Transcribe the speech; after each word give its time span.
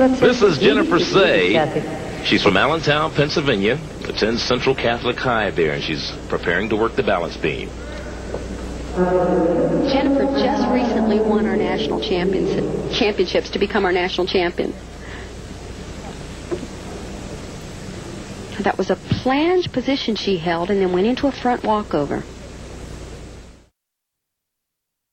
This 0.00 0.40
is 0.40 0.56
Jennifer 0.56 0.98
Sey. 0.98 2.24
She's 2.24 2.42
from 2.42 2.56
Allentown, 2.56 3.12
Pennsylvania, 3.12 3.78
attends 4.04 4.42
Central 4.42 4.74
Catholic 4.74 5.18
High 5.18 5.50
there, 5.50 5.74
and 5.74 5.84
she's 5.84 6.10
preparing 6.30 6.70
to 6.70 6.76
work 6.76 6.96
the 6.96 7.02
balance 7.02 7.36
beam. 7.36 7.68
Jennifer 9.92 10.24
just 10.40 10.66
recently 10.72 11.20
won 11.20 11.44
our 11.44 11.54
national 11.54 12.00
champions, 12.00 12.98
championships 12.98 13.50
to 13.50 13.58
become 13.58 13.84
our 13.84 13.92
national 13.92 14.26
champion. 14.26 14.72
That 18.62 18.78
was 18.78 18.88
a 18.88 18.96
plunge 18.96 19.70
position 19.70 20.16
she 20.16 20.38
held 20.38 20.70
and 20.70 20.80
then 20.80 20.94
went 20.94 21.08
into 21.08 21.26
a 21.26 21.32
front 21.32 21.62
walkover. 21.62 22.22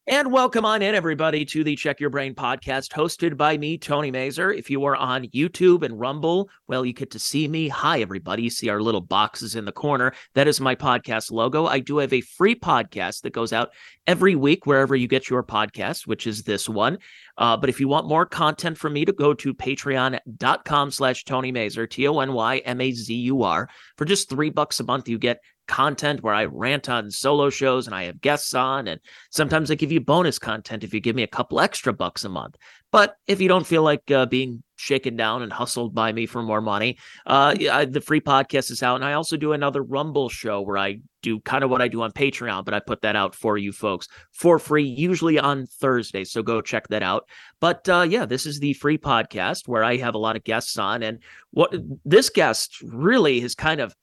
And 0.10 0.32
welcome 0.32 0.64
on 0.64 0.82
in, 0.82 0.96
everybody, 0.96 1.44
to 1.44 1.66
the 1.66 1.76
Check 1.76 2.00
Your 2.00 2.10
Brain 2.10 2.34
podcast 2.34 2.94
hosted 2.94 3.36
by 3.36 3.58
me, 3.58 3.78
Tony 3.78 4.10
Mazur. 4.10 4.54
If 4.54 4.70
you 4.70 4.86
are 4.86 4.96
on 4.96 5.26
YouTube 5.26 5.84
and 5.84 6.00
Rumble, 6.00 6.50
well, 6.66 6.86
you 6.86 6.94
get 6.94 7.12
to 7.12 7.20
see 7.20 7.46
me. 7.46 7.68
Hi, 7.68 8.00
everybody. 8.00 8.44
You 8.44 8.50
see 8.50 8.70
our 8.70 8.82
little 8.82 9.02
boxes 9.02 9.56
in 9.56 9.66
the 9.66 9.74
corner. 9.74 10.14
That 10.34 10.48
is 10.48 10.62
my 10.62 10.76
podcast 10.76 11.30
logo. 11.30 11.66
I 11.66 11.80
do 11.80 11.98
have 11.98 12.14
a 12.14 12.22
free 12.22 12.56
podcast 12.56 13.24
that 13.24 13.34
goes 13.34 13.52
out 13.52 13.72
every 14.08 14.34
week 14.34 14.66
wherever 14.66 14.96
you 14.96 15.10
get 15.10 15.30
your 15.30 15.44
podcast, 15.44 16.08
which 16.08 16.26
is 16.26 16.44
this 16.44 16.70
one. 16.70 17.00
Uh, 17.38 17.56
but 17.56 17.70
if 17.70 17.80
you 17.80 17.88
want 17.88 18.08
more 18.08 18.26
content 18.26 18.78
from 18.78 18.94
me, 18.94 19.06
to 19.06 19.14
go 19.14 19.34
to 19.34 19.54
patreon.com 19.54 20.92
slash 20.92 21.24
Tony 21.24 21.52
Mazur, 21.52 21.88
T 21.88 22.08
O 22.08 22.20
N 22.20 22.34
Y 22.34 22.58
M 22.60 22.82
A 22.82 22.92
Z 22.92 23.14
U 23.14 23.44
R. 23.44 23.70
For 23.98 24.06
just 24.06 24.30
three 24.30 24.50
bucks 24.50 24.80
a 24.80 24.84
month, 24.84 25.08
you 25.08 25.18
get 25.18 25.40
content 25.68 26.24
where 26.24 26.34
I 26.34 26.46
rant 26.46 26.90
on 26.90 27.12
solo 27.12 27.50
shows 27.50 27.88
and 27.88 27.96
I 27.96 28.06
have 28.06 28.22
guests 28.22 28.54
on. 28.54 28.88
And 28.88 29.00
sometimes 29.32 29.70
I 29.70 29.76
give 29.76 29.92
you 29.92 30.00
bonus 30.00 30.40
content 30.40 30.84
if 30.84 30.94
you 30.94 31.00
give 31.00 31.16
me 31.16 31.24
a 31.24 31.28
couple 31.28 31.60
extra 31.60 31.94
bucks 31.94 32.24
a 32.24 32.30
month. 32.30 32.56
But 32.92 33.16
if 33.28 33.42
you 33.42 33.48
don't 33.48 33.68
feel 33.68 33.84
like 33.84 34.10
uh, 34.10 34.26
being 34.26 34.64
shaken 34.78 35.16
down 35.16 35.44
and 35.44 35.52
hustled 35.52 35.94
by 35.94 36.12
me 36.14 36.26
for 36.26 36.42
more 36.42 36.62
money, 36.62 36.98
uh, 37.26 37.56
I, 37.72 37.86
the 37.86 38.00
free 38.02 38.22
podcast 38.22 38.72
is 38.72 38.82
out. 38.82 38.96
And 38.96 39.04
I 39.06 39.14
also 39.14 39.36
do 39.36 39.52
another 39.52 39.84
Rumble 39.84 40.30
show 40.30 40.62
where 40.62 40.78
I 40.78 41.00
do 41.22 41.40
kind 41.42 41.64
of 41.64 41.70
what 41.70 41.82
I 41.82 41.88
do 41.88 42.02
on 42.02 42.12
Patreon, 42.12 42.64
but 42.64 42.74
I 42.74 42.80
put 42.80 43.02
that 43.02 43.16
out 43.16 43.36
for 43.36 43.58
you 43.58 43.74
folks 43.74 44.08
for 44.32 44.60
free, 44.60 44.86
usually 44.86 45.38
on 45.38 45.66
Thursday. 45.66 46.24
So 46.24 46.42
go 46.42 46.62
check 46.62 46.88
that 46.88 47.04
out. 47.04 47.28
But 47.60 47.90
uh, 47.90 48.06
yeah, 48.08 48.26
this 48.26 48.46
is 48.46 48.60
the 48.60 48.74
free 48.74 48.98
podcast 48.98 49.68
where 49.68 49.84
I 49.84 49.98
have 49.98 50.16
a 50.16 50.20
lot 50.20 50.36
of 50.36 50.44
guests 50.44 50.78
on. 50.78 51.04
And 51.04 51.20
what 51.52 51.76
this 52.06 52.30
guest 52.30 52.78
really 52.82 53.40
has 53.42 53.56
kind 53.56 53.82
of 53.82 53.96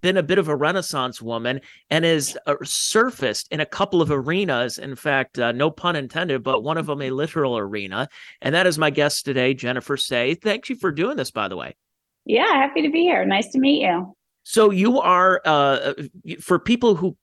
been 0.00 0.16
a 0.16 0.22
bit 0.22 0.38
of 0.38 0.48
a 0.48 0.56
renaissance 0.56 1.22
woman 1.22 1.60
and 1.90 2.04
is 2.04 2.38
uh, 2.46 2.54
surfaced 2.62 3.50
in 3.50 3.60
a 3.60 3.66
couple 3.66 4.02
of 4.02 4.10
arenas. 4.10 4.78
In 4.78 4.94
fact, 4.94 5.38
uh, 5.38 5.52
no 5.52 5.70
pun 5.70 5.96
intended, 5.96 6.42
but 6.42 6.62
one 6.62 6.78
of 6.78 6.86
them 6.86 7.02
a 7.02 7.10
literal 7.10 7.56
arena. 7.56 8.08
And 8.40 8.54
that 8.54 8.66
is 8.66 8.78
my 8.78 8.90
guest 8.90 9.24
today, 9.24 9.54
Jennifer 9.54 9.96
Sey. 9.96 10.34
Thank 10.34 10.68
you 10.68 10.76
for 10.76 10.92
doing 10.92 11.16
this, 11.16 11.30
by 11.30 11.48
the 11.48 11.56
way. 11.56 11.76
Yeah, 12.24 12.46
happy 12.46 12.82
to 12.82 12.90
be 12.90 13.02
here. 13.02 13.24
Nice 13.24 13.48
to 13.52 13.58
meet 13.58 13.82
you. 13.82 14.14
So 14.48 14.70
you 14.70 15.00
are 15.00 15.40
uh, 15.44 15.94
for 16.40 16.60
people 16.60 16.94
who 16.94 17.16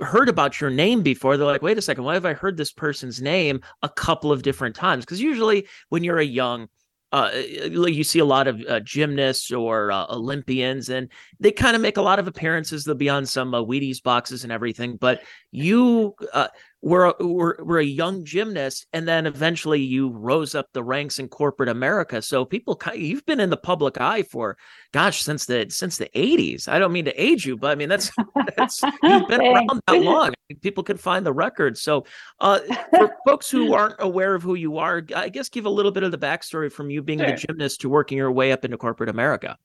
heard 0.00 0.30
about 0.30 0.62
your 0.62 0.70
name 0.70 1.02
before, 1.02 1.36
they're 1.36 1.46
like, 1.46 1.60
"Wait 1.60 1.76
a 1.76 1.82
second, 1.82 2.04
why 2.04 2.14
have 2.14 2.24
I 2.24 2.32
heard 2.32 2.56
this 2.56 2.72
person's 2.72 3.20
name 3.20 3.60
a 3.82 3.88
couple 3.90 4.32
of 4.32 4.42
different 4.42 4.76
times?" 4.76 5.04
Because 5.04 5.20
usually, 5.20 5.66
when 5.90 6.04
you're 6.04 6.18
a 6.18 6.24
young 6.24 6.68
uh, 7.12 7.30
like 7.70 7.94
you 7.94 8.04
see 8.04 8.20
a 8.20 8.24
lot 8.24 8.46
of 8.46 8.60
uh, 8.68 8.80
gymnasts 8.80 9.50
or 9.50 9.90
uh, 9.90 10.06
Olympians, 10.10 10.88
and 10.88 11.08
they 11.40 11.50
kind 11.50 11.74
of 11.74 11.82
make 11.82 11.96
a 11.96 12.02
lot 12.02 12.18
of 12.18 12.28
appearances. 12.28 12.84
They'll 12.84 12.94
be 12.94 13.08
on 13.08 13.26
some 13.26 13.54
uh, 13.54 13.62
Wheaties 13.62 14.02
boxes 14.02 14.44
and 14.44 14.52
everything. 14.52 14.96
But 14.96 15.22
you 15.50 16.14
uh, 16.32 16.48
were, 16.82 17.14
were 17.20 17.58
were 17.62 17.78
a 17.78 17.84
young 17.84 18.24
gymnast, 18.24 18.86
and 18.92 19.06
then 19.06 19.26
eventually 19.26 19.80
you 19.80 20.08
rose 20.08 20.54
up 20.54 20.68
the 20.72 20.82
ranks 20.82 21.18
in 21.18 21.28
corporate 21.28 21.68
America. 21.68 22.22
So 22.22 22.44
people, 22.44 22.80
you've 22.94 23.24
been 23.26 23.40
in 23.40 23.50
the 23.50 23.56
public 23.56 24.00
eye 24.00 24.22
for, 24.22 24.56
gosh, 24.92 25.22
since 25.22 25.46
the 25.46 25.66
since 25.68 25.98
the 25.98 26.10
eighties. 26.18 26.68
I 26.68 26.78
don't 26.78 26.92
mean 26.92 27.04
to 27.04 27.22
age 27.22 27.44
you, 27.44 27.56
but 27.56 27.70
I 27.70 27.74
mean 27.74 27.88
that's 27.88 28.10
that's 28.56 28.82
you've 29.02 29.28
been 29.28 29.42
around 29.42 29.80
that 29.86 30.02
long. 30.02 30.32
People 30.62 30.82
can 30.82 30.96
find 30.96 31.24
the 31.24 31.32
records. 31.32 31.82
So, 31.82 32.06
uh, 32.40 32.60
for 32.90 33.14
folks 33.26 33.50
who 33.50 33.74
aren't 33.74 33.96
aware 33.98 34.34
of 34.34 34.42
who 34.42 34.54
you 34.54 34.78
are, 34.78 35.02
I 35.14 35.28
guess 35.28 35.48
give 35.48 35.66
a 35.66 35.70
little 35.70 35.92
bit 35.92 36.02
of 36.02 36.12
the 36.12 36.18
backstory 36.18 36.72
from 36.72 36.90
you 36.90 37.02
being 37.02 37.18
sure. 37.18 37.30
the 37.30 37.36
gymnast 37.36 37.82
to 37.82 37.88
working 37.88 38.16
your 38.16 38.32
way 38.32 38.52
up 38.52 38.64
into 38.64 38.78
corporate 38.78 39.10
America. 39.10 39.58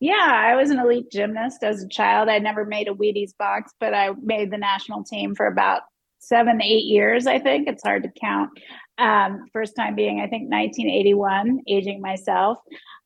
Yeah, 0.00 0.14
I 0.14 0.54
was 0.54 0.70
an 0.70 0.78
elite 0.78 1.10
gymnast 1.10 1.64
as 1.64 1.82
a 1.82 1.88
child. 1.88 2.28
I 2.28 2.38
never 2.38 2.64
made 2.64 2.88
a 2.88 2.92
Wheaties 2.92 3.36
box, 3.36 3.72
but 3.80 3.94
I 3.94 4.10
made 4.22 4.50
the 4.50 4.58
national 4.58 5.02
team 5.02 5.34
for 5.34 5.46
about 5.46 5.82
seven, 6.18 6.62
eight 6.62 6.84
years, 6.84 7.26
I 7.26 7.38
think. 7.38 7.68
It's 7.68 7.82
hard 7.82 8.02
to 8.04 8.20
count. 8.20 8.50
Um, 8.98 9.46
first 9.52 9.76
time 9.76 9.94
being, 9.94 10.20
I 10.20 10.26
think, 10.26 10.50
1981, 10.50 11.62
aging 11.68 12.00
myself. 12.00 12.58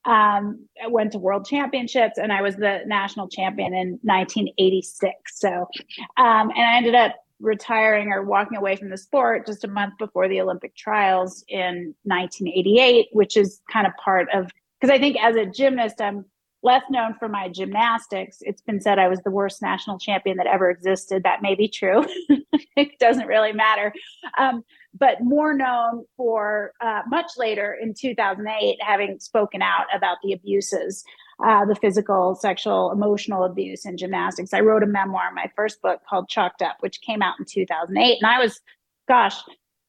Um, 0.05 0.67
I 0.83 0.89
went 0.89 1.13
to 1.13 1.19
world 1.19 1.47
championships 1.47 2.19
and 2.19 2.33
I 2.33 2.43
was 2.43 2.57
the 2.57 2.81
national 2.87 3.29
champion 3.29 3.73
in 3.73 3.99
1986. 4.03 5.15
So, 5.39 5.69
um, 6.17 6.51
and 6.51 6.59
I 6.59 6.77
ended 6.77 6.95
up 6.95 7.17
retiring 7.41 8.09
or 8.09 8.25
walking 8.25 8.57
away 8.57 8.77
from 8.77 8.89
the 8.89 8.97
sport 8.97 9.47
just 9.47 9.65
a 9.65 9.69
month 9.69 9.95
before 9.99 10.29
the 10.29 10.41
Olympic 10.41 10.75
trials 10.75 11.45
in 11.49 11.95
1988, 12.05 13.09
which 13.13 13.37
is 13.37 13.61
kind 13.71 13.87
of 13.87 13.93
part 14.03 14.29
of 14.33 14.51
because 14.81 14.93
I 14.93 14.99
think 14.99 15.17
as 15.23 15.37
a 15.37 15.47
gymnast, 15.47 16.01
I'm 16.01 16.25
less 16.63 16.83
known 16.91 17.15
for 17.19 17.29
my 17.29 17.49
gymnastics. 17.49 18.39
It's 18.41 18.63
been 18.63 18.81
said 18.81 18.99
I 18.99 19.09
was 19.09 19.21
the 19.21 19.31
worst 19.31 19.61
national 19.63 19.99
champion 19.99 20.37
that 20.37 20.47
ever 20.47 20.71
existed. 20.71 21.23
That 21.25 21.43
may 21.43 21.55
be 21.55 21.69
true. 21.69 22.05
it 22.77 22.99
doesn't 22.99 23.27
really 23.27 23.53
matter. 23.53 23.93
Um, 24.39 24.65
but 24.99 25.23
more 25.23 25.55
known 25.55 26.05
for 26.17 26.73
uh, 26.81 27.03
much 27.09 27.33
later 27.37 27.77
in 27.81 27.95
2008, 27.95 28.79
having 28.81 29.19
spoken 29.19 29.63
out 29.63 29.87
about 29.95 30.19
the 30.23 30.33
abuses, 30.33 31.03
uh, 31.45 31.65
the 31.65 31.75
physical, 31.75 32.35
sexual, 32.35 32.93
emotional 32.93 33.45
abuse 33.45 33.85
in 33.85 33.97
gymnastics. 33.97 34.53
I 34.53 34.61
wrote 34.61 34.83
a 34.83 34.87
memoir, 34.87 35.33
my 35.35 35.51
first 35.57 35.81
book 35.83 36.01
called 36.09 36.29
Chalked 36.29 36.63
Up, 36.63 36.77
which 36.81 37.01
came 37.01 37.23
out 37.23 37.37
in 37.39 37.47
2008. 37.47 38.19
And 38.21 38.31
I 38.31 38.39
was, 38.39 38.61
gosh, 39.09 39.37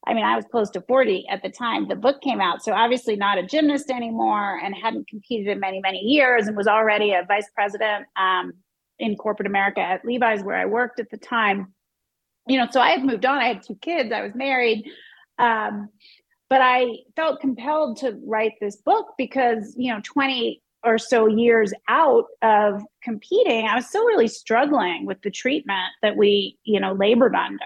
I 0.06 0.14
mean, 0.14 0.26
I 0.26 0.36
was 0.36 0.46
close 0.46 0.70
to 0.72 0.82
40 0.82 1.28
at 1.30 1.42
the 1.42 1.50
time 1.50 1.88
the 1.88 1.96
book 1.96 2.22
came 2.22 2.42
out. 2.42 2.64
So 2.64 2.74
obviously 2.74 3.16
not 3.16 3.38
a 3.38 3.44
gymnast 3.44 3.90
anymore 3.90 4.60
and 4.64 4.76
hadn't 4.76 5.08
competed 5.08 5.48
in 5.48 5.60
many, 5.60 5.80
many 5.80 6.00
years 6.00 6.48
and 6.48 6.58
was 6.58 6.68
already 6.68 7.14
a 7.14 7.24
vice 7.28 7.50
president 7.56 8.06
um, 8.18 8.54
in 9.00 9.16
corporate 9.16 9.48
America 9.48 9.80
at 9.80 10.06
Levi's, 10.06 10.44
where 10.44 10.58
I 10.58 10.66
worked 10.66 11.00
at 11.00 11.10
the 11.10 11.18
time. 11.18 11.74
You 12.48 12.58
know, 12.58 12.68
so 12.70 12.82
I 12.82 12.90
had 12.90 13.06
moved 13.06 13.26
on. 13.26 13.38
I 13.38 13.48
had 13.48 13.64
two 13.64 13.76
kids. 13.76 14.12
I 14.12 14.22
was 14.22 14.36
married. 14.36 14.86
Um, 15.40 15.90
but 16.50 16.62
I 16.62 16.98
felt 17.16 17.40
compelled 17.40 17.98
to 17.98 18.20
write 18.28 18.54
this 18.60 18.76
book 18.76 19.14
because, 19.18 19.74
you 19.78 19.92
know, 19.92 20.02
20 20.04 20.62
or 20.84 20.98
so 20.98 21.28
years 21.28 21.74
out 21.88 22.26
of 22.42 22.84
competing, 23.02 23.66
I 23.66 23.76
was 23.76 23.88
still 23.88 24.06
really 24.06 24.28
struggling 24.28 25.06
with 25.06 25.22
the 25.22 25.32
treatment 25.32 25.90
that 26.02 26.18
we, 26.18 26.58
you 26.66 26.80
know, 26.80 26.92
labored 26.92 27.36
under 27.36 27.64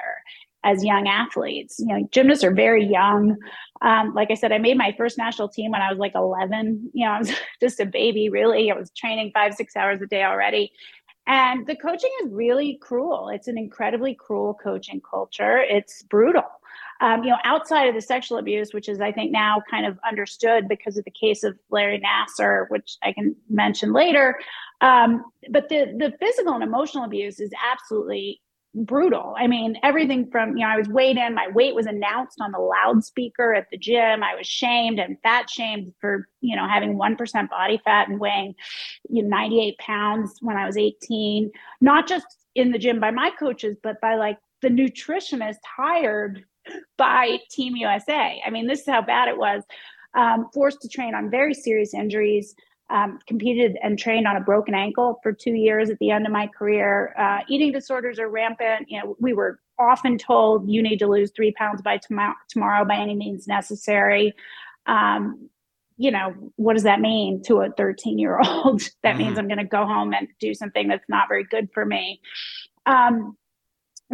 as 0.63 0.83
young 0.83 1.07
athletes. 1.07 1.75
You 1.79 1.87
know, 1.87 2.07
gymnasts 2.11 2.43
are 2.43 2.53
very 2.53 2.85
young. 2.85 3.37
Um, 3.81 4.13
like 4.13 4.31
I 4.31 4.35
said, 4.35 4.51
I 4.51 4.57
made 4.57 4.77
my 4.77 4.93
first 4.97 5.17
national 5.17 5.49
team 5.49 5.71
when 5.71 5.81
I 5.81 5.89
was 5.89 5.99
like 5.99 6.13
11. 6.15 6.91
You 6.93 7.05
know, 7.05 7.13
I 7.13 7.19
was 7.19 7.31
just 7.61 7.79
a 7.79 7.85
baby, 7.85 8.29
really. 8.29 8.71
I 8.71 8.75
was 8.75 8.91
training 8.91 9.31
five, 9.33 9.53
six 9.53 9.75
hours 9.75 10.01
a 10.01 10.07
day 10.07 10.23
already. 10.23 10.71
And 11.27 11.67
the 11.67 11.75
coaching 11.75 12.11
is 12.23 12.31
really 12.31 12.79
cruel. 12.81 13.29
It's 13.29 13.49
an 13.49 13.57
incredibly 13.57 14.15
cruel 14.15 14.57
coaching 14.63 15.01
culture. 15.01 15.59
It's 15.59 16.03
brutal. 16.03 16.43
Um, 16.99 17.23
you 17.23 17.29
know, 17.29 17.37
outside 17.43 17.87
of 17.87 17.95
the 17.95 18.01
sexual 18.01 18.37
abuse, 18.37 18.73
which 18.73 18.89
is, 18.89 19.01
I 19.01 19.11
think, 19.11 19.31
now 19.31 19.61
kind 19.69 19.85
of 19.85 19.99
understood 20.07 20.67
because 20.67 20.97
of 20.97 21.03
the 21.03 21.11
case 21.11 21.43
of 21.43 21.59
Larry 21.69 22.01
Nassar, 22.01 22.65
which 22.69 22.97
I 23.03 23.13
can 23.13 23.35
mention 23.49 23.93
later. 23.93 24.39
Um, 24.81 25.23
but 25.51 25.69
the 25.69 25.93
the 25.97 26.13
physical 26.19 26.53
and 26.53 26.63
emotional 26.63 27.03
abuse 27.03 27.39
is 27.39 27.51
absolutely 27.71 28.41
brutal. 28.73 29.35
I 29.37 29.47
mean, 29.47 29.77
everything 29.83 30.29
from, 30.31 30.57
you 30.57 30.65
know, 30.65 30.71
I 30.71 30.77
was 30.77 30.87
weighed 30.87 31.17
in, 31.17 31.33
my 31.33 31.47
weight 31.49 31.75
was 31.75 31.85
announced 31.85 32.39
on 32.41 32.51
the 32.51 32.59
loudspeaker 32.59 33.53
at 33.53 33.67
the 33.71 33.77
gym. 33.77 34.23
I 34.23 34.35
was 34.35 34.47
shamed 34.47 34.99
and 34.99 35.17
fat 35.23 35.49
shamed 35.49 35.93
for, 35.99 36.27
you 36.41 36.55
know, 36.55 36.67
having 36.67 36.97
1% 36.97 37.49
body 37.49 37.81
fat 37.83 38.07
and 38.07 38.19
weighing, 38.19 38.55
you 39.09 39.23
know, 39.23 39.29
98 39.29 39.77
pounds 39.79 40.37
when 40.41 40.57
I 40.57 40.65
was 40.65 40.77
18, 40.77 41.51
not 41.81 42.07
just 42.07 42.25
in 42.55 42.71
the 42.71 42.79
gym 42.79 42.99
by 42.99 43.11
my 43.11 43.31
coaches, 43.39 43.77
but 43.81 43.99
by 44.01 44.15
like 44.15 44.37
the 44.61 44.69
nutritionist 44.69 45.59
hired 45.65 46.43
by 46.97 47.39
Team 47.49 47.75
USA. 47.75 48.41
I 48.45 48.49
mean, 48.49 48.67
this 48.67 48.81
is 48.81 48.87
how 48.87 49.01
bad 49.01 49.27
it 49.27 49.37
was. 49.37 49.63
Um, 50.13 50.49
forced 50.53 50.81
to 50.81 50.87
train 50.87 51.13
on 51.13 51.29
very 51.29 51.53
serious 51.53 51.93
injuries 51.93 52.55
um, 52.89 53.19
competed 53.27 53.77
and 53.83 53.99
trained 53.99 54.27
on 54.27 54.37
a 54.37 54.41
broken 54.41 54.73
ankle 54.73 55.19
for 55.21 55.33
two 55.33 55.53
years 55.53 55.89
at 55.89 55.99
the 55.99 56.11
end 56.11 56.25
of 56.25 56.31
my 56.31 56.47
career. 56.47 57.13
Uh, 57.17 57.39
eating 57.49 57.71
disorders 57.71 58.19
are 58.19 58.29
rampant. 58.29 58.89
You 58.89 58.99
know, 58.99 59.15
we 59.19 59.33
were 59.33 59.59
often 59.77 60.17
told 60.17 60.69
you 60.69 60.81
need 60.81 60.99
to 60.99 61.07
lose 61.07 61.31
three 61.35 61.51
pounds 61.51 61.81
by 61.81 61.97
tom- 61.97 62.35
tomorrow 62.49 62.85
by 62.85 62.95
any 62.95 63.15
means 63.15 63.47
necessary. 63.47 64.33
Um, 64.85 65.49
you 65.97 66.11
know, 66.11 66.33
what 66.55 66.75
does 66.75 66.83
that 66.83 67.01
mean 67.01 67.41
to 67.43 67.61
a 67.61 67.71
13 67.71 68.19
year 68.19 68.39
old? 68.39 68.81
that 69.03 69.15
mm-hmm. 69.15 69.17
means 69.17 69.37
I'm 69.37 69.47
going 69.47 69.57
to 69.57 69.65
go 69.65 69.85
home 69.85 70.13
and 70.13 70.27
do 70.39 70.53
something 70.53 70.87
that's 70.87 71.09
not 71.09 71.27
very 71.27 71.43
good 71.43 71.69
for 71.73 71.85
me. 71.85 72.21
Um, 72.85 73.35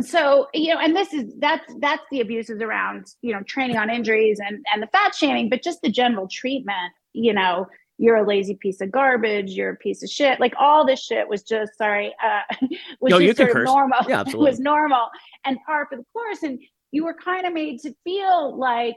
so 0.01 0.47
you 0.55 0.73
know 0.73 0.79
and 0.79 0.95
this 0.95 1.13
is 1.13 1.31
that's 1.37 1.71
that's 1.77 2.01
the 2.09 2.19
abuses 2.19 2.63
around 2.63 3.05
you 3.21 3.31
know 3.31 3.43
training 3.43 3.77
on 3.77 3.91
injuries 3.91 4.39
and 4.43 4.65
and 4.73 4.81
the 4.81 4.87
fat 4.87 5.13
shaming 5.13 5.49
but 5.49 5.61
just 5.61 5.83
the 5.83 5.91
general 5.91 6.27
treatment 6.27 6.91
you 7.13 7.33
know, 7.33 7.67
you're 7.97 8.17
a 8.17 8.25
lazy 8.27 8.55
piece 8.55 8.81
of 8.81 8.91
garbage, 8.91 9.51
you're 9.51 9.71
a 9.71 9.75
piece 9.75 10.03
of 10.03 10.09
shit. 10.09 10.39
Like 10.39 10.53
all 10.59 10.85
this 10.85 11.03
shit 11.03 11.27
was 11.27 11.43
just 11.43 11.77
sorry, 11.77 12.13
uh 12.23 12.41
was 12.99 13.11
No, 13.11 13.19
just 13.19 13.37
sort 13.37 13.49
of 13.49 13.55
curse. 13.55 13.65
normal. 13.67 13.99
Yeah, 14.07 14.19
absolutely. 14.21 14.49
was 14.51 14.59
normal 14.59 15.07
and 15.45 15.57
par 15.65 15.87
for 15.89 15.97
the 15.97 16.05
course. 16.13 16.43
And 16.43 16.59
you 16.91 17.05
were 17.05 17.13
kind 17.13 17.45
of 17.45 17.53
made 17.53 17.79
to 17.81 17.93
feel 18.03 18.57
like, 18.57 18.95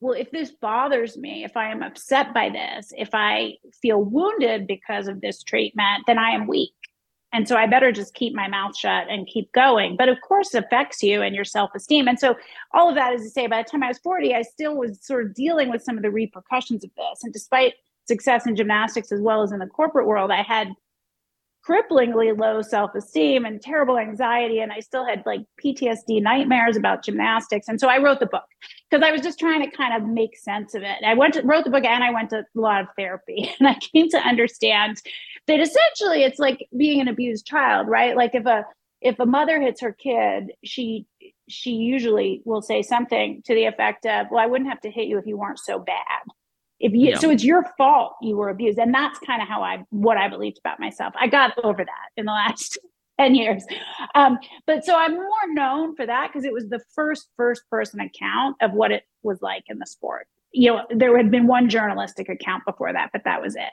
well, 0.00 0.14
if 0.14 0.30
this 0.32 0.50
bothers 0.50 1.16
me, 1.16 1.44
if 1.44 1.56
I 1.56 1.70
am 1.70 1.82
upset 1.82 2.34
by 2.34 2.48
this, 2.50 2.92
if 2.96 3.10
I 3.12 3.54
feel 3.80 4.02
wounded 4.02 4.66
because 4.66 5.06
of 5.08 5.20
this 5.20 5.42
treatment, 5.42 6.04
then 6.06 6.18
I 6.18 6.30
am 6.30 6.46
weak. 6.48 6.72
And 7.34 7.48
so 7.48 7.56
I 7.56 7.66
better 7.66 7.92
just 7.92 8.12
keep 8.12 8.34
my 8.34 8.46
mouth 8.48 8.76
shut 8.76 9.06
and 9.08 9.26
keep 9.26 9.50
going. 9.52 9.96
But 9.96 10.10
of 10.10 10.18
course, 10.20 10.54
it 10.54 10.64
affects 10.64 11.02
you 11.02 11.22
and 11.22 11.34
your 11.34 11.46
self 11.46 11.70
esteem. 11.74 12.06
And 12.08 12.18
so, 12.20 12.34
all 12.74 12.90
of 12.90 12.94
that 12.96 13.14
is 13.14 13.22
to 13.22 13.30
say, 13.30 13.46
by 13.46 13.62
the 13.62 13.68
time 13.70 13.82
I 13.82 13.88
was 13.88 13.98
40, 13.98 14.34
I 14.34 14.42
still 14.42 14.76
was 14.76 14.98
sort 15.02 15.24
of 15.24 15.34
dealing 15.34 15.70
with 15.70 15.82
some 15.82 15.96
of 15.96 16.02
the 16.02 16.10
repercussions 16.10 16.84
of 16.84 16.90
this. 16.94 17.22
And 17.24 17.32
despite 17.32 17.72
success 18.06 18.46
in 18.46 18.56
gymnastics 18.56 19.12
as 19.12 19.20
well 19.20 19.42
as 19.42 19.52
in 19.52 19.58
the 19.58 19.66
corporate 19.66 20.06
world, 20.06 20.30
I 20.30 20.42
had 20.42 20.68
cripplingly 21.66 22.36
low 22.36 22.60
self-esteem 22.60 23.44
and 23.44 23.62
terrible 23.62 23.96
anxiety 23.96 24.58
and 24.58 24.72
i 24.72 24.80
still 24.80 25.06
had 25.06 25.22
like 25.24 25.42
ptsd 25.64 26.20
nightmares 26.20 26.76
about 26.76 27.04
gymnastics. 27.04 27.68
And 27.68 27.80
so 27.80 27.88
i 27.88 27.98
wrote 27.98 28.20
the 28.20 28.26
book 28.26 28.46
because 28.90 29.06
i 29.06 29.12
was 29.12 29.20
just 29.20 29.38
trying 29.38 29.62
to 29.62 29.76
kind 29.76 29.94
of 29.94 30.08
make 30.08 30.36
sense 30.36 30.74
of 30.74 30.82
it. 30.82 30.98
I 31.06 31.14
went 31.14 31.34
to 31.34 31.42
wrote 31.42 31.64
the 31.64 31.70
book 31.70 31.84
and 31.84 32.02
i 32.02 32.10
went 32.10 32.30
to 32.30 32.38
a 32.40 32.60
lot 32.60 32.82
of 32.82 32.88
therapy 32.96 33.52
and 33.60 33.68
i 33.68 33.74
came 33.74 34.08
to 34.10 34.18
understand 34.18 35.00
that 35.46 35.60
essentially 35.60 36.24
it's 36.24 36.38
like 36.38 36.66
being 36.76 37.00
an 37.00 37.08
abused 37.08 37.46
child 37.46 37.88
right? 37.88 38.16
Like 38.16 38.34
if 38.34 38.46
a 38.46 38.64
if 39.00 39.18
a 39.18 39.26
mother 39.26 39.60
hits 39.60 39.80
her 39.80 39.92
kid 39.92 40.52
she 40.64 41.06
she 41.48 41.72
usually 41.72 42.42
will 42.44 42.62
say 42.62 42.82
something 42.82 43.42
to 43.44 43.54
the 43.54 43.66
effect 43.66 44.04
of 44.06 44.26
well 44.30 44.42
i 44.42 44.46
wouldn't 44.46 44.70
have 44.70 44.80
to 44.80 44.90
hit 44.90 45.06
you 45.06 45.18
if 45.18 45.26
you 45.26 45.36
weren't 45.36 45.58
so 45.58 45.78
bad 45.78 46.22
if 46.82 46.92
you 46.92 47.10
Yeah. 47.10 47.18
so 47.18 47.30
it's 47.30 47.44
your 47.44 47.64
fault 47.78 48.16
you 48.20 48.36
were 48.36 48.50
abused 48.50 48.78
and 48.78 48.92
that's 48.92 49.18
kind 49.20 49.40
of 49.40 49.48
how 49.48 49.62
i 49.62 49.82
what 49.90 50.18
i 50.18 50.28
believed 50.28 50.58
about 50.58 50.78
myself. 50.78 51.14
I 51.18 51.28
got 51.28 51.52
over 51.64 51.82
that 51.84 52.08
in 52.18 52.26
the 52.26 52.32
last 52.32 52.78
10 53.20 53.34
years. 53.34 53.64
Um, 54.14 54.38
but 54.66 54.84
so 54.84 54.94
i'm 54.96 55.14
more 55.14 55.46
known 55.48 55.96
for 55.96 56.04
that 56.04 56.28
because 56.28 56.44
it 56.44 56.52
was 56.52 56.68
the 56.68 56.80
first 56.94 57.28
first 57.36 57.62
person 57.70 58.00
account 58.00 58.56
of 58.60 58.72
what 58.72 58.90
it 58.90 59.04
was 59.22 59.40
like 59.40 59.64
in 59.68 59.78
the 59.78 59.86
sport. 59.86 60.26
You 60.52 60.72
know 60.72 60.82
there 60.90 61.16
had 61.16 61.30
been 61.30 61.46
one 61.46 61.68
journalistic 61.70 62.28
account 62.28 62.64
before 62.66 62.92
that 62.92 63.10
but 63.12 63.22
that 63.24 63.40
was 63.40 63.56
it. 63.56 63.72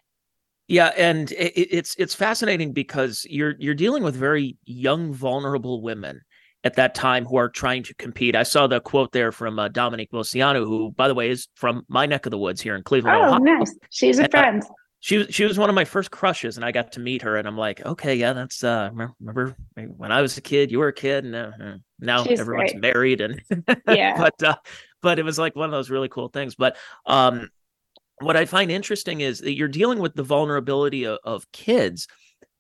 Yeah, 0.67 0.91
and 0.95 1.31
it, 1.31 1.53
it's 1.77 1.95
it's 1.97 2.13
fascinating 2.13 2.73
because 2.73 3.25
you're 3.27 3.55
you're 3.57 3.73
dealing 3.73 4.03
with 4.03 4.15
very 4.15 4.55
young, 4.65 5.11
vulnerable 5.11 5.81
women 5.81 6.21
at 6.63 6.75
that 6.75 6.93
time 6.95 7.25
who 7.25 7.37
are 7.37 7.49
trying 7.49 7.83
to 7.83 7.93
compete. 7.95 8.35
I 8.35 8.43
saw 8.43 8.67
the 8.67 8.81
quote 8.81 9.11
there 9.11 9.31
from 9.31 9.57
uh, 9.59 9.69
Dominique 9.69 10.11
Moceanu, 10.11 10.65
who, 10.65 10.91
by 10.91 11.07
the 11.07 11.13
way, 11.15 11.29
is 11.29 11.47
from 11.55 11.83
my 11.87 12.05
neck 12.05 12.25
of 12.25 12.31
the 12.31 12.37
woods 12.37 12.59
here 12.61 12.75
in 12.75 12.83
Cleveland. 12.83 13.17
oh 13.21 13.25
Ohio. 13.27 13.39
nice 13.39 13.73
she's 13.91 14.19
a 14.19 14.23
And, 14.23 14.35
uh, 14.35 14.37
friend 14.41 14.63
She 15.01 15.17
was 15.19 15.27
she 15.33 15.45
was 15.45 15.57
one 15.57 15.69
of 15.69 15.75
my 15.75 15.85
first 15.85 16.11
crushes, 16.11 16.57
and 16.57 16.65
I 16.65 16.71
got 16.73 16.91
to 16.93 16.99
meet 16.99 17.21
her, 17.21 17.37
and 17.37 17.47
I'm 17.47 17.57
like, 17.57 17.85
okay, 17.85 18.15
yeah, 18.15 18.33
that's 18.33 18.61
uh, 18.63 18.89
remember, 18.91 19.13
remember 19.21 19.55
when 19.95 20.11
I 20.11 20.21
was 20.21 20.37
a 20.37 20.41
kid, 20.41 20.69
you 20.71 20.79
were 20.79 20.89
a 20.89 20.93
kid, 20.93 21.23
and 21.23 21.35
uh, 21.35 21.51
uh, 21.63 21.75
now 21.99 22.23
She's 22.25 22.39
everyone's 22.41 22.73
great. 22.73 22.81
married, 22.81 23.21
and 23.21 23.41
Yeah. 23.87 24.17
but 24.17 24.43
uh, 24.43 24.55
but 25.01 25.17
it 25.17 25.23
was 25.23 25.39
like 25.39 25.55
one 25.55 25.65
of 25.69 25.71
those 25.71 25.89
really 25.89 26.09
cool 26.09 26.27
things. 26.27 26.55
But 26.55 26.75
um, 27.05 27.49
what 28.19 28.35
I 28.35 28.43
find 28.43 28.69
interesting 28.69 29.21
is 29.21 29.39
that 29.39 29.55
you're 29.55 29.69
dealing 29.69 29.99
with 29.99 30.13
the 30.15 30.23
vulnerability 30.23 31.05
of, 31.05 31.19
of 31.23 31.49
kids. 31.53 32.09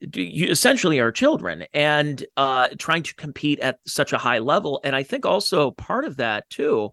Essentially 0.01 0.99
are 0.99 1.11
children 1.11 1.65
and 1.73 2.25
uh, 2.37 2.69
trying 2.77 3.03
to 3.03 3.15
compete 3.15 3.59
at 3.59 3.79
such 3.85 4.13
a 4.13 4.17
high 4.17 4.39
level. 4.39 4.79
And 4.83 4.95
I 4.95 5.03
think 5.03 5.25
also 5.25 5.71
part 5.71 6.05
of 6.05 6.17
that 6.17 6.49
too, 6.49 6.91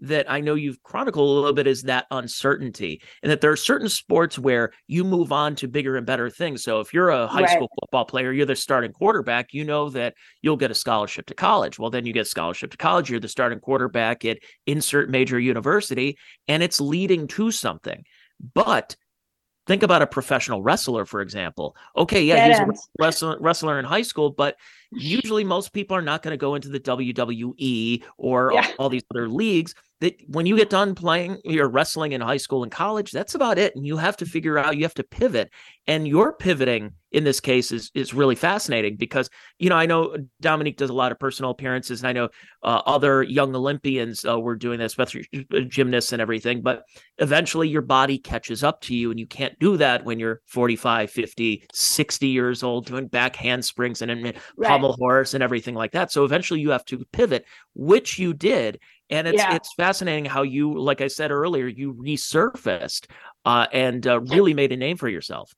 that 0.00 0.30
I 0.30 0.40
know 0.40 0.54
you've 0.54 0.82
chronicled 0.82 1.26
a 1.26 1.32
little 1.32 1.52
bit 1.54 1.66
is 1.66 1.84
that 1.84 2.06
uncertainty, 2.10 3.00
and 3.22 3.32
that 3.32 3.40
there 3.40 3.50
are 3.50 3.56
certain 3.56 3.88
sports 3.88 4.38
where 4.38 4.72
you 4.86 5.04
move 5.04 5.32
on 5.32 5.54
to 5.56 5.68
bigger 5.68 5.96
and 5.96 6.04
better 6.04 6.28
things. 6.28 6.62
So 6.62 6.80
if 6.80 6.92
you're 6.92 7.08
a 7.08 7.26
high 7.26 7.40
Right. 7.42 7.50
school 7.50 7.70
football 7.80 8.04
player, 8.04 8.30
you're 8.30 8.44
the 8.44 8.56
starting 8.56 8.92
quarterback, 8.92 9.54
you 9.54 9.64
know 9.64 9.88
that 9.90 10.12
you'll 10.42 10.58
get 10.58 10.70
a 10.70 10.74
scholarship 10.74 11.24
to 11.26 11.34
college. 11.34 11.78
Well, 11.78 11.90
then 11.90 12.04
you 12.04 12.12
get 12.12 12.22
a 12.22 12.24
scholarship 12.26 12.70
to 12.72 12.76
college, 12.76 13.08
you're 13.10 13.20
the 13.20 13.28
starting 13.28 13.58
quarterback 13.60 14.24
at 14.26 14.38
insert 14.66 15.08
major 15.08 15.40
university, 15.40 16.18
and 16.46 16.62
it's 16.62 16.80
leading 16.80 17.26
to 17.28 17.50
something. 17.50 18.04
But 18.52 18.96
think 19.66 19.82
about 19.82 20.02
a 20.02 20.06
professional 20.06 20.62
wrestler, 20.62 21.04
for 21.04 21.20
example. 21.20 21.76
Okay, 21.96 22.22
yeah, 22.22 22.48
he's 22.48 22.58
a 22.58 22.66
wrestler, 22.98 23.36
wrestler 23.40 23.78
in 23.78 23.84
high 23.84 24.02
school, 24.02 24.30
but 24.30 24.56
usually 24.92 25.44
most 25.44 25.72
people 25.72 25.96
are 25.96 26.02
not 26.02 26.22
going 26.22 26.32
to 26.32 26.38
go 26.38 26.54
into 26.54 26.68
the 26.68 26.80
WWE 26.80 28.02
or 28.16 28.52
all, 28.52 28.64
all 28.78 28.88
these 28.88 29.04
other 29.10 29.28
leagues. 29.28 29.74
That 30.00 30.14
when 30.28 30.44
you 30.44 30.56
get 30.56 30.68
done 30.68 30.94
playing, 30.94 31.38
you're 31.44 31.68
wrestling 31.70 32.12
in 32.12 32.20
high 32.20 32.36
school 32.36 32.62
and 32.62 32.70
college. 32.70 33.12
That's 33.12 33.34
about 33.34 33.58
it, 33.58 33.74
and 33.74 33.86
you 33.86 33.96
have 33.96 34.16
to 34.18 34.26
figure 34.26 34.58
out. 34.58 34.76
You 34.76 34.82
have 34.84 34.94
to 34.94 35.04
pivot, 35.04 35.50
and 35.86 36.06
your 36.06 36.34
pivoting 36.34 36.92
in 37.12 37.24
this 37.24 37.40
case 37.40 37.72
is 37.72 37.90
is 37.94 38.12
really 38.12 38.34
fascinating 38.34 38.96
because 38.96 39.30
you 39.58 39.70
know 39.70 39.76
I 39.76 39.86
know 39.86 40.16
Dominique 40.42 40.76
does 40.76 40.90
a 40.90 40.94
lot 40.94 41.12
of 41.12 41.18
personal 41.18 41.50
appearances, 41.50 42.00
and 42.00 42.08
I 42.08 42.12
know 42.12 42.28
uh, 42.62 42.82
other 42.84 43.22
young 43.22 43.54
Olympians 43.56 44.24
uh, 44.26 44.38
were 44.38 44.54
doing 44.56 44.78
this, 44.78 44.92
especially 44.92 45.26
uh, 45.54 45.60
gymnasts 45.60 46.12
and 46.12 46.20
everything. 46.20 46.60
But 46.60 46.82
eventually 47.18 47.68
your 47.68 47.82
body 47.82 48.18
catches 48.18 48.62
up 48.62 48.80
to 48.82 48.94
you 48.94 49.10
and 49.10 49.18
you 49.18 49.26
can't 49.26 49.58
do 49.58 49.76
that 49.78 50.04
when 50.04 50.18
you're 50.18 50.42
45 50.46 51.10
50 51.10 51.64
60 51.72 52.26
years 52.28 52.62
old 52.62 52.86
doing 52.86 53.06
back 53.08 53.36
handsprings 53.36 54.02
and, 54.02 54.10
and 54.10 54.34
Right. 54.56 54.68
pommel 54.68 54.92
horse 54.92 55.32
and 55.34 55.42
everything 55.42 55.74
like 55.74 55.92
that 55.92 56.12
so 56.12 56.24
eventually 56.24 56.60
you 56.60 56.70
have 56.70 56.84
to 56.86 57.04
pivot 57.12 57.46
which 57.74 58.18
you 58.18 58.34
did 58.34 58.78
and 59.10 59.26
it's 59.28 59.38
Yeah. 59.38 59.54
it's 59.54 59.72
fascinating 59.74 60.24
how 60.24 60.42
you 60.42 60.78
like 60.78 61.00
i 61.00 61.06
said 61.06 61.30
earlier 61.30 61.66
you 61.66 61.94
resurfaced 61.94 63.06
uh, 63.44 63.66
and 63.72 64.06
uh, 64.06 64.20
really 64.22 64.54
made 64.54 64.72
a 64.72 64.76
name 64.76 64.96
for 64.96 65.08
yourself. 65.08 65.54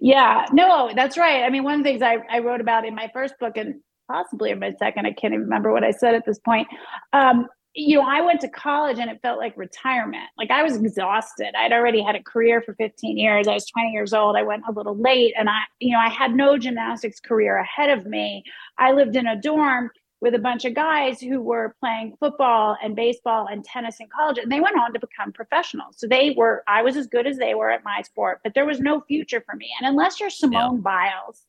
Yeah. 0.00 0.46
No 0.52 0.90
that's 0.94 1.18
right. 1.18 1.42
I 1.42 1.50
mean 1.50 1.64
one 1.64 1.74
of 1.74 1.80
the 1.80 1.84
things 1.84 2.02
I, 2.02 2.18
I 2.30 2.38
wrote 2.38 2.60
about 2.60 2.86
in 2.86 2.94
my 2.94 3.10
first 3.12 3.34
book 3.38 3.56
and 3.56 3.80
possibly 4.10 4.50
in 4.50 4.58
my 4.58 4.72
second 4.78 5.06
i 5.06 5.12
can't 5.12 5.32
even 5.32 5.44
remember 5.44 5.72
what 5.72 5.84
i 5.84 5.90
said 5.90 6.14
at 6.14 6.26
this 6.26 6.38
point 6.40 6.66
um, 7.12 7.46
you 7.74 7.96
know 7.96 8.04
i 8.06 8.20
went 8.20 8.40
to 8.40 8.48
college 8.48 8.98
and 8.98 9.08
it 9.10 9.18
felt 9.22 9.38
like 9.38 9.56
retirement. 9.56 10.28
Like 10.36 10.50
i 10.50 10.62
was 10.62 10.76
exhausted. 10.76 11.54
I'd 11.56 11.72
already 11.72 12.02
had 12.02 12.14
a 12.16 12.22
career 12.22 12.60
for 12.62 12.74
15 12.74 13.16
years. 13.16 13.48
I 13.48 13.54
was 13.54 13.66
20 13.66 13.90
years 13.90 14.12
old. 14.12 14.36
I 14.36 14.42
went 14.42 14.64
a 14.68 14.72
little 14.72 14.96
late 14.96 15.34
and 15.38 15.48
i 15.48 15.60
you 15.80 15.92
know 15.92 15.98
i 15.98 16.08
had 16.08 16.34
no 16.34 16.58
gymnastics 16.58 17.20
career 17.20 17.56
ahead 17.58 17.90
of 17.96 18.06
me. 18.06 18.44
I 18.78 18.92
lived 18.92 19.16
in 19.16 19.26
a 19.26 19.40
dorm 19.40 19.90
with 20.22 20.36
a 20.36 20.38
bunch 20.38 20.64
of 20.64 20.72
guys 20.72 21.20
who 21.20 21.40
were 21.40 21.74
playing 21.80 22.16
football 22.20 22.76
and 22.80 22.94
baseball 22.94 23.48
and 23.50 23.64
tennis 23.64 23.98
in 23.98 24.06
college 24.08 24.38
and 24.38 24.50
they 24.50 24.60
went 24.60 24.78
on 24.78 24.92
to 24.92 25.00
become 25.00 25.32
professionals. 25.32 25.96
So 25.98 26.06
they 26.06 26.32
were 26.36 26.62
i 26.68 26.80
was 26.80 26.96
as 26.96 27.08
good 27.08 27.26
as 27.26 27.36
they 27.36 27.54
were 27.54 27.70
at 27.70 27.84
my 27.84 28.02
sport 28.02 28.40
but 28.44 28.54
there 28.54 28.64
was 28.64 28.78
no 28.78 29.00
future 29.00 29.42
for 29.44 29.56
me. 29.56 29.68
And 29.80 29.90
unless 29.90 30.20
you're 30.20 30.30
simone 30.30 30.80
biles 30.80 31.44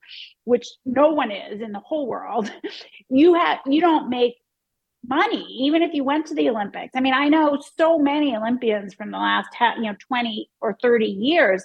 which 0.45 0.67
no 0.85 1.11
one 1.11 1.31
is 1.31 1.61
in 1.61 1.71
the 1.71 1.79
whole 1.79 2.07
world 2.07 2.51
you 3.09 3.35
have 3.35 3.59
you 3.67 3.79
don't 3.79 4.09
make 4.09 4.37
money 5.07 5.45
even 5.59 5.83
if 5.83 5.93
you 5.93 6.03
went 6.03 6.25
to 6.25 6.33
the 6.33 6.49
olympics. 6.49 6.95
I 6.95 6.99
mean 6.99 7.13
i 7.13 7.29
know 7.29 7.61
so 7.77 7.99
many 7.99 8.35
olympians 8.35 8.95
from 8.95 9.11
the 9.11 9.17
last 9.17 9.49
you 9.77 9.83
know 9.83 9.95
20 9.99 10.49
or 10.61 10.75
30 10.81 11.05
years 11.05 11.63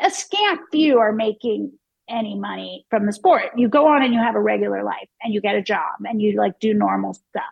a 0.00 0.10
scant 0.10 0.60
few 0.70 0.98
are 0.98 1.12
making 1.12 1.72
any 2.10 2.34
money 2.38 2.86
from 2.90 3.06
the 3.06 3.12
sport. 3.12 3.44
You 3.56 3.68
go 3.68 3.86
on 3.86 4.02
and 4.02 4.12
you 4.12 4.20
have 4.20 4.34
a 4.34 4.40
regular 4.40 4.82
life 4.82 5.08
and 5.22 5.32
you 5.32 5.40
get 5.40 5.54
a 5.54 5.62
job 5.62 5.94
and 6.04 6.20
you 6.20 6.36
like 6.36 6.58
do 6.60 6.74
normal 6.74 7.14
stuff. 7.14 7.44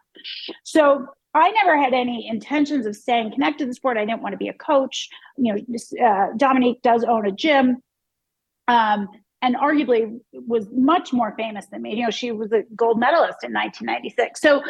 So 0.65 1.07
I 1.35 1.51
never 1.51 1.81
had 1.81 1.95
any 1.95 2.27
intentions 2.29 2.87
of 2.87 2.97
staying 2.97 3.33
connected 3.33 3.65
to 3.65 3.67
the 3.67 3.75
sport. 3.75 3.97
I 3.97 4.05
didn't 4.05 4.23
want 4.23 4.33
to 4.33 4.39
be 4.39 4.49
a 4.49 4.55
coach. 4.55 5.09
You 5.37 5.55
know, 5.55 6.05
uh, 6.05 6.29
Dominique 6.37 6.83
does 6.83 7.05
own 7.05 7.27
a 7.27 7.33
gym. 7.33 7.83
Um, 8.67 9.09
and 9.41 9.55
arguably 9.57 10.19
was 10.33 10.67
much 10.73 11.13
more 11.13 11.33
famous 11.37 11.67
than 11.67 11.83
me. 11.83 11.95
You 11.95 12.05
know, 12.05 12.11
she 12.11 12.33
was 12.33 12.51
a 12.53 12.63
gold 12.75 12.99
medalist 12.99 13.45
in 13.45 13.53
1996. 13.53 14.41
So 14.41 14.63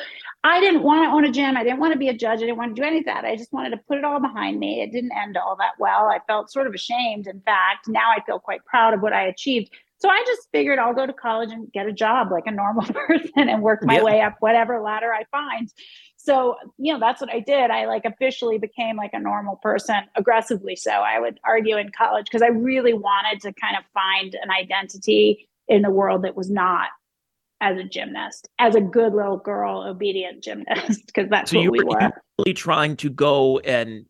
I 0.44 0.60
didn't 0.60 0.82
want 0.82 1.04
to 1.04 1.08
own 1.10 1.24
a 1.24 1.32
gym. 1.32 1.56
I 1.56 1.64
didn't 1.64 1.80
want 1.80 1.94
to 1.94 1.98
be 1.98 2.08
a 2.08 2.12
judge. 2.14 2.38
I 2.38 2.40
didn't 2.42 2.58
want 2.58 2.76
to 2.76 2.80
do 2.82 2.86
any 2.86 2.98
of 2.98 3.06
that. 3.06 3.24
I 3.24 3.34
just 3.36 3.52
wanted 3.52 3.70
to 3.70 3.78
put 3.88 3.96
it 3.98 4.04
all 4.04 4.20
behind 4.20 4.58
me. 4.60 4.82
It 4.82 4.92
didn't 4.92 5.12
end 5.12 5.36
all 5.38 5.56
that 5.56 5.72
well. 5.78 6.08
I 6.08 6.18
felt 6.26 6.52
sort 6.52 6.66
of 6.66 6.74
ashamed. 6.74 7.26
In 7.26 7.40
fact, 7.40 7.88
now 7.88 8.10
I 8.14 8.22
feel 8.26 8.38
quite 8.38 8.64
proud 8.66 8.92
of 8.92 9.00
what 9.00 9.12
I 9.14 9.22
achieved. 9.26 9.70
So 10.00 10.08
I 10.08 10.22
just 10.26 10.48
figured 10.52 10.78
I'll 10.78 10.94
go 10.94 11.06
to 11.06 11.12
college 11.12 11.50
and 11.50 11.72
get 11.72 11.86
a 11.86 11.92
job 11.92 12.30
like 12.30 12.44
a 12.46 12.52
normal 12.52 12.82
person 13.06 13.48
and 13.48 13.62
work 13.62 13.82
my 13.82 13.96
Yeah. 13.96 14.04
way 14.04 14.20
up 14.20 14.36
whatever 14.40 14.80
ladder 14.80 15.12
I 15.12 15.24
find. 15.30 15.68
So, 16.28 16.56
you 16.76 16.92
know, 16.92 17.00
that's 17.00 17.22
what 17.22 17.32
I 17.32 17.40
did. 17.40 17.70
I 17.70 17.86
like 17.86 18.04
officially 18.04 18.58
became 18.58 18.96
like 18.98 19.14
a 19.14 19.18
normal 19.18 19.56
person, 19.56 19.94
aggressively 20.14 20.76
so, 20.76 20.90
I 20.90 21.18
would 21.18 21.40
argue 21.42 21.78
in 21.78 21.90
college, 21.96 22.26
because 22.26 22.42
I 22.42 22.48
really 22.48 22.92
wanted 22.92 23.40
to 23.40 23.52
kind 23.54 23.78
of 23.78 23.84
find 23.94 24.34
an 24.34 24.50
identity 24.50 25.48
in 25.68 25.80
the 25.80 25.90
world 25.90 26.24
that 26.24 26.36
was 26.36 26.50
not 26.50 26.88
as 27.60 27.76
a 27.76 27.84
gymnast, 27.84 28.48
as 28.58 28.74
a 28.74 28.80
good 28.80 29.12
little 29.14 29.36
girl, 29.38 29.82
obedient 29.82 30.42
gymnast, 30.44 31.02
because 31.06 31.28
that's 31.28 31.50
So 31.50 31.58
what 31.58 31.64
you 31.64 31.70
we 31.72 31.80
were- 31.82 32.12
really 32.38 32.54
trying 32.54 32.96
to 32.96 33.10
go 33.10 33.58
and 33.60 34.04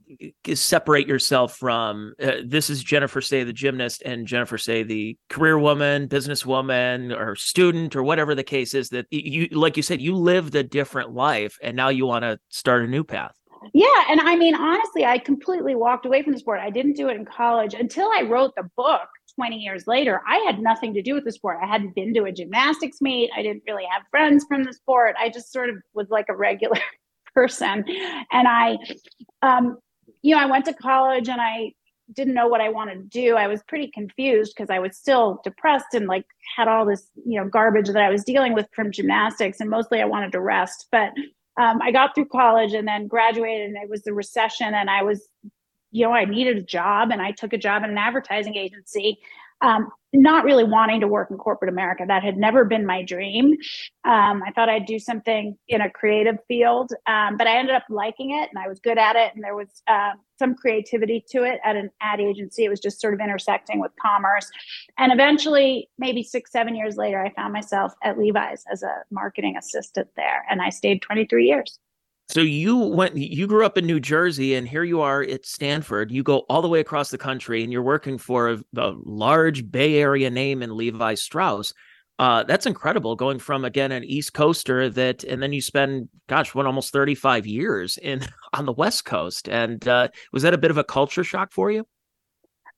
separate 0.55 1.07
yourself 1.07 1.57
from 1.57 2.13
uh, 2.23 2.33
this 2.45 2.69
is 2.69 2.85
Jennifer 2.85 3.23
Sey 3.23 3.43
the 3.45 3.55
gymnast 3.55 4.03
and 4.05 4.27
Jennifer 4.27 4.59
Sey 4.59 4.83
the 4.83 5.17
career 5.31 5.59
woman, 5.59 6.09
businesswoman, 6.09 7.19
or 7.19 7.35
student, 7.37 7.97
or 7.97 8.03
whatever 8.03 8.35
the 8.35 8.45
case 8.45 8.75
is. 8.75 8.91
That 8.91 9.07
you, 9.11 9.47
like 9.53 9.77
you 9.79 9.83
said, 9.83 10.03
you 10.03 10.15
lived 10.15 10.55
a 10.55 10.63
different 10.63 11.13
life, 11.15 11.59
and 11.63 11.75
now 11.77 11.89
you 11.89 12.05
want 12.07 12.25
to 12.25 12.39
start 12.51 12.85
a 12.85 12.87
new 12.87 13.03
path. 13.03 13.35
Yeah, 13.73 13.87
and 14.11 14.21
I 14.21 14.37
mean 14.37 14.55
honestly, 14.55 15.05
I 15.07 15.19
completely 15.19 15.75
walked 15.75 16.05
away 16.07 16.23
from 16.23 16.33
the 16.35 16.39
sport. 16.39 16.61
I 16.61 16.71
didn't 16.71 16.97
do 16.97 17.09
it 17.09 17.17
in 17.17 17.25
college 17.25 17.73
until 17.75 18.09
I 18.15 18.23
wrote 18.23 18.55
the 18.57 18.69
book 18.77 19.09
20 19.39 19.57
years 19.57 19.87
later. 19.87 20.21
I 20.27 20.39
had 20.39 20.59
nothing 20.59 20.93
to 20.95 21.03
do 21.03 21.15
with 21.15 21.25
the 21.25 21.31
sport. 21.31 21.59
I 21.63 21.67
hadn't 21.67 21.95
been 21.95 22.13
to 22.15 22.25
a 22.25 22.33
gymnastics 22.33 23.01
meet. 23.01 23.31
I 23.37 23.43
didn't 23.43 23.63
really 23.69 23.85
have 23.89 24.03
friends 24.11 24.45
from 24.49 24.65
the 24.65 24.73
sport. 24.73 25.15
I 25.17 25.29
just 25.29 25.53
sort 25.53 25.71
of 25.71 25.77
was 25.95 26.11
like 26.11 26.27
a 26.29 26.37
regular 26.37 26.81
person. 27.35 27.85
And 28.33 28.49
I 28.49 28.79
um 29.43 29.79
you 30.23 30.35
know, 30.35 30.41
I 30.41 30.47
went 30.47 30.65
to 30.65 30.75
college 30.75 31.29
and 31.29 31.41
I 31.41 31.73
didn't 32.13 32.35
know 32.35 32.49
what 32.49 32.61
I 32.61 32.69
wanted 32.69 32.95
to 32.97 33.21
do. 33.21 33.37
I 33.37 33.47
was 33.47 33.63
pretty 33.69 33.93
confused 33.95 34.55
because 34.57 34.71
I 34.71 34.81
was 34.81 34.97
still 34.97 35.41
depressed 35.45 35.95
and 35.95 36.09
like 36.09 36.25
had 36.57 36.67
all 36.67 36.85
this, 36.85 37.09
you 37.25 37.39
know, 37.39 37.49
garbage 37.49 37.87
that 37.87 38.03
I 38.03 38.11
was 38.11 38.25
dealing 38.25 38.55
with 38.55 38.67
from 38.75 38.91
gymnastics 38.91 39.61
and 39.61 39.71
mostly 39.71 40.01
I 40.01 40.07
wanted 40.07 40.33
to 40.33 40.41
rest. 40.41 40.89
But 40.91 41.13
um, 41.59 41.81
I 41.83 41.91
got 41.91 42.15
through 42.15 42.27
college 42.27 42.73
and 42.73 42.87
then 42.87 43.09
graduated, 43.09 43.69
and 43.69 43.77
it 43.77 43.91
was 43.91 44.03
the 44.03 44.15
recession, 44.15 44.75
and 44.75 44.89
I 44.89 45.03
was, 45.03 45.29
you 45.91 46.07
know, 46.07 46.13
I 46.13 46.25
needed 46.25 46.57
a 46.57 46.63
job, 46.63 47.11
and 47.11 47.23
I 47.23 47.33
took 47.33 47.53
a 47.53 47.59
job 47.59 47.85
in 47.85 47.91
an 47.91 47.99
advertising 47.99 48.57
agency, 48.57 49.19
um, 49.61 49.89
not 50.13 50.45
really 50.45 50.65
wanting 50.65 51.01
to 51.01 51.09
work 51.09 51.31
in 51.31 51.37
corporate 51.37 51.69
America. 51.69 52.05
That 52.07 52.23
had 52.23 52.37
never 52.37 52.65
been 52.65 52.87
my 52.87 53.03
dream. 53.03 53.57
Um, 54.05 54.43
I 54.47 54.53
thought 54.55 54.69
I'd 54.69 54.87
do 54.87 54.99
something 54.99 55.57
in 55.69 55.81
a 55.83 55.91
creative 55.91 56.37
field, 56.49 56.93
um, 57.07 57.37
but 57.37 57.47
I 57.47 57.59
ended 57.59 57.75
up 57.75 57.85
liking 57.91 58.31
it 58.31 58.49
and 58.49 58.59
I 58.59 58.69
was 58.69 58.81
good 58.81 58.97
at 58.97 59.17
it. 59.17 59.33
And 59.35 59.45
there 59.45 59.55
was 59.55 59.83
uh, 59.87 60.13
some 60.39 60.55
creativity 60.55 61.23
to 61.31 61.43
it 61.43 61.61
at 61.63 61.77
an 61.77 61.91
ad 62.01 62.21
agency. 62.21 62.65
It 62.65 62.71
was 62.71 62.81
just 62.81 63.01
sort 63.01 63.13
of 63.13 63.21
intersecting 63.21 63.81
with 63.81 63.93
commerce. 64.01 64.51
And 64.97 65.13
eventually, 65.13 65.91
maybe 65.99 66.23
six, 66.23 66.53
seven 66.53 66.75
years 66.75 66.97
later, 66.97 67.23
I 67.23 67.31
found 67.35 67.53
myself 67.53 67.93
at 68.03 68.19
Levi's 68.19 68.65
as 68.73 68.83
a 68.83 69.03
marketing 69.11 69.57
assistant 69.59 70.09
there. 70.17 70.47
And 70.49 70.63
I 70.63 70.71
stayed 70.71 71.03
23 71.03 71.47
years. 71.47 71.79
So 72.31 72.41
you 72.41 72.77
went 72.77 73.17
you 73.17 73.47
grew 73.47 73.65
up 73.65 73.79
in 73.79 73.87
New 73.87 74.01
Jersey 74.01 74.55
and 74.55 74.69
here 74.69 74.85
you 74.85 75.01
are 75.01 75.23
at 75.23 75.47
Stanford. 75.47 76.11
You 76.11 76.23
go 76.23 76.41
all 76.51 76.61
the 76.61 76.69
way 76.69 76.81
across 76.81 77.11
the 77.11 77.17
country 77.17 77.63
and 77.63 77.73
you're 77.73 77.83
working 77.83 78.19
for 78.19 78.51
a, 78.51 78.59
a 78.77 78.95
large 79.05 79.71
Bay 79.71 79.99
Area 79.99 80.29
name 80.31 80.63
in 80.63 80.77
Levi 80.77 81.15
Strauss. 81.15 81.73
Uh, 82.19 82.43
that's 82.43 82.67
incredible 82.67 83.17
going 83.17 83.39
from 83.39 83.65
again 83.65 83.93
an 83.93 84.05
East 84.05 84.35
Coaster 84.35 84.91
that 84.91 85.25
and 85.25 85.43
then 85.43 85.55
you 85.55 85.63
spend 85.63 86.09
gosh, 86.27 86.55
what 86.55 86.67
almost 86.67 86.93
35 86.93 87.47
years 87.47 87.97
in 87.97 88.21
on 88.53 88.67
the 88.67 88.73
West 88.73 89.07
Coast. 89.07 89.49
And 89.49 89.87
uh, 89.89 90.09
was 90.31 90.43
that 90.43 90.53
a 90.53 90.59
bit 90.59 90.71
of 90.71 90.77
a 90.77 90.85
culture 90.85 91.25
shock 91.25 91.51
for 91.51 91.71
you? 91.71 91.87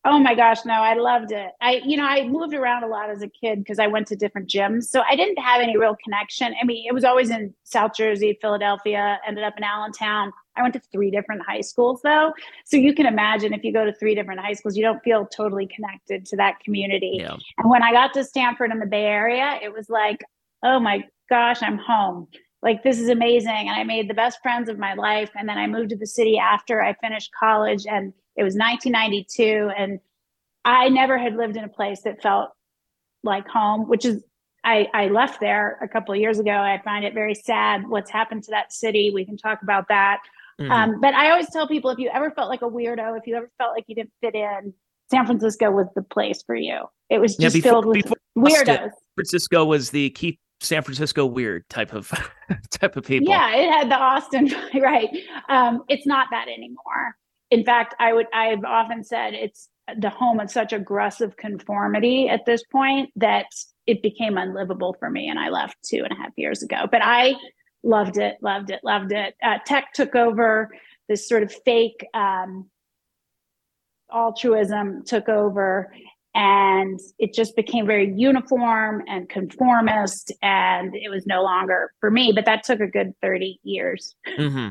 Oh 0.07 0.19
my 0.19 0.35
gosh, 0.35 0.64
no, 0.64 0.73
I 0.73 0.95
loved 0.95 1.30
it. 1.30 1.50
I, 1.61 1.83
you 1.85 1.97
know, 1.99 2.07
I 2.07 2.26
moved 2.26 2.54
around 2.54 2.85
a 2.85 2.87
lot 2.87 3.11
as 3.11 3.21
a 3.21 3.28
kid 3.28 3.59
because 3.59 3.78
I 3.78 3.87
went 3.87 4.07
to 4.07 4.16
different 4.16 4.49
gyms. 4.49 4.85
So 4.85 5.02
I 5.02 5.14
didn't 5.14 5.38
have 5.38 5.61
any 5.61 5.76
real 5.76 5.95
connection. 6.02 6.54
I 6.61 6.64
mean, 6.64 6.87
it 6.88 6.95
was 6.95 7.04
always 7.04 7.28
in 7.28 7.52
South 7.64 7.92
Jersey, 7.95 8.38
Philadelphia, 8.40 9.21
ended 9.26 9.45
up 9.45 9.54
in 9.59 9.64
Allentown. 9.64 10.33
I 10.57 10.62
went 10.62 10.73
to 10.75 10.80
three 10.90 11.11
different 11.11 11.42
high 11.47 11.61
schools 11.61 12.00
though. 12.02 12.33
So 12.64 12.78
you 12.78 12.95
can 12.95 13.04
imagine 13.04 13.52
if 13.52 13.62
you 13.62 13.75
go 13.75 13.85
to 13.85 13.92
three 13.92 14.14
different 14.14 14.40
high 14.40 14.54
schools, 14.54 14.75
you 14.75 14.83
don't 14.83 15.02
feel 15.02 15.26
totally 15.26 15.66
connected 15.66 16.25
to 16.26 16.37
that 16.37 16.61
community. 16.61 17.19
Yeah. 17.21 17.37
And 17.59 17.69
when 17.69 17.83
I 17.83 17.92
got 17.92 18.14
to 18.14 18.25
Stanford 18.25 18.71
in 18.71 18.78
the 18.78 18.87
Bay 18.87 19.04
Area, 19.04 19.59
it 19.62 19.71
was 19.71 19.90
like, 19.90 20.25
oh 20.62 20.80
my 20.80 21.04
gosh, 21.28 21.62
I'm 21.62 21.76
home. 21.76 22.26
Like, 22.62 22.83
this 22.83 22.99
is 22.99 23.09
amazing. 23.09 23.50
And 23.50 23.71
I 23.71 23.85
made 23.85 24.09
the 24.09 24.14
best 24.14 24.38
friends 24.42 24.69
of 24.69 24.78
my 24.78 24.95
life. 24.95 25.30
And 25.35 25.49
then 25.49 25.57
I 25.57 25.66
moved 25.66 25.90
to 25.90 25.97
the 25.97 26.07
city 26.07 26.38
after 26.38 26.83
I 26.83 26.95
finished 26.95 27.30
college 27.38 27.87
and 27.87 28.12
it 28.40 28.42
was 28.42 28.54
1992, 28.54 29.70
and 29.76 30.00
I 30.64 30.88
never 30.88 31.18
had 31.18 31.37
lived 31.37 31.59
in 31.59 31.64
a 31.64 31.68
place 31.68 32.00
that 32.04 32.23
felt 32.23 32.49
like 33.23 33.47
home, 33.47 33.87
which 33.87 34.06
is 34.06 34.25
I, 34.64 34.88
I 34.94 35.09
left 35.09 35.40
there 35.40 35.78
a 35.82 35.88
couple 35.88 36.14
of 36.14 36.20
years 36.20 36.38
ago. 36.38 36.52
I 36.52 36.80
find 36.82 37.04
it 37.04 37.12
very 37.12 37.35
sad 37.35 37.87
what's 37.87 38.11
happened 38.11 38.44
to 38.44 38.50
that 38.52 38.73
city. 38.73 39.11
We 39.11 39.26
can 39.26 39.37
talk 39.37 39.61
about 39.62 39.88
that. 39.88 40.20
Mm-hmm. 40.59 40.73
Um, 40.73 41.00
but 41.02 41.12
I 41.12 41.30
always 41.30 41.50
tell 41.50 41.68
people 41.68 41.90
if 41.90 41.99
you 41.99 42.09
ever 42.14 42.30
felt 42.30 42.49
like 42.49 42.62
a 42.62 42.68
weirdo, 42.68 43.18
if 43.18 43.26
you 43.26 43.37
ever 43.37 43.50
felt 43.59 43.75
like 43.75 43.85
you 43.88 43.94
didn't 43.94 44.12
fit 44.23 44.35
in, 44.35 44.73
San 45.11 45.26
Francisco 45.26 45.70
was 45.70 45.88
the 45.94 46.02
place 46.02 46.42
for 46.42 46.54
you. 46.54 46.78
It 47.11 47.20
was 47.20 47.37
just 47.37 47.54
yeah, 47.54 47.61
before, 47.61 47.82
filled 47.82 47.87
with 47.87 48.12
weirdos. 48.38 48.64
San 48.64 48.90
Francisco 49.16 49.66
was 49.66 49.90
the 49.90 50.09
key 50.11 50.38
San 50.61 50.82
Francisco 50.82 51.26
weird 51.26 51.68
type 51.68 51.92
of 51.92 52.11
type 52.70 52.97
of 52.97 53.04
people. 53.04 53.28
Yeah, 53.28 53.54
it 53.54 53.70
had 53.70 53.90
the 53.90 53.97
Austin 53.97 54.50
right. 54.80 55.11
Um, 55.50 55.85
it's 55.88 56.06
not 56.06 56.28
that 56.30 56.49
anymore 56.49 57.16
in 57.50 57.64
fact, 57.64 57.95
I 57.99 58.12
would 58.12 58.26
I've 58.33 58.64
often 58.64 59.04
said 59.04 59.35
it's 59.35 59.69
the 59.99 60.11
home 60.11 60.38
of 60.40 60.50
such 60.50 60.73
aggressive 60.73 61.37
conformity 61.37 62.28
at 62.28 62.47
this 62.47 62.62
point 62.64 63.11
that 63.16 63.47
it 63.87 64.02
became 64.02 64.38
unlivable 64.38 64.95
for 64.99 65.11
me, 65.11 65.28
and 65.28 65.38
I 65.38 65.49
left 65.49 65.76
two 65.83 66.04
and 66.04 66.12
a 66.12 66.23
half 66.23 66.33
years 66.37 66.62
ago. 66.62 66.87
But 66.90 67.02
I 67.02 67.35
loved 67.83 68.19
it, 68.19 68.37
loved 68.40 68.71
it, 68.71 68.80
loved 68.85 69.12
it. 69.12 69.35
Uh, 69.42 69.59
tech 69.66 69.92
took 69.92 70.14
over. 70.14 70.71
This 71.09 71.28
sort 71.28 71.42
of 71.42 71.52
fake 71.64 72.07
um, 72.14 72.71
altruism 74.12 75.04
took 75.04 75.28
over, 75.28 75.92
and 76.37 77.00
it 77.19 77.35
just 77.35 77.57
became 77.57 77.85
very 77.85 78.14
uniform 78.14 79.02
and 79.09 79.28
conformist, 79.28 80.30
and 80.40 80.95
it 80.95 81.11
was 81.11 81.26
no 81.26 81.42
longer 81.42 81.92
for 81.99 82.12
me. 82.12 82.30
But 82.33 82.45
that 82.45 82.62
took 82.62 82.78
a 82.78 82.87
good 82.87 83.12
thirty 83.21 83.59
years. 83.64 84.14
Mm-hmm. 84.38 84.69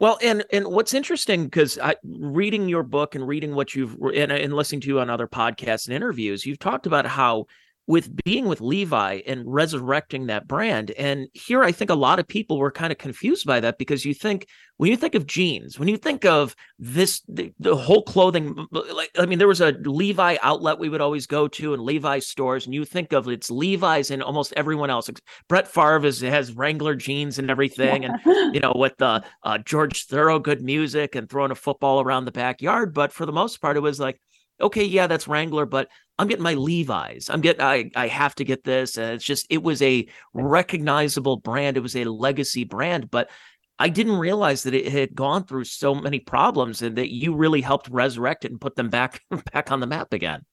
Well, 0.00 0.18
and 0.22 0.44
and 0.52 0.68
what's 0.68 0.94
interesting 0.94 1.44
because 1.44 1.76
reading 2.04 2.68
your 2.68 2.84
book 2.84 3.14
and 3.16 3.26
reading 3.26 3.54
what 3.54 3.74
you've 3.74 3.96
and, 4.14 4.30
and 4.30 4.52
listening 4.54 4.80
to 4.82 4.88
you 4.88 5.00
on 5.00 5.10
other 5.10 5.26
podcasts 5.26 5.86
and 5.86 5.94
interviews, 5.94 6.46
you've 6.46 6.60
talked 6.60 6.86
about 6.86 7.06
how 7.06 7.46
with 7.88 8.14
being 8.22 8.44
with 8.44 8.60
Levi 8.60 9.22
and 9.26 9.42
resurrecting 9.46 10.26
that 10.26 10.46
brand. 10.46 10.90
And 10.92 11.26
here 11.32 11.64
I 11.64 11.72
think 11.72 11.88
a 11.88 11.94
lot 11.94 12.18
of 12.18 12.28
people 12.28 12.58
were 12.58 12.70
kind 12.70 12.92
of 12.92 12.98
confused 12.98 13.46
by 13.46 13.60
that 13.60 13.78
because 13.78 14.04
you 14.04 14.12
think 14.12 14.46
when 14.76 14.90
you 14.90 14.96
think 14.96 15.14
of 15.14 15.26
jeans, 15.26 15.78
when 15.78 15.88
you 15.88 15.96
think 15.96 16.26
of 16.26 16.54
this 16.78 17.22
the, 17.28 17.50
the, 17.58 17.74
whole 17.74 18.02
clothing 18.02 18.54
like 18.72 19.10
I 19.18 19.24
mean 19.24 19.38
there 19.38 19.48
was 19.48 19.62
a 19.62 19.72
Levi 19.72 20.36
outlet 20.42 20.78
we 20.78 20.90
would 20.90 21.00
always 21.00 21.26
go 21.26 21.48
to 21.48 21.72
and 21.72 21.82
Levi 21.82 22.18
stores 22.18 22.66
and 22.66 22.74
you 22.74 22.84
think 22.84 23.14
of 23.14 23.26
it's 23.26 23.50
Levi's 23.50 24.10
and 24.10 24.22
almost 24.22 24.52
everyone 24.54 24.90
else. 24.90 25.08
Brett 25.48 25.66
Favre 25.66 26.04
is, 26.04 26.20
has 26.20 26.52
Wrangler 26.52 26.94
jeans 26.94 27.38
and 27.38 27.50
everything 27.50 28.04
and 28.04 28.20
you 28.54 28.60
know 28.60 28.74
with 28.76 28.98
the 28.98 29.24
uh, 29.44 29.56
George 29.58 30.04
Thorogood 30.04 30.60
music 30.60 31.14
and 31.14 31.30
throwing 31.30 31.52
a 31.52 31.56
football 31.56 32.02
around 32.02 32.26
the 32.26 32.32
backyard, 32.32 32.92
but 32.92 33.14
for 33.14 33.24
the 33.24 33.32
most 33.32 33.62
part 33.62 33.78
it 33.78 33.80
was 33.80 33.98
like 33.98 34.20
okay, 34.60 34.84
yeah, 34.84 35.06
that's 35.06 35.28
Wrangler, 35.28 35.66
but 35.66 35.88
I'm 36.18 36.26
getting 36.26 36.42
my 36.42 36.54
Levi's. 36.54 37.30
I'm 37.30 37.40
getting 37.40 37.62
I 37.62 37.90
I 37.94 38.08
have 38.08 38.34
to 38.36 38.44
get 38.44 38.64
this. 38.64 38.96
And 38.96 39.14
it's 39.14 39.24
just 39.24 39.46
it 39.50 39.62
was 39.62 39.80
a 39.82 40.06
recognizable 40.34 41.36
brand. 41.36 41.76
It 41.76 41.82
was 41.82 41.96
a 41.96 42.04
legacy 42.04 42.64
brand, 42.64 43.10
but 43.10 43.30
I 43.78 43.88
didn't 43.88 44.18
realize 44.18 44.64
that 44.64 44.74
it 44.74 44.90
had 44.90 45.14
gone 45.14 45.44
through 45.44 45.64
so 45.64 45.94
many 45.94 46.18
problems 46.18 46.82
and 46.82 46.96
that 46.96 47.12
you 47.12 47.34
really 47.34 47.60
helped 47.60 47.88
resurrect 47.88 48.44
it 48.44 48.50
and 48.50 48.60
put 48.60 48.74
them 48.74 48.90
back 48.90 49.22
back 49.52 49.70
on 49.70 49.80
the 49.80 49.86
map 49.86 50.12
again. 50.12 50.44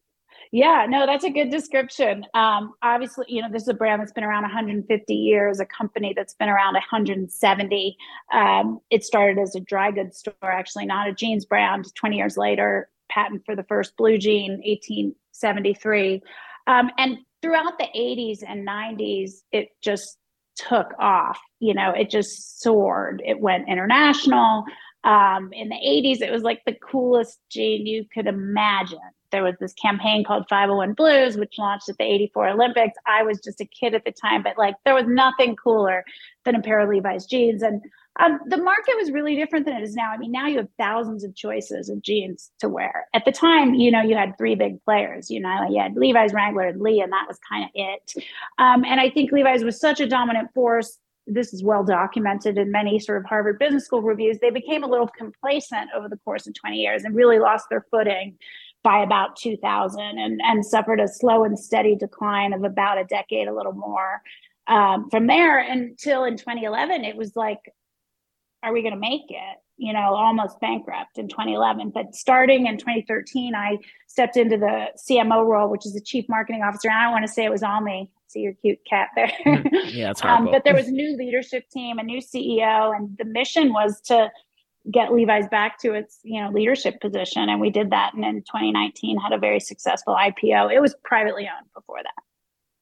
Yeah, 0.52 0.86
no, 0.88 1.06
that's 1.06 1.24
a 1.24 1.32
good 1.32 1.50
description. 1.50 2.26
Um, 2.34 2.74
obviously, 2.82 3.26
you 3.28 3.42
know, 3.42 3.50
this 3.52 3.64
is 3.64 3.68
a 3.68 3.74
brand 3.74 4.02
that's 4.02 4.12
been 4.12 4.24
around 4.24 4.44
150 4.44 5.14
years, 5.14 5.60
a 5.60 5.66
company 5.66 6.14
that's 6.16 6.36
been 6.36 6.50
around 6.50 6.76
170. 6.76 7.98
Um, 8.32 8.80
it 8.90 9.04
started 9.04 9.42
as 9.42 9.56
a 9.56 9.60
dry 9.60 9.92
goods 9.92 10.20
store, 10.20 10.34
actually, 10.44 10.86
not 10.86 11.10
a 11.10 11.14
jeans 11.14 11.46
brand. 11.46 11.94
20 11.96 12.16
years 12.16 12.38
later, 12.38 12.90
patent 13.10 13.44
for 13.46 13.56
the 13.56 13.64
first 13.64 13.98
blue 13.98 14.18
jean, 14.18 14.62
1873. 15.42 16.22
Um, 16.68 16.89
and 16.98 17.18
throughout 17.42 17.77
the 17.77 17.88
80s 17.96 18.39
and 18.48 18.68
90s, 18.68 19.32
it 19.51 19.70
just 19.82 20.18
took 20.56 20.94
off. 21.00 21.39
You 21.60 21.74
know, 21.74 21.92
it 21.92 22.10
just 22.10 22.62
soared. 22.62 23.22
It 23.25 23.39
went 23.39 23.70
international. 23.70 24.65
Um, 25.04 25.51
in 25.54 25.70
the 25.70 25.75
80s, 25.75 26.22
it 26.22 26.32
was 26.32 26.42
like 26.42 26.62
the 26.65 26.74
coolest 26.74 27.39
jean 27.50 27.86
you 27.86 28.06
could 28.13 28.25
imagine. 28.25 29.00
There 29.32 29.44
was 29.44 29.56
this 29.60 29.74
campaign 29.74 30.24
called 30.24 30.46
501 30.50 30.94
Blues, 30.94 31.38
which 31.38 31.58
launched 31.58 31.89
at 31.89 31.98
the 31.98 32.06
84 32.06 32.50
Olympics. 32.50 32.98
I 33.06 33.24
was 33.24 33.39
just 33.44 33.62
a 33.62 33.65
kid 33.65 33.94
at 33.94 34.06
the 34.06 34.12
time, 34.12 34.44
but 34.44 34.58
like 34.58 34.75
there 34.86 34.96
was 34.96 35.06
nothing 35.08 35.56
cooler 35.56 36.06
than 36.46 36.56
a 36.56 36.62
pair 36.62 36.80
of 36.80 36.89
Levi's 36.89 37.25
jeans. 37.25 37.62
And 37.62 37.82
um, 38.18 38.40
the 38.48 38.58
market 38.58 38.96
was 38.98 39.12
really 39.12 39.36
different 39.36 39.66
than 39.66 39.76
it 39.76 39.84
is 39.84 39.94
now. 39.94 40.12
I 40.12 40.18
mean, 40.18 40.32
now 40.32 40.48
you 40.48 40.58
have 40.58 40.70
thousands 40.78 41.24
of 41.24 41.36
choices 41.36 41.90
of 41.90 42.02
jeans 42.02 42.52
to 42.60 42.70
wear. 42.70 43.08
At 43.14 43.26
the 43.26 43.32
time, 43.32 43.74
you 43.74 43.92
know, 43.92 44.02
you 44.02 44.16
had 44.16 44.38
three 44.38 44.56
big 44.56 44.82
players. 44.84 45.30
You 45.30 45.42
know, 45.42 45.68
you 45.70 45.82
had 45.82 45.96
Levi's, 45.96 46.34
Wrangler, 46.34 46.64
and 46.64 46.82
Lee, 46.82 47.02
and 47.02 47.12
that 47.12 47.26
was 47.28 47.38
kind 47.48 47.66
of 47.66 47.72
it. 47.74 48.14
Um, 48.58 48.86
and 48.86 49.02
I 49.02 49.10
think 49.10 49.32
Levi's 49.32 49.64
was 49.64 49.80
such 49.80 50.00
a 50.00 50.08
dominant 50.08 50.54
force. 50.54 50.98
This 51.28 51.54
is 51.54 51.64
well 51.64 51.84
documented 51.84 52.58
in 52.58 52.72
many 52.72 53.00
sort 53.00 53.18
of 53.18 53.26
Harvard 53.26 53.60
Business 53.60 53.86
School 53.86 54.02
reviews. 54.02 54.40
They 54.40 54.52
became 54.52 54.84
a 54.84 54.88
little 54.88 55.08
complacent 55.08 55.90
over 55.94 56.08
the 56.08 56.18
course 56.18 56.48
of 56.48 56.54
20 56.54 56.78
years 56.78 57.04
and 57.04 57.16
really 57.16 57.40
lost 57.40 57.66
their 57.70 57.86
footing 57.92 58.38
by 58.84 59.00
about 59.02 59.36
2000 59.36 60.00
and, 60.00 60.40
and 60.44 60.66
suffered 60.66 61.00
a 61.00 61.08
slow 61.08 61.44
and 61.44 61.60
steady 61.60 61.96
decline 61.96 62.54
of 62.54 62.64
about 62.64 63.00
a 63.00 63.04
decade, 63.04 63.48
a 63.48 63.54
little 63.54 63.74
more. 63.74 64.22
Um, 64.68 65.10
from 65.10 65.28
there 65.28 65.60
until 65.60 66.24
in 66.24 66.38
2011, 66.38 67.04
it 67.04 67.18
was 67.18 67.36
like 67.36 67.60
are 68.66 68.74
we 68.74 68.82
going 68.82 68.94
to 68.94 69.00
make 69.00 69.30
it? 69.30 69.58
You 69.78 69.94
know, 69.94 70.16
almost 70.16 70.60
bankrupt 70.60 71.18
in 71.18 71.28
2011. 71.28 71.92
But 71.94 72.16
starting 72.16 72.66
in 72.66 72.78
2013, 72.78 73.54
I 73.54 73.78
stepped 74.08 74.38
into 74.38 74.58
the 74.58 74.88
CMO 74.98 75.46
role, 75.46 75.70
which 75.70 75.86
is 75.86 75.94
the 75.94 76.02
chief 76.02 76.26
marketing 76.30 76.64
officer. 76.64 76.90
And 76.90 76.98
I 76.98 77.04
don't 77.04 77.12
want 77.12 77.28
to 77.28 77.32
say 77.32 77.44
it 77.44 77.52
was 77.52 77.64
all 77.64 77.82
me. 77.82 78.10
See 78.28 78.40
your 78.40 78.54
cute 78.54 78.80
cat 78.90 79.10
there. 79.16 79.32
Yeah, 79.86 80.12
it's 80.12 80.22
um, 80.24 80.50
But 80.52 80.64
there 80.64 80.74
was 80.74 80.88
a 80.88 80.92
new 80.92 81.16
leadership 81.16 81.70
team, 81.70 82.00
a 82.00 82.04
new 82.04 82.20
CEO, 82.20 82.96
and 82.96 83.16
the 83.18 83.26
mission 83.26 83.72
was 83.74 84.02
to 84.06 84.32
get 84.92 85.14
Levi's 85.14 85.48
back 85.50 85.80
to 85.82 85.94
its 85.94 86.20
you 86.24 86.42
know 86.42 86.50
leadership 86.50 87.00
position, 87.02 87.50
and 87.50 87.60
we 87.60 87.70
did 87.70 87.92
that. 87.92 88.14
And 88.14 88.24
in 88.24 88.42
2019, 88.42 89.20
had 89.20 89.34
a 89.34 89.38
very 89.38 89.60
successful 89.60 90.16
IPO. 90.16 90.74
It 90.74 90.80
was 90.80 90.96
privately 91.04 91.44
owned 91.44 91.70
before 91.74 92.00
that. 92.02 92.24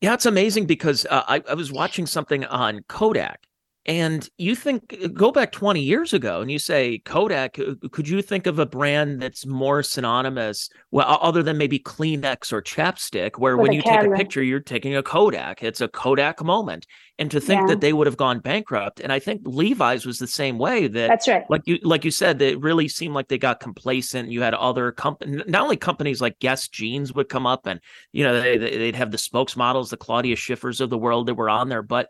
Yeah, 0.01 0.13
it's 0.13 0.25
amazing 0.25 0.65
because 0.65 1.05
uh, 1.09 1.23
I, 1.27 1.41
I 1.49 1.53
was 1.53 1.71
watching 1.71 2.05
something 2.05 2.45
on 2.45 2.83
Kodak 2.89 3.47
and 3.85 4.29
you 4.37 4.55
think 4.55 4.97
uh, 5.03 5.07
go 5.07 5.31
back 5.31 5.51
20 5.51 5.81
years 5.81 6.13
ago 6.13 6.39
and 6.39 6.49
you 6.49 6.57
say 6.57 6.99
Kodak, 6.99 7.59
uh, 7.59 7.75
could 7.91 8.07
you 8.07 8.21
think 8.21 8.47
of 8.47 8.57
a 8.57 8.65
brand 8.65 9.21
that's 9.21 9.45
more 9.45 9.83
synonymous, 9.83 10.69
well, 10.91 11.19
other 11.21 11.43
than 11.43 11.57
maybe 11.57 11.79
Kleenex 11.79 12.53
or 12.53 12.61
chapstick, 12.61 13.37
where 13.37 13.57
With 13.57 13.67
when 13.67 13.73
you 13.73 13.81
camera. 13.81 14.03
take 14.03 14.13
a 14.13 14.15
picture, 14.15 14.41
you're 14.41 14.61
taking 14.61 14.95
a 14.95 15.03
Kodak. 15.03 15.63
It's 15.63 15.81
a 15.81 15.89
Kodak 15.89 16.41
moment. 16.41 16.87
And 17.19 17.29
to 17.29 17.41
think 17.41 17.61
yeah. 17.61 17.67
that 17.67 17.81
they 17.81 17.93
would 17.93 18.07
have 18.07 18.17
gone 18.17 18.39
bankrupt. 18.39 18.99
And 18.99 19.11
I 19.11 19.19
think 19.19 19.41
Levi's 19.43 20.05
was 20.05 20.17
the 20.17 20.27
same 20.27 20.57
way 20.57 20.87
that 20.87 21.07
that's 21.09 21.27
right. 21.27 21.43
Like 21.47 21.61
you 21.65 21.77
like 21.83 22.03
you 22.03 22.09
said, 22.09 22.39
that 22.39 22.53
it 22.53 22.61
really 22.61 22.87
seemed 22.87 23.13
like 23.13 23.27
they 23.27 23.37
got 23.37 23.59
complacent. 23.59 24.31
You 24.31 24.41
had 24.41 24.55
other 24.55 24.91
companies, 24.91 25.43
not 25.45 25.61
only 25.61 25.77
companies 25.77 26.21
like 26.21 26.39
Guess 26.39 26.69
Jeans 26.69 27.13
would 27.13 27.29
come 27.29 27.45
up 27.45 27.67
and 27.67 27.79
you 28.13 28.23
know 28.23 28.41
they, 28.41 28.57
they'd 28.57 28.95
have 28.95 29.11
the 29.11 29.17
spokesmodels, 29.17 29.89
the 29.89 29.97
Claudia 29.97 30.35
Schiffers 30.35 30.81
of 30.81 30.89
the 30.89 30.97
world 30.97 31.27
that 31.27 31.35
were 31.35 31.51
on 31.51 31.69
there, 31.69 31.83
but 31.83 32.09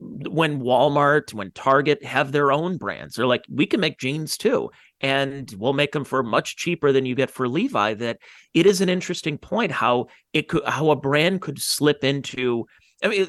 when 0.00 0.60
Walmart, 0.60 1.34
when 1.34 1.50
Target 1.52 2.04
have 2.04 2.32
their 2.32 2.52
own 2.52 2.78
brands, 2.78 3.14
they're 3.14 3.26
like, 3.26 3.44
we 3.50 3.66
can 3.66 3.80
make 3.80 3.98
jeans 3.98 4.36
too, 4.36 4.70
and 5.00 5.52
we'll 5.58 5.72
make 5.72 5.92
them 5.92 6.04
for 6.04 6.22
much 6.22 6.56
cheaper 6.56 6.92
than 6.92 7.06
you 7.06 7.14
get 7.14 7.30
for 7.30 7.48
Levi. 7.48 7.94
That 7.94 8.18
it 8.54 8.66
is 8.66 8.80
an 8.80 8.88
interesting 8.88 9.38
point 9.38 9.72
how 9.72 10.06
it 10.32 10.48
could, 10.48 10.64
how 10.64 10.90
a 10.90 10.96
brand 10.96 11.42
could 11.42 11.60
slip 11.60 12.02
into. 12.04 12.66
I 13.02 13.08
mean, 13.08 13.22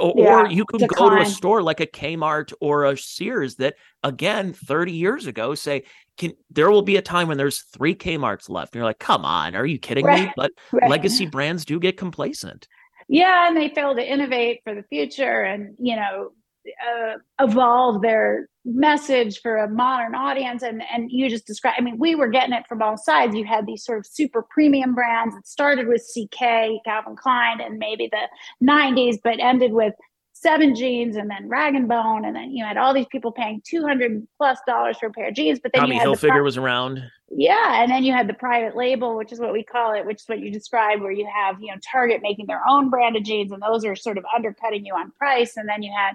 or 0.00 0.14
yeah, 0.16 0.48
you 0.48 0.64
could 0.64 0.80
decline. 0.80 1.10
go 1.10 1.16
to 1.16 1.22
a 1.22 1.26
store 1.26 1.62
like 1.62 1.80
a 1.80 1.86
Kmart 1.86 2.54
or 2.60 2.84
a 2.84 2.96
Sears 2.96 3.56
that, 3.56 3.74
again, 4.02 4.54
30 4.54 4.92
years 4.92 5.26
ago, 5.26 5.54
say, 5.54 5.84
can 6.16 6.32
there 6.48 6.70
will 6.70 6.82
be 6.82 6.96
a 6.96 7.02
time 7.02 7.28
when 7.28 7.36
there's 7.36 7.64
three 7.74 7.94
Kmart's 7.94 8.48
left. 8.48 8.74
And 8.74 8.78
you're 8.78 8.86
like, 8.86 8.98
come 8.98 9.24
on, 9.24 9.56
are 9.56 9.66
you 9.66 9.78
kidding 9.78 10.06
right, 10.06 10.28
me? 10.28 10.32
But 10.36 10.52
right. 10.72 10.90
legacy 10.90 11.26
brands 11.26 11.64
do 11.66 11.78
get 11.78 11.98
complacent 11.98 12.66
yeah 13.08 13.48
and 13.48 13.56
they 13.56 13.68
fail 13.68 13.94
to 13.94 14.02
innovate 14.02 14.60
for 14.64 14.74
the 14.74 14.84
future 14.84 15.42
and 15.42 15.74
you 15.78 15.96
know 15.96 16.30
uh, 16.66 17.14
evolve 17.40 18.02
their 18.02 18.48
message 18.64 19.40
for 19.40 19.56
a 19.56 19.68
modern 19.68 20.14
audience. 20.14 20.62
And 20.62 20.82
and 20.92 21.10
you 21.10 21.28
just 21.28 21.46
described 21.46 21.76
i 21.78 21.82
mean 21.82 21.98
we 21.98 22.14
were 22.14 22.28
getting 22.28 22.54
it 22.54 22.66
from 22.68 22.82
all 22.82 22.96
sides. 22.96 23.34
You 23.34 23.44
had 23.44 23.66
these 23.66 23.84
sort 23.84 23.98
of 23.98 24.06
super 24.06 24.42
premium 24.42 24.94
brands 24.94 25.34
it 25.36 25.46
started 25.46 25.88
with 25.88 26.02
ck 26.02 26.38
calvin 26.84 27.16
klein 27.16 27.60
and 27.60 27.78
maybe 27.78 28.10
the 28.10 28.28
90s 28.66 29.18
but 29.22 29.38
ended 29.40 29.72
with 29.72 29.94
seven 30.32 30.74
jeans 30.74 31.16
and 31.16 31.30
then 31.30 31.48
rag 31.48 31.74
and 31.74 31.88
bone. 31.88 32.24
And 32.24 32.34
then 32.34 32.50
you 32.50 32.64
had 32.64 32.76
all 32.76 32.92
these 32.92 33.06
people 33.10 33.32
paying 33.32 33.62
200 33.66 34.26
plus 34.36 34.58
dollars 34.66 34.98
for 34.98 35.06
a 35.06 35.10
pair 35.10 35.28
of 35.28 35.34
jeans 35.34 35.60
but 35.62 35.72
then 35.72 35.82
Tommy 35.82 35.96
you 35.96 36.00
had 36.00 36.08
Hilfiger 36.08 36.30
pri- 36.30 36.40
was 36.40 36.56
around 36.56 37.02
yeah 37.36 37.82
and 37.82 37.90
then 37.90 38.04
you 38.04 38.12
had 38.12 38.28
the 38.28 38.34
private 38.34 38.76
label 38.76 39.16
which 39.16 39.32
is 39.32 39.40
what 39.40 39.52
we 39.52 39.64
call 39.64 39.92
it 39.92 40.06
which 40.06 40.20
is 40.22 40.28
what 40.28 40.38
you 40.38 40.52
described 40.52 41.02
where 41.02 41.10
you 41.10 41.28
have 41.34 41.60
you 41.60 41.66
know 41.66 41.78
target 41.90 42.20
making 42.22 42.46
their 42.46 42.62
own 42.68 42.90
brand 42.90 43.16
of 43.16 43.24
jeans 43.24 43.50
and 43.50 43.60
those 43.60 43.84
are 43.84 43.96
sort 43.96 44.16
of 44.16 44.24
undercutting 44.34 44.86
you 44.86 44.94
on 44.94 45.10
price. 45.12 45.56
And 45.56 45.68
then 45.68 45.82
you 45.82 45.92
had 45.96 46.12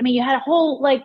i 0.00 0.02
mean 0.02 0.14
you 0.14 0.22
had 0.22 0.36
a 0.36 0.40
whole 0.40 0.80
like 0.80 1.04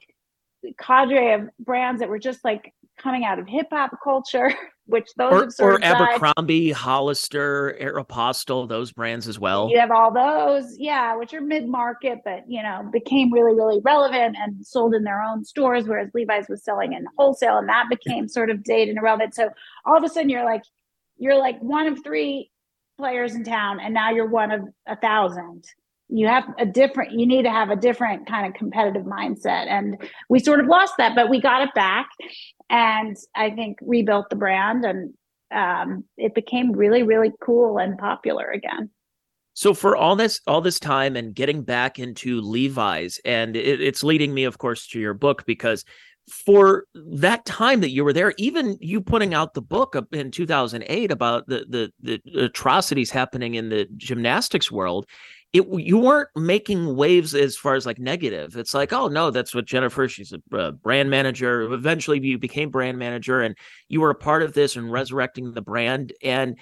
cadre 0.80 1.34
of 1.34 1.50
brands 1.60 2.00
that 2.00 2.10
were 2.10 2.20
just 2.20 2.44
like 2.46 2.74
coming 2.98 3.26
out 3.26 3.40
of 3.40 3.48
hip 3.48 3.68
hop 3.72 3.92
culture 4.04 4.54
which 4.86 5.10
those 5.16 5.60
or, 5.60 5.74
or 5.74 5.84
Abercrombie. 5.84 6.72
Hollister, 6.72 7.78
Aeropostale, 7.80 8.68
those 8.68 8.92
brands 8.92 9.28
as 9.28 9.40
well. 9.40 9.70
You 9.70 9.80
have 9.80 9.92
all 9.92 10.12
those, 10.12 10.78
yeah, 10.78 11.16
which 11.16 11.34
are 11.34 11.42
mid 11.42 11.68
market, 11.68 12.20
but 12.26 12.44
you 12.48 12.62
know 12.62 12.90
became 12.92 13.32
really 13.32 13.56
really 13.56 13.80
relevant 13.84 14.36
and 14.40 14.66
sold 14.66 14.94
in 14.94 15.04
their 15.04 15.22
own 15.22 15.46
stores, 15.46 15.86
whereas 15.86 16.10
Levi's 16.14 16.48
was 16.50 16.64
selling 16.64 16.94
in 16.94 17.06
wholesale, 17.18 17.58
and 17.58 17.70
that 17.70 17.88
became 17.90 18.28
sort 18.28 18.50
of 18.50 18.64
dated 18.64 18.90
and 18.90 18.98
irrelevant. 18.98 19.36
So 19.36 19.50
all 19.86 19.98
of 19.98 20.04
a 20.04 20.10
sudden, 20.10 20.30
you're 20.30 20.46
like 20.46 20.64
you're 21.18 21.38
like 21.38 21.60
one 21.62 21.88
of 21.88 22.04
three 22.04 22.52
players 22.98 23.36
in 23.36 23.44
town, 23.44 23.80
and 23.80 23.94
now 23.94 24.12
you're 24.12 24.30
one 24.30 24.52
of 24.52 24.68
a 24.88 24.96
thousand 24.96 25.66
you 26.12 26.28
have 26.28 26.44
a 26.60 26.66
different 26.66 27.12
you 27.12 27.26
need 27.26 27.44
to 27.44 27.50
have 27.50 27.70
a 27.70 27.76
different 27.76 28.28
kind 28.28 28.46
of 28.46 28.54
competitive 28.54 29.04
mindset. 29.04 29.68
And 29.68 29.98
we 30.30 30.40
sort 30.40 30.60
of 30.60 30.68
lost 30.68 30.94
that 30.98 31.16
but 31.16 31.30
we 31.30 31.42
got 31.42 31.64
it 31.64 31.74
back. 31.74 32.10
And 32.70 33.18
i 33.36 33.50
think 33.50 33.78
rebuilt 33.82 34.30
the 34.30 34.36
brand 34.36 34.86
and 34.86 35.14
um, 35.54 36.06
it 36.18 36.34
became 36.34 36.72
really 36.72 37.04
really 37.04 37.32
cool 37.44 37.78
and 37.78 37.98
popular 37.98 38.50
again. 38.50 38.90
So 39.54 39.74
for 39.74 39.96
all 39.96 40.16
this 40.16 40.42
all 40.48 40.62
this 40.62 40.80
time 40.80 41.16
and 41.16 41.34
getting 41.34 41.64
back 41.64 42.00
into 42.00 42.42
levi's 42.42 43.20
and 43.26 43.56
it, 43.56 43.82
it's 43.82 44.04
leading 44.04 44.34
me 44.34 44.44
of 44.44 44.58
course 44.58 44.88
to 44.88 45.00
your 45.00 45.14
book 45.14 45.46
because 45.46 45.84
for 46.32 46.86
that 46.94 47.46
time 47.46 47.82
that 47.82 47.90
you 47.90 48.04
were 48.04 48.14
there, 48.14 48.34
even 48.38 48.78
you 48.80 49.02
putting 49.02 49.34
out 49.34 49.54
the 49.54 49.62
book 49.62 49.96
in 50.12 50.32
2008 50.32 51.12
about 51.12 51.48
the, 51.48 51.66
the 51.68 51.92
the 52.02 52.44
atrocities 52.46 53.12
happening 53.12 53.56
in 53.56 53.70
the 53.70 53.88
gymnastics 53.98 54.72
world, 54.72 55.06
it 55.54 55.68
you 55.80 55.98
weren't 55.98 56.30
making 56.36 56.96
waves 56.96 57.36
as 57.36 57.58
far 57.58 57.76
as 57.76 57.86
like 57.86 58.00
negative. 58.00 58.56
It's 58.56 58.74
like, 58.74 58.94
oh 58.94 59.08
no, 59.08 59.32
that's 59.32 59.54
what 59.54 59.66
Jennifer. 59.66 60.08
She's 60.08 60.34
a 60.52 60.72
brand 60.72 61.10
manager. 61.10 61.64
Eventually, 61.74 62.20
you 62.26 62.38
became 62.38 62.70
brand 62.70 62.98
manager, 62.98 63.42
and 63.42 63.58
you 63.90 64.02
were 64.02 64.12
a 64.12 64.16
part 64.16 64.44
of 64.44 64.54
this 64.54 64.76
and 64.76 64.92
resurrecting 64.92 65.52
the 65.52 65.62
brand. 65.62 66.14
And 66.24 66.58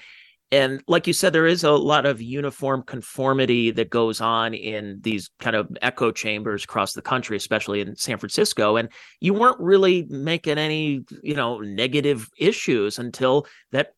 and 0.51 0.81
like 0.87 1.05
you 1.05 1.13
said, 1.13 1.33
there 1.33 1.45
is 1.45 1.63
a 1.63 1.71
lot 1.71 2.07
of 2.07 2.21
uniform 2.21 2.81
conformity 2.81 3.69
that 3.71 3.91
goes 3.91 4.19
on 4.19 4.55
in 4.55 4.97
these 5.01 5.29
kind 5.39 5.55
of 5.55 5.69
echo 5.83 6.11
chambers 6.11 6.63
across 6.63 6.93
the 6.93 7.03
country, 7.03 7.37
especially 7.37 7.81
in 7.81 7.95
San 7.95 8.17
Francisco. 8.17 8.75
And 8.75 8.89
you 9.19 9.35
weren't 9.35 9.59
really 9.59 10.07
making 10.09 10.57
any, 10.57 11.05
you 11.21 11.35
know, 11.35 11.59
negative 11.59 12.27
issues 12.39 12.97
until 12.97 13.45
that 13.71 13.93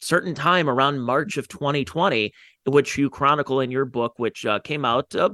certain 0.00 0.34
time 0.34 0.70
around 0.70 1.00
March 1.00 1.38
of 1.38 1.48
2020 1.48 2.32
which 2.66 2.98
you 2.98 3.08
chronicle 3.08 3.60
in 3.60 3.70
your 3.70 3.84
book, 3.84 4.14
which 4.16 4.44
uh, 4.44 4.58
came 4.60 4.84
out, 4.84 5.14
uh, 5.14 5.28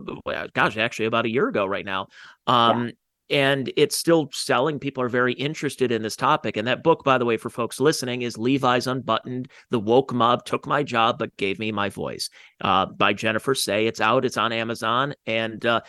gosh, 0.54 0.76
actually 0.76 1.06
about 1.06 1.24
a 1.24 1.30
year 1.30 1.48
ago 1.48 1.66
right 1.66 1.84
now. 1.84 2.08
Um, 2.46 2.86
yeah. 2.86 2.92
And 3.30 3.72
it's 3.78 3.96
still 3.96 4.28
selling. 4.32 4.78
People 4.78 5.02
are 5.02 5.08
very 5.08 5.32
interested 5.32 5.90
in 5.90 6.02
this 6.02 6.16
topic. 6.16 6.58
And 6.58 6.68
that 6.68 6.82
book, 6.82 7.02
by 7.02 7.16
the 7.16 7.24
way, 7.24 7.38
for 7.38 7.48
folks 7.48 7.80
listening, 7.80 8.22
is 8.22 8.36
Levi's 8.36 8.86
Unbuttoned 8.86 9.48
The 9.70 9.80
Woke 9.80 10.12
Mob 10.12 10.44
Took 10.44 10.66
My 10.66 10.82
Job 10.82 11.18
But 11.18 11.34
Gave 11.38 11.58
Me 11.58 11.72
My 11.72 11.88
Voice 11.88 12.28
uh, 12.60 12.86
by 12.86 13.14
Jennifer 13.14 13.54
Sey. 13.54 13.86
It's 13.86 14.02
out, 14.02 14.26
it's 14.26 14.36
on 14.36 14.52
Amazon. 14.52 15.14
And 15.24 15.64
uh, 15.64 15.80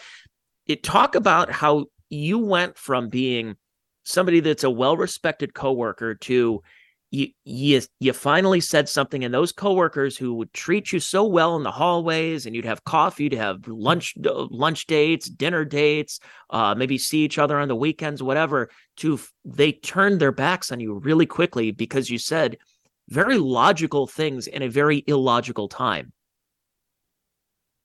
it 0.68 0.84
talk 0.84 1.16
about 1.16 1.52
how 1.52 1.88
you 2.10 2.38
went 2.38 2.78
from 2.78 3.10
being 3.10 3.58
somebody 4.04 4.40
that's 4.40 4.64
a 4.64 4.70
well 4.70 4.96
respected 4.96 5.54
coworker 5.54 6.16
to 6.16 6.62
you 7.14 7.28
you 7.46 7.80
you 8.00 8.12
finally 8.12 8.60
said 8.60 8.90
something 8.90 9.24
and 9.24 9.32
those 9.32 9.52
coworkers 9.52 10.18
who 10.18 10.34
would 10.34 10.52
treat 10.52 10.92
you 10.92 11.00
so 11.00 11.24
well 11.24 11.56
in 11.56 11.62
the 11.62 11.72
hallways 11.72 12.46
and 12.46 12.56
you'd 12.56 12.66
have 12.66 12.84
coffee 12.86 13.26
you'd 13.26 13.34
have 13.34 13.68
lunch 13.68 14.16
uh, 14.26 14.48
lunch 14.50 14.88
dates 14.88 15.30
dinner 15.30 15.64
dates 15.64 16.20
uh, 16.50 16.74
maybe 16.76 16.98
see 16.98 17.20
each 17.20 17.38
other 17.38 17.60
on 17.60 17.68
the 17.68 17.76
weekends 17.76 18.24
whatever 18.24 18.70
to 18.98 19.20
they 19.46 19.72
turned 19.72 20.20
their 20.20 20.32
backs 20.32 20.72
on 20.72 20.80
you 20.80 20.96
really 20.96 21.28
quickly 21.28 21.72
because 21.72 22.10
you 22.10 22.18
said 22.18 22.58
very 23.10 23.38
logical 23.38 24.08
things 24.08 24.48
in 24.48 24.64
a 24.64 24.68
very 24.68 25.04
illogical 25.06 25.68
time 25.68 26.12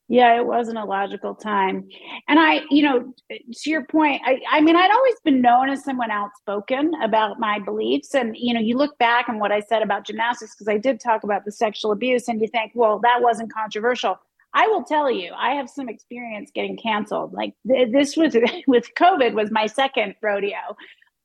yeah, 0.08 0.36
it 0.36 0.46
wasn't 0.46 0.78
a 0.78 0.84
logical 0.84 1.34
time. 1.34 1.86
And 2.28 2.40
I, 2.40 2.62
you 2.70 2.82
know, 2.82 3.14
to 3.30 3.70
your 3.70 3.84
point, 3.84 4.22
I, 4.24 4.40
I 4.50 4.62
mean, 4.62 4.74
I'd 4.74 4.90
always 4.90 5.14
been 5.22 5.42
known 5.42 5.68
as 5.68 5.84
someone 5.84 6.10
outspoken 6.10 6.92
about 7.02 7.38
my 7.38 7.58
beliefs. 7.58 8.14
And, 8.14 8.34
you 8.34 8.54
know, 8.54 8.60
you 8.60 8.76
look 8.78 8.96
back 8.96 9.28
on 9.28 9.38
what 9.38 9.52
I 9.52 9.60
said 9.60 9.82
about 9.82 10.06
gymnastics, 10.06 10.54
because 10.54 10.68
I 10.68 10.78
did 10.78 10.98
talk 10.98 11.24
about 11.24 11.44
the 11.44 11.52
sexual 11.52 11.92
abuse, 11.92 12.26
and 12.26 12.40
you 12.40 12.48
think, 12.48 12.72
well, 12.74 12.98
that 13.00 13.20
wasn't 13.20 13.52
controversial. 13.52 14.18
I 14.54 14.66
will 14.68 14.82
tell 14.82 15.10
you, 15.10 15.32
I 15.36 15.50
have 15.54 15.68
some 15.68 15.90
experience 15.90 16.50
getting 16.54 16.78
canceled. 16.78 17.34
Like 17.34 17.52
th- 17.66 17.92
this 17.92 18.16
was 18.16 18.34
with 18.66 18.88
COVID 18.98 19.34
was 19.34 19.50
my 19.50 19.66
second 19.66 20.14
rodeo. 20.22 20.56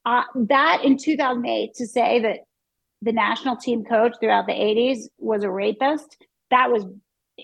Uh, 0.06 0.24
that 0.36 0.84
in 0.84 0.98
2008 0.98 1.74
to 1.76 1.88
say 1.88 2.20
that 2.20 2.40
the 3.02 3.14
national 3.14 3.56
team 3.56 3.86
coach 3.86 4.14
throughout 4.20 4.46
the 4.46 4.54
80s 4.54 5.04
was 5.18 5.44
a 5.44 5.50
rapist, 5.50 6.18
that 6.52 6.70
was 6.70 6.86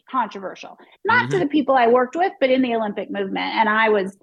controversial. 0.09 0.77
Not 1.05 1.23
mm-hmm. 1.23 1.31
to 1.31 1.39
the 1.39 1.47
people 1.47 1.75
I 1.75 1.87
worked 1.87 2.15
with, 2.15 2.33
but 2.39 2.49
in 2.49 2.61
the 2.61 2.75
Olympic 2.75 3.09
movement. 3.09 3.55
And 3.55 3.69
I 3.69 3.89
was, 3.89 4.17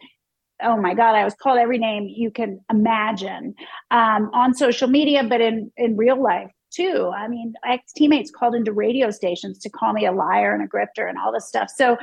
oh 0.63 0.81
my 0.81 0.95
God, 0.95 1.15
I 1.15 1.25
was 1.25 1.35
called 1.35 1.59
every 1.59 1.79
name 1.79 2.09
you 2.09 2.31
can 2.31 2.61
imagine 2.71 3.55
um, 3.91 4.31
on 4.33 4.55
social 4.55 4.89
media, 4.89 5.25
but 5.25 5.41
in, 5.41 5.71
in 5.77 5.97
real 5.97 6.23
life 6.23 6.51
too. 6.73 7.11
I 7.17 7.29
mean, 7.29 7.55
ex 7.65 7.93
teammates 7.93 8.31
called 8.31 8.55
into 8.55 8.73
radio 8.73 9.11
stations 9.11 9.59
to 9.61 9.71
call 9.71 9.93
me 9.93 10.07
a 10.07 10.13
liar 10.13 10.55
and 10.55 10.63
a 10.63 10.69
grifter 10.69 11.09
and 11.09 11.19
all 11.19 11.33
this 11.33 11.49
stuff. 11.49 11.71
So, 11.75 11.97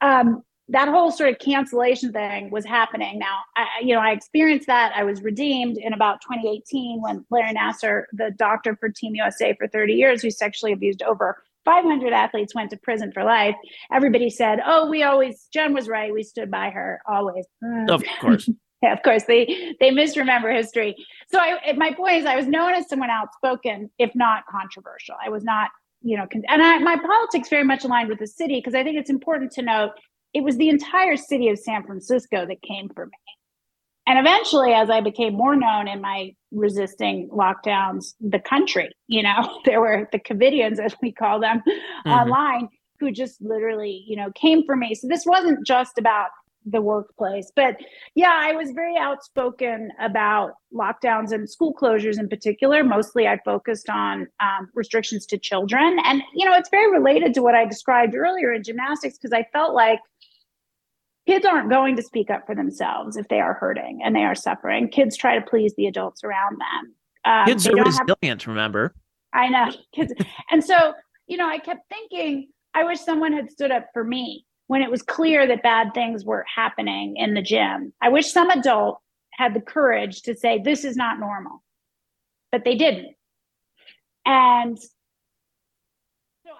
um, 0.00 0.42
that 0.68 0.88
whole 0.88 1.10
sort 1.10 1.28
of 1.28 1.38
cancellation 1.38 2.12
thing 2.12 2.50
was 2.50 2.64
happening. 2.64 3.18
Now, 3.18 3.40
I, 3.56 3.66
you 3.82 3.94
know, 3.94 4.00
I 4.00 4.12
experienced 4.12 4.68
that. 4.68 4.92
I 4.96 5.02
was 5.02 5.20
redeemed 5.22 5.76
in 5.76 5.92
about 5.92 6.20
2018 6.22 7.02
when 7.02 7.26
Larry 7.30 7.52
Nassar, 7.52 8.04
the 8.12 8.30
doctor 8.38 8.76
for 8.76 8.88
Team 8.88 9.14
USA 9.14 9.54
for 9.58 9.66
30 9.66 9.92
years, 9.92 10.22
who 10.22 10.30
sexually 10.30 10.72
abused 10.72 11.02
over 11.02 11.42
500 11.64 12.12
athletes 12.12 12.54
went 12.54 12.70
to 12.70 12.76
prison 12.76 13.12
for 13.12 13.24
life. 13.24 13.54
Everybody 13.92 14.30
said, 14.30 14.60
"Oh, 14.64 14.88
we 14.88 15.02
always 15.02 15.48
Jen 15.52 15.74
was 15.74 15.88
right. 15.88 16.12
We 16.12 16.22
stood 16.22 16.50
by 16.50 16.70
her 16.70 17.00
always." 17.08 17.46
Of 17.88 18.02
course. 18.20 18.48
yeah, 18.82 18.92
of 18.92 19.02
course 19.02 19.24
they 19.24 19.74
they 19.80 19.90
misremember 19.90 20.50
history. 20.52 20.94
So 21.30 21.38
I, 21.38 21.72
my 21.74 21.92
point 21.92 22.16
is, 22.18 22.26
I 22.26 22.36
was 22.36 22.46
known 22.46 22.74
as 22.74 22.88
someone 22.88 23.10
outspoken, 23.10 23.90
if 23.98 24.10
not 24.14 24.44
controversial. 24.50 25.14
I 25.24 25.28
was 25.28 25.44
not, 25.44 25.70
you 26.02 26.16
know, 26.16 26.26
and 26.32 26.62
I, 26.62 26.78
my 26.78 26.96
politics 26.96 27.48
very 27.48 27.64
much 27.64 27.84
aligned 27.84 28.08
with 28.08 28.18
the 28.18 28.26
city 28.26 28.56
because 28.56 28.74
I 28.74 28.82
think 28.82 28.98
it's 28.98 29.10
important 29.10 29.52
to 29.52 29.62
note 29.62 29.92
it 30.34 30.42
was 30.42 30.56
the 30.56 30.68
entire 30.68 31.16
city 31.16 31.48
of 31.48 31.58
San 31.58 31.84
Francisco 31.84 32.46
that 32.46 32.62
came 32.62 32.88
for 32.88 33.06
me. 33.06 33.12
And 34.06 34.18
eventually, 34.18 34.72
as 34.72 34.90
I 34.90 35.00
became 35.00 35.34
more 35.34 35.54
known 35.54 35.86
in 35.86 36.00
my 36.00 36.34
resisting 36.50 37.28
lockdowns, 37.30 38.14
the 38.20 38.40
country, 38.40 38.90
you 39.06 39.22
know, 39.22 39.60
there 39.64 39.80
were 39.80 40.08
the 40.12 40.18
Covidians, 40.18 40.78
as 40.78 40.94
we 41.00 41.12
call 41.12 41.40
them, 41.40 41.62
mm-hmm. 41.66 42.10
online, 42.10 42.68
who 42.98 43.12
just 43.12 43.40
literally, 43.40 44.04
you 44.06 44.16
know, 44.16 44.30
came 44.34 44.64
for 44.64 44.76
me. 44.76 44.94
So 44.94 45.08
this 45.08 45.24
wasn't 45.26 45.66
just 45.66 45.98
about 45.98 46.28
the 46.64 46.80
workplace. 46.80 47.50
But 47.54 47.76
yeah, 48.14 48.38
I 48.40 48.52
was 48.52 48.70
very 48.70 48.96
outspoken 48.96 49.90
about 50.00 50.52
lockdowns 50.72 51.32
and 51.32 51.48
school 51.50 51.74
closures 51.74 52.18
in 52.18 52.28
particular. 52.28 52.84
Mostly 52.84 53.26
I 53.26 53.38
focused 53.44 53.88
on 53.88 54.28
um, 54.40 54.68
restrictions 54.74 55.26
to 55.26 55.38
children. 55.38 55.98
And, 56.04 56.22
you 56.34 56.46
know, 56.46 56.54
it's 56.54 56.70
very 56.70 56.90
related 56.90 57.34
to 57.34 57.42
what 57.42 57.54
I 57.54 57.64
described 57.64 58.14
earlier 58.14 58.52
in 58.52 58.62
gymnastics 58.62 59.18
because 59.18 59.32
I 59.32 59.46
felt 59.52 59.74
like 59.74 59.98
kids 61.26 61.46
aren't 61.46 61.70
going 61.70 61.96
to 61.96 62.02
speak 62.02 62.30
up 62.30 62.46
for 62.46 62.54
themselves 62.54 63.16
if 63.16 63.28
they 63.28 63.40
are 63.40 63.54
hurting 63.54 64.00
and 64.04 64.14
they 64.14 64.24
are 64.24 64.34
suffering. 64.34 64.88
Kids 64.88 65.16
try 65.16 65.38
to 65.38 65.44
please 65.44 65.74
the 65.76 65.86
adults 65.86 66.24
around 66.24 66.58
them. 66.60 66.94
Um, 67.24 67.46
kids 67.46 67.66
are 67.66 67.74
resilient, 67.74 68.42
have, 68.42 68.46
remember? 68.48 68.94
I 69.32 69.48
know. 69.48 69.70
Kids. 69.94 70.12
and 70.50 70.64
so, 70.64 70.94
you 71.26 71.36
know, 71.36 71.48
I 71.48 71.58
kept 71.58 71.88
thinking, 71.88 72.48
I 72.74 72.84
wish 72.84 73.00
someone 73.00 73.32
had 73.32 73.50
stood 73.50 73.70
up 73.70 73.86
for 73.92 74.04
me 74.04 74.44
when 74.66 74.82
it 74.82 74.90
was 74.90 75.02
clear 75.02 75.46
that 75.46 75.62
bad 75.62 75.94
things 75.94 76.24
were 76.24 76.44
happening 76.54 77.16
in 77.16 77.34
the 77.34 77.42
gym. 77.42 77.92
I 78.00 78.08
wish 78.08 78.32
some 78.32 78.50
adult 78.50 79.00
had 79.32 79.54
the 79.54 79.60
courage 79.60 80.22
to 80.22 80.34
say, 80.34 80.60
this 80.62 80.84
is 80.84 80.96
not 80.96 81.20
normal, 81.20 81.62
but 82.50 82.64
they 82.64 82.74
didn't. 82.74 83.14
And 84.24 84.78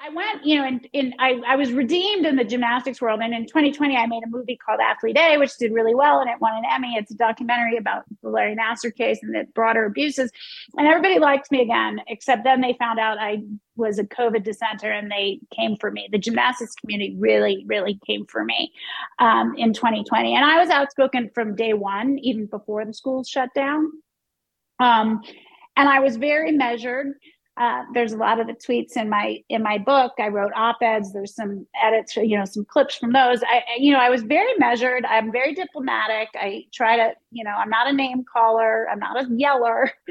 I 0.05 0.09
went, 0.09 0.45
you 0.45 0.57
know, 0.57 0.81
in 0.93 1.15
I, 1.21 1.41
I 1.47 1.55
was 1.55 1.73
redeemed 1.73 2.27
in 2.27 2.35
the 2.35 2.43
gymnastics 2.43 3.01
world. 3.01 3.21
And 3.23 3.33
in 3.33 3.47
2020, 3.47 3.97
I 3.97 4.07
made 4.07 4.25
a 4.25 4.29
movie 4.29 4.57
called 4.57 4.81
Athlete 4.81 5.17
A, 5.17 5.39
which 5.39 5.57
did 5.59 5.73
really 5.73 5.95
well 5.95 6.19
and 6.19 6.29
it 6.29 6.41
won 6.41 6.57
an 6.57 6.65
Emmy. 6.69 6.97
It's 6.97 7.13
a 7.13 7.17
documentary 7.17 7.77
about 7.77 8.03
the 8.21 8.29
Larry 8.29 8.57
Nassar 8.57 8.93
case 8.93 9.21
and 9.23 9.33
the 9.33 9.45
broader 9.55 9.85
abuses. 9.85 10.33
And 10.77 10.89
everybody 10.89 11.21
liked 11.21 11.53
me 11.53 11.63
again, 11.63 12.01
except 12.09 12.43
then 12.43 12.61
they 12.61 12.75
found 12.81 12.99
out 12.99 13.19
I 13.21 13.45
was 13.77 14.01
a 14.01 14.05
COVID 14.05 14.43
dissenter 14.43 14.91
and 14.91 15.09
they 15.09 15.39
came 15.55 15.77
for 15.77 15.93
me. 15.93 16.09
The 16.11 16.19
gymnastics 16.19 16.75
community 16.75 17.15
really, 17.17 17.65
really 17.69 18.01
came 18.05 18.27
for 18.27 18.45
me 18.45 18.73
um, 19.21 19.55
in 19.57 19.73
2020. 19.73 20.35
And 20.35 20.45
I 20.45 20.59
was 20.59 20.69
outspoken 20.69 21.31
from 21.33 21.55
day 21.55 21.75
one, 21.75 22.19
even 22.19 22.47
before 22.47 22.85
the 22.85 22.93
schools 22.93 23.29
shut 23.29 23.51
down. 23.55 23.93
Um, 24.81 25.23
and 25.77 25.89
I 25.89 26.01
was 26.01 26.17
very 26.17 26.51
measured. 26.51 27.15
Uh, 27.59 27.83
there's 27.93 28.13
a 28.13 28.17
lot 28.17 28.41
of 28.41 28.47
the 28.47 28.55
tweets 28.55 28.97
in 28.97 29.11
my 29.11 29.39
in 29.51 29.63
my 29.63 29.77
book. 29.77 30.13
I 30.19 30.29
wrote 30.29 30.53
op-eds. 30.57 31.13
There's 31.13 31.35
some 31.35 31.67
edits, 31.83 32.17
you 32.17 32.39
know, 32.39 32.47
some 32.47 32.65
clips 32.65 32.97
from 32.97 33.13
those. 33.13 33.43
I, 33.43 33.63
you 33.79 33.93
know, 33.93 33.99
I 33.99 34.09
was 34.09 34.23
very 34.23 34.55
measured. 34.57 35.05
I'm 35.05 35.31
very 35.31 35.55
diplomatic. 35.55 36.29
I 36.35 36.65
try 36.73 36.97
to, 36.97 37.13
you 37.31 37.45
know, 37.45 37.51
I'm 37.51 37.69
not 37.69 37.89
a 37.89 37.93
name 37.93 38.25
caller. 38.31 38.87
I'm 38.91 38.99
not 38.99 39.23
a 39.23 39.29
yeller. 39.35 39.91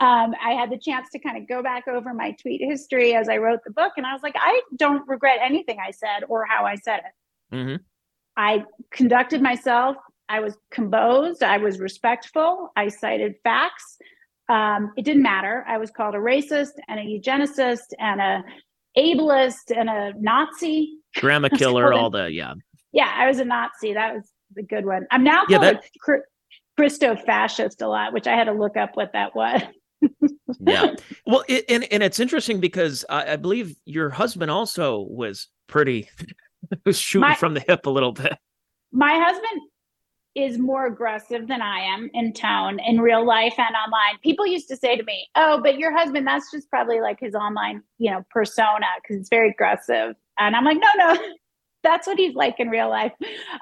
Um, 0.00 0.34
I 0.42 0.52
had 0.52 0.70
the 0.70 0.78
chance 0.78 1.10
to 1.10 1.18
kind 1.18 1.36
of 1.36 1.46
go 1.46 1.62
back 1.62 1.86
over 1.86 2.14
my 2.14 2.30
tweet 2.32 2.62
history 2.62 3.14
as 3.14 3.28
I 3.28 3.36
wrote 3.36 3.60
the 3.66 3.70
book, 3.70 3.92
and 3.98 4.06
I 4.06 4.14
was 4.14 4.22
like, 4.22 4.34
I 4.34 4.62
don't 4.76 5.06
regret 5.06 5.40
anything 5.42 5.76
I 5.78 5.90
said 5.90 6.24
or 6.26 6.46
how 6.46 6.64
I 6.64 6.76
said 6.76 7.00
it. 7.00 7.54
Mm-hmm. 7.54 7.76
I 8.34 8.64
conducted 8.90 9.42
myself. 9.42 9.98
I 10.30 10.40
was 10.40 10.56
composed. 10.70 11.42
I 11.42 11.58
was 11.58 11.80
respectful. 11.80 12.72
I 12.76 12.88
cited 12.88 13.34
facts. 13.44 13.98
Um, 14.50 14.92
it 14.96 15.04
didn't 15.04 15.22
matter. 15.22 15.64
I 15.68 15.78
was 15.78 15.90
called 15.90 16.16
a 16.16 16.18
racist 16.18 16.72
and 16.88 16.98
a 16.98 17.04
eugenicist 17.04 17.94
and 18.00 18.20
a 18.20 18.42
ableist 18.98 19.70
and 19.74 19.88
a 19.88 20.12
Nazi. 20.18 20.98
Grandma 21.16 21.48
killer, 21.56 21.92
all 21.92 22.10
the 22.10 22.30
yeah. 22.30 22.54
Yeah, 22.92 23.14
I 23.16 23.28
was 23.28 23.38
a 23.38 23.44
Nazi. 23.44 23.94
That 23.94 24.14
was 24.14 24.28
the 24.54 24.64
good 24.64 24.84
one. 24.84 25.06
I'm 25.12 25.22
now 25.22 25.44
called 25.44 25.50
yeah, 25.50 25.58
that... 25.58 25.84
a 26.08 26.18
Christo 26.76 27.14
fascist 27.14 27.80
a 27.80 27.86
lot, 27.86 28.12
which 28.12 28.26
I 28.26 28.34
had 28.34 28.44
to 28.44 28.52
look 28.52 28.76
up 28.76 28.96
what 28.96 29.12
that 29.12 29.36
was. 29.36 29.62
yeah. 30.60 30.96
Well, 31.26 31.44
it, 31.46 31.66
and 31.68 31.84
and 31.92 32.02
it's 32.02 32.18
interesting 32.18 32.58
because 32.58 33.04
I, 33.08 33.34
I, 33.34 33.36
believe 33.36 33.76
your 33.84 34.10
husband 34.10 34.50
also 34.50 35.06
was 35.08 35.46
pretty 35.68 36.08
was 36.84 36.98
shooting 36.98 37.28
my, 37.28 37.34
from 37.36 37.54
the 37.54 37.60
hip 37.60 37.86
a 37.86 37.90
little 37.90 38.12
bit. 38.12 38.36
My 38.90 39.14
husband 39.14 39.60
is 40.34 40.58
more 40.58 40.86
aggressive 40.86 41.48
than 41.48 41.60
I 41.60 41.80
am 41.80 42.08
in 42.14 42.32
tone 42.32 42.78
in 42.80 43.00
real 43.00 43.26
life 43.26 43.54
and 43.58 43.74
online. 43.74 44.18
People 44.22 44.46
used 44.46 44.68
to 44.68 44.76
say 44.76 44.96
to 44.96 45.02
me, 45.04 45.28
"Oh, 45.34 45.60
but 45.62 45.78
your 45.78 45.96
husband 45.96 46.26
that's 46.26 46.50
just 46.50 46.70
probably 46.70 47.00
like 47.00 47.18
his 47.20 47.34
online, 47.34 47.82
you 47.98 48.10
know, 48.10 48.24
persona 48.30 48.86
because 49.02 49.16
it's 49.16 49.28
very 49.28 49.50
aggressive." 49.50 50.14
And 50.38 50.56
I'm 50.56 50.64
like, 50.64 50.78
"No, 50.78 50.88
no. 50.96 51.20
That's 51.82 52.06
what 52.06 52.18
he's 52.18 52.34
like 52.34 52.60
in 52.60 52.68
real 52.68 52.90
life. 52.90 53.12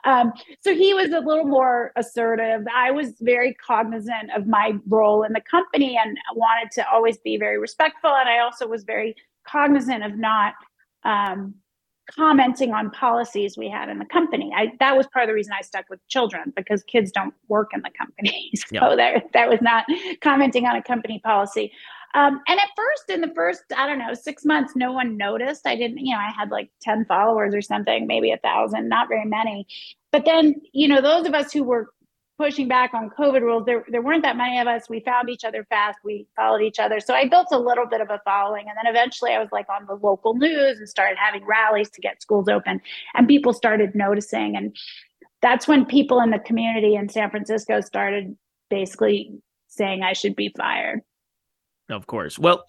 Um, 0.04 0.32
so 0.60 0.74
he 0.74 0.92
was 0.92 1.12
a 1.12 1.20
little 1.20 1.44
more 1.44 1.92
assertive. 1.94 2.66
I 2.74 2.90
was 2.90 3.14
very 3.20 3.54
cognizant 3.54 4.32
of 4.36 4.48
my 4.48 4.72
role 4.88 5.22
in 5.22 5.32
the 5.32 5.40
company 5.40 5.96
and 5.96 6.18
wanted 6.34 6.72
to 6.72 6.88
always 6.90 7.18
be 7.18 7.36
very 7.36 7.58
respectful. 7.58 8.10
And 8.10 8.28
I 8.28 8.40
also 8.40 8.66
was 8.66 8.82
very 8.82 9.14
cognizant 9.46 10.04
of 10.04 10.18
not 10.18 10.54
um, 11.04 11.54
commenting 12.16 12.72
on 12.72 12.90
policies 12.90 13.56
we 13.56 13.68
had 13.68 13.88
in 13.88 13.98
the 13.98 14.04
company. 14.04 14.52
I, 14.56 14.72
that 14.80 14.96
was 14.96 15.06
part 15.08 15.24
of 15.24 15.28
the 15.28 15.34
reason 15.34 15.52
I 15.58 15.62
stuck 15.62 15.88
with 15.88 16.06
children 16.08 16.52
because 16.56 16.82
kids 16.84 17.12
don't 17.12 17.34
work 17.48 17.70
in 17.74 17.82
the 17.82 17.90
company. 17.90 18.50
so 18.56 18.66
yeah. 18.72 18.96
that, 18.96 19.32
that 19.32 19.48
was 19.48 19.60
not 19.60 19.84
commenting 20.20 20.66
on 20.66 20.76
a 20.76 20.82
company 20.82 21.20
policy. 21.20 21.72
Um, 22.14 22.40
and 22.48 22.58
at 22.58 22.68
first, 22.74 23.10
in 23.10 23.20
the 23.20 23.32
first, 23.34 23.64
I 23.76 23.86
don't 23.86 23.98
know, 23.98 24.14
six 24.14 24.44
months, 24.44 24.74
no 24.74 24.92
one 24.92 25.16
noticed. 25.16 25.66
I 25.66 25.76
didn't, 25.76 25.98
you 25.98 26.14
know, 26.14 26.20
I 26.20 26.30
had 26.30 26.50
like 26.50 26.70
10 26.80 27.04
followers 27.04 27.54
or 27.54 27.60
something, 27.60 28.06
maybe 28.06 28.30
a 28.30 28.38
thousand, 28.38 28.88
not 28.88 29.08
very 29.08 29.26
many. 29.26 29.66
But 30.10 30.24
then, 30.24 30.54
you 30.72 30.88
know, 30.88 31.02
those 31.02 31.26
of 31.26 31.34
us 31.34 31.52
who 31.52 31.64
were 31.64 31.90
pushing 32.38 32.68
back 32.68 32.94
on 32.94 33.10
COVID 33.10 33.42
rules, 33.42 33.64
there, 33.66 33.84
there 33.88 34.00
weren't 34.00 34.22
that 34.22 34.36
many 34.36 34.58
of 34.60 34.68
us. 34.68 34.88
We 34.88 35.00
found 35.00 35.28
each 35.28 35.44
other 35.44 35.64
fast. 35.68 35.98
We 36.04 36.26
followed 36.36 36.62
each 36.62 36.78
other. 36.78 37.00
So 37.00 37.12
I 37.12 37.28
built 37.28 37.48
a 37.50 37.58
little 37.58 37.86
bit 37.86 38.00
of 38.00 38.10
a 38.10 38.20
following. 38.24 38.66
And 38.68 38.76
then 38.76 38.90
eventually 38.90 39.32
I 39.32 39.38
was 39.40 39.48
like 39.50 39.66
on 39.68 39.86
the 39.86 39.94
local 39.94 40.34
news 40.34 40.78
and 40.78 40.88
started 40.88 41.18
having 41.18 41.44
rallies 41.44 41.90
to 41.90 42.00
get 42.00 42.22
schools 42.22 42.48
open. 42.48 42.80
And 43.14 43.26
people 43.26 43.52
started 43.52 43.94
noticing. 43.94 44.56
And 44.56 44.76
that's 45.42 45.66
when 45.66 45.84
people 45.84 46.20
in 46.20 46.30
the 46.30 46.38
community 46.38 46.94
in 46.94 47.08
San 47.08 47.30
Francisco 47.30 47.80
started 47.80 48.36
basically 48.70 49.32
saying 49.66 50.02
I 50.02 50.12
should 50.12 50.36
be 50.36 50.54
fired. 50.56 51.00
Of 51.88 52.06
course. 52.06 52.38
Well, 52.38 52.64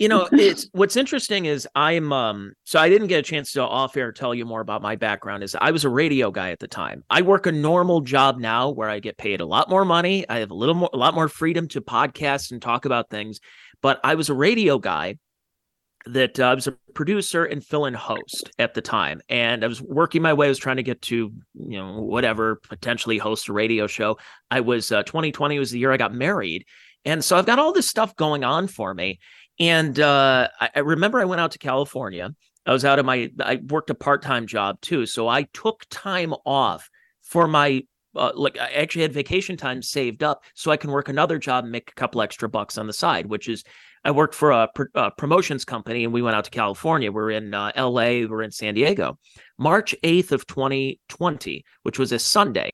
you 0.00 0.08
know, 0.08 0.26
it's 0.32 0.68
what's 0.72 0.96
interesting 0.96 1.44
is 1.44 1.68
I'm 1.76 2.12
um 2.12 2.54
so 2.64 2.80
I 2.80 2.88
didn't 2.88 3.06
get 3.06 3.20
a 3.20 3.22
chance 3.22 3.52
to 3.52 3.62
off 3.62 3.96
air 3.96 4.10
tell 4.10 4.34
you 4.34 4.44
more 4.44 4.62
about 4.62 4.82
my 4.82 4.96
background 4.96 5.44
is 5.44 5.54
I 5.60 5.70
was 5.70 5.84
a 5.84 5.88
radio 5.88 6.32
guy 6.32 6.50
at 6.50 6.58
the 6.58 6.66
time. 6.66 7.04
I 7.08 7.22
work 7.22 7.46
a 7.46 7.52
normal 7.52 8.00
job 8.00 8.38
now 8.38 8.70
where 8.70 8.88
I 8.88 8.98
get 8.98 9.18
paid 9.18 9.40
a 9.40 9.46
lot 9.46 9.70
more 9.70 9.84
money. 9.84 10.28
I 10.28 10.38
have 10.38 10.50
a 10.50 10.54
little 10.54 10.74
more 10.74 10.90
a 10.92 10.96
lot 10.96 11.14
more 11.14 11.28
freedom 11.28 11.68
to 11.68 11.80
podcast 11.80 12.50
and 12.50 12.60
talk 12.60 12.86
about 12.86 13.10
things, 13.10 13.38
but 13.82 14.00
I 14.02 14.16
was 14.16 14.30
a 14.30 14.34
radio 14.34 14.78
guy 14.78 15.18
that 16.06 16.40
uh, 16.40 16.44
I 16.44 16.54
was 16.54 16.66
a 16.66 16.72
producer 16.94 17.44
and 17.44 17.62
fill-in 17.62 17.92
host 17.92 18.50
at 18.58 18.72
the 18.72 18.80
time 18.80 19.20
and 19.28 19.62
I 19.62 19.66
was 19.66 19.82
working 19.82 20.22
my 20.22 20.32
way 20.32 20.46
I 20.46 20.48
was 20.48 20.58
trying 20.58 20.78
to 20.78 20.82
get 20.82 21.02
to 21.02 21.14
you 21.14 21.78
know 21.78 22.00
whatever 22.00 22.56
potentially 22.56 23.18
host 23.18 23.50
a 23.50 23.52
radio 23.52 23.86
show. 23.86 24.16
I 24.50 24.60
was 24.60 24.90
uh, 24.90 25.02
2020 25.02 25.58
was 25.58 25.70
the 25.70 25.78
year 25.78 25.92
I 25.92 25.98
got 25.98 26.14
married. 26.14 26.64
And 27.06 27.24
so 27.24 27.36
I've 27.38 27.46
got 27.46 27.58
all 27.58 27.72
this 27.72 27.88
stuff 27.88 28.14
going 28.14 28.44
on 28.44 28.66
for 28.66 28.92
me 28.92 29.20
and 29.60 30.00
uh, 30.00 30.48
I, 30.58 30.78
remember 30.80 31.20
I 31.20 31.26
went 31.26 31.42
out 31.42 31.52
to 31.52 31.58
California. 31.58 32.34
I 32.64 32.72
was 32.72 32.84
out 32.84 32.98
of 32.98 33.04
my, 33.04 33.30
I 33.40 33.56
worked 33.68 33.90
a 33.90 33.94
part 33.94 34.22
time 34.22 34.46
job 34.46 34.80
too. 34.80 35.04
So 35.04 35.28
I 35.28 35.42
took 35.52 35.84
time 35.90 36.34
off 36.46 36.88
for 37.22 37.46
my, 37.46 37.82
uh, 38.16 38.32
like, 38.34 38.58
I 38.58 38.70
actually 38.72 39.02
had 39.02 39.12
vacation 39.12 39.58
time 39.58 39.82
saved 39.82 40.22
up 40.22 40.42
so 40.54 40.70
I 40.70 40.78
can 40.78 40.90
work 40.90 41.10
another 41.10 41.38
job 41.38 41.64
and 41.64 41.72
make 41.72 41.90
a 41.90 41.94
couple 41.94 42.22
extra 42.22 42.48
bucks 42.48 42.78
on 42.78 42.86
the 42.86 42.92
side, 42.92 43.26
which 43.26 43.48
is 43.48 43.62
I 44.02 44.12
worked 44.12 44.34
for 44.34 44.50
a, 44.50 44.68
a 44.94 45.10
promotions 45.10 45.66
company 45.66 46.04
and 46.04 46.12
we 46.12 46.22
went 46.22 46.36
out 46.36 46.44
to 46.44 46.50
California. 46.50 47.12
We're 47.12 47.30
in 47.30 47.52
uh, 47.52 47.72
LA, 47.76 48.26
we're 48.26 48.42
in 48.42 48.50
San 48.50 48.74
Diego. 48.74 49.18
March 49.58 49.94
8th 50.02 50.32
of 50.32 50.46
2020, 50.46 51.64
which 51.82 51.98
was 51.98 52.12
a 52.12 52.18
Sunday. 52.18 52.70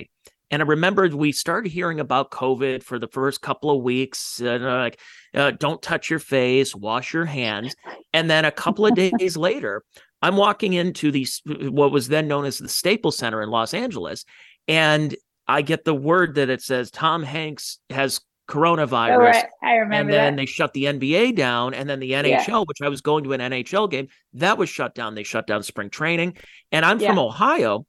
And 0.50 0.62
I 0.62 0.64
remembered 0.64 1.12
we 1.12 1.32
started 1.32 1.72
hearing 1.72 1.98
about 1.98 2.30
COVID 2.30 2.82
for 2.82 2.98
the 2.98 3.08
first 3.08 3.42
couple 3.42 3.70
of 3.70 3.82
weeks, 3.82 4.40
uh, 4.40 4.58
like 4.60 5.00
uh, 5.36 5.52
don't 5.52 5.82
touch 5.82 6.10
your 6.10 6.18
face, 6.18 6.74
wash 6.74 7.12
your 7.12 7.26
hands. 7.26 7.76
And 8.12 8.30
then 8.30 8.44
a 8.44 8.50
couple 8.50 8.86
of 8.86 8.94
days 9.18 9.36
later, 9.36 9.84
I'm 10.22 10.36
walking 10.36 10.72
into 10.72 11.12
the 11.12 11.26
what 11.44 11.92
was 11.92 12.08
then 12.08 12.26
known 12.26 12.46
as 12.46 12.58
the 12.58 12.68
Staples 12.68 13.18
Center 13.18 13.42
in 13.42 13.50
Los 13.50 13.74
Angeles, 13.74 14.24
and 14.66 15.14
I 15.46 15.62
get 15.62 15.84
the 15.84 15.94
word 15.94 16.34
that 16.36 16.50
it 16.50 16.62
says 16.62 16.90
Tom 16.90 17.22
Hanks 17.22 17.78
has 17.90 18.20
coronavirus. 18.48 19.14
Oh, 19.14 19.18
right. 19.18 19.44
I 19.62 19.74
remember. 19.74 20.12
And 20.12 20.12
then 20.12 20.36
that. 20.36 20.42
they 20.42 20.46
shut 20.46 20.72
the 20.72 20.84
NBA 20.84 21.36
down, 21.36 21.74
and 21.74 21.88
then 21.88 22.00
the 22.00 22.12
NHL, 22.12 22.48
yeah. 22.48 22.62
which 22.64 22.80
I 22.82 22.88
was 22.88 23.00
going 23.00 23.24
to 23.24 23.32
an 23.32 23.40
NHL 23.40 23.90
game, 23.90 24.08
that 24.34 24.56
was 24.58 24.68
shut 24.68 24.94
down. 24.94 25.14
They 25.14 25.22
shut 25.22 25.46
down 25.46 25.62
spring 25.62 25.90
training, 25.90 26.36
and 26.72 26.84
I'm 26.84 26.98
yeah. 26.98 27.08
from 27.08 27.18
Ohio. 27.18 27.86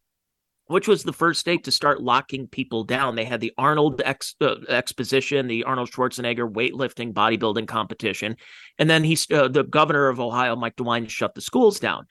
Which 0.67 0.87
was 0.87 1.03
the 1.03 1.13
first 1.13 1.39
state 1.39 1.63
to 1.63 1.71
start 1.71 2.01
locking 2.01 2.47
people 2.47 2.83
down. 2.83 3.15
They 3.15 3.25
had 3.25 3.39
the 3.39 3.53
Arnold 3.57 4.01
ex, 4.03 4.35
uh, 4.41 4.55
exposition, 4.69 5.47
the 5.47 5.63
Arnold 5.63 5.91
Schwarzenegger 5.91 6.51
weightlifting 6.51 7.13
bodybuilding 7.13 7.67
competition, 7.67 8.37
and 8.77 8.89
then 8.89 9.03
he's 9.03 9.29
uh, 9.31 9.47
the 9.47 9.63
governor 9.63 10.07
of 10.07 10.19
Ohio, 10.19 10.55
Mike 10.55 10.75
DeWine, 10.75 11.09
shut 11.09 11.35
the 11.35 11.41
schools 11.41 11.79
down. 11.79 12.05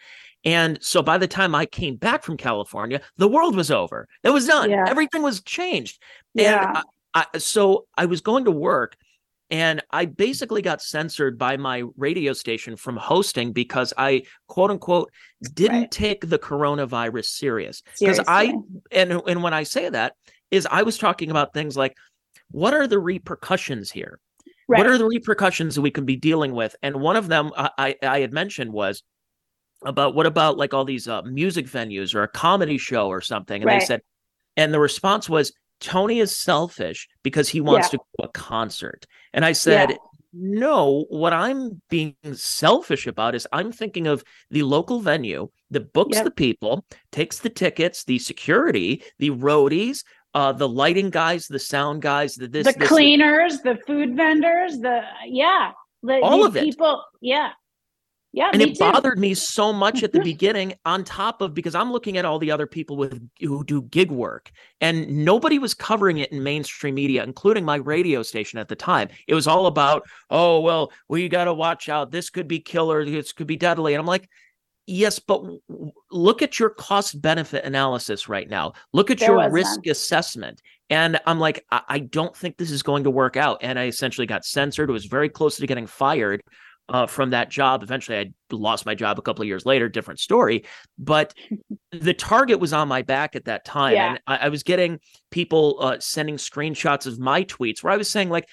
And 0.45 0.79
so 0.81 1.03
by 1.03 1.19
the 1.19 1.27
time 1.27 1.55
I 1.55 1.67
came 1.67 1.97
back 1.97 2.23
from 2.23 2.37
California, 2.37 3.01
the 3.17 3.29
world 3.29 3.57
was 3.57 3.71
over. 3.71 4.07
It 4.23 4.31
was 4.31 4.47
done. 4.47 4.71
Yeah. 4.71 4.85
Everything 4.87 5.23
was 5.23 5.43
changed. 5.43 6.01
Yeah. 6.35 6.69
And 6.69 6.79
I, 7.15 7.27
I, 7.35 7.39
so 7.39 7.87
I 7.97 8.07
was 8.07 8.21
going 8.21 8.45
to 8.45 8.53
work 8.53 8.97
and 9.51 9.83
I 9.91 10.07
basically 10.07 10.61
got 10.61 10.83
censored 10.83 11.39
by 11.39 11.57
my 11.57 11.85
radio 11.97 12.33
station 12.33 12.77
from 12.77 12.97
hosting 12.97 13.53
because 13.53 13.93
I 13.97 14.23
quote 14.49 14.71
unquote 14.71 15.13
didn't 15.55 15.81
right. 15.81 15.91
take 15.91 16.29
the 16.29 16.39
coronavirus 16.39 17.27
serious. 17.27 17.83
Because 18.01 18.21
I 18.27 18.55
and 18.91 19.21
and 19.27 19.43
when 19.43 19.55
I 19.55 19.63
say 19.63 19.89
that 19.89 20.15
is 20.51 20.67
I 20.71 20.83
was 20.83 20.99
talking 20.99 21.31
about 21.31 21.55
things 21.55 21.77
like 21.77 21.97
what 22.51 22.75
are 22.75 22.87
the 22.87 22.99
repercussions 22.99 23.91
here? 23.91 24.19
Right. 24.69 24.79
What 24.79 24.89
are 24.89 24.99
the 24.99 25.07
repercussions 25.07 25.77
that 25.77 25.83
we 25.83 25.93
can 25.93 26.05
be 26.05 26.17
dealing 26.17 26.53
with? 26.53 26.75
And 26.83 26.97
one 26.97 27.17
of 27.17 27.29
them 27.29 27.53
I, 27.57 27.97
I 28.03 28.21
had 28.21 28.33
mentioned 28.33 28.73
was 28.73 29.03
about 29.85 30.17
what 30.17 30.27
about 30.27 30.57
like 30.59 30.75
all 30.75 30.85
these 30.85 31.07
uh, 31.07 31.23
music 31.23 31.67
venues 31.67 32.15
or 32.17 32.25
a 32.25 32.29
comedy 32.29 32.79
show 32.79 33.07
or 33.07 33.21
something? 33.21 33.63
And 33.63 33.69
right. 33.69 33.81
they 33.81 33.87
said, 33.87 34.03
and 34.57 34.75
the 34.75 34.81
response 34.81 35.29
was 35.29 35.53
Tony 35.81 36.21
is 36.21 36.35
selfish 36.35 37.09
because 37.23 37.49
he 37.49 37.61
wants 37.61 37.87
yeah. 37.87 37.91
to 37.91 37.97
go 37.99 38.05
to 38.23 38.29
a 38.29 38.33
concert. 38.33 39.07
And 39.33 39.45
I 39.45 39.53
said, 39.53 39.91
yeah. 39.91 39.97
no, 40.33 41.05
what 41.09 41.33
I'm 41.33 41.81
being 41.91 42.17
selfish 42.33 43.07
about 43.07 43.35
is 43.35 43.47
I'm 43.53 43.73
thinking 43.73 44.07
of 44.07 44.25
the 44.51 44.63
local 44.63 45.01
venue 45.01 45.49
that 45.71 45.93
books 45.93 46.17
yep. 46.17 46.25
the 46.25 46.31
people, 46.31 46.85
takes 47.13 47.41
the 47.41 47.51
tickets, 47.51 48.05
the 48.05 48.19
security, 48.19 49.03
the 49.19 49.31
roadies, 49.31 50.05
uh, 50.35 50.53
the 50.53 50.69
lighting 50.69 51.11
guys, 51.11 51.47
the 51.47 51.59
sound 51.59 52.03
guys, 52.03 52.35
the 52.35 52.47
this, 52.47 52.67
the 52.67 52.79
this, 52.79 52.89
cleaners, 52.89 53.61
the 53.61 53.79
food 53.87 54.15
vendors, 54.17 54.79
the 54.79 55.01
yeah, 55.27 55.73
the, 56.03 56.21
all 56.21 56.45
of 56.45 56.57
it. 56.57 56.65
People, 56.65 57.03
yeah, 57.21 57.51
yeah, 58.37 58.51
and 58.53 58.61
it 58.61 58.75
too. 58.75 58.81
bothered 58.81 59.19
me 59.19 59.33
so 59.33 59.73
much 59.73 60.03
at 60.03 60.13
the 60.13 60.21
beginning. 60.25 60.75
On 60.85 61.03
top 61.03 61.41
of 61.41 61.55
because 61.55 61.75
I'm 61.75 61.91
looking 61.91 62.19
at 62.19 62.27
all 62.27 62.39
the 62.39 62.51
other 62.51 62.67
people 62.67 62.99
with 62.99 63.19
who 63.41 63.65
do 63.65 63.81
gig 63.85 64.11
work, 64.11 64.53
and 64.83 65.25
nobody 65.25 65.59
was 65.59 65.73
covering 65.73 66.19
it 66.19 66.31
in 66.31 66.43
mainstream 66.43 66.97
media, 66.97 67.25
including 67.25 67.65
my 67.65 67.77
radio 67.77 68.23
station 68.23 68.59
at 68.59 68.69
the 68.69 68.77
time. 68.77 69.09
It 69.27 69.35
was 69.35 69.47
all 69.47 69.67
about, 69.67 70.07
oh 70.29 70.61
well, 70.61 70.93
we 71.09 71.31
got 71.31 71.45
to 71.45 71.55
watch 71.55 71.89
out. 71.89 72.11
This 72.11 72.29
could 72.29 72.47
be 72.47 72.61
killer. 72.61 73.07
This 73.07 73.33
could 73.33 73.47
be 73.47 73.57
deadly. 73.57 73.95
And 73.95 74.01
I'm 74.01 74.07
like, 74.07 74.29
yes, 74.87 75.19
but 75.19 75.43
look 76.11 76.43
at 76.43 76.59
your 76.61 76.69
cost 76.69 77.23
benefit 77.23 77.65
analysis 77.65 78.29
right 78.29 78.51
now. 78.51 78.75
Look 78.93 79.11
at 79.11 79.19
there 79.19 79.31
your 79.31 79.51
risk 79.51 79.81
none. 79.87 79.93
assessment. 79.93 80.61
And 80.91 81.19
I'm 81.25 81.41
like, 81.41 81.65
I-, 81.71 81.83
I 81.89 81.99
don't 82.01 82.37
think 82.37 82.59
this 82.59 82.71
is 82.71 82.83
going 82.83 83.05
to 83.05 83.11
work 83.11 83.39
out. 83.39 83.61
And 83.63 83.79
I 83.79 83.87
essentially 83.87 84.27
got 84.27 84.45
censored. 84.45 84.91
It 84.91 84.93
was 84.93 85.07
very 85.07 85.31
close 85.31 85.57
to 85.57 85.67
getting 85.67 85.87
fired 85.87 86.43
uh, 86.89 87.07
from 87.07 87.31
that 87.31 87.51
job. 87.51 87.83
Eventually, 87.83 88.19
I 88.19 88.33
lost 88.51 88.87
my 88.87 88.95
job 88.95 89.19
a 89.19 89.23
couple 89.23 89.43
of 89.43 89.49
years 89.49 89.67
later. 89.67 89.89
Different 89.89 90.21
story, 90.21 90.65
but 90.99 91.35
the 91.93 92.15
target 92.15 92.61
was 92.61 92.73
on 92.73 92.89
my 92.89 93.03
back 93.03 93.37
at 93.37 93.47
that 93.47 93.65
time, 93.65 93.95
yeah. 93.95 94.11
and 94.11 94.21
I, 94.27 94.37
I, 94.37 94.49
was 94.49 94.63
getting 94.63 95.01
people 95.31 95.79
uh, 95.81 95.97
sending 95.99 96.37
screenshots 96.37 97.07
of 97.07 97.19
my 97.19 97.45
tweets 97.45 97.83
where 97.83 97.93
I 97.93 97.97
was 97.97 98.09
saying 98.09 98.29
like, 98.29 98.49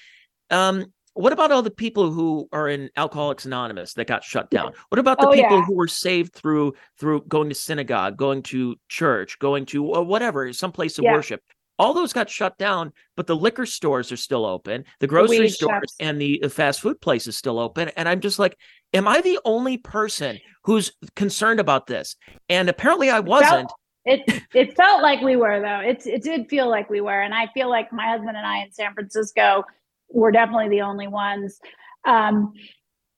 um, 0.50 0.86
"What 1.14 1.32
about 1.32 1.52
all 1.52 1.62
the 1.62 1.70
people 1.70 2.10
who 2.10 2.48
are 2.52 2.68
in 2.68 2.90
Alcoholics 2.96 3.44
Anonymous 3.44 3.94
that 3.94 4.06
got 4.06 4.24
shut 4.24 4.50
down? 4.50 4.72
What 4.88 4.98
about 4.98 5.18
the 5.20 5.28
oh, 5.28 5.32
people 5.32 5.58
yeah. 5.58 5.64
who 5.64 5.74
were 5.74 5.88
saved 5.88 6.34
through 6.34 6.74
through 6.98 7.22
going 7.28 7.48
to 7.48 7.54
synagogue, 7.54 8.16
going 8.16 8.42
to 8.44 8.76
church, 8.88 9.38
going 9.38 9.66
to 9.66 9.94
uh, 9.94 10.02
whatever, 10.02 10.52
some 10.52 10.72
place 10.72 10.98
of 10.98 11.04
yeah. 11.04 11.12
worship?" 11.12 11.40
All 11.78 11.94
those 11.94 12.12
got 12.12 12.30
shut 12.30 12.56
down, 12.58 12.92
but 13.16 13.26
the 13.26 13.36
liquor 13.36 13.66
stores 13.66 14.12
are 14.12 14.16
still 14.16 14.46
open, 14.46 14.84
the 15.00 15.06
grocery 15.06 15.48
stores 15.48 15.72
shops. 15.72 15.94
and 16.00 16.20
the 16.20 16.40
fast 16.48 16.80
food 16.80 17.00
places 17.00 17.36
still 17.36 17.58
open. 17.58 17.88
And 17.96 18.08
I'm 18.08 18.20
just 18.20 18.38
like, 18.38 18.56
am 18.92 19.08
I 19.08 19.20
the 19.20 19.38
only 19.44 19.76
person 19.76 20.38
who's 20.64 20.92
concerned 21.16 21.60
about 21.60 21.86
this? 21.86 22.16
And 22.48 22.68
apparently 22.68 23.10
I 23.10 23.20
wasn't. 23.20 23.70
It 24.04 24.26
felt, 24.26 24.38
it, 24.38 24.42
it 24.54 24.76
felt 24.76 25.02
like 25.02 25.20
we 25.20 25.36
were 25.36 25.60
though. 25.60 25.80
It 25.80 26.06
it 26.06 26.22
did 26.22 26.48
feel 26.48 26.68
like 26.68 26.90
we 26.90 27.00
were, 27.00 27.20
and 27.20 27.34
I 27.34 27.48
feel 27.54 27.70
like 27.70 27.92
my 27.92 28.08
husband 28.08 28.36
and 28.36 28.46
I 28.46 28.58
in 28.58 28.72
San 28.72 28.94
Francisco 28.94 29.64
were 30.10 30.30
definitely 30.30 30.68
the 30.68 30.82
only 30.82 31.08
ones. 31.08 31.58
Um, 32.04 32.52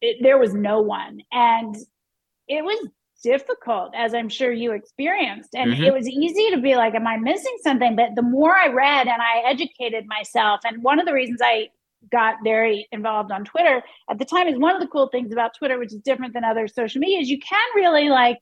it, 0.01 0.19
there 0.23 0.39
was 0.39 0.55
no 0.55 0.81
one, 0.81 1.21
and 1.33 1.75
it 2.49 2.65
was 2.65 2.89
difficult 3.23 3.93
as 3.95 4.15
i'm 4.15 4.29
sure 4.29 4.53
you 4.53 4.73
experienced. 4.73 5.51
And 5.55 5.73
mm-hmm. 5.73 5.85
it 5.85 5.93
was 5.93 6.09
easy 6.09 6.51
to 6.51 6.61
be 6.61 6.77
like 6.77 6.95
am 6.95 7.07
i 7.07 7.17
missing 7.17 7.57
something? 7.63 7.97
But 7.97 8.15
the 8.15 8.23
more 8.23 8.57
i 8.57 8.69
read 8.69 9.09
and 9.09 9.23
i 9.23 9.43
educated 9.47 10.07
myself 10.07 10.61
and 10.65 10.83
one 10.83 10.99
of 10.99 11.07
the 11.07 11.13
reasons 11.13 11.41
i 11.43 11.69
got 12.13 12.37
very 12.45 12.87
involved 12.93 13.33
on 13.33 13.45
twitter 13.45 13.83
at 14.09 14.19
the 14.19 14.25
time 14.25 14.47
is 14.47 14.57
one 14.59 14.75
of 14.75 14.81
the 14.81 14.87
cool 14.87 15.09
things 15.09 15.33
about 15.33 15.53
twitter 15.59 15.79
which 15.79 15.93
is 15.93 16.01
different 16.03 16.35
than 16.35 16.45
other 16.45 16.69
social 16.69 17.01
media 17.01 17.19
is 17.19 17.29
you 17.29 17.39
can 17.41 17.67
really 17.75 18.09
like 18.11 18.39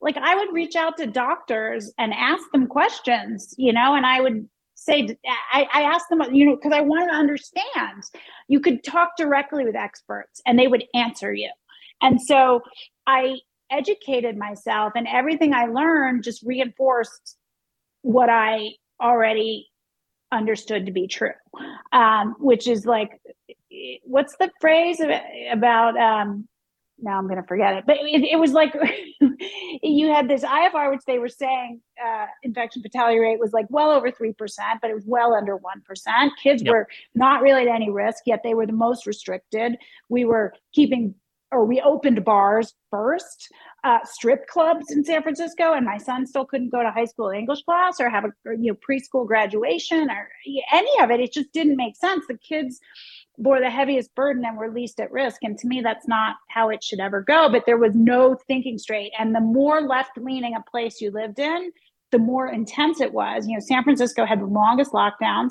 like 0.00 0.16
i 0.18 0.36
would 0.36 0.52
reach 0.52 0.76
out 0.76 0.96
to 0.96 1.04
doctors 1.06 1.92
and 1.98 2.12
ask 2.14 2.44
them 2.52 2.68
questions 2.68 3.54
you 3.58 3.72
know 3.72 3.96
and 3.96 4.06
i 4.06 4.20
would 4.20 4.46
say 4.76 5.16
I, 5.52 5.66
I 5.72 5.82
asked 5.82 6.08
them 6.10 6.22
you 6.32 6.44
know 6.44 6.54
because 6.54 6.72
i 6.72 6.80
wanted 6.80 7.08
to 7.08 7.16
understand. 7.16 8.04
You 8.48 8.60
could 8.60 8.84
talk 8.84 9.16
directly 9.16 9.64
with 9.64 9.74
experts 9.74 10.40
and 10.46 10.58
they 10.58 10.68
would 10.68 10.84
answer 10.94 11.34
you. 11.34 11.50
And 12.00 12.20
so 12.22 12.60
i 13.06 13.36
educated 13.70 14.36
myself 14.36 14.92
and 14.96 15.06
everything 15.08 15.54
I 15.54 15.66
learned 15.66 16.24
just 16.24 16.42
reinforced 16.42 17.36
what 18.02 18.28
I 18.28 18.70
already 19.00 19.68
understood 20.32 20.86
to 20.86 20.92
be 20.92 21.06
true. 21.06 21.32
Um, 21.92 22.36
which 22.38 22.68
is 22.68 22.86
like, 22.86 23.20
what's 24.04 24.36
the 24.36 24.50
phrase 24.60 25.00
about, 25.50 25.96
um, 25.98 26.48
now 26.98 27.18
I'm 27.18 27.26
going 27.26 27.40
to 27.40 27.46
forget 27.46 27.74
it, 27.74 27.84
but 27.86 27.96
it, 28.00 28.22
it 28.32 28.38
was 28.38 28.52
like 28.52 28.74
you 29.82 30.08
had 30.08 30.28
this 30.28 30.42
IFR, 30.42 30.90
which 30.90 31.02
they 31.06 31.18
were 31.18 31.28
saying 31.28 31.80
uh, 32.02 32.26
infection 32.42 32.82
fatality 32.82 33.18
rate 33.18 33.38
was 33.38 33.52
like 33.52 33.66
well 33.68 33.90
over 33.90 34.10
3%, 34.10 34.34
but 34.80 34.90
it 34.90 34.94
was 34.94 35.04
well 35.06 35.34
under 35.34 35.58
1%. 35.58 36.30
Kids 36.42 36.62
yep. 36.62 36.72
were 36.72 36.88
not 37.14 37.42
really 37.42 37.62
at 37.62 37.74
any 37.74 37.90
risk, 37.90 38.22
yet 38.26 38.40
they 38.42 38.54
were 38.54 38.66
the 38.66 38.72
most 38.72 39.06
restricted. 39.06 39.76
We 40.08 40.24
were 40.24 40.54
keeping 40.72 41.14
or 41.52 41.64
we 41.64 41.80
opened 41.80 42.24
bars 42.24 42.74
first, 42.90 43.48
uh, 43.84 43.98
strip 44.04 44.46
clubs 44.48 44.90
in 44.90 45.04
San 45.04 45.22
Francisco, 45.22 45.72
and 45.72 45.86
my 45.86 45.96
son 45.96 46.26
still 46.26 46.44
couldn't 46.44 46.70
go 46.70 46.82
to 46.82 46.90
high 46.90 47.04
school 47.04 47.30
English 47.30 47.62
class 47.62 48.00
or 48.00 48.08
have 48.08 48.24
a 48.24 48.32
you 48.58 48.72
know 48.72 48.78
preschool 48.88 49.26
graduation 49.26 50.10
or 50.10 50.28
any 50.72 51.02
of 51.02 51.10
it. 51.10 51.20
It 51.20 51.32
just 51.32 51.52
didn't 51.52 51.76
make 51.76 51.96
sense. 51.96 52.24
The 52.26 52.38
kids 52.38 52.80
bore 53.38 53.60
the 53.60 53.70
heaviest 53.70 54.14
burden 54.14 54.44
and 54.44 54.56
were 54.56 54.72
least 54.72 54.98
at 54.98 55.12
risk, 55.12 55.42
and 55.42 55.56
to 55.58 55.68
me, 55.68 55.80
that's 55.82 56.08
not 56.08 56.36
how 56.48 56.68
it 56.70 56.82
should 56.82 57.00
ever 57.00 57.22
go. 57.22 57.48
But 57.48 57.64
there 57.66 57.78
was 57.78 57.94
no 57.94 58.36
thinking 58.48 58.78
straight, 58.78 59.12
and 59.18 59.34
the 59.34 59.40
more 59.40 59.82
left 59.82 60.18
leaning 60.18 60.54
a 60.54 60.70
place 60.70 61.00
you 61.00 61.10
lived 61.10 61.38
in, 61.38 61.70
the 62.12 62.18
more 62.18 62.48
intense 62.48 63.00
it 63.00 63.12
was. 63.12 63.46
You 63.46 63.54
know, 63.54 63.60
San 63.60 63.82
Francisco 63.82 64.24
had 64.24 64.40
the 64.40 64.46
longest 64.46 64.92
lockdowns 64.92 65.50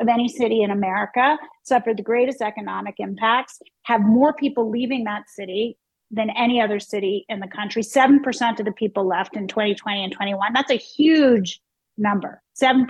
of 0.00 0.08
any 0.08 0.28
city 0.28 0.62
in 0.62 0.70
America, 0.70 1.38
suffered 1.62 1.96
the 1.96 2.02
greatest 2.02 2.40
economic 2.40 2.96
impacts, 2.98 3.60
have 3.84 4.02
more 4.02 4.34
people 4.34 4.70
leaving 4.70 5.04
that 5.04 5.28
city 5.28 5.78
than 6.10 6.30
any 6.30 6.60
other 6.60 6.78
city 6.78 7.24
in 7.28 7.40
the 7.40 7.48
country. 7.48 7.82
7% 7.82 8.58
of 8.58 8.64
the 8.64 8.72
people 8.72 9.06
left 9.06 9.36
in 9.36 9.48
2020 9.48 10.04
and 10.04 10.12
21. 10.12 10.52
That's 10.52 10.70
a 10.70 10.76
huge 10.76 11.60
number, 11.98 12.42
7%. 12.60 12.86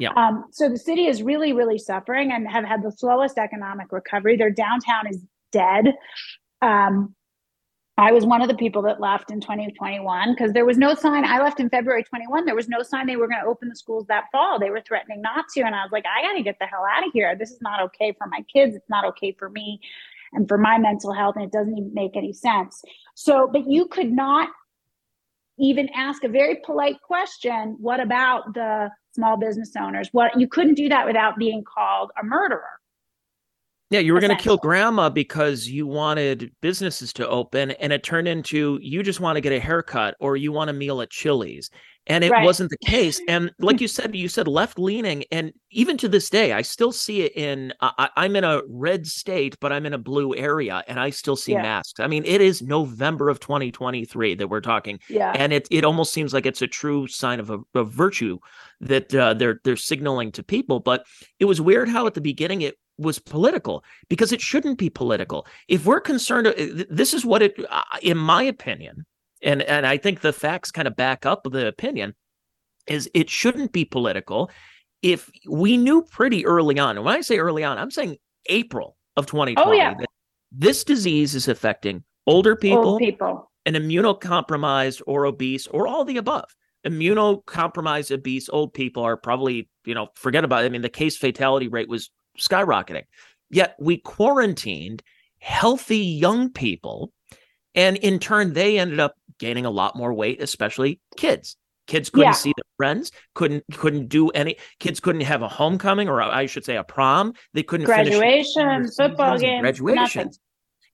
Yeah. 0.00 0.10
Um, 0.16 0.44
so 0.50 0.68
the 0.68 0.78
city 0.78 1.06
is 1.06 1.22
really, 1.22 1.52
really 1.52 1.78
suffering 1.78 2.32
and 2.32 2.46
have 2.48 2.64
had 2.64 2.82
the 2.82 2.92
slowest 2.92 3.38
economic 3.38 3.92
recovery. 3.92 4.36
Their 4.36 4.50
downtown 4.50 5.06
is 5.08 5.22
dead. 5.52 5.94
Um, 6.60 7.14
I 7.98 8.12
was 8.12 8.26
one 8.26 8.42
of 8.42 8.48
the 8.48 8.54
people 8.54 8.82
that 8.82 9.00
left 9.00 9.30
in 9.30 9.40
2021 9.40 10.34
because 10.34 10.52
there 10.52 10.66
was 10.66 10.76
no 10.76 10.94
sign. 10.94 11.24
I 11.24 11.42
left 11.42 11.60
in 11.60 11.70
February 11.70 12.04
21. 12.04 12.44
There 12.44 12.54
was 12.54 12.68
no 12.68 12.82
sign 12.82 13.06
they 13.06 13.16
were 13.16 13.26
going 13.26 13.40
to 13.40 13.48
open 13.48 13.70
the 13.70 13.76
schools 13.76 14.06
that 14.08 14.24
fall. 14.30 14.58
They 14.58 14.68
were 14.68 14.82
threatening 14.86 15.22
not 15.22 15.46
to. 15.54 15.62
And 15.62 15.74
I 15.74 15.82
was 15.82 15.92
like, 15.92 16.04
I 16.04 16.22
got 16.22 16.34
to 16.34 16.42
get 16.42 16.58
the 16.58 16.66
hell 16.66 16.84
out 16.84 17.06
of 17.06 17.12
here. 17.14 17.34
This 17.34 17.52
is 17.52 17.62
not 17.62 17.80
okay 17.84 18.12
for 18.18 18.26
my 18.26 18.42
kids. 18.52 18.76
It's 18.76 18.90
not 18.90 19.06
okay 19.06 19.32
for 19.32 19.48
me 19.48 19.80
and 20.34 20.46
for 20.46 20.58
my 20.58 20.76
mental 20.76 21.12
health. 21.14 21.36
And 21.36 21.44
it 21.46 21.52
doesn't 21.52 21.76
even 21.76 21.94
make 21.94 22.16
any 22.16 22.34
sense. 22.34 22.82
So, 23.14 23.48
but 23.50 23.66
you 23.66 23.86
could 23.86 24.12
not 24.12 24.50
even 25.58 25.88
ask 25.94 26.22
a 26.22 26.28
very 26.28 26.56
polite 26.56 27.00
question 27.00 27.76
what 27.80 27.98
about 27.98 28.52
the 28.52 28.90
small 29.14 29.38
business 29.38 29.72
owners? 29.74 30.10
What 30.12 30.38
you 30.38 30.48
couldn't 30.48 30.74
do 30.74 30.90
that 30.90 31.06
without 31.06 31.38
being 31.38 31.64
called 31.64 32.10
a 32.20 32.24
murderer. 32.24 32.78
Yeah, 33.90 34.00
you 34.00 34.14
were 34.14 34.20
going 34.20 34.36
to 34.36 34.42
kill 34.42 34.56
grandma 34.56 35.08
because 35.10 35.68
you 35.68 35.86
wanted 35.86 36.50
businesses 36.60 37.12
to 37.14 37.28
open, 37.28 37.70
and 37.72 37.92
it 37.92 38.02
turned 38.02 38.26
into 38.26 38.78
you 38.82 39.02
just 39.04 39.20
want 39.20 39.36
to 39.36 39.40
get 39.40 39.52
a 39.52 39.60
haircut 39.60 40.16
or 40.18 40.36
you 40.36 40.50
want 40.50 40.70
a 40.70 40.72
meal 40.72 41.00
at 41.02 41.10
Chili's. 41.10 41.70
and 42.08 42.22
it 42.24 42.30
Right. 42.30 42.44
wasn't 42.44 42.70
the 42.70 42.78
case 42.86 43.20
and 43.26 43.50
like 43.58 43.80
you 43.80 43.88
said 43.88 44.14
you 44.14 44.28
said 44.28 44.46
left 44.46 44.78
leaning 44.78 45.24
and 45.32 45.52
even 45.72 45.96
to 45.98 46.08
this 46.08 46.30
day 46.30 46.52
i 46.52 46.62
still 46.62 46.92
see 46.92 47.22
it 47.22 47.36
in 47.36 47.72
I, 47.80 47.90
I- 47.98 48.10
i'm 48.24 48.36
in 48.36 48.44
a 48.44 48.62
red 48.68 49.08
state 49.08 49.56
but 49.60 49.72
i'm 49.72 49.84
in 49.86 49.92
a 49.92 49.98
blue 49.98 50.32
area 50.36 50.84
and 50.86 51.00
i 51.00 51.10
still 51.10 51.34
see 51.34 51.50
Yeah. 51.54 51.62
masks 51.62 51.98
i 51.98 52.06
mean 52.06 52.24
it 52.24 52.40
is 52.40 52.62
november 52.62 53.28
of 53.28 53.40
2023 53.40 54.36
that 54.36 54.46
we're 54.46 54.60
talking 54.60 55.00
Yeah. 55.08 55.32
and 55.34 55.52
it 55.52 55.66
it 55.72 55.82
almost 55.84 56.12
seems 56.12 56.32
like 56.32 56.46
it's 56.46 56.62
a 56.62 56.68
true 56.68 57.08
sign 57.08 57.40
of 57.40 57.50
a 57.50 57.58
of 57.74 57.90
virtue 57.90 58.38
that 58.82 59.12
uh, 59.12 59.34
they're 59.34 59.58
they're 59.64 59.74
signaling 59.76 60.30
to 60.32 60.44
people 60.44 60.78
but 60.78 61.04
it 61.40 61.46
was 61.46 61.60
weird 61.60 61.88
how 61.88 62.06
at 62.06 62.14
the 62.14 62.20
beginning 62.20 62.62
it 62.62 62.76
was 62.98 63.18
political 63.18 63.84
because 64.08 64.32
it 64.32 64.40
shouldn't 64.40 64.78
be 64.78 64.88
political 64.90 65.46
if 65.68 65.84
we're 65.84 66.00
concerned 66.00 66.46
uh, 66.46 66.54
this 66.90 67.12
is 67.14 67.24
what 67.26 67.42
it 67.42 67.54
uh, 67.70 67.82
in 68.02 68.16
my 68.16 68.42
opinion 68.42 69.04
and 69.42 69.62
and 69.62 69.86
i 69.86 69.96
think 69.96 70.20
the 70.20 70.32
facts 70.32 70.70
kind 70.70 70.88
of 70.88 70.96
back 70.96 71.26
up 71.26 71.42
the 71.50 71.66
opinion 71.66 72.14
is 72.86 73.10
it 73.14 73.28
shouldn't 73.28 73.72
be 73.72 73.84
political 73.84 74.50
if 75.02 75.30
we 75.48 75.76
knew 75.76 76.02
pretty 76.02 76.46
early 76.46 76.78
on 76.78 76.96
and 76.96 77.04
when 77.04 77.14
i 77.14 77.20
say 77.20 77.36
early 77.38 77.62
on 77.64 77.76
i'm 77.78 77.90
saying 77.90 78.16
april 78.48 78.96
of 79.16 79.26
2020 79.26 79.68
Oh, 79.68 79.72
yeah. 79.72 79.94
that 79.94 80.06
this 80.52 80.84
disease 80.84 81.34
is 81.34 81.48
affecting 81.48 82.02
older 82.26 82.56
people 82.56 82.88
Old 82.90 82.98
people. 83.00 83.50
and 83.66 83.76
immunocompromised 83.76 85.02
or 85.06 85.26
obese 85.26 85.66
or 85.66 85.86
all 85.86 86.04
the 86.04 86.16
above. 86.16 86.44
Immunocompromised, 86.86 88.12
obese, 88.12 88.48
old 88.48 88.72
people 88.74 89.02
are 89.02 89.16
probably, 89.16 89.68
you 89.84 89.94
know, 89.94 90.08
forget 90.14 90.44
about 90.44 90.62
it. 90.62 90.66
I 90.66 90.68
mean, 90.70 90.82
the 90.82 90.88
case 90.88 91.16
fatality 91.16 91.68
rate 91.68 91.88
was 91.88 92.10
skyrocketing. 92.38 93.04
Yet 93.50 93.76
we 93.78 93.98
quarantined 93.98 95.02
healthy 95.38 95.98
young 95.98 96.50
people. 96.50 97.12
And 97.74 97.96
in 97.98 98.18
turn, 98.18 98.52
they 98.54 98.78
ended 98.78 99.00
up 99.00 99.14
gaining 99.38 99.66
a 99.66 99.70
lot 99.70 99.96
more 99.96 100.12
weight, 100.12 100.40
especially 100.42 101.00
kids. 101.16 101.56
Kids 101.86 102.10
couldn't 102.10 102.28
Yeah. 102.28 102.32
see 102.32 102.52
their 102.56 102.64
friends, 102.76 103.12
couldn't 103.34 103.62
couldn't 103.74 104.08
do 104.08 104.28
any 104.30 104.56
kids 104.80 104.98
couldn't 104.98 105.20
have 105.20 105.42
a 105.42 105.48
homecoming 105.48 106.08
or 106.08 106.20
I 106.20 106.46
should 106.46 106.64
say 106.64 106.76
a 106.76 106.82
prom. 106.82 107.34
They 107.52 107.62
couldn't 107.62 107.86
Graduation, 107.86 108.90
football 108.90 109.38
games, 109.38 109.60
graduations. 109.60 110.40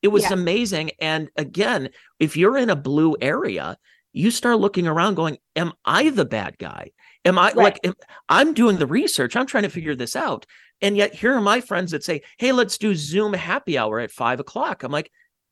It 0.03 0.09
was 0.09 0.25
Yeah. 0.25 0.35
amazing. 0.35 0.91
And 1.01 1.31
again, 1.37 1.89
if 2.19 2.37
you're 2.37 2.59
in 2.59 2.69
a 2.69 2.77
blue 2.77 3.17
area, 3.23 3.79
you 4.13 4.31
start 4.31 4.59
looking 4.59 4.87
around 4.87 5.15
going, 5.15 5.39
Am 5.57 5.73
I 5.87 6.11
the 6.11 6.27
bad 6.27 6.59
guy? 6.59 6.91
Am 7.25 7.39
I 7.39 7.45
Right. 7.47 7.57
like, 7.57 7.81
am, 7.85 7.95
I'm 8.29 8.53
doing 8.53 8.77
the 8.77 8.87
research, 8.87 9.35
I'm 9.37 9.47
trying 9.47 9.63
to 9.63 9.71
figure 9.71 9.95
this 9.95 10.15
out. 10.17 10.45
And 10.83 10.97
yet 10.97 11.15
here 11.15 11.33
are 11.35 11.41
my 11.41 11.61
friends 11.61 11.93
that 11.93 12.05
say, 12.05 12.23
Hey, 12.39 12.53
let's 12.53 12.77
do 12.77 12.95
Zoom 12.95 13.33
happy 13.33 13.79
hour 13.79 14.01
at 14.01 14.11
five 14.11 14.41
o'clock. 14.41 14.83
I'm 14.83 14.93
like, 14.93 15.11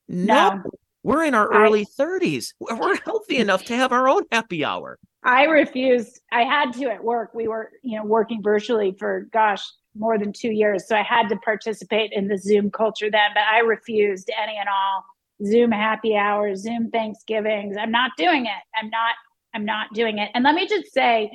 No, 0.09 0.51
No. 0.57 0.62
we're 1.03 1.25
in 1.25 1.35
our 1.35 1.53
I- 1.53 1.64
early 1.66 1.87
30s. 1.87 2.53
We're 2.61 2.77
we're 2.77 2.97
healthy 2.97 3.37
enough 3.38 3.64
to 3.66 3.77
have 3.77 3.93
our 3.93 4.09
own 4.09 4.25
happy 4.33 4.64
hour. 4.64 4.99
I 5.23 5.45
refused. 5.45 6.21
I 6.33 6.43
had 6.43 6.73
to 6.75 6.90
at 6.90 7.05
work. 7.05 7.35
We 7.35 7.47
were, 7.47 7.71
you 7.83 7.99
know, 7.99 8.05
working 8.05 8.43
virtually 8.43 8.97
for 8.99 9.29
gosh, 9.33 9.62
more 9.95 10.19
than 10.19 10.33
two 10.33 10.51
years. 10.51 10.88
So 10.88 10.97
I 10.97 11.03
had 11.03 11.29
to 11.29 11.37
participate 11.37 12.12
in 12.12 12.27
the 12.27 12.38
Zoom 12.38 12.71
culture 12.71 13.11
then, 13.11 13.31
but 13.35 13.43
I 13.43 13.59
refused 13.61 14.31
any 14.43 14.57
and 14.57 14.69
all 14.69 15.05
Zoom 15.47 15.73
happy 15.73 16.16
hours, 16.16 16.62
Zoom 16.62 16.90
Thanksgivings. 16.90 17.77
I'm 17.79 17.90
not 17.90 18.12
doing 18.16 18.47
it. 18.47 18.62
I'm 18.75 18.88
not, 18.90 19.14
I'm 19.55 19.64
not 19.64 19.93
doing 19.95 20.19
it. 20.19 20.31
And 20.35 20.43
let 20.45 20.55
me 20.55 20.66
just 20.66 20.93
say, 20.93 21.31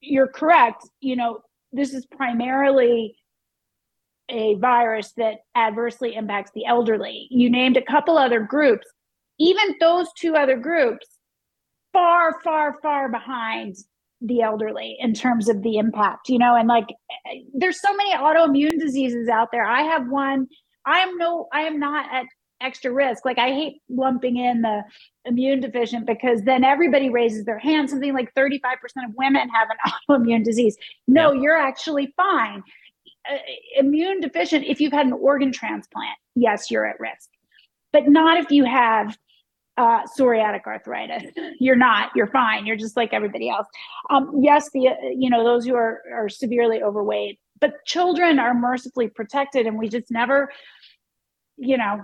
you're 0.00 0.28
correct. 0.28 0.88
You 1.00 1.16
know, 1.16 1.40
this 1.72 1.94
is 1.94 2.06
primarily 2.06 3.16
a 4.28 4.54
virus 4.56 5.12
that 5.16 5.40
adversely 5.56 6.14
impacts 6.14 6.50
the 6.54 6.66
elderly. 6.66 7.28
You 7.30 7.50
named 7.50 7.76
a 7.76 7.82
couple 7.82 8.16
other 8.16 8.40
groups. 8.40 8.86
Even 9.38 9.74
those 9.80 10.08
two 10.18 10.36
other 10.36 10.56
groups 10.56 11.06
far, 11.92 12.40
far, 12.42 12.78
far 12.80 13.10
behind 13.10 13.76
the 14.20 14.40
elderly 14.40 14.96
in 15.00 15.12
terms 15.12 15.48
of 15.48 15.62
the 15.62 15.78
impact, 15.78 16.28
you 16.28 16.38
know, 16.38 16.54
and 16.54 16.68
like 16.68 16.86
there's 17.54 17.80
so 17.80 17.92
many 17.94 18.14
autoimmune 18.14 18.78
diseases 18.78 19.28
out 19.28 19.48
there. 19.50 19.64
I 19.64 19.82
have 19.82 20.08
one. 20.08 20.46
I 20.86 21.00
am 21.00 21.16
no, 21.18 21.48
I 21.52 21.62
am 21.62 21.78
not 21.78 22.06
at 22.12 22.26
extra 22.62 22.92
risk. 22.92 23.24
Like 23.24 23.38
I 23.38 23.48
hate 23.48 23.82
lumping 23.88 24.36
in 24.36 24.62
the 24.62 24.82
immune 25.24 25.60
deficient 25.60 26.06
because 26.06 26.42
then 26.42 26.64
everybody 26.64 27.08
raises 27.10 27.44
their 27.44 27.58
hand. 27.58 27.90
Something 27.90 28.14
like 28.14 28.32
35% 28.34 28.62
of 29.04 29.14
women 29.16 29.48
have 29.48 29.68
an 29.70 29.92
autoimmune 30.08 30.44
disease. 30.44 30.76
No, 31.06 31.32
you're 31.32 31.56
actually 31.56 32.12
fine. 32.16 32.62
Uh, 33.30 33.36
immune 33.76 34.20
deficient, 34.20 34.64
if 34.66 34.80
you've 34.80 34.92
had 34.92 35.06
an 35.06 35.12
organ 35.12 35.52
transplant, 35.52 36.16
yes, 36.34 36.70
you're 36.70 36.86
at 36.86 36.98
risk, 36.98 37.28
but 37.92 38.08
not 38.08 38.38
if 38.38 38.50
you 38.50 38.64
have 38.64 39.16
uh, 39.78 40.02
psoriatic 40.18 40.66
arthritis. 40.66 41.32
You're 41.58 41.76
not. 41.76 42.10
You're 42.14 42.26
fine. 42.26 42.66
You're 42.66 42.76
just 42.76 42.96
like 42.96 43.12
everybody 43.12 43.48
else. 43.48 43.66
Um, 44.10 44.30
yes, 44.40 44.68
the 44.72 44.88
uh, 44.88 44.94
you 45.16 45.30
know 45.30 45.44
those 45.44 45.64
who 45.64 45.74
are 45.74 46.02
are 46.12 46.28
severely 46.28 46.82
overweight, 46.82 47.38
but 47.60 47.84
children 47.86 48.38
are 48.38 48.54
mercifully 48.54 49.08
protected, 49.08 49.66
and 49.66 49.78
we 49.78 49.88
just 49.88 50.10
never, 50.10 50.50
you 51.56 51.78
know, 51.78 52.02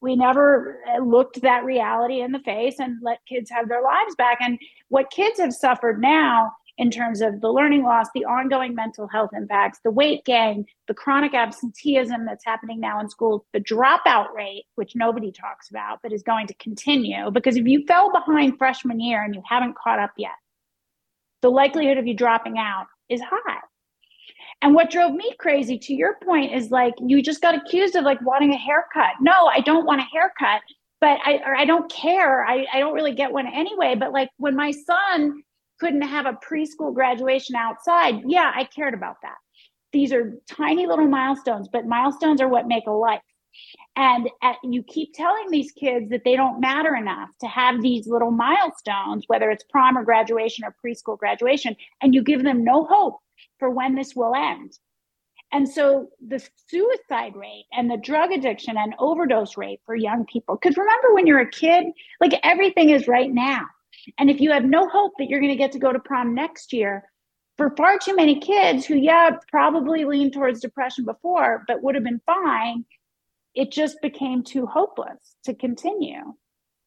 we 0.00 0.16
never 0.16 0.80
uh, 0.88 1.02
looked 1.02 1.42
that 1.42 1.64
reality 1.64 2.20
in 2.20 2.32
the 2.32 2.38
face 2.40 2.78
and 2.78 2.98
let 3.02 3.18
kids 3.26 3.50
have 3.50 3.68
their 3.68 3.82
lives 3.82 4.14
back. 4.16 4.38
And 4.40 4.58
what 4.88 5.10
kids 5.10 5.38
have 5.38 5.52
suffered 5.52 6.00
now 6.00 6.52
in 6.78 6.90
terms 6.90 7.20
of 7.20 7.42
the 7.42 7.52
learning 7.52 7.82
loss, 7.82 8.06
the 8.14 8.24
ongoing 8.24 8.74
mental 8.74 9.06
health 9.06 9.30
impacts, 9.34 9.80
the 9.84 9.90
weight 9.90 10.24
gain, 10.24 10.64
the 10.88 10.94
chronic 10.94 11.34
absenteeism 11.34 12.24
that's 12.24 12.44
happening 12.44 12.80
now 12.80 12.98
in 13.00 13.10
schools, 13.10 13.42
the 13.52 13.60
dropout 13.60 14.32
rate, 14.34 14.64
which 14.76 14.96
nobody 14.96 15.30
talks 15.30 15.68
about, 15.68 15.98
but 16.02 16.12
is 16.12 16.22
going 16.22 16.46
to 16.46 16.54
continue. 16.54 17.30
Because 17.30 17.56
if 17.56 17.66
you 17.66 17.84
fell 17.86 18.10
behind 18.10 18.56
freshman 18.56 18.98
year 18.98 19.22
and 19.22 19.34
you 19.34 19.42
haven't 19.46 19.76
caught 19.76 19.98
up 19.98 20.12
yet, 20.16 20.32
the 21.42 21.50
likelihood 21.50 21.98
of 21.98 22.06
you 22.06 22.14
dropping 22.14 22.56
out 22.56 22.86
is 23.10 23.20
high. 23.20 23.49
And 24.62 24.74
what 24.74 24.90
drove 24.90 25.12
me 25.12 25.32
crazy, 25.38 25.78
to 25.78 25.94
your 25.94 26.16
point, 26.22 26.52
is 26.52 26.70
like 26.70 26.94
you 26.98 27.22
just 27.22 27.40
got 27.40 27.54
accused 27.54 27.96
of 27.96 28.04
like 28.04 28.20
wanting 28.22 28.52
a 28.52 28.58
haircut. 28.58 29.14
No, 29.20 29.46
I 29.46 29.60
don't 29.60 29.86
want 29.86 30.02
a 30.02 30.04
haircut, 30.04 30.60
but 31.00 31.18
I 31.24 31.40
or 31.46 31.56
I 31.56 31.64
don't 31.64 31.90
care. 31.90 32.44
I, 32.44 32.66
I 32.72 32.78
don't 32.78 32.94
really 32.94 33.14
get 33.14 33.32
one 33.32 33.46
anyway. 33.46 33.94
But 33.98 34.12
like 34.12 34.28
when 34.36 34.54
my 34.54 34.70
son 34.70 35.42
couldn't 35.78 36.02
have 36.02 36.26
a 36.26 36.38
preschool 36.46 36.94
graduation 36.94 37.56
outside, 37.56 38.22
yeah, 38.26 38.52
I 38.54 38.64
cared 38.64 38.92
about 38.92 39.16
that. 39.22 39.36
These 39.92 40.12
are 40.12 40.34
tiny 40.48 40.86
little 40.86 41.08
milestones, 41.08 41.68
but 41.72 41.86
milestones 41.86 42.40
are 42.40 42.48
what 42.48 42.68
make 42.68 42.86
a 42.86 42.92
life. 42.92 43.22
And 43.96 44.28
at, 44.42 44.56
you 44.62 44.82
keep 44.84 45.14
telling 45.14 45.50
these 45.50 45.72
kids 45.72 46.10
that 46.10 46.22
they 46.24 46.36
don't 46.36 46.60
matter 46.60 46.94
enough 46.94 47.30
to 47.40 47.48
have 47.48 47.82
these 47.82 48.06
little 48.06 48.30
milestones, 48.30 49.24
whether 49.26 49.50
it's 49.50 49.64
prom 49.64 49.98
or 49.98 50.04
graduation 50.04 50.64
or 50.64 50.76
preschool 50.84 51.18
graduation, 51.18 51.74
and 52.00 52.14
you 52.14 52.22
give 52.22 52.44
them 52.44 52.62
no 52.62 52.84
hope 52.84 53.16
for 53.60 53.70
when 53.70 53.94
this 53.94 54.16
will 54.16 54.34
end. 54.34 54.72
And 55.52 55.68
so 55.68 56.08
the 56.26 56.44
suicide 56.68 57.34
rate 57.36 57.66
and 57.72 57.90
the 57.90 57.96
drug 57.96 58.32
addiction 58.32 58.76
and 58.76 58.94
overdose 58.98 59.56
rate 59.56 59.80
for 59.86 59.94
young 59.94 60.24
people, 60.26 60.58
because 60.60 60.76
remember 60.76 61.14
when 61.14 61.26
you're 61.26 61.40
a 61.40 61.50
kid, 61.50 61.86
like 62.20 62.32
everything 62.42 62.90
is 62.90 63.06
right 63.06 63.32
now. 63.32 63.62
And 64.18 64.30
if 64.30 64.40
you 64.40 64.50
have 64.52 64.64
no 64.64 64.88
hope 64.88 65.12
that 65.18 65.28
you're 65.28 65.40
going 65.40 65.52
to 65.52 65.56
get 65.56 65.72
to 65.72 65.78
go 65.78 65.92
to 65.92 65.98
prom 65.98 66.34
next 66.34 66.72
year, 66.72 67.04
for 67.56 67.74
far 67.76 67.98
too 67.98 68.16
many 68.16 68.40
kids 68.40 68.86
who, 68.86 68.94
yeah, 68.96 69.30
probably 69.50 70.04
leaned 70.04 70.32
towards 70.32 70.60
depression 70.60 71.04
before, 71.04 71.64
but 71.66 71.82
would 71.82 71.94
have 71.94 72.04
been 72.04 72.22
fine, 72.24 72.84
it 73.54 73.72
just 73.72 74.00
became 74.00 74.42
too 74.42 74.66
hopeless 74.66 75.36
to 75.44 75.54
continue. 75.54 76.34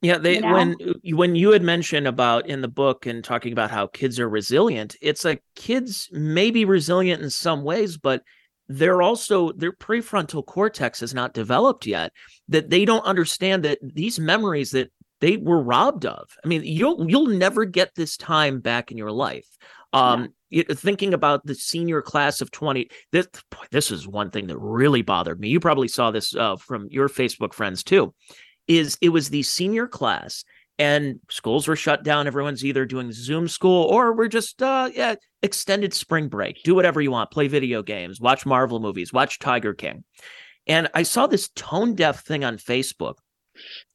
Yeah, 0.03 0.17
they 0.17 0.35
You 0.35 0.41
know? 0.41 0.53
when 0.53 0.75
when 1.15 1.35
you 1.35 1.51
had 1.51 1.63
mentioned 1.63 2.07
about 2.07 2.45
in 2.47 2.61
the 2.61 2.67
book 2.67 3.05
and 3.05 3.23
talking 3.23 3.53
about 3.53 3.71
how 3.71 3.87
kids 3.87 4.19
are 4.19 4.29
resilient, 4.29 4.95
it's 5.01 5.23
like 5.23 5.41
kids 5.55 6.09
may 6.11 6.51
be 6.51 6.65
resilient 6.65 7.23
in 7.23 7.29
some 7.29 7.63
ways, 7.63 7.97
but 7.97 8.21
they're 8.67 9.01
also 9.01 9.51
their 9.53 9.71
prefrontal 9.71 10.45
cortex 10.45 11.01
is 11.01 11.13
not 11.13 11.33
developed 11.33 11.85
yet. 11.87 12.11
That 12.49 12.69
they 12.69 12.83
don't 12.85 13.05
understand 13.05 13.63
that 13.63 13.79
these 13.81 14.19
memories 14.19 14.71
that 14.71 14.91
they 15.21 15.37
were 15.37 15.63
robbed 15.63 16.05
of. 16.05 16.27
I 16.43 16.47
mean, 16.49 16.63
you'll 16.65 17.09
you'll 17.09 17.27
never 17.27 17.63
get 17.63 17.95
this 17.95 18.17
time 18.17 18.59
back 18.59 18.91
in 18.91 18.97
your 18.97 19.11
life. 19.11 19.47
Um, 19.93 20.33
you- 20.49 20.63
thinking 20.63 21.13
about 21.13 21.45
the 21.45 21.55
senior 21.55 22.01
class 22.01 22.41
of 22.41 22.51
20 22.51 22.89
this 23.11 23.27
this 23.71 23.89
is 23.89 24.07
one 24.07 24.29
thing 24.31 24.47
that 24.47 24.57
really 24.57 25.01
bothered 25.01 25.39
me 25.39 25.49
you 25.49 25.59
probably 25.59 25.87
saw 25.87 26.11
this 26.11 26.35
uh, 26.35 26.55
from 26.57 26.87
your 26.91 27.09
facebook 27.09 27.53
friends 27.53 27.83
too 27.83 28.13
is 28.67 28.97
it 29.01 29.09
was 29.09 29.29
the 29.29 29.43
senior 29.43 29.87
class 29.87 30.43
and 30.79 31.19
schools 31.29 31.67
were 31.67 31.75
shut 31.75 32.03
down. 32.03 32.27
Everyone's 32.27 32.65
either 32.65 32.85
doing 32.85 33.11
zoom 33.11 33.47
school 33.47 33.83
or 33.83 34.13
we're 34.13 34.27
just 34.27 34.61
uh 34.61 34.89
yeah 34.93 35.15
extended 35.41 35.93
spring 35.93 36.27
break. 36.29 36.63
Do 36.63 36.75
whatever 36.75 37.01
you 37.01 37.11
want. 37.11 37.31
Play 37.31 37.47
video 37.47 37.83
games. 37.83 38.19
Watch 38.19 38.45
marvel 38.45 38.79
movies. 38.79 39.13
Watch 39.13 39.39
tiger 39.39 39.73
king. 39.73 40.03
And 40.67 40.89
i 40.93 41.03
saw 41.03 41.27
this 41.27 41.49
tone 41.55 41.95
deaf 41.95 42.23
thing 42.23 42.43
on 42.43 42.57
facebook 42.57 43.15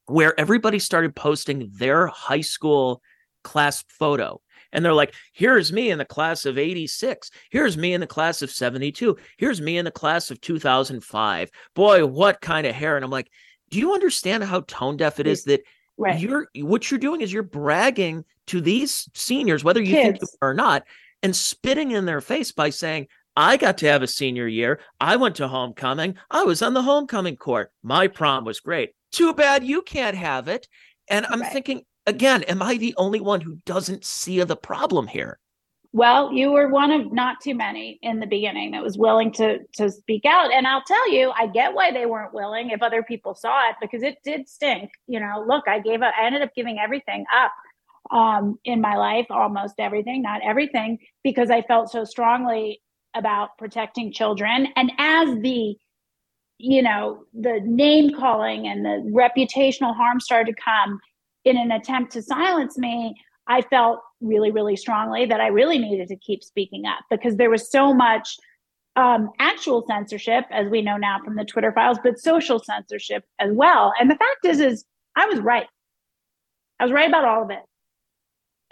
where 0.05 0.39
everybody 0.39 0.79
started 0.79 1.15
posting 1.15 1.69
their 1.73 2.07
high 2.07 2.41
school 2.41 3.01
class 3.43 3.83
photo. 3.87 4.41
And 4.71 4.85
they're 4.85 4.93
like 4.93 5.13
here's 5.33 5.73
me 5.73 5.89
in 5.89 5.97
the 5.97 6.05
class 6.05 6.45
of 6.45 6.57
86 6.57 7.31
here's 7.49 7.75
me 7.75 7.93
in 7.93 8.01
the 8.01 8.07
class 8.07 8.41
of 8.41 8.51
72 8.51 9.17
here's 9.37 9.59
me 9.59 9.77
in 9.77 9.85
the 9.85 9.91
class 9.91 10.29
of 10.31 10.39
2005 10.39 11.49
boy 11.75 12.05
what 12.05 12.39
kind 12.39 12.67
of 12.67 12.75
hair. 12.75 12.95
And 12.95 13.03
i'm 13.03 13.11
like 13.11 13.29
do 13.69 13.79
you 13.79 13.93
understand 13.93 14.43
how 14.43 14.61
tone 14.61 14.97
deaf 14.97 15.19
it 15.19 15.27
is 15.27 15.43
that 15.45 15.61
right. 15.97 16.19
you're 16.19 16.47
what 16.57 16.89
you're 16.89 16.99
doing 16.99 17.21
is 17.21 17.31
you're 17.31 17.43
bragging 17.43 18.25
to 18.47 18.61
these 18.61 19.07
seniors, 19.13 19.63
whether 19.63 19.81
you 19.81 19.93
Kids. 19.93 20.19
think 20.19 20.31
or 20.41 20.53
not, 20.53 20.83
and 21.21 21.35
spitting 21.35 21.91
in 21.91 22.05
their 22.05 22.21
face 22.21 22.51
by 22.51 22.69
saying, 22.69 23.07
I 23.35 23.57
got 23.57 23.77
to 23.79 23.87
have 23.87 24.01
a 24.01 24.07
senior 24.07 24.47
year. 24.47 24.79
I 24.99 25.15
went 25.15 25.35
to 25.35 25.47
homecoming. 25.47 26.15
I 26.29 26.43
was 26.43 26.61
on 26.61 26.73
the 26.73 26.81
homecoming 26.81 27.37
court. 27.37 27.71
My 27.83 28.07
prom 28.07 28.43
was 28.43 28.59
great. 28.59 28.93
Too 29.11 29.33
bad 29.33 29.63
you 29.63 29.81
can't 29.81 30.17
have 30.17 30.47
it. 30.47 30.67
And 31.07 31.25
I'm 31.25 31.41
right. 31.41 31.53
thinking, 31.53 31.83
again, 32.05 32.43
am 32.43 32.61
I 32.61 32.77
the 32.77 32.95
only 32.97 33.21
one 33.21 33.41
who 33.41 33.57
doesn't 33.65 34.03
see 34.03 34.43
the 34.43 34.55
problem 34.55 35.07
here? 35.07 35.39
Well, 35.91 36.33
you 36.33 36.51
were 36.51 36.67
one 36.69 36.91
of 36.91 37.11
not 37.11 37.41
too 37.41 37.55
many 37.55 37.99
in 38.03 38.19
the 38.19 38.27
beginning 38.27 38.71
that 38.71 38.83
was 38.83 38.97
willing 38.97 39.31
to 39.33 39.59
to 39.77 39.89
speak 39.89 40.23
out. 40.25 40.53
And 40.53 40.67
I'll 40.67 40.83
tell 40.83 41.11
you, 41.11 41.31
I 41.37 41.47
get 41.47 41.73
why 41.73 41.91
they 41.91 42.05
weren't 42.05 42.33
willing 42.33 42.69
if 42.69 42.83
other 42.83 43.01
people 43.03 43.33
saw 43.35 43.69
it 43.69 43.75
because 43.81 44.03
it 44.03 44.17
did 44.23 44.47
stink. 44.47 44.91
You 45.07 45.19
know, 45.19 45.43
look, 45.47 45.67
I 45.67 45.79
gave 45.79 46.01
up 46.03 46.13
I 46.19 46.27
ended 46.27 46.43
up 46.43 46.53
giving 46.55 46.77
everything 46.79 47.25
up 47.35 47.53
um, 48.11 48.59
in 48.65 48.81
my 48.81 48.97
life, 48.97 49.27
almost 49.31 49.75
everything, 49.79 50.21
not 50.21 50.41
everything, 50.43 50.99
because 51.23 51.51
I 51.51 51.63
felt 51.63 51.91
so 51.91 52.03
strongly 52.05 52.81
about 53.15 53.57
protecting 53.57 54.11
children. 54.13 54.67
And 54.75 54.91
as 54.99 55.29
the 55.41 55.75
you 56.59 56.81
know, 56.81 57.25
the 57.33 57.61
name 57.65 58.11
calling 58.17 58.67
and 58.67 58.85
the 58.85 59.11
reputational 59.13 59.95
harm 59.95 60.19
started 60.19 60.55
to 60.55 60.61
come 60.63 60.99
in 61.45 61.57
an 61.57 61.71
attempt 61.71 62.13
to 62.13 62.21
silence 62.21 62.77
me, 62.77 63.15
I 63.49 63.61
felt 63.61 63.99
really, 64.21 64.51
really 64.51 64.75
strongly 64.75 65.25
that 65.25 65.41
I 65.41 65.47
really 65.47 65.79
needed 65.79 66.07
to 66.09 66.15
keep 66.15 66.43
speaking 66.43 66.85
up 66.85 66.99
because 67.09 67.35
there 67.35 67.49
was 67.49 67.69
so 67.69 67.93
much 67.93 68.37
um, 68.95 69.29
actual 69.39 69.85
censorship, 69.87 70.45
as 70.51 70.69
we 70.69 70.81
know 70.81 70.97
now 70.97 71.17
from 71.23 71.35
the 71.35 71.45
Twitter 71.45 71.71
files, 71.71 71.97
but 72.03 72.19
social 72.19 72.59
censorship 72.59 73.23
as 73.39 73.51
well. 73.51 73.93
And 73.99 74.09
the 74.09 74.15
fact 74.15 74.45
is, 74.45 74.59
is 74.59 74.85
I 75.15 75.25
was 75.25 75.39
right. 75.39 75.67
I 76.79 76.83
was 76.83 76.91
right 76.91 77.09
about 77.09 77.25
all 77.25 77.43
of 77.43 77.49
it. 77.49 77.59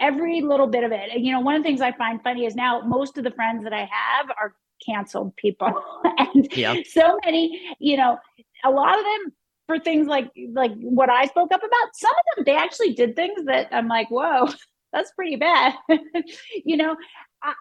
Every 0.00 0.40
little 0.42 0.68
bit 0.68 0.84
of 0.84 0.92
it. 0.92 1.18
You 1.18 1.32
know, 1.32 1.40
one 1.40 1.56
of 1.56 1.62
the 1.62 1.66
things 1.66 1.80
I 1.80 1.92
find 1.92 2.22
funny 2.22 2.46
is 2.46 2.54
now 2.54 2.80
most 2.82 3.18
of 3.18 3.24
the 3.24 3.30
friends 3.32 3.64
that 3.64 3.72
I 3.72 3.80
have 3.90 4.30
are 4.40 4.54
canceled 4.86 5.34
people 5.36 5.72
and 6.18 6.48
yeah. 6.56 6.74
so 6.88 7.18
many 7.24 7.60
you 7.78 7.96
know 7.96 8.18
a 8.64 8.70
lot 8.70 8.98
of 8.98 9.04
them 9.04 9.32
for 9.68 9.78
things 9.78 10.08
like 10.08 10.32
like 10.52 10.72
what 10.80 11.10
i 11.10 11.26
spoke 11.26 11.52
up 11.52 11.60
about. 11.60 11.94
Some 11.94 12.10
of 12.10 12.36
them 12.36 12.44
they 12.44 12.56
actually 12.56 12.94
did 12.94 13.14
things 13.14 13.44
that 13.44 13.68
i'm 13.70 13.86
like 13.86 14.10
whoa 14.10 14.48
that's 14.92 15.12
pretty 15.12 15.36
bad. 15.36 15.74
You 16.64 16.76
know 16.76 16.96
I 17.42 17.54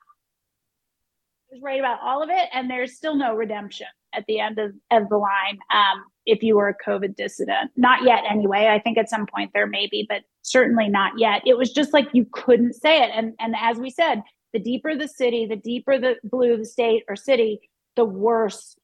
was 1.51 1.61
right 1.61 1.79
about 1.79 1.99
all 2.01 2.23
of 2.23 2.29
it 2.29 2.49
and 2.53 2.69
there's 2.69 2.95
still 2.95 3.15
no 3.15 3.35
redemption 3.35 3.87
at 4.13 4.25
the 4.27 4.39
end 4.39 4.57
of, 4.57 4.71
of 4.91 5.09
the 5.09 5.17
line 5.17 5.59
um, 5.71 6.03
if 6.25 6.41
you 6.41 6.55
were 6.55 6.69
a 6.69 6.89
covid 6.89 7.15
dissident. 7.15 7.71
Not 7.75 8.03
yet 8.03 8.23
anyway. 8.29 8.67
I 8.67 8.79
think 8.79 8.97
at 8.97 9.09
some 9.09 9.27
point 9.27 9.51
there 9.53 9.67
may 9.67 9.87
be 9.87 10.05
but 10.09 10.23
certainly 10.41 10.87
not 10.87 11.19
yet. 11.19 11.41
It 11.45 11.57
was 11.57 11.71
just 11.71 11.93
like 11.93 12.07
you 12.13 12.25
couldn't 12.31 12.73
say 12.73 13.03
it. 13.03 13.11
And 13.13 13.33
and 13.39 13.55
as 13.59 13.77
we 13.77 13.89
said 13.89 14.23
the 14.53 14.59
deeper 14.59 14.95
the 14.95 15.07
city, 15.07 15.45
the 15.45 15.57
deeper 15.57 15.99
the 15.99 16.15
blue 16.23 16.57
the 16.57 16.65
state 16.65 17.03
or 17.09 17.15
city, 17.15 17.59
the 17.95 18.05
worse 18.05 18.76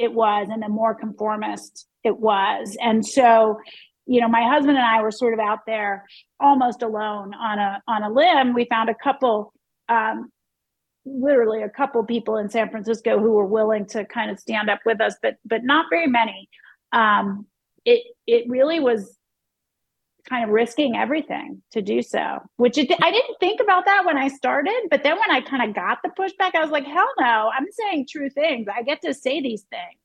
it 0.00 0.14
was 0.14 0.48
and 0.50 0.62
the 0.62 0.68
more 0.68 0.94
conformist 0.94 1.86
it 2.02 2.18
was. 2.18 2.76
And 2.80 3.06
so, 3.06 3.60
you 4.06 4.20
know, 4.20 4.28
my 4.28 4.42
husband 4.42 4.78
and 4.78 4.86
I 4.86 5.02
were 5.02 5.10
sort 5.10 5.34
of 5.34 5.40
out 5.40 5.60
there 5.66 6.06
almost 6.40 6.82
alone 6.82 7.34
on 7.34 7.58
a 7.58 7.82
on 7.86 8.02
a 8.02 8.10
limb. 8.10 8.54
We 8.54 8.64
found 8.64 8.88
a 8.88 8.94
couple 8.94 9.52
um, 9.90 10.32
literally 11.04 11.62
a 11.62 11.68
couple 11.68 12.02
people 12.04 12.38
in 12.38 12.48
San 12.48 12.70
Francisco 12.70 13.18
who 13.18 13.32
were 13.32 13.46
willing 13.46 13.84
to 13.86 14.06
kind 14.06 14.30
of 14.30 14.40
stand 14.40 14.70
up 14.70 14.80
with 14.86 15.02
us, 15.02 15.16
but 15.22 15.36
but 15.44 15.64
not 15.64 15.86
very 15.90 16.06
many. 16.06 16.48
Um, 16.92 17.46
it 17.84 18.02
it 18.26 18.48
really 18.48 18.80
was 18.80 19.16
kind 20.28 20.44
of 20.44 20.50
risking 20.50 20.96
everything 20.96 21.62
to 21.70 21.82
do 21.82 22.02
so 22.02 22.38
which 22.56 22.78
it, 22.78 22.90
i 23.02 23.10
didn't 23.10 23.36
think 23.40 23.60
about 23.60 23.84
that 23.84 24.04
when 24.04 24.16
i 24.16 24.28
started 24.28 24.88
but 24.90 25.02
then 25.02 25.18
when 25.18 25.30
i 25.30 25.40
kind 25.40 25.68
of 25.68 25.74
got 25.74 25.98
the 26.02 26.10
pushback 26.10 26.54
i 26.54 26.60
was 26.60 26.70
like 26.70 26.84
hell 26.84 27.10
no 27.18 27.50
i'm 27.56 27.66
saying 27.70 28.06
true 28.08 28.30
things 28.30 28.66
i 28.74 28.82
get 28.82 29.00
to 29.02 29.14
say 29.14 29.40
these 29.40 29.62
things 29.62 30.00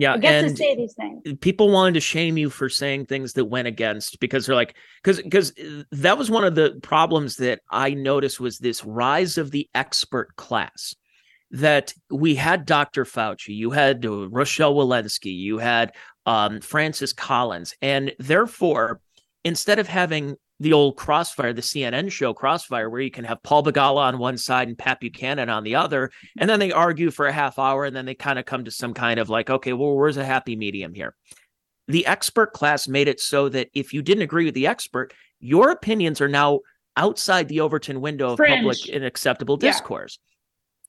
yeah, 0.00 0.14
I 0.14 0.16
get 0.18 0.40
to 0.40 0.56
say 0.56 0.74
these 0.76 0.94
things. 0.94 1.22
People 1.40 1.70
wanted 1.70 1.92
to 1.94 2.00
shame 2.00 2.38
you 2.38 2.48
for 2.48 2.70
saying 2.70 3.04
things 3.04 3.34
that 3.34 3.44
went 3.44 3.68
against 3.68 4.18
because 4.18 4.46
they're 4.46 4.54
like, 4.54 4.74
because 5.02 5.20
because 5.20 5.52
that 5.90 6.16
was 6.16 6.30
one 6.30 6.44
of 6.44 6.54
the 6.54 6.78
problems 6.82 7.36
that 7.36 7.60
I 7.70 7.90
noticed 7.90 8.40
was 8.40 8.58
this 8.58 8.82
rise 8.82 9.36
of 9.36 9.50
the 9.50 9.68
expert 9.74 10.36
class. 10.36 10.94
That 11.52 11.92
we 12.10 12.36
had 12.36 12.64
Dr. 12.64 13.04
Fauci, 13.04 13.48
you 13.48 13.72
had 13.72 14.04
Rochelle 14.04 14.74
Walensky, 14.74 15.36
you 15.36 15.58
had 15.58 15.92
um, 16.24 16.60
Francis 16.60 17.12
Collins, 17.12 17.74
and 17.82 18.14
therefore 18.18 19.00
instead 19.44 19.78
of 19.78 19.88
having 19.88 20.36
the 20.58 20.72
old 20.74 20.96
Crossfire, 20.96 21.54
the 21.54 21.62
CNN 21.62 22.12
show 22.12 22.34
Crossfire, 22.34 22.90
where 22.90 23.00
you 23.00 23.10
can 23.10 23.24
have 23.24 23.42
Paul 23.42 23.64
Begala 23.64 24.02
on 24.02 24.18
one 24.18 24.36
side 24.36 24.68
and 24.68 24.76
Pat 24.76 25.00
Buchanan 25.00 25.48
on 25.48 25.64
the 25.64 25.74
other, 25.74 26.10
and 26.38 26.48
then 26.48 26.60
they 26.60 26.70
argue 26.70 27.10
for 27.10 27.26
a 27.26 27.32
half 27.32 27.58
hour, 27.58 27.86
and 27.86 27.96
then 27.96 28.04
they 28.04 28.14
kind 28.14 28.38
of 28.38 28.44
come 28.44 28.64
to 28.64 28.70
some 28.70 28.92
kind 28.92 29.18
of 29.18 29.30
like, 29.30 29.48
okay, 29.48 29.72
well, 29.72 29.96
where's 29.96 30.18
a 30.18 30.24
happy 30.24 30.56
medium 30.56 30.92
here? 30.92 31.14
The 31.88 32.06
expert 32.06 32.52
class 32.52 32.86
made 32.86 33.08
it 33.08 33.20
so 33.20 33.48
that 33.48 33.68
if 33.72 33.94
you 33.94 34.02
didn't 34.02 34.22
agree 34.22 34.44
with 34.44 34.54
the 34.54 34.66
expert, 34.66 35.14
your 35.40 35.70
opinions 35.70 36.20
are 36.20 36.28
now 36.28 36.60
outside 36.96 37.48
the 37.48 37.60
Overton 37.60 38.02
window 38.02 38.32
of 38.32 38.36
Fringe. 38.36 38.58
public 38.58 38.78
and 38.92 39.04
acceptable 39.04 39.56
discourse. 39.56 40.18
Yeah. 40.20 40.29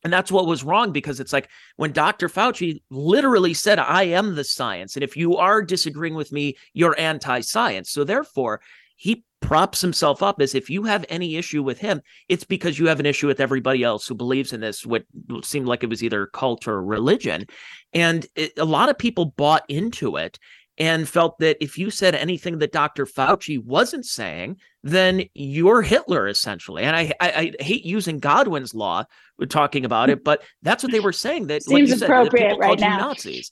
And 0.03 0.11
that's 0.11 0.31
what 0.31 0.47
was 0.47 0.63
wrong 0.63 0.91
because 0.91 1.19
it's 1.19 1.33
like 1.33 1.49
when 1.75 1.91
Dr. 1.91 2.27
Fauci 2.27 2.81
literally 2.89 3.53
said, 3.53 3.79
I 3.79 4.03
am 4.03 4.35
the 4.35 4.43
science. 4.43 4.95
And 4.95 5.03
if 5.03 5.15
you 5.15 5.37
are 5.37 5.61
disagreeing 5.61 6.15
with 6.15 6.31
me, 6.31 6.57
you're 6.73 6.99
anti 6.99 7.41
science. 7.41 7.91
So 7.91 8.03
therefore, 8.03 8.61
he 8.95 9.23
props 9.41 9.81
himself 9.81 10.21
up 10.21 10.39
as 10.39 10.53
if 10.53 10.69
you 10.69 10.83
have 10.83 11.03
any 11.09 11.35
issue 11.35 11.63
with 11.63 11.79
him, 11.79 12.01
it's 12.29 12.43
because 12.43 12.77
you 12.77 12.87
have 12.87 12.99
an 12.99 13.05
issue 13.05 13.27
with 13.27 13.39
everybody 13.39 13.83
else 13.83 14.07
who 14.07 14.13
believes 14.13 14.53
in 14.53 14.61
this, 14.61 14.85
what 14.85 15.03
seemed 15.43 15.67
like 15.67 15.83
it 15.83 15.89
was 15.89 16.03
either 16.03 16.27
cult 16.27 16.67
or 16.67 16.83
religion. 16.83 17.47
And 17.93 18.25
it, 18.35 18.53
a 18.57 18.65
lot 18.65 18.89
of 18.89 18.97
people 18.97 19.25
bought 19.25 19.63
into 19.67 20.17
it 20.17 20.37
and 20.77 21.07
felt 21.07 21.37
that 21.39 21.57
if 21.61 21.77
you 21.77 21.89
said 21.89 22.15
anything 22.15 22.59
that 22.59 22.71
Dr. 22.71 23.05
Fauci 23.05 23.63
wasn't 23.63 24.05
saying, 24.05 24.57
then 24.83 25.23
you're 25.33 25.81
Hitler 25.81 26.27
essentially. 26.27 26.83
And 26.83 26.95
I, 26.95 27.11
I, 27.19 27.53
I 27.59 27.63
hate 27.63 27.85
using 27.85 28.19
Godwin's 28.19 28.73
law 28.73 29.03
talking 29.49 29.85
about 29.85 30.09
it, 30.09 30.23
but 30.23 30.43
that's 30.61 30.83
what 30.83 30.91
they 30.91 30.99
were 30.99 31.13
saying. 31.13 31.47
That 31.47 31.63
seems 31.63 31.91
like 31.91 32.01
appropriate 32.01 32.51
said, 32.51 32.59
right 32.59 32.79
now. 32.79 32.97
Nazis. 32.97 33.51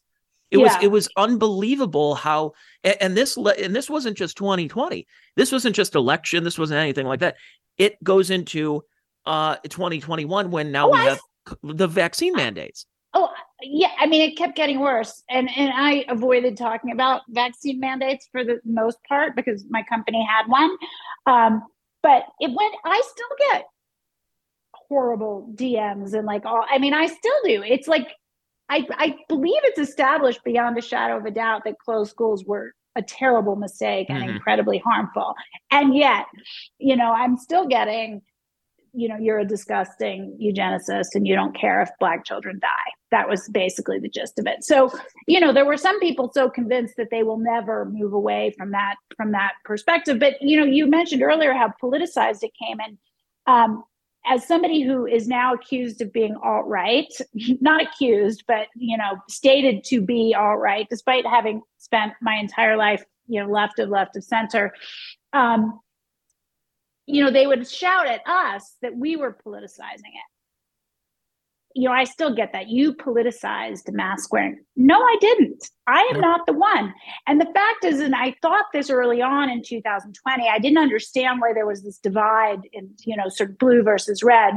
It 0.51 0.57
yeah. 0.57 0.63
was 0.63 0.83
it 0.83 0.87
was 0.87 1.09
unbelievable 1.15 2.15
how 2.15 2.53
and 2.83 3.15
this 3.15 3.37
and 3.37 3.75
this 3.75 3.89
wasn't 3.89 4.17
just 4.17 4.35
2020. 4.37 5.05
This 5.35 5.51
wasn't 5.51 5.75
just 5.75 5.93
election. 5.93 6.43
This 6.43 6.57
wasn't 6.57 6.79
anything 6.79 7.05
like 7.05 7.19
that. 7.19 7.35
It 7.77 8.03
goes 8.03 8.31
into 8.31 8.83
uh 9.25 9.57
2021 9.57 10.49
when 10.49 10.71
now 10.71 10.87
oh, 10.87 10.91
we 10.91 10.97
I, 10.97 11.03
have 11.09 11.19
the 11.61 11.87
vaccine 11.87 12.33
mandates. 12.33 12.87
Oh, 13.13 13.29
yeah. 13.61 13.91
I 13.99 14.05
mean, 14.05 14.21
it 14.21 14.37
kept 14.37 14.55
getting 14.55 14.79
worse, 14.79 15.23
and 15.29 15.49
and 15.55 15.71
I 15.73 16.05
avoided 16.09 16.57
talking 16.57 16.91
about 16.91 17.21
vaccine 17.29 17.79
mandates 17.79 18.27
for 18.31 18.43
the 18.43 18.59
most 18.65 18.97
part 19.07 19.35
because 19.35 19.65
my 19.69 19.83
company 19.83 20.25
had 20.25 20.47
one. 20.47 20.75
Um, 21.25 21.63
but 22.01 22.23
it 22.39 22.47
went. 22.47 22.75
I 22.85 23.01
still 23.05 23.51
get 23.51 23.65
horrible 24.73 25.51
DMs 25.55 26.13
and 26.13 26.25
like 26.25 26.45
all. 26.45 26.63
I 26.69 26.77
mean, 26.79 26.93
I 26.93 27.07
still 27.07 27.41
do. 27.43 27.63
It's 27.63 27.87
like 27.87 28.07
I 28.69 28.87
I 28.91 29.17
believe 29.27 29.61
it's 29.63 29.79
established 29.79 30.43
beyond 30.43 30.77
a 30.77 30.81
shadow 30.81 31.17
of 31.17 31.25
a 31.25 31.31
doubt 31.31 31.63
that 31.65 31.79
closed 31.79 32.11
schools 32.11 32.45
were 32.45 32.73
a 32.95 33.01
terrible 33.01 33.55
mistake 33.55 34.09
and 34.09 34.19
mm-hmm. 34.19 34.29
incredibly 34.31 34.79
harmful. 34.79 35.33
And 35.71 35.95
yet, 35.95 36.25
you 36.79 36.95
know, 36.95 37.11
I'm 37.11 37.37
still 37.37 37.67
getting 37.67 38.21
you 38.93 39.07
know, 39.07 39.17
you're 39.17 39.39
a 39.39 39.45
disgusting 39.45 40.37
eugenicist 40.41 41.09
and 41.13 41.27
you 41.27 41.35
don't 41.35 41.55
care 41.55 41.81
if 41.81 41.89
black 41.99 42.25
children 42.25 42.59
die. 42.61 42.91
That 43.11 43.27
was 43.27 43.47
basically 43.49 43.99
the 43.99 44.09
gist 44.09 44.37
of 44.39 44.47
it. 44.47 44.63
So, 44.63 44.91
you 45.27 45.39
know, 45.39 45.51
there 45.51 45.65
were 45.65 45.77
some 45.77 45.99
people 45.99 46.31
so 46.33 46.49
convinced 46.49 46.95
that 46.97 47.09
they 47.11 47.23
will 47.23 47.37
never 47.37 47.85
move 47.85 48.13
away 48.13 48.53
from 48.57 48.71
that 48.71 48.95
from 49.17 49.31
that 49.31 49.53
perspective. 49.65 50.19
But 50.19 50.35
you 50.41 50.57
know, 50.57 50.65
you 50.65 50.87
mentioned 50.87 51.23
earlier 51.23 51.53
how 51.53 51.73
politicized 51.81 52.43
it 52.43 52.51
came, 52.61 52.77
and 52.79 52.97
um, 53.47 53.83
as 54.25 54.47
somebody 54.47 54.81
who 54.81 55.05
is 55.05 55.27
now 55.27 55.53
accused 55.53 56.01
of 56.01 56.13
being 56.13 56.35
alt 56.43 56.67
right, 56.67 57.11
not 57.61 57.81
accused, 57.81 58.43
but 58.47 58.67
you 58.75 58.97
know, 58.97 59.17
stated 59.27 59.83
to 59.85 60.01
be 60.01 60.35
alt 60.37 60.59
right, 60.59 60.87
despite 60.89 61.25
having 61.25 61.61
spent 61.77 62.13
my 62.21 62.35
entire 62.35 62.77
life, 62.77 63.03
you 63.27 63.41
know, 63.41 63.49
left 63.49 63.79
of 63.79 63.89
left 63.89 64.15
of 64.15 64.23
center. 64.23 64.73
Um, 65.33 65.79
you 67.09 67.23
know, 67.23 67.31
they 67.31 67.47
would 67.47 67.67
shout 67.67 68.07
at 68.07 68.21
us 68.27 68.75
that 68.83 68.95
we 68.95 69.15
were 69.15 69.35
politicizing 69.45 70.13
it. 70.13 70.29
You 71.73 71.89
know, 71.89 71.93
I 71.93 72.03
still 72.03 72.35
get 72.35 72.53
that. 72.53 72.67
You 72.67 72.93
politicized 72.93 73.91
mask 73.91 74.31
wearing. 74.31 74.59
No, 74.75 74.99
I 74.99 75.17
didn't. 75.19 75.69
I 75.87 76.07
am 76.13 76.19
not 76.19 76.45
the 76.45 76.53
one. 76.53 76.93
And 77.25 77.41
the 77.41 77.51
fact 77.53 77.83
is, 77.83 77.99
and 77.99 78.15
I 78.15 78.35
thought 78.41 78.65
this 78.73 78.89
early 78.89 79.21
on 79.21 79.49
in 79.49 79.63
2020, 79.63 80.49
I 80.49 80.59
didn't 80.59 80.77
understand 80.77 81.41
why 81.41 81.53
there 81.53 81.65
was 81.65 81.83
this 81.83 81.97
divide 81.97 82.61
in, 82.73 82.91
you 83.05 83.15
know, 83.15 83.29
sort 83.29 83.51
of 83.51 83.57
blue 83.57 83.81
versus 83.81 84.23
red. 84.23 84.55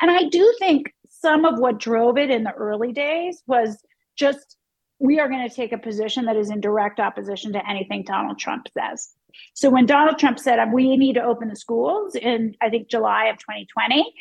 And 0.00 0.10
I 0.10 0.24
do 0.24 0.54
think 0.58 0.92
some 1.08 1.44
of 1.44 1.58
what 1.58 1.80
drove 1.80 2.18
it 2.18 2.30
in 2.30 2.44
the 2.44 2.52
early 2.52 2.92
days 2.92 3.42
was 3.46 3.78
just 4.16 4.56
we 4.98 5.20
are 5.20 5.28
going 5.28 5.48
to 5.48 5.54
take 5.54 5.72
a 5.72 5.78
position 5.78 6.26
that 6.26 6.36
is 6.36 6.50
in 6.50 6.60
direct 6.60 7.00
opposition 7.00 7.52
to 7.52 7.68
anything 7.68 8.04
Donald 8.04 8.38
Trump 8.38 8.66
says 8.76 9.14
So 9.54 9.70
when 9.70 9.86
Donald 9.86 10.18
Trump 10.18 10.38
said 10.38 10.58
we 10.72 10.96
need 10.96 11.14
to 11.14 11.22
open 11.22 11.48
the 11.48 11.56
schools 11.56 12.14
in 12.14 12.54
I 12.60 12.70
think 12.70 12.88
July 12.88 13.26
of 13.26 13.38
2020, 13.38 14.12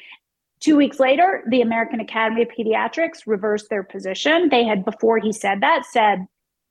two 0.59 0.76
weeks 0.76 0.99
later, 0.99 1.43
the 1.49 1.61
American 1.61 1.99
Academy 1.99 2.43
of 2.43 2.49
Pediatrics 2.49 3.22
reversed 3.26 3.70
their 3.70 3.84
position. 3.84 4.49
They 4.49 4.64
had 4.64 4.86
before 4.86 5.20
he 5.20 5.34
said 5.34 5.61
that 5.61 5.86
said 5.86 6.26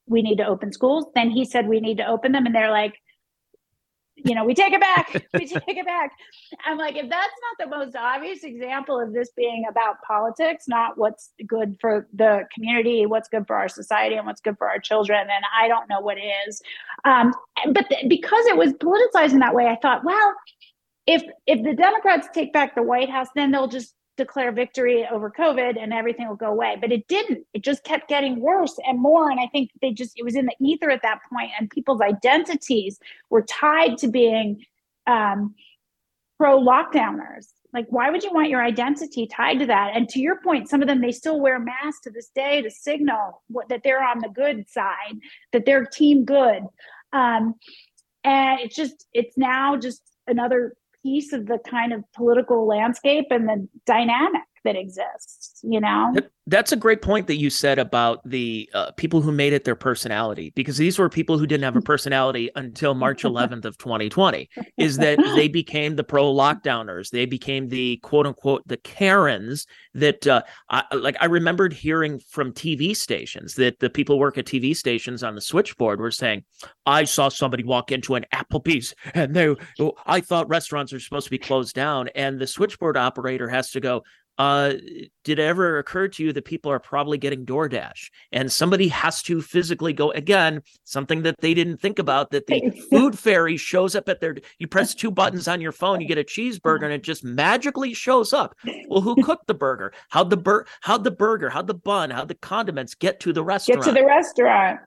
we 0.06 0.22
need 0.22 0.36
to 0.36 0.46
open 0.46 0.72
schools. 0.72 1.06
Then 1.14 1.30
he 1.30 1.44
said 1.44 1.68
we 1.68 1.80
need 1.80 1.98
to 1.98 2.06
open 2.06 2.32
them, 2.32 2.46
and 2.46 2.54
they're 2.54 2.70
like, 2.70 2.94
you 4.24 4.34
know, 4.34 4.44
we 4.44 4.54
take 4.54 4.72
it 4.72 4.80
back. 4.80 5.12
we 5.34 5.46
take 5.46 5.76
it 5.76 5.86
back. 5.86 6.12
I'm 6.64 6.78
like, 6.78 6.96
if 6.96 7.08
that's 7.08 7.34
not 7.58 7.70
the 7.70 7.76
most 7.76 7.96
obvious 7.96 8.44
example 8.44 9.00
of 9.00 9.12
this 9.12 9.30
being 9.36 9.64
about 9.68 9.96
politics, 10.06 10.64
not 10.68 10.96
what's 10.96 11.30
good 11.46 11.76
for 11.80 12.06
the 12.12 12.44
community, 12.54 13.06
what's 13.06 13.28
good 13.28 13.46
for 13.46 13.56
our 13.56 13.68
society, 13.68 14.16
and 14.16 14.26
what's 14.26 14.40
good 14.40 14.58
for 14.58 14.68
our 14.68 14.78
children, 14.78 15.26
then 15.26 15.42
I 15.60 15.68
don't 15.68 15.88
know 15.88 16.00
what 16.00 16.18
is. 16.18 16.62
Um, 17.04 17.32
but 17.72 17.88
th- 17.88 18.08
because 18.08 18.46
it 18.46 18.56
was 18.56 18.72
politicized 18.74 19.32
in 19.32 19.40
that 19.40 19.54
way, 19.54 19.66
I 19.66 19.76
thought, 19.80 20.04
well, 20.04 20.34
if 21.06 21.22
if 21.46 21.62
the 21.64 21.74
Democrats 21.74 22.28
take 22.32 22.52
back 22.52 22.74
the 22.74 22.82
White 22.82 23.10
House, 23.10 23.28
then 23.34 23.50
they'll 23.50 23.68
just 23.68 23.94
declare 24.24 24.52
victory 24.52 25.06
over 25.14 25.30
COVID 25.30 25.74
and 25.82 25.92
everything 25.92 26.28
will 26.28 26.44
go 26.46 26.52
away. 26.56 26.76
But 26.80 26.92
it 26.92 27.08
didn't. 27.08 27.44
It 27.54 27.62
just 27.62 27.82
kept 27.84 28.08
getting 28.08 28.40
worse 28.40 28.76
and 28.86 28.98
more. 29.00 29.30
And 29.30 29.40
I 29.40 29.48
think 29.52 29.70
they 29.80 29.92
just, 29.92 30.12
it 30.16 30.24
was 30.24 30.36
in 30.36 30.46
the 30.46 30.56
ether 30.60 30.90
at 30.90 31.02
that 31.02 31.20
point, 31.30 31.50
and 31.58 31.68
people's 31.68 32.00
identities 32.00 32.98
were 33.30 33.42
tied 33.42 33.98
to 33.98 34.08
being 34.08 34.64
um, 35.06 35.54
pro 36.38 36.58
lockdowners. 36.60 37.46
Like, 37.72 37.86
why 37.88 38.10
would 38.10 38.22
you 38.22 38.32
want 38.32 38.50
your 38.50 38.62
identity 38.62 39.26
tied 39.26 39.58
to 39.60 39.66
that? 39.66 39.92
And 39.94 40.08
to 40.10 40.20
your 40.20 40.38
point, 40.42 40.68
some 40.68 40.82
of 40.82 40.88
them, 40.88 41.00
they 41.00 41.12
still 41.12 41.40
wear 41.40 41.58
masks 41.58 42.02
to 42.02 42.10
this 42.10 42.30
day 42.34 42.60
to 42.62 42.70
signal 42.70 43.42
what, 43.48 43.68
that 43.70 43.80
they're 43.82 44.04
on 44.04 44.18
the 44.20 44.28
good 44.28 44.68
side, 44.68 45.16
that 45.52 45.64
they're 45.64 45.86
team 45.86 46.24
good. 46.24 46.62
Um, 47.12 47.54
and 48.24 48.60
it's 48.60 48.76
just, 48.76 49.06
it's 49.12 49.36
now 49.38 49.76
just 49.76 50.02
another 50.26 50.74
piece 51.02 51.32
of 51.32 51.46
the 51.46 51.58
kind 51.68 51.92
of 51.92 52.04
political 52.12 52.66
landscape 52.66 53.26
and 53.30 53.48
the 53.48 53.68
dynamic 53.86 54.42
that 54.64 54.76
exists 54.76 55.52
you 55.62 55.80
know? 55.80 56.14
That's 56.48 56.72
a 56.72 56.76
great 56.76 57.02
point 57.02 57.28
that 57.28 57.36
you 57.36 57.48
said 57.48 57.78
about 57.78 58.20
the 58.28 58.68
uh, 58.74 58.90
people 58.92 59.20
who 59.20 59.30
made 59.30 59.52
it 59.52 59.64
their 59.64 59.76
personality 59.76 60.52
because 60.56 60.76
these 60.76 60.98
were 60.98 61.08
people 61.08 61.38
who 61.38 61.46
didn't 61.46 61.62
have 61.62 61.76
a 61.76 61.80
personality 61.80 62.50
until 62.56 62.94
march 62.94 63.22
11th 63.22 63.64
of 63.64 63.78
2020 63.78 64.48
is 64.76 64.96
that 64.96 65.18
they 65.36 65.46
became 65.46 65.94
the 65.94 66.02
pro 66.02 66.32
lockdowners 66.32 67.10
they 67.10 67.26
became 67.26 67.68
the 67.68 67.98
quote 67.98 68.26
unquote 68.26 68.66
the 68.66 68.76
karens 68.78 69.66
that 69.94 70.26
uh, 70.26 70.42
I, 70.68 70.82
like 70.94 71.16
i 71.20 71.26
remembered 71.26 71.72
hearing 71.72 72.20
from 72.28 72.52
tv 72.52 72.96
stations 72.96 73.54
that 73.54 73.78
the 73.78 73.90
people 73.90 74.18
work 74.18 74.36
at 74.36 74.46
tv 74.46 74.76
stations 74.76 75.22
on 75.22 75.36
the 75.36 75.40
switchboard 75.40 76.00
were 76.00 76.10
saying 76.10 76.42
i 76.86 77.04
saw 77.04 77.28
somebody 77.28 77.62
walk 77.62 77.92
into 77.92 78.16
an 78.16 78.26
applebee's 78.34 78.94
and 79.14 79.34
they 79.34 79.54
i 80.06 80.20
thought 80.20 80.48
restaurants 80.48 80.92
are 80.92 81.00
supposed 81.00 81.26
to 81.26 81.30
be 81.30 81.38
closed 81.38 81.74
down 81.74 82.08
and 82.16 82.40
the 82.40 82.46
switchboard 82.46 82.96
operator 82.96 83.48
has 83.48 83.70
to 83.70 83.80
go 83.80 84.02
uh, 84.38 84.72
did 85.24 85.38
it 85.38 85.42
ever 85.42 85.78
occur 85.78 86.08
to 86.08 86.24
you 86.24 86.32
that 86.32 86.44
people 86.44 86.72
are 86.72 86.78
probably 86.78 87.18
getting 87.18 87.44
DoorDash 87.44 88.10
and 88.32 88.50
somebody 88.50 88.88
has 88.88 89.22
to 89.22 89.42
physically 89.42 89.92
go 89.92 90.10
again, 90.12 90.62
something 90.84 91.22
that 91.22 91.36
they 91.40 91.54
didn't 91.54 91.78
think 91.78 91.98
about 91.98 92.30
that 92.30 92.46
the 92.46 92.70
food 92.90 93.18
fairy 93.18 93.56
shows 93.56 93.94
up 93.94 94.08
at 94.08 94.20
their, 94.20 94.36
you 94.58 94.66
press 94.66 94.94
two 94.94 95.10
buttons 95.10 95.48
on 95.48 95.60
your 95.60 95.72
phone, 95.72 96.00
you 96.00 96.08
get 96.08 96.18
a 96.18 96.24
cheeseburger 96.24 96.84
and 96.84 96.92
it 96.92 97.02
just 97.02 97.24
magically 97.24 97.92
shows 97.92 98.32
up. 98.32 98.54
Well, 98.88 99.02
who 99.02 99.14
cooked 99.22 99.46
the 99.46 99.54
burger? 99.54 99.92
How'd 100.08 100.30
the 100.30 100.38
bur- 100.38 100.66
how'd 100.80 101.04
the 101.04 101.10
burger, 101.10 101.50
how'd 101.50 101.66
the 101.66 101.74
bun, 101.74 102.10
how'd 102.10 102.28
the 102.28 102.34
condiments 102.34 102.94
get 102.94 103.20
to 103.20 103.32
the 103.32 103.44
restaurant? 103.44 103.84
Get 103.84 103.94
to 103.94 104.00
the 104.00 104.06
restaurant. 104.06 104.80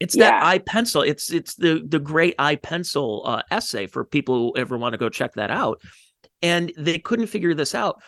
It's 0.00 0.16
that 0.16 0.40
yeah. 0.40 0.46
I, 0.46 0.58
Pencil. 0.58 1.02
It's 1.02 1.32
it's 1.32 1.54
the 1.54 1.82
the 1.86 1.98
great 1.98 2.34
I, 2.38 2.56
Pencil 2.56 3.22
uh, 3.24 3.42
essay 3.50 3.86
for 3.86 4.04
people 4.04 4.36
who 4.36 4.60
ever 4.60 4.76
want 4.76 4.92
to 4.92 4.98
go 4.98 5.08
check 5.08 5.34
that 5.34 5.50
out. 5.50 5.80
And 6.42 6.70
they 6.76 6.98
couldn't 6.98 7.28
figure 7.28 7.54
this 7.54 7.74
out 7.74 8.02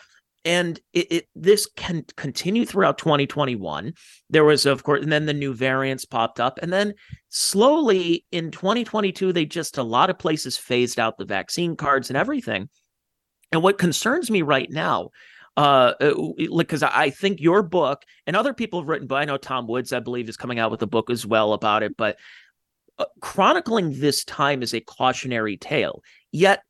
and 0.45 0.79
it, 0.93 1.11
it, 1.11 1.27
this 1.35 1.67
can 1.75 2.05
continue 2.15 2.65
throughout 2.65 2.97
2021 2.97 3.93
there 4.29 4.45
was 4.45 4.65
of 4.65 4.83
course 4.83 5.01
and 5.01 5.11
then 5.11 5.25
the 5.25 5.33
new 5.33 5.53
variants 5.53 6.05
popped 6.05 6.39
up. 6.39 6.59
And 6.61 6.71
then 6.71 6.93
slowly 7.29 8.25
in 8.31 8.51
2022 8.51 9.33
they 9.33 9.45
just 9.45 9.77
a 9.77 9.83
lot 9.83 10.09
of 10.09 10.17
places 10.19 10.57
phased 10.57 10.99
out 10.99 11.17
the 11.17 11.25
vaccine 11.25 11.75
cards 11.75 12.09
and 12.09 12.17
everything. 12.17 12.69
And 13.51 13.63
what 13.63 13.77
concerns 13.77 14.29
me 14.31 14.41
right 14.41 14.69
now 14.69 15.09
uh 15.57 15.93
because 16.55 16.83
uh, 16.83 16.91
i 16.93 17.09
think 17.09 17.41
your 17.41 17.63
book 17.63 18.03
and 18.27 18.35
other 18.35 18.53
people 18.53 18.79
have 18.79 18.87
written 18.87 19.07
but 19.07 19.15
i 19.15 19.25
know 19.25 19.35
tom 19.35 19.67
woods 19.67 19.91
i 19.91 19.99
believe 19.99 20.29
is 20.29 20.37
coming 20.37 20.59
out 20.59 20.69
with 20.69 20.83
a 20.83 20.87
book 20.87 21.09
as 21.09 21.25
well 21.25 21.53
about 21.53 21.81
it. 21.81 21.97
But 21.97 22.17
uh, 22.99 23.05
chronicling 23.21 23.99
this 23.99 24.23
time 24.25 24.61
is 24.61 24.73
a 24.73 24.81
cautionary 24.81 25.57
tale. 25.57 26.03
Yet 26.31 26.61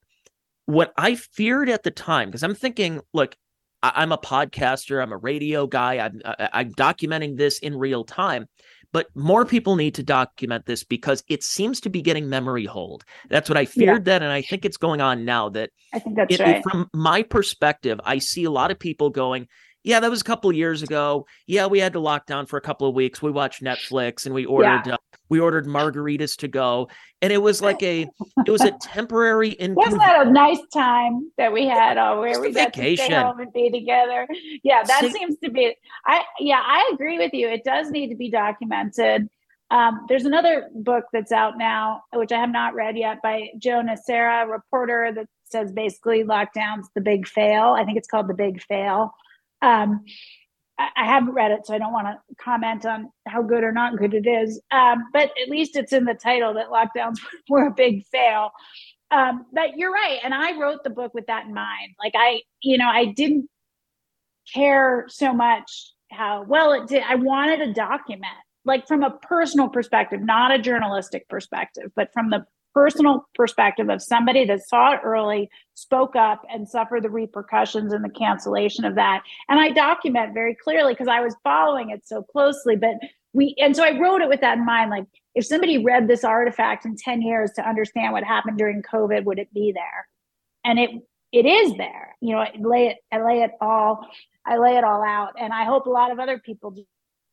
what 0.65 0.93
I 0.95 1.15
feared 1.15 1.69
at 1.69 1.81
the 1.81 1.91
time, 1.91 2.29
because 2.29 2.43
I'm 2.43 2.53
thinking, 2.53 3.01
look, 3.13 3.35
I, 3.81 4.03
am 4.03 4.11
a 4.11 4.17
podcaster. 4.17 5.01
I'm 5.01 5.11
a 5.11 5.17
radio 5.17 5.67
guy. 5.67 5.99
I'm, 5.99 6.21
I'm 6.53 6.73
documenting 6.73 7.37
this 7.37 7.59
in 7.59 7.77
real 7.77 8.03
time. 8.03 8.47
But 8.91 9.07
more 9.15 9.45
people 9.45 9.75
need 9.75 9.93
to 9.95 10.03
document 10.03 10.65
this 10.65 10.83
because 10.83 11.23
it 11.27 11.43
seems 11.43 11.79
to 11.81 11.89
be 11.89 12.01
getting 12.01 12.27
memory 12.27 12.65
hold. 12.65 13.05
That's 13.29 13.47
what 13.47 13.57
I 13.57 13.65
feared 13.65 13.99
yeah. 13.99 14.13
then, 14.13 14.23
and 14.23 14.31
I 14.31 14.41
think 14.41 14.65
it's 14.65 14.77
going 14.77 14.99
on 14.99 15.25
now. 15.25 15.49
That 15.49 15.69
I 15.93 15.99
think 15.99 16.15
that's 16.15 16.33
it, 16.33 16.39
right. 16.39 16.63
From 16.63 16.89
my 16.91 17.21
perspective, 17.21 18.01
I 18.03 18.17
see 18.17 18.45
a 18.45 18.51
lot 18.51 18.71
of 18.71 18.79
people 18.79 19.11
going, 19.11 19.47
yeah, 19.83 19.99
that 19.99 20.09
was 20.09 20.21
a 20.21 20.23
couple 20.23 20.49
of 20.49 20.55
years 20.55 20.81
ago. 20.81 21.25
Yeah, 21.47 21.67
we 21.67 21.79
had 21.79 21.93
to 21.93 21.99
lock 21.99 22.25
down 22.25 22.47
for 22.47 22.57
a 22.57 22.61
couple 22.61 22.87
of 22.87 22.95
weeks. 22.95 23.21
We 23.21 23.31
watched 23.31 23.63
Netflix 23.63 24.25
and 24.25 24.33
we 24.33 24.45
ordered 24.45 24.87
yeah. 24.87 24.95
uh, 24.95 25.08
we 25.29 25.39
ordered 25.39 25.65
margaritas 25.67 26.37
to 26.37 26.47
go, 26.47 26.89
and 27.21 27.31
it 27.31 27.41
was 27.41 27.61
like 27.69 27.81
a 27.83 28.07
it 28.45 28.51
was 28.51 28.61
a 28.61 28.71
temporary. 28.81 29.55
Incon- 29.55 29.75
Wasn't 29.75 30.01
that 30.01 30.27
a 30.27 30.31
nice 30.31 30.61
time 30.73 31.31
that 31.37 31.53
we 31.53 31.65
had? 31.67 31.97
Oh, 31.97 32.19
where 32.19 32.39
we 32.41 32.51
got 32.51 32.75
vacation. 32.75 33.05
to 33.05 33.11
stay 33.11 33.21
home 33.21 33.39
and 33.39 33.53
be 33.53 33.69
together. 33.69 34.27
Yeah, 34.63 34.83
that 34.83 35.01
See, 35.01 35.11
seems 35.11 35.37
to 35.43 35.49
be. 35.49 35.75
I 36.05 36.23
yeah, 36.39 36.61
I 36.63 36.91
agree 36.93 37.17
with 37.17 37.33
you. 37.33 37.47
It 37.47 37.63
does 37.63 37.89
need 37.91 38.09
to 38.09 38.15
be 38.15 38.29
documented. 38.29 39.29
Um, 39.71 40.05
there's 40.09 40.25
another 40.25 40.69
book 40.73 41.05
that's 41.13 41.31
out 41.31 41.57
now, 41.57 42.01
which 42.13 42.31
I 42.31 42.39
have 42.39 42.49
not 42.49 42.73
read 42.73 42.97
yet, 42.97 43.21
by 43.21 43.49
Joe 43.59 43.83
Nocera, 43.83 44.45
a 44.45 44.47
reporter 44.47 45.11
that 45.13 45.27
says 45.43 45.71
basically 45.71 46.23
lockdown's 46.23 46.89
the 46.95 47.01
big 47.01 47.27
fail. 47.27 47.75
I 47.77 47.85
think 47.85 47.97
it's 47.97 48.07
called 48.07 48.27
The 48.27 48.33
Big 48.33 48.61
Fail. 48.63 49.13
Um, 49.61 50.05
I, 50.79 51.05
haven't 51.05 51.33
read 51.33 51.51
it, 51.51 51.65
so 51.65 51.73
I 51.73 51.77
don't 51.77 51.91
want 51.91 52.07
to 52.07 52.35
comment 52.35 52.85
on 52.85 53.11
how 53.27 53.41
good 53.41 53.63
or 53.63 53.71
not 53.71 53.97
good 53.97 54.13
it 54.13 54.27
is. 54.27 54.61
Um, 54.71 55.03
but 55.11 55.31
at 55.41 55.49
least 55.49 55.75
it's 55.75 55.91
in 55.91 56.05
the 56.05 56.13
title 56.13 56.53
that 56.53 56.69
lockdowns 56.69 57.19
were 57.49 57.67
a 57.67 57.71
big 57.71 58.05
fail. 58.05 58.51
Um, 59.11 59.45
but 59.53 59.75
you're 59.75 59.91
right, 59.91 60.19
and 60.23 60.33
I 60.33 60.57
wrote 60.57 60.83
the 60.83 60.89
book 60.89 61.13
with 61.13 61.27
that 61.27 61.45
in 61.45 61.53
mind. 61.53 61.95
Like 62.01 62.13
I, 62.15 62.41
you 62.61 62.77
know, 62.77 62.87
I 62.87 63.05
didn't 63.05 63.49
care 64.53 65.05
so 65.09 65.33
much 65.33 65.93
how 66.11 66.43
well 66.47 66.71
it 66.73 66.87
did. 66.87 67.03
I 67.07 67.15
wanted 67.15 67.57
to 67.57 67.73
document, 67.73 68.25
like 68.65 68.87
from 68.87 69.03
a 69.03 69.11
personal 69.11 69.67
perspective, 69.67 70.21
not 70.21 70.51
a 70.51 70.59
journalistic 70.59 71.27
perspective, 71.27 71.91
but 71.95 72.13
from 72.13 72.29
the 72.29 72.45
personal 72.79 73.27
perspective 73.35 73.89
of 73.89 74.01
somebody 74.01 74.45
that 74.45 74.65
saw 74.65 74.93
it 74.93 75.01
early, 75.03 75.49
spoke 75.73 76.15
up, 76.15 76.41
and 76.49 76.65
suffered 76.65 77.03
the 77.03 77.09
repercussions 77.09 77.91
and 77.91 78.05
the 78.05 78.09
cancellation 78.09 78.85
of 78.85 78.95
that. 78.95 79.21
And 79.49 79.59
I 79.59 79.71
document 79.71 80.33
very 80.33 80.55
clearly 80.55 80.93
because 80.93 81.09
I 81.09 81.19
was 81.19 81.35
following 81.43 81.89
it 81.89 82.07
so 82.07 82.23
closely. 82.23 82.77
But 82.77 82.93
we, 83.33 83.53
and 83.57 83.75
so 83.75 83.83
I 83.83 83.99
wrote 83.99 84.21
it 84.21 84.29
with 84.29 84.39
that 84.39 84.59
in 84.59 84.65
mind. 84.65 84.91
Like, 84.91 85.07
if 85.35 85.45
somebody 85.45 85.83
read 85.83 86.07
this 86.07 86.23
artifact 86.23 86.85
in 86.85 86.95
10 86.95 87.21
years 87.21 87.51
to 87.57 87.67
understand 87.67 88.13
what 88.13 88.23
happened 88.23 88.57
during 88.57 88.81
COVID, 88.81 89.25
would 89.25 89.39
it 89.39 89.53
be 89.53 89.73
there? 89.73 90.07
And 90.63 90.79
it, 90.79 90.91
it 91.33 91.45
is 91.45 91.75
there. 91.75 92.15
You 92.21 92.35
know, 92.35 92.39
I 92.39 92.53
lay 92.57 92.87
it, 92.87 92.97
I 93.11 93.21
lay 93.21 93.41
it 93.41 93.51
all, 93.59 94.07
I 94.45 94.57
lay 94.57 94.77
it 94.77 94.85
all 94.85 95.03
out. 95.03 95.33
And 95.37 95.51
I 95.51 95.65
hope 95.65 95.85
a 95.85 95.89
lot 95.89 96.11
of 96.11 96.19
other 96.19 96.39
people 96.39 96.71
do. 96.71 96.85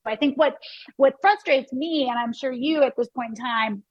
I 0.05 0.17
think 0.17 0.37
what 0.37 0.57
what 0.97 1.15
frustrates 1.21 1.73
me, 1.73 2.09
and 2.09 2.19
I'm 2.19 2.33
sure 2.33 2.53
you 2.53 2.83
at 2.83 2.95
this 2.97 3.09
point 3.09 3.31
in 3.31 3.45
time, 3.45 3.83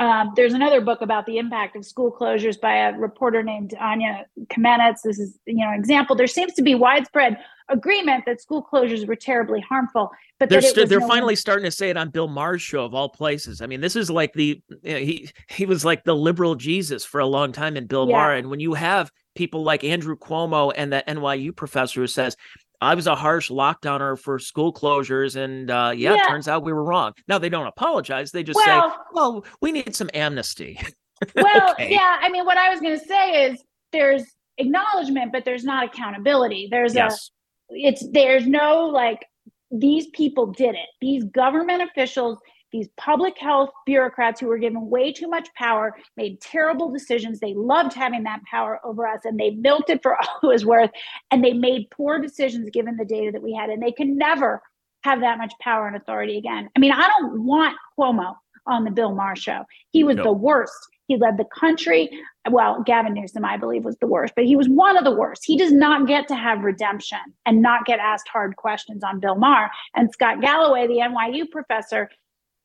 um, 0.00 0.32
there's 0.34 0.52
another 0.52 0.80
book 0.80 1.00
about 1.00 1.26
the 1.26 1.38
impact 1.38 1.76
of 1.76 1.84
school 1.84 2.10
closures 2.10 2.60
by 2.60 2.74
a 2.88 2.98
reporter 2.98 3.42
named 3.42 3.74
Anya 3.80 4.26
Kamenetz. 4.46 5.02
This 5.04 5.18
is, 5.18 5.38
you 5.46 5.64
know, 5.64 5.70
an 5.70 5.78
example. 5.78 6.16
There 6.16 6.26
seems 6.26 6.54
to 6.54 6.62
be 6.62 6.74
widespread 6.74 7.38
agreement 7.68 8.24
that 8.26 8.40
school 8.40 8.66
closures 8.70 9.06
were 9.06 9.16
terribly 9.16 9.60
harmful, 9.60 10.10
but 10.40 10.48
they're 10.48 10.60
st- 10.60 10.88
they're 10.88 11.00
no 11.00 11.08
finally 11.08 11.32
one- 11.32 11.36
starting 11.36 11.64
to 11.64 11.70
say 11.70 11.90
it 11.90 11.96
on 11.96 12.10
Bill 12.10 12.28
Maher's 12.28 12.62
show 12.62 12.84
of 12.84 12.94
all 12.94 13.08
places. 13.08 13.60
I 13.60 13.66
mean, 13.66 13.80
this 13.80 13.94
is 13.94 14.10
like 14.10 14.32
the 14.32 14.60
you 14.82 14.92
know, 14.92 14.98
he 14.98 15.30
he 15.48 15.66
was 15.66 15.84
like 15.84 16.04
the 16.04 16.16
liberal 16.16 16.54
Jesus 16.54 17.04
for 17.04 17.20
a 17.20 17.26
long 17.26 17.52
time 17.52 17.76
in 17.76 17.86
Bill 17.86 18.08
yeah. 18.08 18.16
Maher, 18.16 18.34
and 18.34 18.50
when 18.50 18.60
you 18.60 18.74
have 18.74 19.10
people 19.34 19.62
like 19.62 19.84
Andrew 19.84 20.16
Cuomo 20.16 20.72
and 20.76 20.92
the 20.92 21.02
NYU 21.08 21.54
professor 21.54 22.00
who 22.00 22.06
says 22.06 22.36
I 22.82 22.96
was 22.96 23.06
a 23.06 23.14
harsh 23.14 23.48
lockdowner 23.48 24.18
for 24.18 24.40
school 24.40 24.72
closures, 24.72 25.36
and 25.36 25.70
uh, 25.70 25.92
yeah, 25.94 26.14
yeah, 26.14 26.28
turns 26.28 26.48
out 26.48 26.64
we 26.64 26.72
were 26.72 26.82
wrong. 26.82 27.12
Now 27.28 27.38
they 27.38 27.48
don't 27.48 27.68
apologize; 27.68 28.32
they 28.32 28.42
just 28.42 28.60
well, 28.66 28.90
say, 28.90 28.96
"Well, 29.12 29.44
we 29.60 29.70
need 29.70 29.94
some 29.94 30.10
amnesty." 30.12 30.80
well, 31.36 31.70
okay. 31.72 31.92
yeah. 31.92 32.18
I 32.20 32.28
mean, 32.28 32.44
what 32.44 32.58
I 32.58 32.70
was 32.70 32.80
going 32.80 32.98
to 32.98 33.04
say 33.06 33.46
is 33.46 33.62
there's 33.92 34.24
acknowledgement, 34.58 35.30
but 35.30 35.44
there's 35.44 35.62
not 35.62 35.84
accountability. 35.84 36.68
There's 36.72 36.94
yes. 36.94 37.30
a, 37.70 37.74
it's 37.74 38.04
there's 38.10 38.48
no 38.48 38.86
like 38.86 39.26
these 39.70 40.08
people 40.08 40.46
did 40.46 40.74
it. 40.74 40.88
These 41.00 41.22
government 41.24 41.82
officials 41.82 42.38
these 42.72 42.88
public 42.96 43.38
health 43.38 43.70
bureaucrats 43.86 44.40
who 44.40 44.46
were 44.46 44.58
given 44.58 44.88
way 44.88 45.12
too 45.12 45.28
much 45.28 45.48
power 45.54 45.94
made 46.16 46.40
terrible 46.40 46.90
decisions. 46.90 47.38
They 47.38 47.54
loved 47.54 47.92
having 47.92 48.24
that 48.24 48.42
power 48.50 48.80
over 48.84 49.06
us 49.06 49.20
and 49.24 49.38
they 49.38 49.50
milked 49.50 49.90
it 49.90 50.02
for 50.02 50.16
all 50.22 50.38
it 50.42 50.46
was 50.46 50.64
worth. 50.64 50.90
And 51.30 51.44
they 51.44 51.52
made 51.52 51.90
poor 51.90 52.18
decisions 52.18 52.70
given 52.70 52.96
the 52.96 53.04
data 53.04 53.30
that 53.32 53.42
we 53.42 53.52
had. 53.54 53.70
And 53.70 53.82
they 53.82 53.92
can 53.92 54.16
never 54.16 54.62
have 55.04 55.20
that 55.20 55.38
much 55.38 55.52
power 55.60 55.86
and 55.86 55.96
authority 55.96 56.38
again. 56.38 56.70
I 56.76 56.80
mean, 56.80 56.92
I 56.92 57.08
don't 57.18 57.44
want 57.44 57.76
Cuomo 57.98 58.36
on 58.66 58.84
the 58.84 58.90
Bill 58.90 59.14
Maher 59.14 59.36
show. 59.36 59.64
He 59.90 60.04
was 60.04 60.16
no. 60.16 60.22
the 60.22 60.32
worst. 60.32 60.88
He 61.08 61.16
led 61.16 61.36
the 61.36 61.44
country. 61.44 62.08
Well, 62.48 62.82
Gavin 62.84 63.12
Newsom, 63.12 63.44
I 63.44 63.56
believe, 63.56 63.84
was 63.84 63.96
the 63.98 64.06
worst, 64.06 64.34
but 64.34 64.44
he 64.44 64.56
was 64.56 64.68
one 64.68 64.96
of 64.96 65.04
the 65.04 65.14
worst. 65.14 65.44
He 65.44 65.58
does 65.58 65.72
not 65.72 66.06
get 66.06 66.28
to 66.28 66.36
have 66.36 66.62
redemption 66.62 67.18
and 67.44 67.60
not 67.60 67.84
get 67.84 67.98
asked 67.98 68.28
hard 68.28 68.56
questions 68.56 69.02
on 69.02 69.20
Bill 69.20 69.34
Maher. 69.34 69.70
And 69.94 70.12
Scott 70.12 70.40
Galloway, 70.40 70.86
the 70.86 70.98
NYU 70.98 71.50
professor, 71.50 72.08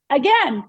again, 0.09 0.63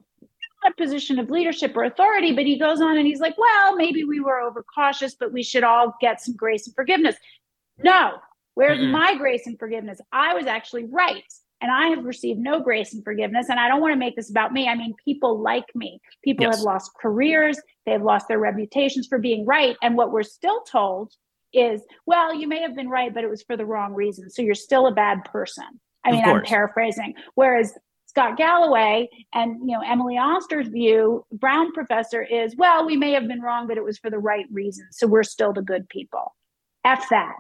a 0.66 0.72
position 0.76 1.18
of 1.18 1.30
leadership 1.30 1.76
or 1.76 1.84
authority, 1.84 2.32
but 2.32 2.44
he 2.44 2.58
goes 2.58 2.80
on 2.80 2.98
and 2.98 3.06
he's 3.06 3.20
like, 3.20 3.36
well, 3.38 3.76
maybe 3.76 4.04
we 4.04 4.20
were 4.20 4.40
overcautious, 4.40 5.14
but 5.18 5.32
we 5.32 5.42
should 5.42 5.64
all 5.64 5.94
get 6.00 6.20
some 6.20 6.34
grace 6.34 6.66
and 6.66 6.74
forgiveness. 6.74 7.16
No, 7.78 8.18
where's 8.54 8.78
mm-hmm. 8.78 8.92
my 8.92 9.14
grace 9.16 9.46
and 9.46 9.58
forgiveness? 9.58 10.00
I 10.12 10.34
was 10.34 10.46
actually 10.46 10.84
right 10.86 11.22
and 11.60 11.70
I 11.70 11.88
have 11.88 12.04
received 12.04 12.38
no 12.38 12.60
grace 12.60 12.92
and 12.92 13.02
forgiveness. 13.02 13.46
And 13.48 13.58
I 13.58 13.68
don't 13.68 13.80
want 13.80 13.92
to 13.92 13.98
make 13.98 14.16
this 14.16 14.30
about 14.30 14.52
me. 14.52 14.68
I 14.68 14.74
mean, 14.74 14.94
people 15.04 15.40
like 15.40 15.64
me. 15.74 16.00
People 16.22 16.46
yes. 16.46 16.56
have 16.56 16.64
lost 16.64 16.92
careers, 17.00 17.60
they've 17.84 18.02
lost 18.02 18.28
their 18.28 18.38
reputations 18.38 19.06
for 19.06 19.18
being 19.18 19.44
right. 19.44 19.76
And 19.82 19.96
what 19.96 20.12
we're 20.12 20.22
still 20.22 20.62
told 20.62 21.12
is, 21.52 21.82
well, 22.06 22.34
you 22.34 22.46
may 22.46 22.60
have 22.60 22.76
been 22.76 22.88
right, 22.88 23.12
but 23.12 23.24
it 23.24 23.30
was 23.30 23.42
for 23.42 23.56
the 23.56 23.66
wrong 23.66 23.94
reason. 23.94 24.30
So 24.30 24.42
you're 24.42 24.54
still 24.54 24.86
a 24.86 24.92
bad 24.92 25.24
person. 25.24 25.64
I 26.04 26.12
mean, 26.12 26.24
I'm 26.24 26.42
paraphrasing. 26.42 27.14
Whereas 27.34 27.74
Scott 28.08 28.36
Galloway 28.36 29.08
and 29.34 29.60
you 29.60 29.76
know 29.76 29.82
Emily 29.86 30.16
Oster's 30.16 30.68
view, 30.68 31.24
Brown 31.30 31.72
professor, 31.72 32.22
is 32.22 32.56
well, 32.56 32.86
we 32.86 32.96
may 32.96 33.12
have 33.12 33.28
been 33.28 33.42
wrong, 33.42 33.66
but 33.66 33.76
it 33.76 33.84
was 33.84 33.98
for 33.98 34.10
the 34.10 34.18
right 34.18 34.46
reasons, 34.50 34.96
So 34.98 35.06
we're 35.06 35.22
still 35.22 35.52
the 35.52 35.62
good 35.62 35.88
people. 35.88 36.34
F 36.84 37.08
that. 37.10 37.36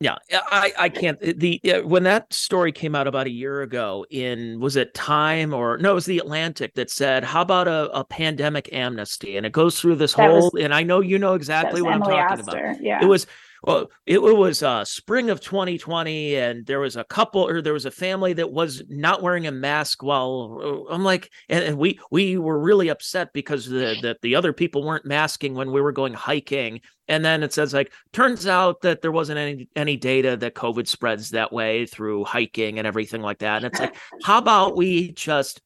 Yeah, 0.00 0.16
I, 0.30 0.72
I 0.78 0.88
can't. 0.90 1.18
The 1.20 1.60
when 1.86 2.02
that 2.02 2.32
story 2.32 2.72
came 2.72 2.94
out 2.94 3.06
about 3.06 3.26
a 3.26 3.30
year 3.30 3.62
ago 3.62 4.04
in 4.10 4.60
was 4.60 4.76
it 4.76 4.92
Time 4.92 5.54
or 5.54 5.78
no, 5.78 5.92
it 5.92 5.94
was 5.94 6.04
the 6.04 6.18
Atlantic 6.18 6.74
that 6.74 6.90
said, 6.90 7.24
"How 7.24 7.40
about 7.40 7.68
a, 7.68 7.90
a 7.98 8.04
pandemic 8.04 8.68
amnesty?" 8.72 9.36
And 9.38 9.46
it 9.46 9.52
goes 9.52 9.80
through 9.80 9.96
this 9.96 10.12
that 10.14 10.28
whole. 10.28 10.50
Was, 10.52 10.62
and 10.62 10.74
I 10.74 10.82
know 10.82 11.00
you 11.00 11.18
know 11.18 11.34
exactly 11.34 11.80
what 11.80 11.94
Emily 11.94 12.16
I'm 12.16 12.28
talking 12.28 12.48
Oster, 12.48 12.64
about. 12.70 12.82
Yeah, 12.82 13.02
it 13.02 13.06
was 13.06 13.26
well, 13.66 13.90
it, 14.04 14.22
was 14.22 14.62
uh, 14.62 14.84
spring 14.84 15.30
of 15.30 15.40
2020, 15.40 16.36
and 16.36 16.66
there 16.66 16.80
was 16.80 16.96
a 16.96 17.04
couple, 17.04 17.46
or 17.46 17.62
there 17.62 17.72
was 17.72 17.86
a 17.86 17.90
family 17.90 18.34
that 18.34 18.52
was 18.52 18.82
not 18.88 19.22
wearing 19.22 19.46
a 19.46 19.52
mask. 19.52 20.02
While 20.02 20.86
uh, 20.88 20.92
I'm 20.92 21.02
like, 21.02 21.30
and, 21.48 21.64
and 21.64 21.78
we 21.78 21.98
we 22.10 22.36
were 22.36 22.58
really 22.58 22.88
upset 22.88 23.32
because 23.32 23.66
the, 23.66 23.96
that 24.02 24.20
the 24.20 24.34
other 24.34 24.52
people 24.52 24.84
weren't 24.84 25.06
masking 25.06 25.54
when 25.54 25.72
we 25.72 25.80
were 25.80 25.92
going 25.92 26.12
hiking. 26.12 26.80
And 27.08 27.24
then 27.24 27.42
it 27.42 27.52
says 27.52 27.74
like, 27.74 27.92
turns 28.12 28.46
out 28.46 28.80
that 28.82 29.02
there 29.02 29.12
wasn't 29.12 29.38
any 29.38 29.68
any 29.76 29.96
data 29.96 30.36
that 30.36 30.54
COVID 30.54 30.86
spreads 30.86 31.30
that 31.30 31.52
way 31.52 31.86
through 31.86 32.24
hiking 32.24 32.78
and 32.78 32.86
everything 32.86 33.22
like 33.22 33.38
that. 33.38 33.58
And 33.58 33.66
it's 33.66 33.80
like, 33.80 33.96
how 34.22 34.38
about 34.38 34.76
we 34.76 35.12
just 35.12 35.62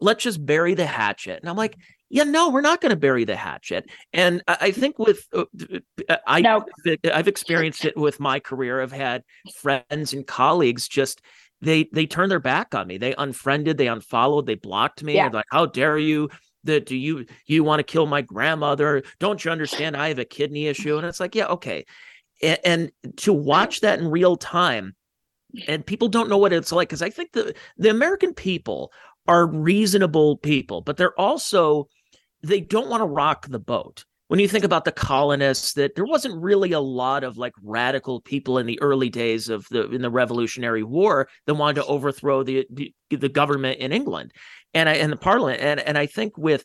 let's 0.00 0.24
just 0.24 0.44
bury 0.44 0.74
the 0.74 0.86
hatchet? 0.86 1.40
And 1.40 1.50
I'm 1.50 1.56
like, 1.56 1.76
yeah, 2.12 2.24
no, 2.24 2.50
we're 2.50 2.60
not 2.60 2.82
going 2.82 2.90
to 2.90 2.96
bury 2.96 3.24
the 3.24 3.36
hatchet. 3.36 3.90
And 4.12 4.42
I 4.46 4.70
think 4.70 4.98
with 4.98 5.26
uh, 5.32 5.46
uh 6.10 6.16
I, 6.26 6.42
no. 6.42 6.66
I've 7.10 7.26
experienced 7.26 7.86
it 7.86 7.96
with 7.96 8.20
my 8.20 8.38
career. 8.38 8.82
I've 8.82 8.92
had 8.92 9.24
friends 9.56 10.12
and 10.12 10.26
colleagues 10.26 10.86
just 10.86 11.22
they 11.62 11.88
they 11.90 12.04
turned 12.04 12.30
their 12.30 12.38
back 12.38 12.74
on 12.74 12.86
me. 12.86 12.98
They 12.98 13.14
unfriended, 13.14 13.78
they 13.78 13.88
unfollowed, 13.88 14.44
they 14.44 14.56
blocked 14.56 15.02
me. 15.02 15.14
Yeah. 15.14 15.28
like, 15.28 15.46
how 15.50 15.66
dare 15.66 15.96
you? 15.96 16.28
That 16.64 16.84
do 16.84 16.96
you 16.96 17.24
you 17.46 17.64
want 17.64 17.80
to 17.80 17.82
kill 17.82 18.06
my 18.06 18.20
grandmother? 18.20 19.02
Don't 19.18 19.42
you 19.42 19.50
understand? 19.50 19.96
I 19.96 20.08
have 20.08 20.18
a 20.18 20.24
kidney 20.26 20.66
issue, 20.66 20.98
and 20.98 21.06
it's 21.06 21.18
like, 21.18 21.34
yeah, 21.34 21.46
okay. 21.46 21.86
And, 22.42 22.58
and 22.64 23.16
to 23.18 23.32
watch 23.32 23.80
that 23.80 23.98
in 23.98 24.06
real 24.08 24.36
time, 24.36 24.94
and 25.66 25.84
people 25.84 26.08
don't 26.08 26.28
know 26.28 26.38
what 26.38 26.52
it's 26.52 26.72
like 26.72 26.88
because 26.90 27.02
I 27.02 27.10
think 27.10 27.32
the 27.32 27.54
the 27.78 27.88
American 27.88 28.34
people 28.34 28.92
are 29.26 29.46
reasonable 29.46 30.36
people, 30.36 30.82
but 30.82 30.98
they're 30.98 31.18
also 31.18 31.88
they 32.42 32.60
don't 32.60 32.88
want 32.88 33.00
to 33.00 33.06
rock 33.06 33.46
the 33.48 33.58
boat. 33.58 34.04
When 34.28 34.40
you 34.40 34.48
think 34.48 34.64
about 34.64 34.86
the 34.86 34.92
colonists, 34.92 35.74
that 35.74 35.94
there 35.94 36.06
wasn't 36.06 36.40
really 36.40 36.72
a 36.72 36.80
lot 36.80 37.22
of 37.22 37.36
like 37.36 37.52
radical 37.62 38.20
people 38.22 38.56
in 38.56 38.66
the 38.66 38.80
early 38.80 39.10
days 39.10 39.50
of 39.50 39.66
the 39.70 39.90
in 39.90 40.00
the 40.00 40.10
Revolutionary 40.10 40.82
War 40.82 41.28
that 41.46 41.54
wanted 41.54 41.82
to 41.82 41.86
overthrow 41.86 42.42
the 42.42 42.66
the, 42.70 42.94
the 43.10 43.28
government 43.28 43.78
in 43.78 43.92
England 43.92 44.32
and 44.72 44.88
I, 44.88 44.94
and 44.94 45.12
the 45.12 45.16
Parliament. 45.16 45.60
And 45.60 45.80
and 45.80 45.98
I 45.98 46.06
think 46.06 46.38
with 46.38 46.64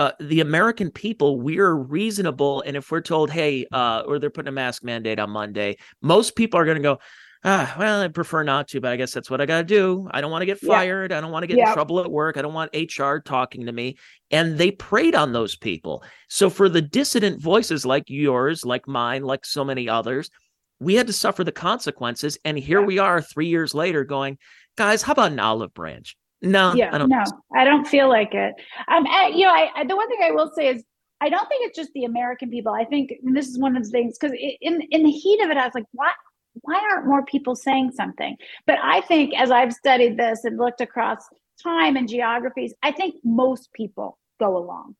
uh, 0.00 0.12
the 0.18 0.40
American 0.40 0.90
people, 0.90 1.38
we're 1.40 1.74
reasonable. 1.74 2.62
And 2.62 2.74
if 2.74 2.90
we're 2.90 3.02
told, 3.02 3.30
hey, 3.30 3.66
uh, 3.70 4.02
or 4.06 4.18
they're 4.18 4.30
putting 4.30 4.48
a 4.48 4.52
mask 4.52 4.82
mandate 4.82 5.18
on 5.18 5.28
Monday, 5.28 5.76
most 6.00 6.36
people 6.36 6.58
are 6.58 6.64
going 6.64 6.78
to 6.78 6.82
go, 6.82 6.98
ah, 7.44 7.74
well, 7.78 8.00
I 8.02 8.08
prefer 8.08 8.42
not 8.42 8.68
to, 8.68 8.80
but 8.80 8.92
I 8.92 8.96
guess 8.96 9.12
that's 9.12 9.30
what 9.30 9.40
I 9.40 9.46
got 9.46 9.58
to 9.58 9.64
do. 9.64 10.08
I 10.10 10.20
don't 10.20 10.30
want 10.30 10.42
to 10.42 10.46
get 10.46 10.58
fired. 10.58 11.10
Yeah. 11.10 11.18
I 11.18 11.20
don't 11.20 11.30
want 11.30 11.42
to 11.42 11.46
get 11.46 11.58
yeah. 11.58 11.68
in 11.68 11.74
trouble 11.74 12.00
at 12.00 12.10
work. 12.10 12.36
I 12.36 12.42
don't 12.42 12.54
want 12.54 12.74
HR 12.74 13.16
talking 13.16 13.66
to 13.66 13.72
me. 13.72 13.96
And 14.30 14.58
they 14.58 14.70
preyed 14.70 15.14
on 15.14 15.32
those 15.32 15.56
people. 15.56 16.04
So 16.28 16.50
for 16.50 16.68
the 16.68 16.82
dissident 16.82 17.40
voices 17.40 17.86
like 17.86 18.04
yours, 18.08 18.64
like 18.64 18.86
mine, 18.86 19.22
like 19.22 19.44
so 19.44 19.64
many 19.64 19.88
others, 19.88 20.30
we 20.78 20.94
had 20.94 21.06
to 21.06 21.12
suffer 21.12 21.44
the 21.44 21.52
consequences. 21.52 22.38
And 22.44 22.58
here 22.58 22.80
yeah. 22.80 22.86
we 22.86 22.98
are 22.98 23.20
three 23.20 23.48
years 23.48 23.74
later 23.74 24.04
going, 24.04 24.38
guys, 24.76 25.02
how 25.02 25.12
about 25.12 25.32
an 25.32 25.40
olive 25.40 25.74
branch? 25.74 26.16
No, 26.42 26.72
yeah, 26.74 26.88
I 26.94 26.96
don't 26.96 27.10
no, 27.10 27.22
I 27.54 27.64
don't 27.64 27.86
feel 27.86 28.08
like 28.08 28.32
it. 28.32 28.54
Um, 28.88 29.06
I, 29.06 29.30
you 29.34 29.44
know, 29.44 29.52
I, 29.52 29.68
I, 29.76 29.84
the 29.84 29.94
one 29.94 30.08
thing 30.08 30.20
I 30.22 30.30
will 30.30 30.50
say 30.56 30.68
is 30.68 30.82
I 31.20 31.28
don't 31.28 31.46
think 31.48 31.66
it's 31.68 31.76
just 31.76 31.90
the 31.92 32.04
American 32.04 32.48
people. 32.48 32.72
I 32.72 32.86
think 32.86 33.12
this 33.22 33.46
is 33.46 33.58
one 33.58 33.76
of 33.76 33.84
the 33.84 33.90
things 33.90 34.16
because 34.18 34.34
in 34.62 34.80
in 34.90 35.02
the 35.02 35.10
heat 35.10 35.42
of 35.42 35.50
it, 35.50 35.58
I 35.58 35.66
was 35.66 35.74
like, 35.74 35.84
what? 35.92 36.14
Why 36.62 36.80
aren't 36.92 37.06
more 37.06 37.24
people 37.24 37.56
saying 37.56 37.92
something? 37.92 38.36
But 38.66 38.78
I 38.82 39.00
think 39.02 39.34
as 39.34 39.50
I've 39.50 39.72
studied 39.72 40.16
this 40.16 40.44
and 40.44 40.58
looked 40.58 40.80
across 40.80 41.18
time 41.62 41.96
and 41.96 42.08
geographies, 42.08 42.74
I 42.82 42.92
think 42.92 43.16
most 43.24 43.72
people 43.72 44.18
go 44.38 44.56
along. 44.56 44.96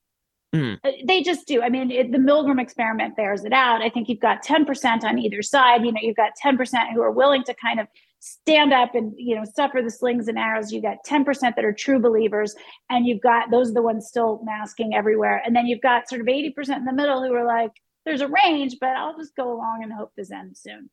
Mm. 0.54 0.78
They 1.06 1.22
just 1.22 1.46
do. 1.46 1.62
I 1.62 1.68
mean, 1.68 1.90
it, 1.90 2.10
the 2.10 2.18
Milgram 2.18 2.60
experiment 2.60 3.16
bears 3.16 3.44
it 3.44 3.52
out. 3.52 3.82
I 3.82 3.88
think 3.88 4.08
you've 4.08 4.20
got 4.20 4.44
10% 4.44 5.04
on 5.04 5.18
either 5.18 5.42
side. 5.42 5.84
You 5.84 5.92
know, 5.92 6.00
you've 6.02 6.16
got 6.16 6.32
10% 6.44 6.92
who 6.92 7.02
are 7.02 7.12
willing 7.12 7.44
to 7.44 7.54
kind 7.54 7.78
of 7.78 7.86
stand 8.18 8.72
up 8.72 8.94
and, 8.94 9.14
you 9.16 9.36
know, 9.36 9.44
suffer 9.44 9.80
the 9.80 9.90
slings 9.90 10.26
and 10.26 10.38
arrows. 10.38 10.72
You've 10.72 10.82
got 10.82 11.04
10% 11.06 11.24
that 11.54 11.64
are 11.64 11.72
true 11.72 12.00
believers. 12.00 12.54
And 12.90 13.06
you've 13.06 13.20
got 13.20 13.50
those 13.50 13.70
are 13.70 13.74
the 13.74 13.82
ones 13.82 14.08
still 14.08 14.40
masking 14.42 14.92
everywhere. 14.92 15.40
And 15.46 15.54
then 15.54 15.66
you've 15.66 15.80
got 15.80 16.08
sort 16.08 16.20
of 16.20 16.26
80% 16.26 16.76
in 16.76 16.84
the 16.84 16.92
middle 16.92 17.22
who 17.22 17.32
are 17.34 17.46
like, 17.46 17.72
there's 18.04 18.22
a 18.22 18.28
range, 18.28 18.76
but 18.80 18.90
I'll 18.90 19.16
just 19.16 19.36
go 19.36 19.52
along 19.52 19.84
and 19.84 19.92
hope 19.92 20.12
this 20.16 20.32
ends 20.32 20.60
soon 20.60 20.90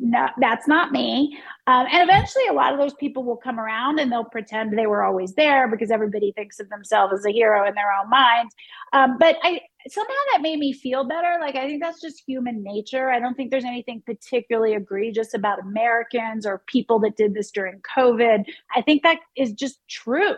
no, 0.00 0.28
that's 0.40 0.66
not 0.66 0.90
me. 0.90 1.38
Um, 1.68 1.86
and 1.90 2.02
eventually, 2.02 2.46
a 2.50 2.52
lot 2.52 2.72
of 2.72 2.80
those 2.80 2.94
people 2.94 3.22
will 3.22 3.36
come 3.36 3.60
around 3.60 4.00
and 4.00 4.10
they'll 4.10 4.24
pretend 4.24 4.76
they 4.76 4.88
were 4.88 5.04
always 5.04 5.34
there 5.34 5.68
because 5.68 5.90
everybody 5.90 6.32
thinks 6.32 6.58
of 6.58 6.68
themselves 6.68 7.14
as 7.14 7.24
a 7.24 7.30
hero 7.30 7.66
in 7.66 7.74
their 7.74 7.92
own 8.02 8.10
mind. 8.10 8.50
Um, 8.92 9.16
but 9.20 9.36
I 9.42 9.60
somehow 9.86 10.12
that 10.32 10.42
made 10.42 10.58
me 10.58 10.72
feel 10.72 11.04
better. 11.04 11.36
Like 11.40 11.54
I 11.54 11.66
think 11.66 11.80
that's 11.80 12.00
just 12.00 12.24
human 12.26 12.62
nature. 12.64 13.10
I 13.10 13.20
don't 13.20 13.34
think 13.34 13.50
there's 13.50 13.64
anything 13.64 14.02
particularly 14.04 14.74
egregious 14.74 15.32
about 15.32 15.60
Americans 15.60 16.44
or 16.44 16.64
people 16.66 16.98
that 17.00 17.16
did 17.16 17.34
this 17.34 17.52
during 17.52 17.80
COVID. 17.96 18.44
I 18.74 18.82
think 18.82 19.04
that 19.04 19.20
is 19.36 19.52
just 19.52 19.78
true. 19.88 20.34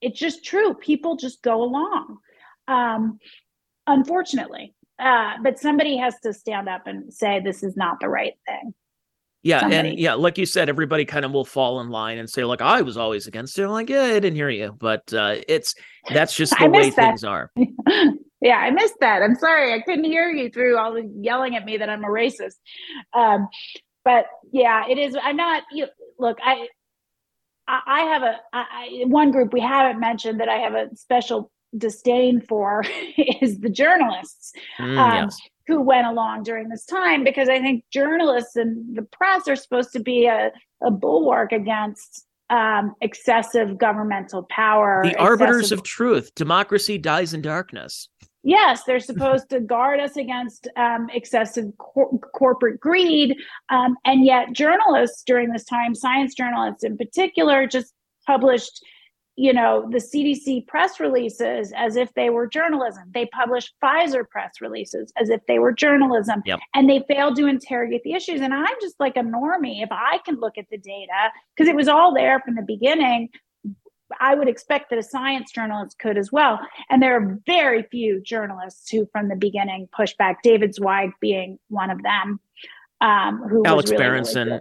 It's 0.00 0.18
just 0.18 0.44
true. 0.44 0.74
People 0.74 1.16
just 1.16 1.42
go 1.42 1.62
along. 1.62 2.18
Um, 2.66 3.18
unfortunately 3.86 4.74
uh, 4.98 5.32
but 5.42 5.58
somebody 5.58 5.96
has 5.96 6.14
to 6.22 6.32
stand 6.32 6.68
up 6.68 6.86
and 6.86 7.12
say 7.12 7.40
this 7.40 7.62
is 7.62 7.76
not 7.76 8.00
the 8.00 8.08
right 8.08 8.34
thing. 8.46 8.74
Yeah, 9.42 9.60
somebody. 9.60 9.90
and 9.90 9.98
yeah, 9.98 10.14
like 10.14 10.38
you 10.38 10.46
said, 10.46 10.70
everybody 10.70 11.04
kind 11.04 11.24
of 11.24 11.32
will 11.32 11.44
fall 11.44 11.80
in 11.80 11.90
line 11.90 12.16
and 12.16 12.28
say, 12.30 12.44
like, 12.44 12.62
I 12.62 12.80
was 12.80 12.96
always 12.96 13.26
against 13.26 13.58
it. 13.58 13.64
I'm 13.64 13.70
like, 13.70 13.90
yeah, 13.90 14.04
I 14.04 14.14
didn't 14.14 14.36
hear 14.36 14.48
you. 14.48 14.74
But 14.78 15.12
uh, 15.12 15.36
it's 15.46 15.74
that's 16.10 16.34
just 16.36 16.58
the 16.58 16.70
way 16.70 16.88
that. 16.88 16.96
things 16.96 17.24
are. 17.24 17.50
yeah, 18.40 18.56
I 18.56 18.70
missed 18.70 18.94
that. 19.00 19.22
I'm 19.22 19.34
sorry. 19.34 19.74
I 19.74 19.80
couldn't 19.80 20.04
hear 20.04 20.30
you 20.30 20.48
through 20.50 20.78
all 20.78 20.94
the 20.94 21.10
yelling 21.20 21.56
at 21.56 21.66
me 21.66 21.76
that 21.76 21.90
I'm 21.90 22.04
a 22.04 22.08
racist. 22.08 22.54
Um, 23.12 23.48
but 24.02 24.26
yeah, 24.50 24.84
it 24.88 24.98
is. 24.98 25.14
I'm 25.22 25.36
not. 25.36 25.64
You, 25.70 25.88
look, 26.18 26.38
I 26.42 26.68
I 27.66 28.00
have 28.02 28.22
a 28.22 28.36
I, 28.52 29.04
one 29.06 29.30
group 29.30 29.52
we 29.52 29.60
haven't 29.60 30.00
mentioned 30.00 30.40
that 30.40 30.48
I 30.48 30.56
have 30.56 30.74
a 30.74 30.94
special 30.94 31.50
disdain 31.76 32.40
for 32.40 32.84
is 33.40 33.60
the 33.60 33.68
journalists 33.68 34.52
mm, 34.78 34.98
um, 34.98 35.24
yes. 35.24 35.38
who 35.66 35.80
went 35.80 36.06
along 36.06 36.42
during 36.42 36.68
this 36.68 36.84
time 36.84 37.24
because 37.24 37.48
I 37.48 37.60
think 37.60 37.84
journalists 37.90 38.56
and 38.56 38.96
the 38.96 39.02
press 39.02 39.48
are 39.48 39.56
supposed 39.56 39.92
to 39.92 40.00
be 40.00 40.26
a, 40.26 40.50
a 40.82 40.90
bulwark 40.90 41.52
against 41.52 42.26
um, 42.50 42.94
excessive 43.00 43.78
governmental 43.78 44.44
power. 44.50 45.02
The 45.02 45.16
arbiters 45.16 45.72
of 45.72 45.82
truth. 45.82 46.34
Democracy 46.34 46.98
dies 46.98 47.34
in 47.34 47.42
darkness. 47.42 48.08
Yes, 48.46 48.84
they're 48.84 49.00
supposed 49.00 49.48
to 49.50 49.60
guard 49.60 50.00
us 50.00 50.16
against 50.16 50.68
um, 50.76 51.08
excessive 51.14 51.72
cor- 51.78 52.18
corporate 52.34 52.78
greed. 52.78 53.36
Um, 53.70 53.96
and 54.04 54.26
yet, 54.26 54.52
journalists 54.52 55.22
during 55.24 55.50
this 55.50 55.64
time, 55.64 55.94
science 55.94 56.34
journalists 56.34 56.84
in 56.84 56.98
particular, 56.98 57.66
just 57.66 57.94
published 58.26 58.84
you 59.36 59.52
know 59.52 59.88
the 59.90 59.98
cdc 59.98 60.64
press 60.68 61.00
releases 61.00 61.72
as 61.76 61.96
if 61.96 62.12
they 62.14 62.30
were 62.30 62.46
journalism. 62.46 63.02
They 63.12 63.26
publish 63.26 63.72
pfizer 63.82 64.28
press 64.28 64.52
releases 64.60 65.12
as 65.20 65.28
if 65.28 65.40
they 65.48 65.58
were 65.58 65.72
journalism 65.72 66.42
Yep. 66.46 66.60
and 66.74 66.88
they 66.88 67.00
failed 67.08 67.34
to 67.36 67.46
interrogate 67.46 68.02
the 68.04 68.12
issues. 68.14 68.40
And 68.40 68.54
i'm 68.54 68.76
just 68.80 68.94
like 69.00 69.16
a 69.16 69.20
normie. 69.22 69.82
If 69.82 69.88
i 69.90 70.18
can 70.24 70.36
look 70.38 70.56
at 70.56 70.66
the 70.70 70.78
data 70.78 71.32
because 71.56 71.68
it 71.68 71.74
was 71.74 71.88
all 71.88 72.14
there 72.14 72.38
from 72.40 72.54
the 72.54 72.62
beginning 72.62 73.30
i 74.20 74.34
would 74.36 74.46
expect 74.48 74.90
that 74.90 74.98
a 74.98 75.02
science 75.02 75.50
journalist 75.50 75.98
could 75.98 76.16
as 76.16 76.30
well. 76.30 76.60
And 76.88 77.02
there 77.02 77.16
are 77.16 77.40
very 77.46 77.82
few 77.90 78.20
journalists 78.20 78.88
who 78.90 79.06
from 79.10 79.28
the 79.28 79.34
beginning 79.34 79.88
push 79.96 80.14
back. 80.14 80.42
David 80.44 80.74
zweig 80.74 81.10
being 81.20 81.58
one 81.68 81.90
of 81.90 82.00
them 82.04 82.38
um 83.00 83.42
who 83.50 83.64
Alex 83.66 83.90
really, 83.90 84.02
really 84.04 84.10
Berenson. 84.12 84.48
good. 84.48 84.60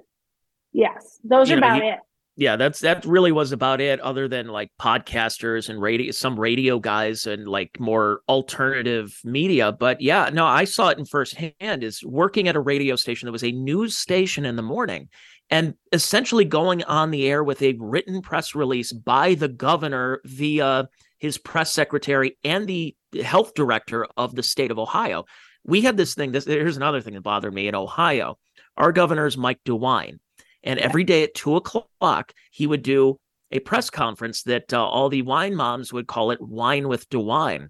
yes. 0.71 1.19
Those 1.23 1.49
You 1.51 1.57
are 1.57 1.59
know, 1.59 1.67
about 1.67 1.81
he- 1.83 1.89
it 1.89 1.99
yeah 2.35 2.55
that's 2.55 2.79
that 2.79 3.05
really 3.05 3.31
was 3.31 3.51
about 3.51 3.79
it 3.79 3.99
other 3.99 4.27
than 4.27 4.47
like 4.47 4.71
podcasters 4.79 5.69
and 5.69 5.81
radio 5.81 6.11
some 6.11 6.39
radio 6.39 6.79
guys 6.79 7.27
and 7.27 7.47
like 7.47 7.79
more 7.79 8.21
alternative 8.27 9.19
media 9.23 9.71
but 9.71 10.01
yeah 10.01 10.29
no 10.33 10.45
i 10.45 10.63
saw 10.63 10.89
it 10.89 10.97
in 10.97 11.05
firsthand 11.05 11.83
is 11.83 12.03
working 12.03 12.47
at 12.47 12.55
a 12.55 12.59
radio 12.59 12.95
station 12.95 13.27
that 13.27 13.31
was 13.31 13.43
a 13.43 13.51
news 13.51 13.97
station 13.97 14.45
in 14.45 14.55
the 14.55 14.61
morning 14.61 15.07
and 15.49 15.75
essentially 15.91 16.45
going 16.45 16.83
on 16.85 17.11
the 17.11 17.27
air 17.27 17.43
with 17.43 17.61
a 17.61 17.75
written 17.79 18.21
press 18.21 18.55
release 18.55 18.91
by 18.91 19.35
the 19.35 19.47
governor 19.47 20.19
via 20.25 20.87
his 21.19 21.37
press 21.37 21.71
secretary 21.71 22.37
and 22.43 22.67
the 22.67 22.95
health 23.23 23.53
director 23.53 24.07
of 24.17 24.35
the 24.35 24.43
state 24.43 24.71
of 24.71 24.79
ohio. 24.79 25.25
We 25.63 25.81
had 25.81 25.95
this 25.95 26.15
thing 26.15 26.31
this 26.31 26.45
here's 26.45 26.77
another 26.77 27.01
thing 27.01 27.13
that 27.13 27.21
bothered 27.21 27.53
me 27.53 27.67
in 27.67 27.75
ohio. 27.75 28.37
Our 28.77 28.91
governor 28.91 29.25
is 29.25 29.37
mike 29.37 29.59
dewine 29.63 30.19
and 30.63 30.79
every 30.79 31.03
day 31.03 31.23
at 31.23 31.33
two 31.35 31.55
o'clock, 31.55 32.33
he 32.51 32.67
would 32.67 32.83
do 32.83 33.17
a 33.51 33.59
press 33.59 33.89
conference 33.89 34.43
that 34.43 34.73
uh, 34.73 34.83
all 34.83 35.09
the 35.09 35.21
wine 35.21 35.55
moms 35.55 35.93
would 35.93 36.07
call 36.07 36.31
it 36.31 36.41
Wine 36.41 36.87
with 36.87 37.07
DeWine. 37.09 37.67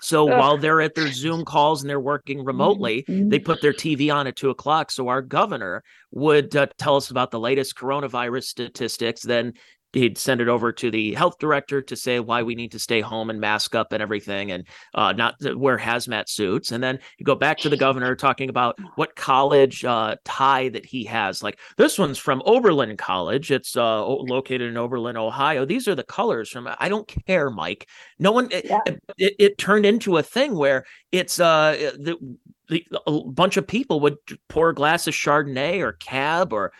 So 0.00 0.28
Ugh. 0.28 0.38
while 0.38 0.56
they're 0.58 0.80
at 0.80 0.94
their 0.94 1.12
Zoom 1.12 1.44
calls 1.44 1.82
and 1.82 1.88
they're 1.90 2.00
working 2.00 2.44
remotely, 2.44 3.04
Mhm. 3.08 3.30
they 3.30 3.38
put 3.38 3.60
their 3.60 3.72
TV 3.72 4.10
on 4.10 4.26
at 4.26 4.34
two 4.36 4.50
o'clock. 4.50 4.90
So 4.90 5.08
our 5.08 5.22
governor 5.22 5.84
would 6.10 6.56
uh, 6.56 6.66
tell 6.78 6.96
us 6.96 7.10
about 7.10 7.30
the 7.30 7.38
latest 7.38 7.76
coronavirus 7.76 8.44
statistics. 8.44 9.22
Then 9.22 9.52
he'd 9.92 10.16
send 10.16 10.40
it 10.40 10.48
over 10.48 10.72
to 10.72 10.90
the 10.90 11.14
health 11.14 11.38
director 11.38 11.82
to 11.82 11.96
say 11.96 12.20
why 12.20 12.42
we 12.42 12.54
need 12.54 12.72
to 12.72 12.78
stay 12.78 13.00
home 13.00 13.30
and 13.30 13.40
mask 13.40 13.74
up 13.74 13.92
and 13.92 14.02
everything 14.02 14.50
and 14.50 14.66
uh, 14.94 15.12
not 15.12 15.36
wear 15.56 15.78
hazmat 15.78 16.28
suits. 16.28 16.72
And 16.72 16.82
then 16.82 16.98
you 17.18 17.24
go 17.24 17.34
back 17.34 17.58
to 17.58 17.68
the 17.68 17.76
governor 17.76 18.14
talking 18.16 18.48
about 18.48 18.78
what 18.96 19.16
college 19.16 19.84
uh, 19.84 20.16
tie 20.24 20.68
that 20.70 20.86
he 20.86 21.04
has. 21.04 21.42
Like 21.42 21.58
this 21.76 21.98
one's 21.98 22.18
from 22.18 22.42
Oberlin 22.46 22.96
College. 22.96 23.50
It's 23.50 23.76
uh, 23.76 24.04
located 24.06 24.62
in 24.62 24.76
Oberlin, 24.76 25.16
Ohio. 25.16 25.64
These 25.64 25.88
are 25.88 25.94
the 25.94 26.04
colors 26.04 26.48
from. 26.48 26.68
I 26.78 26.88
don't 26.88 27.06
care, 27.26 27.50
Mike. 27.50 27.88
No 28.18 28.32
one. 28.32 28.48
it- 28.50 28.64
Yeah. 28.64 28.80
It, 29.18 29.34
it, 29.38 29.58
turned 29.58 29.84
into 29.84 30.16
a 30.16 30.22
thing 30.22 30.56
where 30.56 30.84
it's 31.12 31.38
uh 31.38 31.92
the, 31.98 32.16
the 32.68 32.84
a 33.06 33.20
bunch 33.24 33.56
of 33.56 33.66
people 33.66 34.00
would 34.00 34.16
pour 34.48 34.70
a 34.70 34.74
glass 34.74 35.06
of 35.06 35.14
Chardonnay 35.14 35.80
or 35.80 35.92
Cab 35.92 36.52
or 36.52 36.72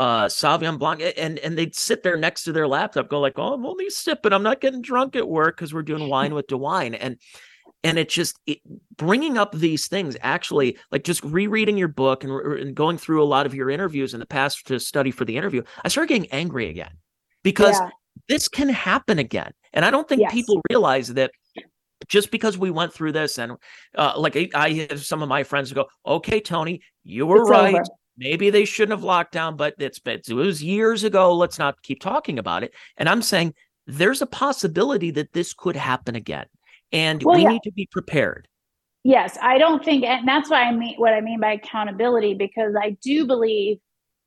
uh 0.00 0.24
Sauvignon 0.28 0.78
Blanc 0.78 1.02
and 1.18 1.38
and 1.40 1.58
they'd 1.58 1.76
sit 1.76 2.02
there 2.02 2.16
next 2.16 2.44
to 2.44 2.52
their 2.52 2.66
laptop 2.66 3.10
go 3.10 3.20
like 3.20 3.38
oh 3.38 3.52
I'm 3.52 3.66
only 3.66 3.90
sipping 3.90 4.32
I'm 4.32 4.42
not 4.42 4.62
getting 4.62 4.80
drunk 4.80 5.14
at 5.14 5.28
work 5.28 5.58
because 5.58 5.74
we're 5.74 5.82
doing 5.82 6.08
wine 6.08 6.32
with 6.32 6.46
DeWine 6.46 6.96
and 6.98 7.18
and 7.84 7.98
it 7.98 8.08
just 8.08 8.38
it, 8.46 8.60
bringing 8.96 9.36
up 9.36 9.54
these 9.54 9.88
things 9.88 10.16
actually 10.22 10.78
like 10.90 11.04
just 11.04 11.22
rereading 11.22 11.76
your 11.76 11.88
book 11.88 12.24
and, 12.24 12.32
and 12.32 12.74
going 12.74 12.96
through 12.96 13.22
a 13.22 13.28
lot 13.28 13.44
of 13.44 13.54
your 13.54 13.68
interviews 13.68 14.14
in 14.14 14.20
the 14.20 14.26
past 14.26 14.66
to 14.68 14.80
study 14.80 15.10
for 15.10 15.26
the 15.26 15.36
interview 15.36 15.62
I 15.84 15.88
started 15.88 16.08
getting 16.08 16.32
angry 16.32 16.70
again 16.70 16.92
because 17.42 17.78
Yeah. 17.78 17.90
this 18.26 18.48
can 18.48 18.70
happen 18.70 19.18
again 19.18 19.52
and 19.74 19.84
I 19.84 19.90
don't 19.90 20.08
think 20.08 20.22
Yes. 20.22 20.32
people 20.32 20.62
realize 20.70 21.08
that 21.12 21.30
just 22.08 22.30
because 22.30 22.56
we 22.56 22.70
went 22.70 22.94
through 22.94 23.12
this 23.12 23.36
and 23.38 23.52
uh, 23.98 24.14
like 24.16 24.34
I, 24.34 24.48
I 24.54 24.72
have 24.90 25.04
some 25.04 25.22
of 25.22 25.28
my 25.28 25.42
friends 25.42 25.70
go 25.74 25.88
okay 26.06 26.40
Tony 26.40 26.80
you 27.04 27.26
were 27.26 27.42
It's 27.42 27.50
right 27.50 27.74
over. 27.74 27.82
Maybe 28.20 28.50
they 28.50 28.64
shouldn't 28.64 28.96
have 28.96 29.02
locked 29.02 29.32
down, 29.32 29.56
but 29.56 29.74
it's 29.78 29.98
been 29.98 30.20
it 30.28 30.32
was 30.32 30.62
years 30.62 31.02
ago. 31.02 31.34
Let's 31.34 31.58
not 31.58 31.82
keep 31.82 32.00
talking 32.00 32.38
about 32.38 32.62
it. 32.62 32.72
And 32.96 33.08
I'm 33.08 33.22
saying 33.22 33.54
there's 33.86 34.22
a 34.22 34.26
possibility 34.26 35.10
that 35.12 35.32
this 35.32 35.52
could 35.52 35.74
happen 35.74 36.14
again. 36.14 36.46
And 36.92 37.22
Well, 37.22 37.36
we 37.36 37.42
yeah. 37.42 37.50
need 37.50 37.62
to 37.64 37.72
be 37.72 37.88
prepared. 37.90 38.46
Yes, 39.02 39.38
I 39.40 39.56
don't 39.56 39.82
think, 39.82 40.04
and 40.04 40.28
that's 40.28 40.50
what 40.50 40.58
I 40.58 40.72
mean. 40.72 40.94
What 40.98 41.14
I 41.14 41.22
mean 41.22 41.40
by 41.40 41.52
accountability, 41.52 42.34
because 42.34 42.74
I 42.78 42.90
do 43.02 43.26
believe 43.26 43.78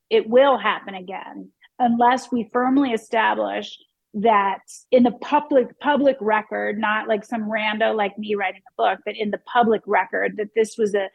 it 0.10 0.28
will 0.28 0.58
happen 0.58 0.96
again 0.96 1.52
unless 1.80 2.32
we 2.32 2.50
firmly 2.52 2.92
establish 2.92 3.78
that 4.16 4.60
in 4.92 5.04
the 5.04 5.12
public 5.12 5.80
public 5.80 6.18
record, 6.20 6.80
not 6.80 7.08
like 7.08 7.24
some 7.24 7.44
rando 7.44 7.96
like 7.96 8.18
me 8.18 8.36
writing 8.36 8.62
a 8.68 8.82
book, 8.82 9.00
but 9.06 9.16
in 9.16 9.32
the 9.32 9.40
public 9.52 9.82
record, 9.86 10.38
that 10.38 10.50
this 10.56 10.76
was 10.78 10.94
a, 10.96 11.10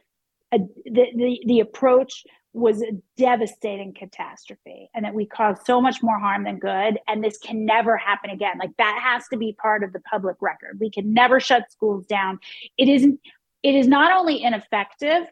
a 0.53 0.59
the, 0.85 1.07
the 1.14 1.43
the 1.47 1.61
approach 1.61 2.24
was 2.59 2.83
a 2.83 2.93
devastating 3.17 3.93
catastrophe 3.93 4.91
and 4.95 5.05
that 5.05 5.15
we 5.15 5.27
caused 5.27 5.65
so 5.65 5.81
much 5.81 6.03
more 6.03 6.19
harm 6.19 6.45
than 6.45 6.59
good. 6.59 6.99
And 7.07 7.23
this 7.23 7.39
can 7.39 7.65
never 7.65 7.97
happen 7.97 8.31
again. 8.31 8.59
Like 8.59 8.77
that 8.79 9.01
has 9.03 9.27
to 9.29 9.37
be 9.37 9.53
part 9.53 9.83
of 9.83 9.93
the 9.93 10.01
public 10.01 10.37
record. 10.41 10.79
We 10.81 10.91
can 10.91 11.13
never 11.13 11.41
shut 11.41 11.71
schools 11.71 12.07
down. 12.07 12.41
It 12.77 12.89
isn't 12.89 13.21
it 13.63 13.75
is 13.75 13.89
not 13.89 14.17
only 14.17 14.43
ineffective 14.43 15.27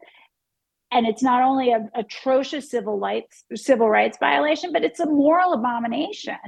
and 0.93 1.07
it's 1.07 1.22
not 1.22 1.43
only 1.43 1.72
an 1.72 1.91
atrocious 1.95 2.70
civil 2.70 2.99
rights 2.99 3.45
civil 3.55 3.89
rights 3.89 4.18
violation 4.18 4.72
but 4.72 4.85
it's 4.85 5.01
a 5.01 5.07
moral 5.07 5.53
abomination. 5.53 6.39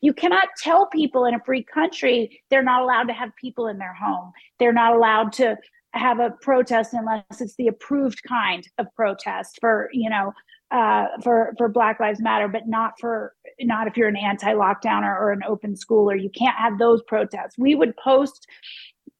You 0.00 0.12
cannot 0.12 0.48
tell 0.62 0.86
people 0.86 1.24
in 1.24 1.34
a 1.34 1.40
free 1.44 1.62
country 1.62 2.42
they're 2.50 2.62
not 2.62 2.82
allowed 2.82 3.04
to 3.04 3.12
have 3.12 3.34
people 3.36 3.66
in 3.68 3.78
their 3.78 3.94
home. 3.94 4.32
They're 4.58 4.72
not 4.72 4.94
allowed 4.94 5.32
to 5.34 5.56
have 5.94 6.20
a 6.20 6.30
protest 6.42 6.92
unless 6.92 7.40
it's 7.40 7.56
the 7.56 7.68
approved 7.68 8.22
kind 8.26 8.66
of 8.78 8.86
protest 8.94 9.58
for 9.60 9.88
you 9.92 10.10
know 10.10 10.32
uh, 10.70 11.06
for 11.22 11.54
for 11.56 11.68
Black 11.68 11.98
Lives 11.98 12.20
Matter, 12.20 12.48
but 12.48 12.66
not 12.66 12.92
for 13.00 13.34
not 13.60 13.86
if 13.86 13.96
you're 13.96 14.08
an 14.08 14.16
anti-lockdown 14.16 15.02
or, 15.02 15.16
or 15.18 15.32
an 15.32 15.42
open 15.46 15.76
school, 15.76 16.10
or 16.10 16.16
you 16.16 16.30
can't 16.30 16.56
have 16.56 16.78
those 16.78 17.02
protests. 17.02 17.56
We 17.56 17.74
would 17.74 17.96
post 17.96 18.46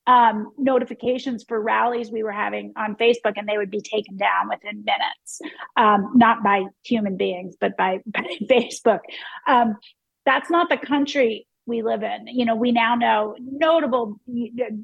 um, 0.06 0.52
notifications 0.56 1.44
for 1.46 1.60
rallies 1.60 2.10
we 2.10 2.22
were 2.22 2.32
having 2.32 2.72
on 2.76 2.96
Facebook, 2.96 3.34
and 3.36 3.48
they 3.48 3.58
would 3.58 3.70
be 3.70 3.80
taken 3.80 4.16
down 4.16 4.48
within 4.48 4.84
minutes, 4.84 5.40
um, 5.76 6.12
not 6.14 6.42
by 6.42 6.64
human 6.84 7.16
beings, 7.16 7.56
but 7.60 7.76
by, 7.76 8.00
by 8.06 8.26
Facebook. 8.50 9.00
Um, 9.46 9.76
that's 10.24 10.50
not 10.50 10.68
the 10.70 10.78
country 10.78 11.46
we 11.68 11.82
live 11.82 12.02
in. 12.02 12.26
You 12.26 12.44
know, 12.44 12.56
we 12.56 12.72
now 12.72 12.94
know 12.94 13.36
notable, 13.38 14.18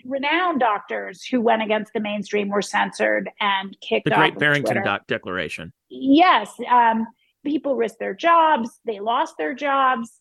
renowned 0.05 0.61
doctors 0.61 1.24
who 1.24 1.41
went 1.41 1.62
against 1.62 1.93
the 1.95 2.01
mainstream 2.01 2.51
were 2.51 2.62
censored 2.62 3.30
and 3.41 3.76
kicked 3.80 4.07
out 4.09 4.14
The 4.14 4.16
Great 4.16 4.39
Barrington. 4.39 4.85
Doc 4.85 5.07
Declaration. 5.09 5.72
Yes, 5.89 6.53
um, 6.70 7.07
people 7.45 7.74
risked 7.74 7.99
their 7.99 8.14
jobs. 8.14 8.78
They 8.85 9.01
lost 9.01 9.37
their 9.39 9.55
jobs. 9.55 10.20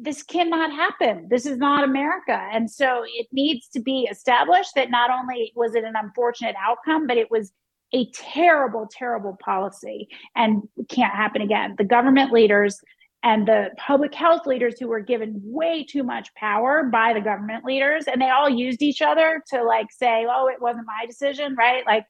This 0.00 0.22
cannot 0.22 0.72
happen. 0.72 1.28
This 1.30 1.46
is 1.46 1.56
not 1.56 1.84
America, 1.84 2.48
and 2.52 2.70
so 2.70 3.04
it 3.06 3.28
needs 3.32 3.68
to 3.68 3.80
be 3.80 4.08
established 4.10 4.72
that 4.74 4.90
not 4.90 5.10
only 5.10 5.52
was 5.56 5.74
it 5.74 5.84
an 5.84 5.94
unfortunate 5.96 6.54
outcome, 6.60 7.06
but 7.06 7.16
it 7.16 7.30
was 7.30 7.52
a 7.92 8.10
terrible, 8.12 8.88
terrible 8.90 9.36
policy, 9.44 10.08
and 10.34 10.62
can't 10.88 11.14
happen 11.14 11.42
again. 11.42 11.74
The 11.78 11.84
government 11.84 12.32
leaders 12.32 12.80
and 13.24 13.48
the 13.48 13.70
public 13.78 14.14
health 14.14 14.46
leaders 14.46 14.78
who 14.78 14.86
were 14.86 15.00
given 15.00 15.40
way 15.42 15.82
too 15.82 16.04
much 16.04 16.32
power 16.34 16.84
by 16.84 17.14
the 17.14 17.20
government 17.20 17.64
leaders 17.64 18.04
and 18.06 18.20
they 18.20 18.28
all 18.28 18.48
used 18.48 18.82
each 18.82 19.02
other 19.02 19.42
to 19.48 19.64
like 19.64 19.90
say 19.90 20.26
oh 20.30 20.46
it 20.46 20.60
wasn't 20.60 20.86
my 20.86 21.04
decision 21.06 21.56
right 21.56 21.84
like 21.86 22.04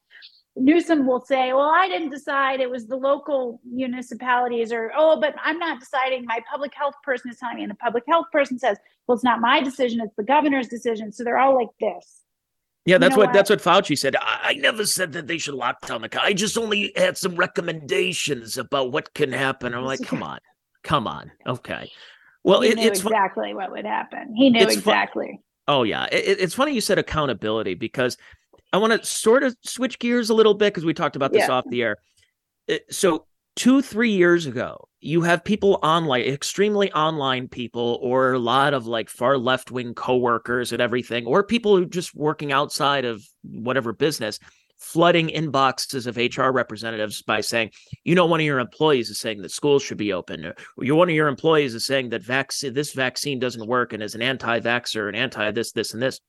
newsom 0.57 1.07
will 1.07 1.25
say 1.25 1.53
well 1.53 1.73
i 1.75 1.89
didn't 1.89 2.11
decide 2.11 2.61
it 2.61 2.71
was 2.71 2.87
the 2.87 2.97
local 2.97 3.61
municipalities 3.65 4.73
or 4.73 4.93
oh 4.97 5.19
but 5.19 5.35
i'm 5.43 5.59
not 5.59 5.81
deciding 5.81 6.25
my 6.27 6.41
public 6.51 6.75
health 6.75 6.95
person 7.03 7.31
is 7.31 7.39
telling 7.39 7.57
me 7.57 7.63
and 7.63 7.71
the 7.71 7.77
public 7.77 8.05
health 8.07 8.27
person 8.31 8.59
says 8.59 8.77
well 9.07 9.15
it's 9.15 9.25
not 9.25 9.41
my 9.41 9.61
decision 9.61 10.01
it's 10.01 10.15
the 10.17 10.23
governor's 10.23 10.69
decision 10.69 11.11
so 11.11 11.25
they're 11.25 11.39
all 11.39 11.57
like 11.57 11.71
this 11.81 12.21
Yeah, 12.87 12.99
that's 12.99 13.13
know 13.13 13.21
what, 13.21 13.29
what? 13.29 13.33
that's 13.33 13.49
what 13.49 13.63
Fauci 13.63 13.97
said. 13.97 14.15
I, 14.15 14.51
I 14.51 14.55
never 14.55 14.85
said 14.85 15.13
that 15.13 15.27
they 15.27 15.39
should 15.39 15.55
lock 15.55 15.87
down 15.87 16.03
the. 16.03 16.23
I 16.23 16.35
just 16.35 16.59
only 16.59 16.93
had 16.97 17.17
some 17.17 17.35
recommendations 17.35 18.59
about 18.59 18.93
what 18.93 19.15
can 19.15 19.33
happen. 19.33 19.73
I'm 19.73 19.87
like, 19.87 20.03
come 20.11 20.23
on, 20.23 20.39
come 20.85 21.07
on, 21.09 21.33
okay. 21.47 21.91
Well, 22.45 22.61
he 22.61 22.69
it, 22.71 22.77
knew 22.77 22.87
it's 22.87 23.01
fu- 23.01 23.09
exactly 23.09 23.55
what 23.55 23.71
would 23.73 23.87
happen 23.87 24.35
he 24.37 24.51
knew 24.51 24.61
It's 24.61 24.75
fu- 24.75 24.79
exactly 24.91 25.41
Oh 25.67 25.83
yeah, 25.83 26.05
it- 26.13 26.39
it's 26.41 26.55
funny 26.55 26.75
you 26.75 26.81
said 26.83 26.99
accountability 26.99 27.75
because 27.75 28.17
I 28.73 28.77
want 28.77 28.93
to 28.93 29.05
sort 29.07 29.43
of 29.45 29.57
switch 29.65 29.99
gears 29.99 30.29
a 30.31 30.35
little 30.35 30.55
bit 30.55 30.75
because 30.75 30.85
we 30.85 30.93
talked 30.95 31.17
about 31.17 31.33
this 31.33 31.49
Yeah. 31.49 31.55
off 31.55 31.65
the 31.69 31.83
air. 31.83 31.97
So 32.91 33.27
two 33.57 33.81
three 33.83 34.11
years 34.11 34.47
ago, 34.47 34.89
you 35.01 35.23
have 35.23 35.45
people 35.45 35.79
online, 35.83 36.23
extremely 36.23 36.93
online 36.93 37.49
people, 37.49 37.99
or 38.03 38.33
a 38.33 38.39
lot 38.39 38.75
of 38.75 38.87
like 38.87 39.09
far 39.09 39.39
left 39.39 39.71
wing 39.71 39.95
coworkers 39.95 40.73
and 40.73 40.83
everything, 40.83 41.25
or 41.27 41.43
people 41.45 41.77
who 41.77 41.87
just 41.87 42.15
working 42.15 42.53
outside 42.53 43.05
of 43.05 43.23
whatever 43.43 43.93
business, 43.93 44.39
flooding 44.79 45.29
inboxes 45.29 46.07
of 46.07 46.17
HR 46.17 46.51
representatives 46.51 47.23
by 47.23 47.41
saying, 47.41 47.71
you 48.05 48.15
know, 48.15 48.27
one 48.27 48.41
of 48.41 48.47
your 48.47 48.59
employees 48.59 49.11
is 49.11 49.19
saying 49.19 49.43
that 49.43 49.51
schools 49.51 49.83
should 49.83 49.99
be 49.99 50.13
open. 50.13 50.47
Or 50.47 50.85
you 50.85 50.95
one 50.95 51.09
of 51.09 51.15
your 51.15 51.29
employees 51.29 51.75
is 51.75 51.87
saying 51.87 52.11
that 52.11 52.27
this 52.27 52.93
vaccine 52.93 53.39
doesn't 53.39 53.67
work 53.67 53.93
and 53.93 54.03
is 54.03 54.15
an 54.15 54.23
anti-vaxxer 54.23 55.09
and 55.09 55.17
anti 55.17 55.51
this, 55.51 55.73
this, 55.73 55.95
and 55.95 56.03
this. 56.03 56.21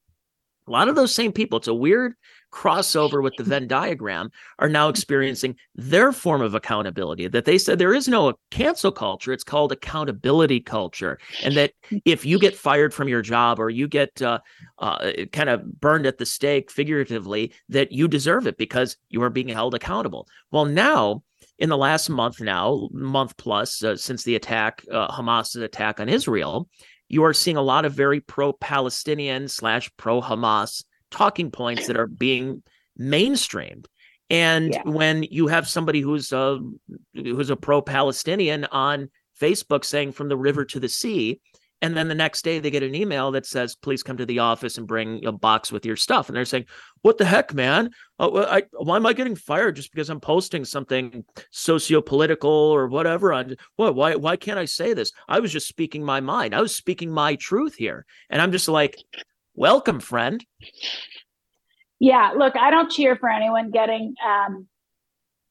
A 0.68 0.72
lot 0.72 0.90
of 0.90 0.96
those 0.96 1.14
same 1.14 1.32
people, 1.32 1.60
it's 1.60 1.68
a 1.68 1.74
weird 1.74 2.14
crossover 2.56 3.22
with 3.22 3.36
the 3.36 3.44
Venn 3.44 3.68
diagram, 3.68 4.32
are 4.60 4.70
now 4.70 4.88
experiencing 4.88 5.56
their 5.76 6.12
form 6.14 6.42
of 6.42 6.56
accountability. 6.56 7.28
That 7.28 7.44
they 7.44 7.58
said 7.58 7.78
there 7.78 7.94
is 7.94 8.08
no 8.08 8.34
cancel 8.50 8.92
culture, 8.92 9.34
it's 9.34 9.44
called 9.44 9.74
accountability 9.74 10.62
culture. 10.62 11.20
And 11.44 11.56
that 11.56 11.74
if 12.06 12.26
you 12.26 12.40
get 12.40 12.56
fired 12.56 12.94
from 12.94 13.10
your 13.10 13.22
job 13.22 13.60
or 13.60 13.70
you 13.70 13.88
get 13.88 14.22
uh, 14.22 14.40
uh, 14.80 15.12
kind 15.34 15.50
of 15.50 15.80
burned 15.82 16.06
at 16.06 16.18
the 16.18 16.26
stake 16.26 16.72
figuratively, 16.72 17.52
that 17.70 17.92
you 17.92 18.08
deserve 18.08 18.48
it 18.48 18.58
because 18.58 18.98
you 19.10 19.22
are 19.22 19.30
being 19.30 19.50
held 19.50 19.76
accountable. 19.76 20.28
Well, 20.52 20.66
now, 20.66 21.24
in 21.60 21.70
the 21.70 21.78
last 21.78 22.10
month 22.10 22.40
now, 22.40 22.90
month 22.92 23.36
plus 23.38 23.84
uh, 23.84 23.98
since 23.98 24.24
the 24.24 24.36
attack, 24.36 24.84
uh, 24.92 25.12
Hamas's 25.12 25.62
attack 25.62 26.00
on 26.00 26.10
Israel, 26.10 26.70
you 27.10 27.24
are 27.24 27.34
seeing 27.34 27.58
a 27.58 27.62
lot 27.62 27.86
of 27.86 27.94
very 27.94 28.20
pro-Palestinian 28.22 29.48
slash 29.48 29.92
pro-Hamas 29.98 30.84
talking 31.16 31.52
points 31.52 31.88
that 31.88 31.98
are 31.98 32.08
being 32.08 32.62
mainstreamed. 33.00 33.86
And 34.30 34.74
yeah. 34.74 34.82
when 34.84 35.24
you 35.24 35.48
have 35.48 35.68
somebody 35.68 36.02
who's 36.02 36.32
a 36.32 36.60
who's 37.14 37.52
a 37.52 37.56
pro-Palestinian 37.56 38.66
on 38.66 39.10
Facebook 39.40 39.86
saying 39.86 40.14
from 40.14 40.30
the 40.30 40.38
river 40.38 40.66
to 40.66 40.80
the 40.80 40.90
sea, 40.90 41.40
and 41.82 41.96
then 41.96 42.08
the 42.08 42.16
next 42.16 42.44
day 42.44 42.60
they 42.60 42.72
get 42.72 42.84
an 42.84 42.96
email 42.96 43.32
that 43.32 43.46
says, 43.46 43.76
please 43.76 44.02
come 44.02 44.18
to 44.18 44.26
the 44.26 44.40
office 44.40 44.78
and 44.78 44.88
bring 44.88 45.26
a 45.26 45.32
box 45.32 45.72
with 45.72 45.86
your 45.86 45.98
stuff. 45.98 46.28
And 46.28 46.36
they're 46.36 46.46
saying, 46.46 46.66
what 47.04 47.18
the 47.18 47.26
heck, 47.26 47.54
man? 47.54 47.92
Uh, 48.18 48.46
I, 48.50 48.64
why 48.72 48.96
am 48.96 49.06
I 49.06 49.14
getting 49.14 49.36
fired 49.36 49.76
just 49.76 49.92
because 49.92 50.10
I'm 50.10 50.22
posting 50.22 50.66
something 50.66 51.24
socio-political 51.52 52.50
or 52.50 52.88
whatever? 52.88 53.32
On 53.32 53.56
what? 53.76 53.94
Why? 53.94 54.16
Why 54.16 54.38
can't 54.38 54.58
I 54.58 54.66
say 54.66 54.94
this? 54.94 55.12
I 55.28 55.40
was 55.40 55.52
just 55.52 55.68
speaking 55.68 56.04
my 56.04 56.22
mind. 56.22 56.56
I 56.56 56.62
was 56.62 56.76
speaking 56.76 57.12
my 57.12 57.36
truth 57.36 57.76
here, 57.76 58.06
and 58.32 58.42
I'm 58.42 58.52
just 58.52 58.68
like, 58.68 58.98
welcome, 59.56 60.00
friend. 60.00 60.46
Yeah, 62.00 62.34
look, 62.38 62.56
I 62.56 62.72
don't 62.72 62.92
cheer 62.92 63.16
for 63.16 63.30
anyone 63.30 63.72
getting 63.72 64.16
um, 64.26 64.68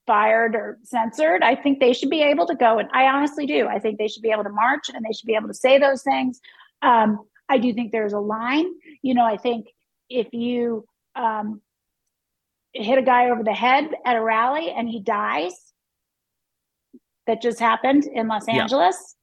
fired 0.07 0.55
or 0.55 0.79
censored. 0.85 1.43
I 1.43 1.55
think 1.55 1.81
they 1.81 1.93
should 1.93 2.11
be 2.11 2.23
able 2.23 2.47
to 2.47 2.55
go, 2.55 2.79
and 2.79 2.89
I 2.93 3.05
honestly 3.05 3.47
do. 3.47 3.67
I 3.67 3.79
think 3.79 3.99
they 3.99 4.09
should 4.09 4.23
be 4.23 4.31
able 4.31 4.45
to 4.45 4.51
march 4.51 4.91
and 4.93 5.05
they 5.05 5.13
should 5.13 5.27
be 5.27 5.35
able 5.35 5.49
to 5.49 5.55
say 5.55 5.79
those 5.79 6.03
things. 6.03 6.41
Um, 6.83 7.21
I 7.49 7.59
do 7.59 7.73
think 7.73 7.93
there's 7.93 8.13
a 8.13 8.19
line. 8.19 8.67
You 9.03 9.15
know, 9.15 9.25
I 9.25 9.37
think 9.37 9.67
if 10.09 10.33
you 10.33 10.87
um, 11.15 11.61
hit 12.73 12.99
a 12.99 13.03
guy 13.03 13.31
over 13.31 13.43
the 13.43 13.55
head 13.55 13.91
at 14.05 14.17
a 14.17 14.23
rally 14.23 14.71
and 14.71 14.89
he 14.89 15.01
dies, 15.01 15.55
that 17.27 17.41
just 17.41 17.59
happened 17.59 18.05
in 18.05 18.29
Los 18.29 18.49
Angeles. 18.49 19.17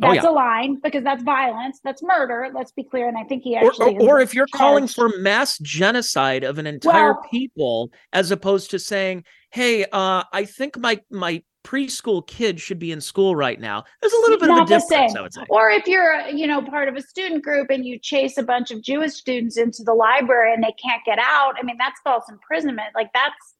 Oh, 0.00 0.10
that's 0.10 0.24
oh, 0.24 0.28
yeah. 0.28 0.30
a 0.30 0.34
line 0.34 0.80
because 0.82 1.04
that's 1.04 1.22
violence. 1.22 1.80
That's 1.84 2.02
murder. 2.02 2.48
Let's 2.54 2.72
be 2.72 2.82
clear. 2.82 3.08
And 3.08 3.18
I 3.18 3.24
think 3.24 3.42
he 3.42 3.56
actually. 3.56 3.96
Or, 3.96 4.02
or, 4.02 4.16
or 4.16 4.20
if 4.20 4.34
you're 4.34 4.46
charged. 4.46 4.58
calling 4.58 4.86
for 4.86 5.10
mass 5.18 5.58
genocide 5.58 6.44
of 6.44 6.58
an 6.58 6.66
entire 6.66 7.12
well, 7.12 7.22
people, 7.30 7.92
as 8.12 8.30
opposed 8.30 8.70
to 8.70 8.78
saying, 8.78 9.24
"Hey, 9.50 9.84
uh, 9.84 10.24
I 10.32 10.46
think 10.46 10.78
my 10.78 11.00
my 11.10 11.42
preschool 11.62 12.26
kid 12.26 12.58
should 12.58 12.78
be 12.78 12.90
in 12.90 13.02
school 13.02 13.36
right 13.36 13.60
now." 13.60 13.84
There's 14.00 14.14
a 14.14 14.20
little 14.20 14.38
bit 14.38 14.48
of 14.48 14.58
a 14.58 14.64
difference, 14.64 15.14
I 15.14 15.20
would 15.20 15.34
say. 15.34 15.44
Or 15.50 15.68
if 15.68 15.86
you're, 15.86 16.20
you 16.28 16.46
know, 16.46 16.62
part 16.62 16.88
of 16.88 16.96
a 16.96 17.02
student 17.02 17.44
group 17.44 17.68
and 17.68 17.84
you 17.84 17.98
chase 17.98 18.38
a 18.38 18.42
bunch 18.42 18.70
of 18.70 18.80
Jewish 18.80 19.12
students 19.12 19.58
into 19.58 19.82
the 19.84 19.94
library 19.94 20.54
and 20.54 20.64
they 20.64 20.74
can't 20.82 21.04
get 21.04 21.18
out. 21.18 21.56
I 21.60 21.64
mean, 21.64 21.76
that's 21.78 22.00
false 22.02 22.24
imprisonment. 22.30 22.88
Like 22.94 23.10
that's 23.12 23.56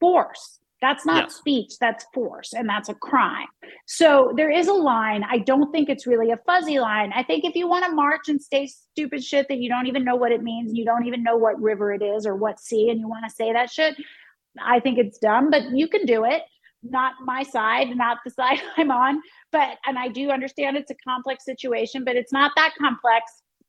force. 0.00 0.58
That's 0.82 1.06
not 1.06 1.24
yes. 1.24 1.36
speech, 1.36 1.72
that's 1.80 2.04
force, 2.12 2.52
and 2.52 2.68
that's 2.68 2.90
a 2.90 2.94
crime. 2.94 3.46
So 3.86 4.32
there 4.36 4.50
is 4.50 4.68
a 4.68 4.74
line. 4.74 5.24
I 5.28 5.38
don't 5.38 5.72
think 5.72 5.88
it's 5.88 6.06
really 6.06 6.30
a 6.30 6.38
fuzzy 6.46 6.78
line. 6.78 7.12
I 7.14 7.22
think 7.22 7.44
if 7.44 7.54
you 7.54 7.66
want 7.66 7.86
to 7.86 7.92
march 7.92 8.28
and 8.28 8.40
say 8.40 8.66
stupid 8.66 9.24
shit 9.24 9.48
that 9.48 9.58
you 9.58 9.70
don't 9.70 9.86
even 9.86 10.04
know 10.04 10.16
what 10.16 10.32
it 10.32 10.42
means, 10.42 10.74
you 10.74 10.84
don't 10.84 11.06
even 11.06 11.22
know 11.22 11.36
what 11.36 11.60
river 11.60 11.94
it 11.94 12.02
is 12.02 12.26
or 12.26 12.36
what 12.36 12.60
sea, 12.60 12.90
and 12.90 13.00
you 13.00 13.08
want 13.08 13.24
to 13.26 13.34
say 13.34 13.52
that 13.54 13.70
shit, 13.70 13.96
I 14.62 14.80
think 14.80 14.98
it's 14.98 15.18
dumb, 15.18 15.50
but 15.50 15.70
you 15.70 15.88
can 15.88 16.04
do 16.04 16.24
it. 16.24 16.42
Not 16.82 17.14
my 17.24 17.42
side, 17.42 17.96
not 17.96 18.18
the 18.24 18.30
side 18.38 18.60
I'm 18.76 18.90
on. 18.90 19.20
But, 19.52 19.78
and 19.86 19.98
I 19.98 20.08
do 20.08 20.30
understand 20.30 20.76
it's 20.76 20.90
a 20.90 20.96
complex 21.08 21.44
situation, 21.44 22.04
but 22.04 22.16
it's 22.16 22.32
not 22.32 22.52
that 22.56 22.74
complex 22.78 23.24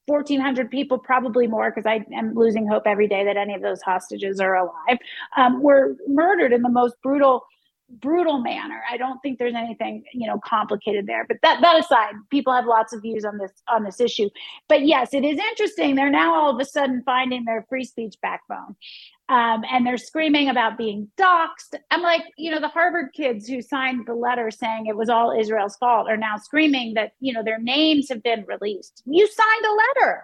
1,400 0.07 0.71
people, 0.71 0.97
probably 0.97 1.47
more, 1.47 1.69
because 1.69 1.85
I 1.85 2.05
am 2.15 2.33
losing 2.33 2.67
hope 2.67 2.83
every 2.85 3.07
day 3.07 3.23
that 3.25 3.37
any 3.37 3.53
of 3.53 3.61
those 3.61 3.81
hostages 3.81 4.39
are 4.39 4.55
alive, 4.55 4.97
um, 5.35 5.61
were 5.61 5.95
murdered 6.07 6.53
in 6.53 6.61
the 6.61 6.69
most 6.69 6.95
brutal, 7.03 7.43
brutal 7.89 8.39
manner. 8.39 8.81
I 8.89 8.95
don't 8.97 9.19
think 9.19 9.37
there's 9.37 9.53
anything, 9.53 10.03
you 10.13 10.25
know, 10.25 10.39
complicated 10.45 11.07
there. 11.07 11.25
But 11.27 11.37
that 11.43 11.61
that 11.61 11.79
aside, 11.79 12.13
people 12.31 12.53
have 12.53 12.65
lots 12.65 12.93
of 12.93 13.01
views 13.01 13.25
on 13.25 13.37
this 13.37 13.51
on 13.67 13.83
this 13.83 13.99
issue. 13.99 14.29
But 14.69 14.85
yes, 14.85 15.13
it 15.13 15.25
is 15.25 15.37
interesting. 15.37 15.95
They're 15.95 16.09
now 16.09 16.33
all 16.33 16.53
of 16.53 16.59
a 16.59 16.65
sudden 16.65 17.03
finding 17.05 17.45
their 17.45 17.65
free 17.69 17.83
speech 17.83 18.15
backbone 18.21 18.75
um, 19.29 19.63
and 19.69 19.85
they're 19.85 19.97
screaming 19.97 20.49
about 20.49 20.77
being 20.77 21.09
doxxed. 21.17 21.75
I'm 21.91 22.01
like, 22.01 22.23
you 22.37 22.49
know, 22.49 22.61
the 22.61 22.69
Harvard 22.69 23.11
kids 23.13 23.47
who 23.47 23.61
signed 23.61 24.05
the 24.05 24.13
letter 24.13 24.49
saying 24.51 24.85
it 24.85 24.95
was 24.95 25.09
all 25.09 25.37
Israel's 25.37 25.75
fault 25.75 26.09
are 26.09 26.17
now 26.17 26.37
screaming 26.37 26.93
that, 26.93 27.11
you 27.19 27.33
know, 27.33 27.43
their 27.43 27.59
names 27.59 28.07
have 28.09 28.23
been 28.23 28.45
released. 28.47 29.03
You 29.05 29.27
signed 29.27 29.65
a 29.65 30.01
letter. 30.01 30.23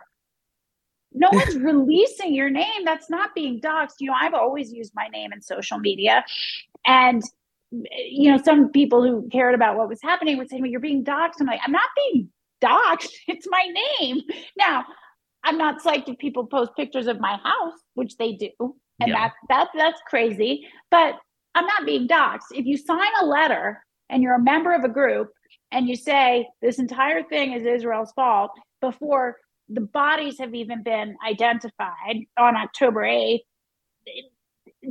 No 1.12 1.30
one's 1.34 1.58
releasing 1.58 2.34
your 2.34 2.49
name. 2.49 2.86
That's 2.86 3.10
not 3.10 3.36
being 3.36 3.60
doxxed. 3.60 3.95
You 3.99 4.08
know, 4.08 4.16
I've 4.20 4.34
always 4.34 4.72
used 4.72 4.93
my 4.95 5.10
name 5.10 5.34
in 5.34 5.41
social 5.41 5.80
media. 5.80 6.24
And, 6.86 7.22
you 7.72 8.32
know, 8.32 8.41
some 8.41 8.70
people 8.70 9.04
who 9.04 9.28
cared 9.30 9.54
about 9.54 9.76
what 9.76 9.89
was 9.89 10.01
happening 10.01 10.38
would 10.38 10.49
say, 10.49 10.62
well, 10.62 10.70
you're 10.70 10.80
being 10.80 11.04
doxxed. 11.04 11.41
I'm 11.41 11.47
like, 11.47 11.60
I'm 11.66 11.74
not 11.74 11.89
being 11.95 12.30
doxxed. 12.64 13.12
It's 13.28 13.47
my 13.49 13.68
name. 13.99 14.22
Now, 14.58 14.86
I'm 15.43 15.58
not 15.58 15.84
psyched 15.84 16.08
if 16.08 16.18
people 16.20 16.45
post 16.45 16.72
pictures 16.78 17.08
of 17.08 17.20
my 17.20 17.36
house, 17.43 17.80
which 17.95 18.16
they 18.16 18.34
do 18.34 18.78
and 19.00 19.10
yeah. 19.10 19.16
that 19.28 19.34
that 19.50 19.68
that's 19.76 20.02
crazy. 20.08 20.68
But 20.91 21.16
I'm 21.56 21.66
not 21.66 21.86
being 21.86 22.08
doxxed. 22.08 22.52
If 22.54 22.66
you 22.66 22.78
sign 22.78 23.12
a 23.22 23.26
letter 23.26 23.84
and 24.10 24.24
you're 24.24 24.36
a 24.36 24.41
member 24.41 24.74
of 24.74 24.84
a 24.84 24.89
group 24.89 25.32
and 25.72 25.88
you 25.88 25.96
say 25.96 26.48
this 26.62 26.80
entire 26.80 27.24
thing 27.24 27.54
is 27.54 27.66
Israel's 27.66 28.12
fault 28.14 28.52
before 28.82 29.38
the 29.70 29.82
bodies 29.82 30.38
have 30.39 30.54
even 30.54 30.84
been 30.84 31.16
identified 31.28 32.26
on 32.38 32.56
October 32.56 33.02
8th, 33.02 33.39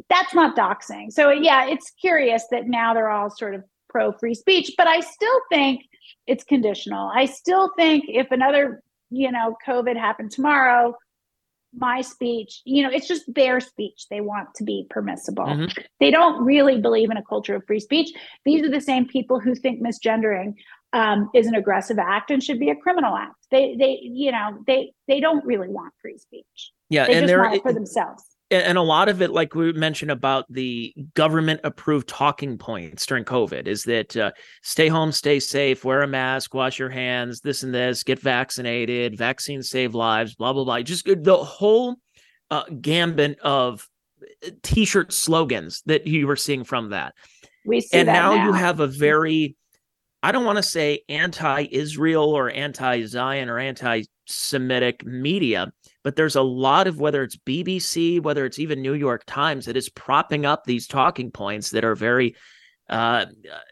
that's 0.09 0.35
not 0.35 0.57
doxing. 0.57 1.13
So 1.13 1.31
yeah, 1.31 1.67
it's 1.67 1.91
curious 2.01 2.45
that 2.51 2.67
now 2.67 2.95
they're 2.95 3.11
all 3.11 3.31
sort 3.31 3.55
of 3.55 3.65
pro 3.89 4.13
free 4.13 4.35
speech, 4.35 4.73
but 4.77 4.87
I 4.87 5.01
still 5.01 5.41
think 5.51 5.83
it's 6.27 6.45
conditional. 6.45 7.11
I 7.15 7.27
still 7.27 7.71
think 7.77 8.05
if 8.09 8.31
another, 8.31 8.83
you 9.11 9.31
know, 9.31 9.57
COVID 9.67 9.97
happened 9.97 10.31
tomorrow, 10.31 10.95
my 11.75 12.01
speech, 12.01 12.61
you 12.65 12.83
know, 12.83 12.91
it's 12.91 13.09
just 13.09 13.23
their 13.35 13.61
speech 13.61 14.07
they 14.11 14.21
want 14.21 14.49
to 14.57 14.65
be 14.65 14.87
permissible. 14.91 15.47
Mm-hmm. 15.47 15.81
They 16.01 16.11
don't 16.11 16.45
really 16.45 16.81
believe 16.81 17.11
in 17.11 17.17
a 17.17 17.25
culture 17.25 17.55
of 17.55 17.65
free 17.67 17.81
speech. 17.81 18.11
These 18.45 18.65
are 18.65 18.71
the 18.71 18.81
same 18.81 19.07
people 19.07 19.41
who 19.41 19.55
think 19.55 19.83
misgendering 19.83 20.55
um, 20.93 21.31
is 21.35 21.47
an 21.47 21.55
aggressive 21.55 21.99
act 21.99 22.31
and 22.31 22.43
should 22.43 22.59
be 22.59 22.71
a 22.71 22.77
criminal 22.77 23.17
act. 23.17 23.37
They, 23.51 23.77
they, 23.79 24.01
you 24.03 24.33
know, 24.33 24.63
they, 24.67 24.93
they 25.09 25.21
don't 25.21 25.45
really 25.47 25.69
want 25.69 25.95
free 26.03 26.19
speech. 26.19 26.73
Yeah, 26.91 27.07
they 27.07 27.15
and 27.15 27.29
they're 27.29 27.59
for 27.61 27.73
themselves 27.73 28.25
and 28.53 28.79
a 28.79 28.83
lot 28.83 29.09
of 29.09 29.23
it 29.23 29.31
like 29.31 29.55
we 29.55 29.73
mentioned 29.73 30.11
about 30.11 30.45
the 30.51 30.95
government 31.15 31.61
approved 31.65 32.09
talking 32.09 32.59
points 32.59 33.07
during 33.07 33.25
covid 33.25 33.67
is 33.67 33.85
that 33.85 34.17
uh, 34.17 34.31
stay 34.63 34.89
home 34.89 35.11
stay 35.11 35.41
safe 35.41 35.85
wear 35.85 36.03
a 36.03 36.07
mask 36.07 36.55
wash 36.55 36.79
your 36.79 36.91
hands 36.91 37.41
this 37.41 37.63
and 37.63 37.75
this 37.75 38.03
get 38.03 38.19
vaccinated 38.19 39.17
vaccines 39.17 39.71
save 39.71 39.95
lives 39.95 40.35
blah 40.35 40.53
blah 40.53 40.65
blah. 40.65 40.81
Just 40.81 41.05
the 41.07 41.37
whole 41.37 41.97
uh, 42.51 42.65
gambit 42.81 43.39
of 43.41 43.89
uh, 44.47 44.51
t-shirt 44.63 45.13
slogans 45.13 45.83
that 45.87 46.07
you 46.07 46.27
were 46.27 46.37
seeing 46.37 46.65
from 46.65 46.91
that. 46.91 47.15
We 47.65 47.81
see 47.81 47.99
and 47.99 48.07
now, 48.07 48.35
now 48.35 48.47
you 48.47 48.53
have 48.53 48.81
a 48.81 48.87
very 48.87 49.57
I 50.23 50.31
don't 50.31 50.45
want 50.45 50.59
to 50.59 50.63
say 50.63 51.01
anti 51.09 51.67
Israel 51.71 52.25
or 52.25 52.51
anti 52.51 53.05
Zion 53.07 53.49
or 53.49 53.59
anti 53.59 54.03
Semitic 54.33 55.05
media, 55.05 55.73
but 56.03 56.17
there's 56.17 56.37
a 56.37 56.43
lot 56.43 56.87
of 56.87 56.99
whether 56.99 57.23
it's 57.23 57.37
BBC, 57.37 58.21
whether 58.21 58.45
it's 58.45 58.59
even 58.59 58.83
New 58.83 58.95
York 58.95 59.25
Times, 59.27 59.67
that 59.67 59.77
is 59.77 59.89
propping 59.89 60.47
up 60.47 60.65
these 60.65 60.87
talking 60.87 61.31
points 61.31 61.71
that 61.71 61.85
are 61.85 61.95
very 61.95 62.35
uh, 62.89 63.27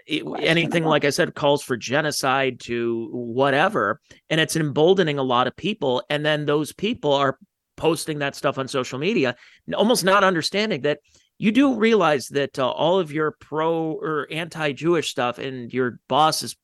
anything 0.09 0.85
like 0.85 1.05
I 1.05 1.11
said 1.11 1.35
calls 1.35 1.63
for 1.63 1.77
genocide 1.77 2.61
to 2.61 3.09
whatever, 3.13 4.01
and 4.31 4.41
it's 4.41 4.57
emboldening 4.57 5.19
a 5.19 5.23
lot 5.23 5.47
of 5.47 5.57
people. 5.57 6.03
And 6.09 6.25
then 6.25 6.47
those 6.47 6.73
people 6.73 7.13
are 7.13 7.39
posting 7.77 8.21
that 8.21 8.37
stuff 8.37 8.59
on 8.59 8.69
social 8.69 8.99
media, 8.99 9.37
almost 9.75 10.05
not 10.05 10.25
understanding 10.25 10.83
that 10.83 11.01
you 11.39 11.53
do 11.53 11.75
realize 11.75 12.29
that 12.29 12.59
uh, 12.59 12.71
all 12.71 12.99
of 12.99 13.11
your 13.11 13.35
pro 13.41 13.93
or 13.93 14.29
anti-Jewish 14.31 15.09
stuff 15.09 15.39
and 15.39 15.73
your 15.73 15.99
boss 16.07 16.43
is 16.43 16.55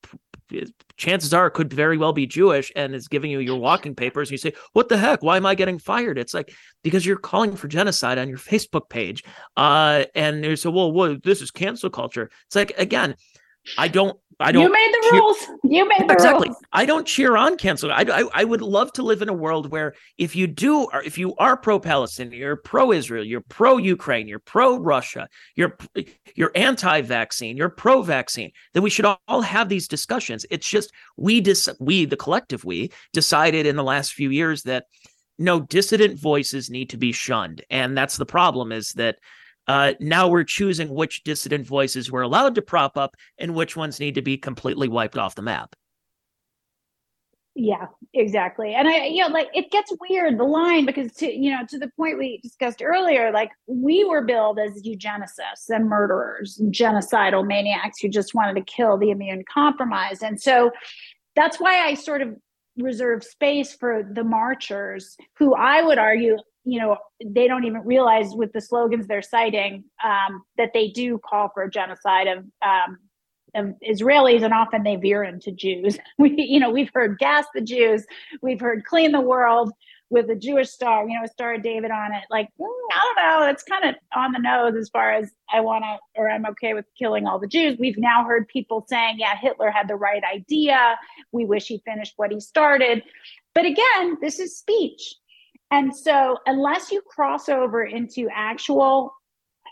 chances 0.96 1.34
are 1.34 1.46
it 1.46 1.52
could 1.52 1.72
very 1.72 1.96
well 1.96 2.12
be 2.12 2.26
Jewish 2.26 2.72
and 2.76 2.94
is 2.94 3.08
giving 3.08 3.30
you 3.30 3.40
your 3.40 3.58
walking 3.58 3.94
papers. 3.94 4.28
And 4.28 4.32
you 4.32 4.38
say, 4.38 4.52
"What 4.72 4.88
the 4.88 4.96
heck? 4.96 5.22
Why 5.22 5.36
am 5.36 5.46
I 5.46 5.54
getting 5.54 5.78
fired?" 5.78 6.18
It's 6.18 6.34
like 6.34 6.52
because 6.82 7.04
you're 7.04 7.16
calling 7.16 7.56
for 7.56 7.68
genocide 7.68 8.18
on 8.18 8.28
your 8.28 8.38
Facebook 8.52 8.88
page, 8.88 9.24
uh, 9.56 10.04
and 10.14 10.44
you 10.44 10.56
say, 10.56 10.68
"Well, 10.68 10.92
well, 10.92 11.16
this 11.22 11.42
is 11.42 11.50
cancel 11.50 11.90
culture." 11.90 12.30
It's 12.46 12.56
like 12.56 12.72
again, 12.78 13.16
I 13.76 13.88
don't 13.88 14.18
I 14.38 14.52
don't. 14.52 14.64
You 14.64 14.72
made 14.72 14.92
the 14.92 15.08
cheer- 15.10 15.20
rules. 15.20 15.36
You 15.64 15.88
made 15.88 16.00
the 16.00 16.04
rules. 16.04 16.12
exactly. 16.12 16.48
rules. 16.48 16.62
I 16.72 16.84
don't 16.84 17.06
cheer 17.06 17.36
on 17.36 17.56
cancel. 17.56 17.90
I, 17.90 18.04
I, 18.12 18.28
I 18.34 18.44
would 18.44 18.60
love 18.60 18.92
to 18.94 19.02
live 19.02 19.22
in 19.22 19.30
a 19.30 19.32
world 19.34 19.70
where 19.70 19.94
if 20.18 20.36
you 20.36 20.46
do, 20.46 20.84
or 20.92 21.02
if 21.02 21.16
you 21.16 21.34
are 21.36 21.56
pro-Palestinian, 21.56 22.38
you're 22.38 22.56
pro-Israel, 22.56 23.24
you're 23.24 23.40
pro-Ukraine, 23.40 24.28
you're 24.28 24.38
pro-Russia, 24.38 25.28
you're 25.54 25.78
you're 26.34 26.52
anti-vaccine, 26.54 27.56
you're 27.56 27.70
pro-vaccine, 27.70 28.52
then 28.74 28.82
we 28.82 28.90
should 28.90 29.06
all 29.26 29.40
have 29.40 29.70
these 29.70 29.88
discussions. 29.88 30.44
It's 30.50 30.68
just 30.68 30.92
we 31.16 31.40
dis 31.40 31.68
we 31.80 32.04
the 32.04 32.16
collective 32.16 32.64
we 32.64 32.92
decided 33.14 33.64
in 33.64 33.76
the 33.76 33.84
last 33.84 34.12
few 34.12 34.30
years 34.30 34.64
that 34.64 34.84
no 35.38 35.60
dissident 35.60 36.18
voices 36.18 36.68
need 36.68 36.90
to 36.90 36.98
be 36.98 37.12
shunned, 37.12 37.64
and 37.70 37.96
that's 37.96 38.18
the 38.18 38.26
problem. 38.26 38.70
Is 38.70 38.92
that 38.94 39.16
uh, 39.66 39.94
now 40.00 40.28
we're 40.28 40.44
choosing 40.44 40.88
which 40.88 41.24
dissident 41.24 41.66
voices 41.66 42.10
we're 42.10 42.22
allowed 42.22 42.54
to 42.54 42.62
prop 42.62 42.96
up 42.96 43.16
and 43.38 43.54
which 43.54 43.76
ones 43.76 44.00
need 44.00 44.14
to 44.14 44.22
be 44.22 44.36
completely 44.36 44.88
wiped 44.88 45.18
off 45.18 45.34
the 45.34 45.42
map. 45.42 45.74
Yeah, 47.58 47.86
exactly. 48.12 48.74
And 48.74 48.86
I, 48.86 49.06
you 49.06 49.22
know, 49.22 49.28
like 49.28 49.48
it 49.54 49.70
gets 49.70 49.90
weird 50.10 50.38
the 50.38 50.44
line 50.44 50.84
because 50.84 51.10
to 51.14 51.32
you 51.32 51.50
know 51.50 51.64
to 51.70 51.78
the 51.78 51.90
point 51.96 52.18
we 52.18 52.38
discussed 52.42 52.82
earlier, 52.82 53.32
like 53.32 53.50
we 53.66 54.04
were 54.04 54.22
billed 54.22 54.58
as 54.58 54.82
eugenicists 54.82 55.70
and 55.70 55.88
murderers, 55.88 56.58
and 56.58 56.70
genocidal 56.70 57.46
maniacs 57.46 57.98
who 58.00 58.10
just 58.10 58.34
wanted 58.34 58.56
to 58.56 58.72
kill 58.72 58.98
the 58.98 59.10
immune 59.10 59.42
compromised, 59.50 60.22
and 60.22 60.38
so 60.38 60.70
that's 61.34 61.58
why 61.58 61.86
I 61.86 61.94
sort 61.94 62.20
of 62.20 62.36
reserve 62.76 63.24
space 63.24 63.72
for 63.72 64.02
the 64.02 64.24
marchers 64.24 65.16
who 65.38 65.54
I 65.54 65.80
would 65.80 65.98
argue 65.98 66.36
you 66.66 66.80
know 66.80 66.98
they 67.24 67.46
don't 67.46 67.64
even 67.64 67.82
realize 67.82 68.32
with 68.34 68.52
the 68.52 68.60
slogans 68.60 69.06
they're 69.06 69.22
citing 69.22 69.84
um, 70.04 70.42
that 70.58 70.72
they 70.74 70.88
do 70.88 71.18
call 71.18 71.48
for 71.54 71.62
a 71.62 71.70
genocide 71.70 72.26
of, 72.26 72.38
um, 72.60 72.98
of 73.54 73.74
Israelis, 73.88 74.42
and 74.42 74.52
often 74.52 74.82
they 74.82 74.96
veer 74.96 75.22
into 75.24 75.52
Jews. 75.52 75.98
We, 76.18 76.34
you 76.36 76.60
know, 76.60 76.70
we've 76.70 76.90
heard 76.92 77.18
"gas 77.18 77.46
the 77.54 77.60
Jews," 77.60 78.04
we've 78.42 78.60
heard 78.60 78.84
"clean 78.84 79.12
the 79.12 79.20
world" 79.20 79.72
with 80.08 80.30
a 80.30 80.36
Jewish 80.36 80.70
star, 80.70 81.06
you 81.08 81.18
know, 81.18 81.24
a 81.24 81.28
Star 81.28 81.54
of 81.54 81.62
David 81.62 81.90
on 81.90 82.12
it. 82.12 82.24
Like, 82.30 82.48
mm, 82.60 82.66
I 82.94 83.00
don't 83.00 83.40
know, 83.40 83.50
it's 83.50 83.64
kind 83.64 83.84
of 83.84 83.94
on 84.14 84.32
the 84.32 84.38
nose 84.38 84.76
as 84.76 84.88
far 84.88 85.12
as 85.12 85.32
I 85.52 85.60
want 85.60 85.84
to, 85.84 85.98
or 86.14 86.30
I'm 86.30 86.46
okay 86.46 86.74
with 86.74 86.84
killing 86.96 87.26
all 87.26 87.40
the 87.40 87.48
Jews. 87.48 87.76
We've 87.78 87.98
now 87.98 88.24
heard 88.24 88.46
people 88.46 88.86
saying, 88.88 89.16
yeah, 89.18 89.36
Hitler 89.36 89.70
had 89.70 89.88
the 89.88 89.96
right 89.96 90.22
idea. 90.22 90.96
We 91.32 91.44
wish 91.44 91.66
he 91.66 91.82
finished 91.84 92.14
what 92.16 92.30
he 92.30 92.38
started. 92.38 93.02
But 93.52 93.64
again, 93.64 94.18
this 94.20 94.38
is 94.38 94.56
speech 94.56 95.16
and 95.70 95.94
so, 95.94 96.38
unless 96.46 96.92
you 96.92 97.02
cross 97.02 97.48
over 97.48 97.84
into 97.84 98.28
actual 98.34 99.12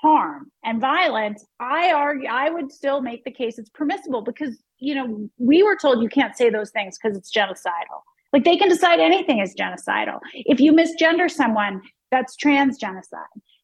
harm 0.03 0.51
and 0.65 0.81
violence, 0.81 1.45
I 1.61 1.93
argue 1.93 2.29
I 2.29 2.51
would 2.51 2.73
still 2.73 3.01
make 3.01 3.25
the 3.25 3.31
case 3.31 3.59
it's 3.59 3.71
permissible 3.71 4.23
because 4.23 4.59
you 4.79 4.95
know 4.95 5.31
we 5.39 5.63
were 5.63 5.77
told 5.77 6.03
you 6.03 6.09
can't 6.09 6.37
say 6.37 6.51
those 6.51 6.71
things 6.71 6.99
because 7.01 7.17
it's 7.17 7.35
genocidal. 7.35 8.03
Like 8.33 8.45
they 8.45 8.57
can 8.57 8.69
decide 8.69 8.99
anything 8.99 9.39
is 9.39 9.55
genocidal. 9.55 10.19
If 10.35 10.59
you 10.59 10.73
misgender 10.73 11.31
someone, 11.31 11.81
that's 12.11 12.35
trans 12.35 12.77
genocide, 12.79 13.21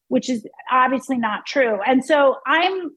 which 0.07 0.29
is 0.29 0.47
obviously 0.71 1.17
not 1.17 1.45
true. 1.45 1.79
And 1.85 2.03
so 2.03 2.37
I'm 2.47 2.91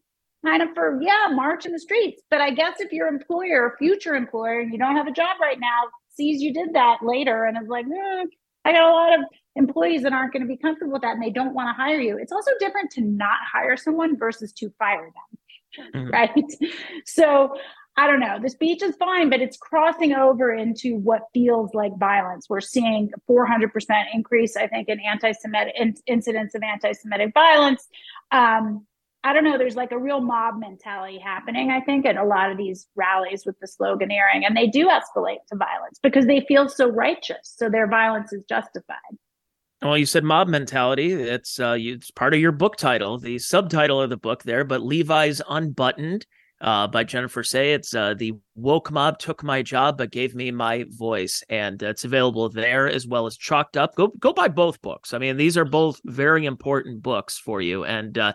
kind 0.45 0.63
of 0.63 0.69
for 0.75 1.01
yeah, 1.03 1.29
march 1.33 1.67
in 1.67 1.73
the 1.73 1.81
streets. 1.81 2.23
But 2.31 2.41
I 2.41 2.51
guess 2.51 2.81
if 2.81 2.93
your 2.93 3.09
employer, 3.09 3.75
future 3.79 4.15
employer, 4.15 4.61
and 4.61 4.73
you 4.73 4.79
don't 4.79 4.97
have 4.97 5.09
a 5.09 5.13
job 5.13 5.39
right 5.41 5.59
now, 5.59 5.89
sees 6.17 6.41
you 6.41 6.53
did 6.53 6.75
that 6.75 6.99
later 7.03 7.45
and 7.45 7.61
is 7.61 7.69
like, 7.69 7.87
eh, 7.87 8.25
I 8.65 8.73
got 8.73 8.83
a 8.83 8.93
lot 8.93 9.19
of 9.19 9.25
employees 9.57 10.03
that 10.03 10.13
aren't 10.13 10.33
going 10.33 10.43
to 10.43 10.49
be 10.49 10.57
comfortable 10.57 10.93
with 10.93 11.03
that 11.03 11.15
and 11.15 11.23
they 11.23 11.31
don't 11.31 11.55
want 11.55 11.69
to 11.69 11.83
hire 11.83 12.01
you. 12.01 12.19
It's 12.19 12.33
also 12.33 12.51
different 12.59 12.91
to 12.93 13.03
not 13.03 13.39
hire 13.53 13.77
someone 13.77 14.19
versus 14.19 14.53
to 14.55 14.73
fire 14.79 15.11
them. 15.13 15.91
Mm-hmm. 15.95 16.11
Right. 16.11 16.45
So 17.05 17.57
I 17.97 18.09
don't 18.09 18.19
know. 18.19 18.39
The 18.43 18.51
speech 18.51 18.83
is 18.83 18.97
fine, 18.97 19.31
but 19.31 19.41
it's 19.41 19.57
crossing 19.57 20.15
over 20.15 20.53
into 20.53 20.97
what 20.97 21.23
feels 21.33 21.75
like 21.75 21.97
violence. 21.97 22.49
We're 22.49 22.61
seeing 22.61 23.11
400% 23.31 23.71
increase, 24.13 24.57
I 24.57 24.67
think, 24.67 24.89
in 24.89 24.99
anti-Semitic 24.99 25.75
in, 25.79 25.95
incidents 26.07 26.57
of 26.57 26.63
anti-Semitic 26.63 27.33
violence. 27.35 27.87
Um, 28.33 28.87
I 29.25 29.33
don't 29.33 29.43
know, 29.43 29.57
there's 29.57 29.75
like 29.75 29.91
a 29.91 29.99
real 29.99 30.21
mob 30.21 30.61
mentality 30.61 31.19
happening, 31.19 31.71
I 31.71 31.81
think, 31.81 32.05
at 32.05 32.19
a 32.19 32.25
lot 32.25 32.51
of 32.51 32.59
these 32.59 32.87
rallies 32.95 33.45
with 33.47 33.59
the 33.59 33.67
sloganeering. 33.67 34.47
And 34.47 34.55
they 34.55 34.67
do 34.67 34.89
escalate 34.89 35.39
to 35.49 35.57
violence 35.57 35.99
because 36.03 36.27
they 36.27 36.45
feel 36.47 36.69
so 36.69 36.91
righteous. 36.91 37.55
So 37.57 37.71
their 37.71 37.89
violence 37.89 38.35
is 38.35 38.43
justified. 38.47 38.99
Well, 39.81 39.97
you 39.97 40.07
said 40.07 40.25
mob 40.25 40.49
mentality. 40.49 41.13
It's 41.13 41.59
uh, 41.59 41.77
it's 41.79 42.11
part 42.11 42.35
of 42.35 42.41
your 42.41 42.53
book 42.53 42.77
title, 42.77 43.19
the 43.19 43.39
subtitle 43.39 44.01
of 44.01 44.11
the 44.11 44.17
book 44.17 44.43
there. 44.43 44.65
But 44.65 44.83
Levi's 44.83 45.43
Unbuttoned 45.49 46.27
uh, 46.61 46.87
by 46.87 47.05
Jennifer 47.05 47.43
Sey. 47.43 47.75
It's 47.75 47.95
uh, 47.95 48.15
the 48.15 48.33
woke 48.55 48.91
mob 48.91 49.19
took 49.19 49.43
my 49.43 49.61
job 49.63 49.99
but 49.99 50.11
gave 50.11 50.35
me 50.35 50.51
my 50.51 50.87
voice, 50.89 51.43
and 51.51 51.83
it's 51.83 52.05
available 52.05 52.49
there 52.49 52.89
as 52.89 53.07
well 53.07 53.27
as 53.27 53.37
Chalked 53.37 53.77
Up. 53.77 53.95
Go 53.95 54.09
go 54.19 54.33
buy 54.33 54.49
both 54.49 54.81
books. 54.81 55.13
I 55.13 55.19
mean, 55.19 55.37
these 55.37 55.59
are 55.59 55.67
both 55.67 56.01
very 56.05 56.47
important 56.47 57.03
books 57.03 57.39
for 57.39 57.61
you, 57.61 57.85
and 57.85 58.17
uh, 58.17 58.33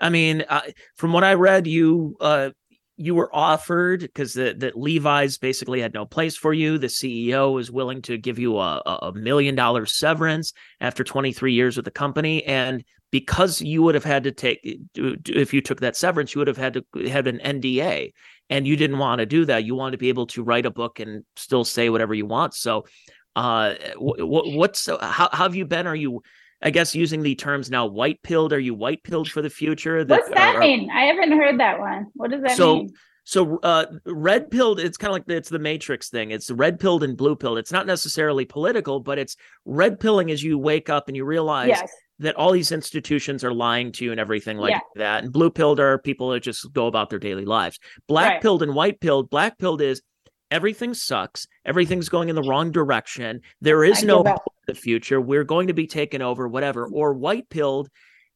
I 0.00 0.10
mean, 0.10 0.44
uh, 0.48 0.62
from 0.96 1.12
what 1.12 1.24
I 1.24 1.34
read, 1.34 1.66
you 1.66 2.16
uh, 2.20 2.50
you 2.96 3.14
were 3.14 3.34
offered 3.34 4.00
because 4.00 4.34
that 4.34 4.76
Levi's 4.76 5.36
basically 5.36 5.80
had 5.80 5.92
no 5.92 6.06
place 6.06 6.36
for 6.36 6.54
you. 6.54 6.78
The 6.78 6.86
CEO 6.86 7.52
was 7.52 7.70
willing 7.70 8.00
to 8.02 8.16
give 8.16 8.38
you 8.38 8.58
a, 8.58 8.78
a 9.02 9.12
million 9.12 9.54
dollar 9.54 9.84
severance 9.84 10.54
after 10.80 11.04
23 11.04 11.52
years 11.52 11.76
with 11.76 11.84
the 11.84 11.90
company, 11.90 12.42
and 12.44 12.82
because 13.10 13.60
you 13.60 13.82
would 13.82 13.94
have 13.94 14.04
had 14.04 14.24
to 14.24 14.32
take 14.32 14.60
if 14.94 15.52
you 15.52 15.60
took 15.60 15.80
that 15.80 15.96
severance, 15.96 16.34
you 16.34 16.38
would 16.38 16.48
have 16.48 16.56
had 16.56 16.74
to 16.74 17.08
have 17.08 17.26
an 17.26 17.38
NDA, 17.38 18.12
and 18.48 18.66
you 18.66 18.76
didn't 18.76 18.98
want 18.98 19.18
to 19.18 19.26
do 19.26 19.44
that. 19.44 19.64
You 19.64 19.74
wanted 19.74 19.92
to 19.92 19.98
be 19.98 20.08
able 20.08 20.26
to 20.28 20.42
write 20.42 20.66
a 20.66 20.70
book 20.70 20.98
and 20.98 21.24
still 21.36 21.64
say 21.64 21.90
whatever 21.90 22.14
you 22.14 22.26
want. 22.26 22.54
So, 22.54 22.86
uh, 23.34 23.74
what, 23.96 24.50
what's 24.52 24.86
how, 24.86 24.98
how 25.00 25.44
have 25.44 25.54
you 25.54 25.66
been? 25.66 25.86
Are 25.86 25.94
you 25.94 26.22
I 26.66 26.70
guess 26.70 26.96
using 26.96 27.22
the 27.22 27.36
terms 27.36 27.70
now 27.70 27.86
white 27.86 28.20
pilled. 28.24 28.52
Are 28.52 28.58
you 28.58 28.74
white 28.74 29.04
pilled 29.04 29.30
for 29.30 29.40
the 29.40 29.48
future? 29.48 30.02
That, 30.02 30.22
What's 30.22 30.34
that 30.34 30.56
are, 30.56 30.58
mean? 30.58 30.90
I 30.90 31.04
haven't 31.04 31.30
heard 31.30 31.60
that 31.60 31.78
one. 31.78 32.08
What 32.14 32.32
does 32.32 32.42
that 32.42 32.56
so, 32.56 32.78
mean? 32.78 32.92
So 33.22 33.60
uh, 33.62 33.86
red 34.04 34.50
pilled, 34.50 34.80
it's 34.80 34.96
kind 34.96 35.10
of 35.10 35.12
like 35.12 35.28
it's 35.28 35.48
the 35.48 35.60
matrix 35.60 36.08
thing. 36.08 36.32
It's 36.32 36.50
red 36.50 36.80
pilled 36.80 37.04
and 37.04 37.16
blue 37.16 37.36
pilled. 37.36 37.58
It's 37.58 37.70
not 37.70 37.86
necessarily 37.86 38.46
political, 38.46 38.98
but 38.98 39.16
it's 39.16 39.36
red 39.64 40.00
pilling 40.00 40.32
as 40.32 40.42
you 40.42 40.58
wake 40.58 40.90
up 40.90 41.06
and 41.06 41.16
you 41.16 41.24
realize 41.24 41.68
yes. 41.68 41.88
that 42.18 42.34
all 42.34 42.50
these 42.50 42.72
institutions 42.72 43.44
are 43.44 43.54
lying 43.54 43.92
to 43.92 44.04
you 44.04 44.10
and 44.10 44.18
everything 44.18 44.56
like 44.56 44.72
yeah. 44.72 44.80
that. 44.96 45.22
And 45.22 45.32
blue 45.32 45.50
pilled 45.50 45.78
are 45.78 45.98
people 45.98 46.30
that 46.30 46.40
just 46.40 46.72
go 46.72 46.88
about 46.88 47.10
their 47.10 47.20
daily 47.20 47.44
lives. 47.44 47.78
Black 48.08 48.32
right. 48.32 48.42
pilled 48.42 48.64
and 48.64 48.74
white 48.74 48.98
pilled, 48.98 49.30
black 49.30 49.56
pilled 49.56 49.80
is 49.80 50.02
everything 50.50 50.94
sucks. 50.94 51.46
Everything's 51.64 52.08
going 52.08 52.28
in 52.28 52.34
the 52.34 52.42
wrong 52.42 52.72
direction. 52.72 53.40
There 53.60 53.84
is 53.84 54.02
I 54.02 54.06
no 54.08 54.24
hope 54.24 54.40
the 54.66 54.74
future. 54.74 55.20
We're 55.20 55.44
going 55.44 55.68
to 55.68 55.74
be 55.74 55.86
taken 55.86 56.22
over, 56.22 56.48
whatever. 56.48 56.86
Or 56.86 57.14
white 57.14 57.48
pilled. 57.48 57.88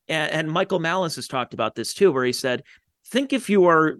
And, 0.08 0.32
and 0.32 0.50
Michael 0.50 0.80
Malice 0.80 1.16
has 1.16 1.28
talked 1.28 1.54
about 1.54 1.74
this 1.74 1.94
too, 1.94 2.12
where 2.12 2.24
he 2.24 2.32
said, 2.32 2.62
think 3.10 3.32
if 3.32 3.50
you 3.50 3.66
are 3.66 3.96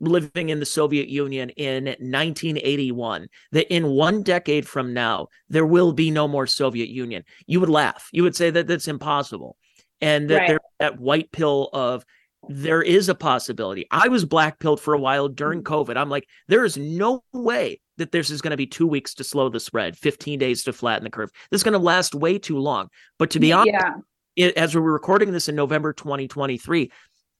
living 0.00 0.48
in 0.48 0.58
the 0.58 0.66
Soviet 0.66 1.08
Union 1.08 1.50
in 1.50 1.84
1981, 1.84 3.28
that 3.52 3.72
in 3.72 3.88
one 3.88 4.22
decade 4.22 4.66
from 4.66 4.94
now, 4.94 5.28
there 5.48 5.66
will 5.66 5.92
be 5.92 6.10
no 6.10 6.26
more 6.26 6.46
Soviet 6.46 6.88
Union. 6.88 7.24
You 7.46 7.60
would 7.60 7.68
laugh. 7.68 8.08
You 8.12 8.22
would 8.22 8.36
say 8.36 8.50
that 8.50 8.66
that's 8.66 8.88
impossible. 8.88 9.56
And 10.00 10.28
that 10.30 10.38
right. 10.38 10.48
there 10.48 10.60
that 10.80 10.98
white 10.98 11.30
pill 11.30 11.70
of 11.72 12.04
there 12.48 12.82
is 12.82 13.08
a 13.08 13.14
possibility. 13.14 13.86
I 13.90 14.08
was 14.08 14.24
black 14.24 14.58
pilled 14.58 14.80
for 14.80 14.92
a 14.94 14.98
while 14.98 15.28
during 15.28 15.62
mm. 15.62 15.64
COVID. 15.64 15.96
I'm 15.96 16.10
like, 16.10 16.26
there 16.48 16.64
is 16.64 16.76
no 16.76 17.22
way 17.32 17.80
that 17.98 18.12
this 18.12 18.30
is 18.30 18.40
going 18.40 18.50
to 18.50 18.56
be 18.56 18.66
two 18.66 18.86
weeks 18.86 19.14
to 19.14 19.24
slow 19.24 19.48
the 19.48 19.60
spread, 19.60 19.96
15 19.96 20.38
days 20.38 20.64
to 20.64 20.72
flatten 20.72 21.04
the 21.04 21.10
curve. 21.10 21.30
This 21.50 21.60
is 21.60 21.62
going 21.62 21.72
to 21.72 21.78
last 21.78 22.14
way 22.14 22.38
too 22.38 22.58
long. 22.58 22.88
But 23.18 23.30
to 23.30 23.40
be 23.40 23.52
honest, 23.52 23.72
yeah. 23.72 23.94
it, 24.36 24.56
as 24.56 24.74
we 24.74 24.80
were 24.80 24.92
recording 24.92 25.32
this 25.32 25.48
in 25.48 25.54
November 25.54 25.92
2023, 25.92 26.90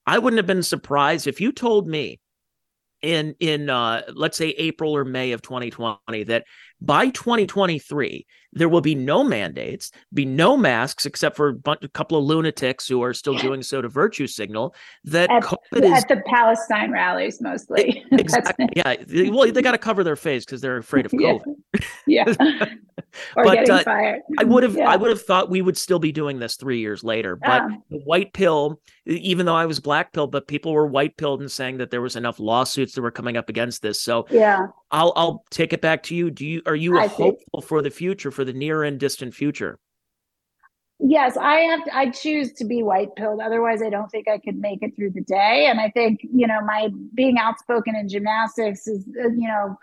I 0.07 0.19
wouldn't 0.19 0.39
have 0.39 0.47
been 0.47 0.63
surprised 0.63 1.27
if 1.27 1.41
you 1.41 1.53
told 1.53 1.89
me 1.89 2.21
in 3.03 3.35
in 3.39 3.69
uh, 3.69 4.03
let's 4.15 4.37
say 4.37 4.49
April 4.51 4.97
or 4.97 5.05
May 5.05 5.33
of 5.33 5.43
2020 5.43 6.25
that 6.25 6.45
by 6.85 7.09
2023, 7.11 8.27
there 8.55 8.69
will 8.69 8.81
be 8.81 8.95
no 8.95 9.25
mandates, 9.25 9.91
be 10.13 10.25
no 10.25 10.57
masks 10.57 11.07
except 11.07 11.37
for 11.37 11.59
a 11.67 11.89
couple 11.89 12.17
of 12.17 12.25
lunatics 12.25 12.87
who 12.87 13.03
are 13.03 13.13
still 13.13 13.37
doing 13.37 13.63
so 13.63 13.83
to 13.83 13.89
virtue 13.89 14.27
signal 14.27 14.75
that 15.05 15.31
at, 15.31 15.43
COVID 15.43 15.85
is 15.85 16.05
at 16.05 16.09
the 16.09 16.23
Palestine 16.27 16.93
rallies 16.93 17.41
mostly. 17.41 18.05
exactly. 18.13 18.69
yeah. 18.77 18.95
Well, 19.31 19.51
they 19.51 19.61
got 19.63 19.73
to 19.73 19.79
cover 19.79 20.05
their 20.05 20.17
face 20.17 20.45
because 20.45 20.61
they're 20.61 20.79
afraid 20.79 21.05
of 21.05 21.13
COVID. 21.13 21.43
Yeah. 22.07 22.33
yeah. 22.41 22.67
or 23.37 23.45
but, 23.45 23.55
getting 23.55 23.71
uh, 23.71 23.83
fired. 23.83 24.23
I 24.39 24.45
would 24.45 24.63
have 24.63 24.77
Yeah. 24.77 24.89
I 24.89 24.97
would 24.97 25.11
have 25.11 25.23
thought 25.23 25.51
we 25.51 25.63
would 25.63 25.77
still 25.77 25.99
be 25.99 26.13
doing 26.13 26.39
this 26.39 26.57
three 26.57 26.79
years 26.79 27.03
later. 27.03 27.37
But 27.37 27.63
Um, 27.63 27.83
the 27.91 27.99
white 27.99 28.33
pill, 28.33 28.81
even 29.05 29.47
though 29.47 29.57
I 29.57 29.67
was 29.67 29.81
black 29.81 30.13
pilled, 30.13 30.31
but 30.31 30.47
people 30.47 30.73
were 30.73 30.87
white 30.87 31.17
pilled 31.17 31.41
and 31.41 31.51
saying 31.51 31.79
that 31.79 31.91
there 31.91 32.01
was 32.01 32.17
enough 32.17 32.39
lawsuits 32.39 32.95
that 32.95 33.03
were 33.03 33.11
coming 33.11 33.37
up 33.37 33.49
against 33.49 33.83
this. 33.83 34.01
So 34.01 34.27
yeah. 34.31 34.67
I'll 34.91 35.13
I'll 35.17 35.45
take 35.51 35.73
it 35.73 35.81
back 35.81 36.05
to 36.05 36.15
you. 36.15 36.31
Do 36.31 36.47
you 36.47 36.63
are 36.67 36.74
you 36.75 36.99
I 36.99 37.09
see. 37.09 37.23
hopeful 37.23 37.61
for 37.61 37.83
the 37.83 37.91
future, 37.91 38.31
for 38.31 38.45
the 38.45 38.53
near 38.53 38.83
and 38.83 38.99
distant 38.99 39.35
future? 39.35 39.79
Yes, 41.01 41.37
I 41.37 41.57
have. 41.57 41.85
To, 41.85 41.97
I 41.97 42.11
choose 42.11 42.53
to 42.55 42.65
be 42.65 42.83
white 42.83 43.15
pilled. 43.17 43.41
Otherwise, 43.41 43.83
I 43.83 43.91
don't 43.91 44.09
think 44.11 44.29
I 44.29 44.39
could 44.39 44.57
make 44.57 44.83
it 44.83 44.95
through 44.95 45.11
the 45.11 45.23
day. 45.23 45.67
And 45.69 45.81
I 45.81 45.91
think 45.91 46.21
you 46.23 46.47
know, 46.47 46.61
my 46.65 46.89
being 47.15 47.37
outspoken 47.37 47.97
in 47.97 48.09
gymnastics 48.09 48.87
is 48.87 49.05
uh, 49.23 49.29
you 49.29 49.49
know 49.49 49.77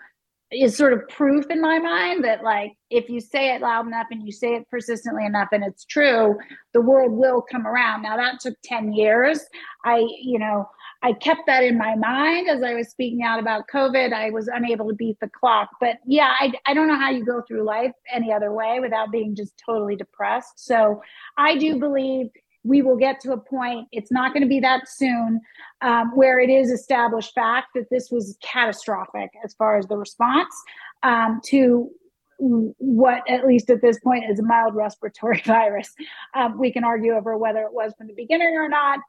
is 0.50 0.76
sort 0.76 0.92
of 0.92 1.08
proof 1.08 1.46
in 1.50 1.60
my 1.60 1.78
mind 1.78 2.24
that 2.24 2.42
like 2.42 2.72
if 2.90 3.08
you 3.08 3.20
say 3.20 3.54
it 3.54 3.62
loud 3.62 3.86
enough 3.86 4.06
and 4.10 4.24
you 4.24 4.32
say 4.32 4.54
it 4.54 4.68
persistently 4.68 5.24
enough 5.24 5.48
and 5.52 5.64
it's 5.64 5.84
true, 5.84 6.36
the 6.72 6.80
world 6.80 7.12
will 7.12 7.42
come 7.42 7.66
around. 7.66 8.02
Now 8.02 8.16
that 8.16 8.40
took 8.40 8.54
ten 8.64 8.92
years. 8.92 9.40
I 9.84 9.98
you 9.98 10.38
know 10.38 10.68
I 11.02 11.12
kept 11.12 11.42
that 11.46 11.64
in 11.64 11.76
my 11.76 11.96
mind 11.96 12.48
as 12.48 12.62
I 12.62 12.74
was 12.74 12.88
speaking 12.88 13.22
out 13.22 13.40
about 13.40 13.64
COVID. 13.72 14.12
I 14.12 14.30
was 14.30 14.48
unable 14.48 14.88
to 14.88 14.94
beat 14.94 15.18
the 15.20 15.28
clock. 15.28 15.70
But 15.80 15.98
yeah, 16.06 16.32
I, 16.38 16.52
I 16.64 16.74
don't 16.74 16.86
know 16.86 16.98
how 16.98 17.10
you 17.10 17.24
go 17.24 17.42
through 17.42 17.64
life 17.64 17.92
any 18.12 18.32
other 18.32 18.52
way 18.52 18.78
without 18.80 19.10
being 19.10 19.34
just 19.34 19.60
totally 19.64 19.96
depressed. 19.96 20.64
So 20.64 21.02
I 21.36 21.56
do 21.56 21.78
believe 21.78 22.28
we 22.64 22.82
will 22.82 22.96
get 22.96 23.18
to 23.20 23.32
a 23.32 23.36
point, 23.36 23.88
it's 23.90 24.12
not 24.12 24.32
going 24.32 24.42
to 24.42 24.48
be 24.48 24.60
that 24.60 24.88
soon, 24.88 25.40
um, 25.80 26.12
where 26.14 26.38
it 26.38 26.48
is 26.48 26.70
established 26.70 27.34
fact 27.34 27.68
that 27.74 27.90
this 27.90 28.10
was 28.10 28.36
catastrophic 28.40 29.30
as 29.44 29.52
far 29.54 29.76
as 29.78 29.86
the 29.88 29.96
response 29.96 30.54
um, 31.02 31.40
to 31.46 31.90
what 32.38 33.22
at 33.28 33.46
least 33.46 33.70
at 33.70 33.80
this 33.82 33.98
point 34.00 34.24
is 34.28 34.38
a 34.38 34.42
mild 34.42 34.74
respiratory 34.74 35.42
virus. 35.46 35.92
Um, 36.34 36.58
we 36.58 36.72
can 36.72 36.84
argue 36.84 37.12
over 37.14 37.36
whether 37.36 37.60
it 37.62 37.72
was 37.72 37.92
from 37.96 38.08
the 38.08 38.14
beginning 38.14 38.54
or 38.54 38.68
not. 38.68 39.00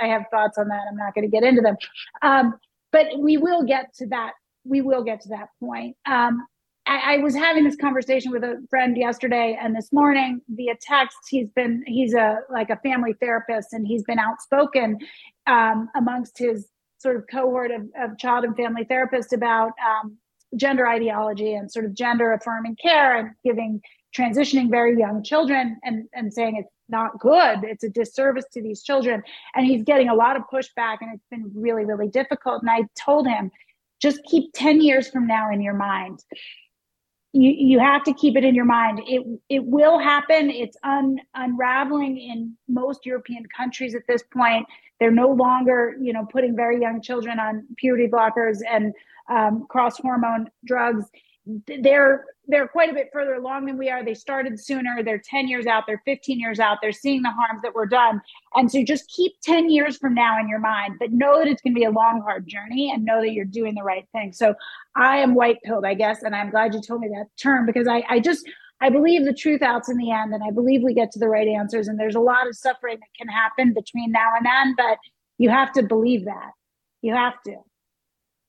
I 0.00 0.06
have 0.08 0.24
thoughts 0.30 0.58
on 0.58 0.68
that. 0.68 0.82
I'm 0.88 0.96
not 0.96 1.14
going 1.14 1.28
to 1.28 1.30
get 1.30 1.44
into 1.44 1.62
them. 1.62 1.76
Um, 2.22 2.54
but 2.92 3.06
we 3.18 3.36
will 3.36 3.64
get 3.64 3.94
to 3.94 4.06
that. 4.08 4.32
We 4.64 4.80
will 4.80 5.02
get 5.02 5.20
to 5.22 5.28
that 5.30 5.48
point. 5.60 5.96
Um, 6.06 6.46
I, 6.86 7.14
I 7.14 7.18
was 7.18 7.34
having 7.34 7.64
this 7.64 7.76
conversation 7.76 8.32
with 8.32 8.42
a 8.42 8.64
friend 8.68 8.96
yesterday 8.96 9.56
and 9.60 9.74
this 9.74 9.92
morning 9.92 10.40
via 10.48 10.74
text. 10.80 11.16
He's 11.28 11.48
been 11.50 11.84
he's 11.86 12.14
a 12.14 12.38
like 12.50 12.70
a 12.70 12.76
family 12.76 13.14
therapist 13.20 13.72
and 13.72 13.86
he's 13.86 14.02
been 14.02 14.18
outspoken 14.18 14.98
um, 15.46 15.88
amongst 15.96 16.38
his 16.38 16.68
sort 16.98 17.16
of 17.16 17.24
cohort 17.30 17.70
of, 17.70 17.82
of 18.00 18.18
child 18.18 18.44
and 18.44 18.56
family 18.56 18.84
therapists 18.84 19.32
about 19.32 19.72
um, 19.84 20.16
gender 20.56 20.86
ideology 20.86 21.54
and 21.54 21.70
sort 21.70 21.84
of 21.84 21.94
gender 21.94 22.32
affirming 22.32 22.76
care 22.76 23.16
and 23.16 23.30
giving 23.44 23.80
transitioning 24.16 24.70
very 24.70 24.98
young 24.98 25.22
children 25.22 25.78
and 25.84 26.06
and 26.14 26.32
saying 26.32 26.56
it's 26.56 26.72
not 26.92 27.18
good. 27.18 27.64
It's 27.64 27.82
a 27.82 27.88
disservice 27.88 28.44
to 28.52 28.62
these 28.62 28.82
children. 28.82 29.22
And 29.54 29.66
he's 29.66 29.82
getting 29.82 30.08
a 30.08 30.14
lot 30.14 30.36
of 30.36 30.42
pushback 30.52 30.98
and 31.00 31.12
it's 31.12 31.26
been 31.30 31.50
really 31.54 31.84
really 31.84 32.08
difficult. 32.08 32.62
And 32.62 32.70
i 32.70 32.82
told 32.96 33.26
him 33.26 33.50
just 34.00 34.20
keep 34.24 34.52
10 34.54 34.80
years 34.80 35.08
from 35.08 35.26
now 35.26 35.50
in 35.50 35.60
your 35.60 35.74
mind. 35.74 36.22
You 37.32 37.50
you 37.50 37.78
have 37.80 38.04
to 38.04 38.12
keep 38.12 38.36
it 38.36 38.44
in 38.44 38.54
your 38.54 38.66
mind. 38.66 39.00
It 39.06 39.22
it 39.48 39.64
will 39.64 39.98
happen. 39.98 40.50
It's 40.50 40.76
un, 40.84 41.18
unraveling 41.34 42.18
in 42.18 42.56
most 42.68 43.06
european 43.06 43.44
countries 43.56 43.94
at 43.94 44.02
this 44.06 44.22
point. 44.22 44.66
They're 45.00 45.10
no 45.10 45.30
longer 45.30 45.96
you 46.00 46.12
know 46.12 46.26
putting 46.30 46.54
very 46.54 46.80
young 46.80 47.00
children 47.00 47.40
on 47.40 47.66
puberty 47.78 48.06
blockers 48.06 48.58
and 48.70 48.92
um, 49.30 49.66
cross 49.68 49.98
hormone 49.98 50.50
drugs 50.64 51.06
they're 51.82 52.24
they're 52.46 52.68
quite 52.68 52.90
a 52.90 52.92
bit 52.92 53.08
further 53.12 53.34
along 53.34 53.66
than 53.66 53.76
we 53.76 53.90
are 53.90 54.04
they 54.04 54.14
started 54.14 54.58
sooner 54.60 55.02
they're 55.02 55.22
10 55.24 55.48
years 55.48 55.66
out 55.66 55.84
they're 55.88 56.02
15 56.04 56.38
years 56.38 56.60
out 56.60 56.78
they're 56.80 56.92
seeing 56.92 57.22
the 57.22 57.30
harms 57.30 57.62
that 57.62 57.74
were 57.74 57.86
done 57.86 58.20
and 58.54 58.70
so 58.70 58.82
just 58.84 59.10
keep 59.10 59.32
10 59.42 59.68
years 59.68 59.96
from 59.96 60.14
now 60.14 60.38
in 60.38 60.48
your 60.48 60.60
mind 60.60 60.94
but 61.00 61.10
know 61.10 61.38
that 61.38 61.48
it's 61.48 61.60
going 61.60 61.74
to 61.74 61.78
be 61.78 61.84
a 61.84 61.90
long 61.90 62.22
hard 62.24 62.46
journey 62.46 62.92
and 62.92 63.04
know 63.04 63.20
that 63.20 63.32
you're 63.32 63.44
doing 63.44 63.74
the 63.74 63.82
right 63.82 64.06
thing 64.12 64.32
so 64.32 64.54
i 64.94 65.16
am 65.16 65.34
white 65.34 65.58
pilled 65.64 65.84
i 65.84 65.94
guess 65.94 66.22
and 66.22 66.34
i'm 66.34 66.50
glad 66.50 66.74
you 66.74 66.80
told 66.80 67.00
me 67.00 67.08
that 67.08 67.26
term 67.40 67.66
because 67.66 67.88
i 67.88 68.04
i 68.08 68.20
just 68.20 68.48
I 68.80 68.90
believe 68.90 69.24
the 69.24 69.32
truth 69.32 69.62
outs 69.62 69.88
in 69.88 69.96
the 69.96 70.10
end, 70.10 70.34
and 70.34 70.42
I 70.42 70.50
believe 70.50 70.82
we 70.82 70.92
get 70.92 71.12
to 71.12 71.20
the 71.20 71.28
right 71.28 71.46
answers. 71.46 71.86
And 71.86 72.00
there's 72.00 72.16
a 72.16 72.20
lot 72.20 72.48
of 72.48 72.56
suffering 72.56 72.98
that 72.98 73.14
can 73.16 73.28
happen 73.28 73.72
between 73.72 74.10
now 74.10 74.30
and 74.36 74.44
then, 74.44 74.74
but 74.76 74.98
you 75.38 75.50
have 75.50 75.70
to 75.74 75.84
believe 75.84 76.24
that. 76.24 76.50
You 77.00 77.14
have 77.14 77.34
to. 77.46 77.58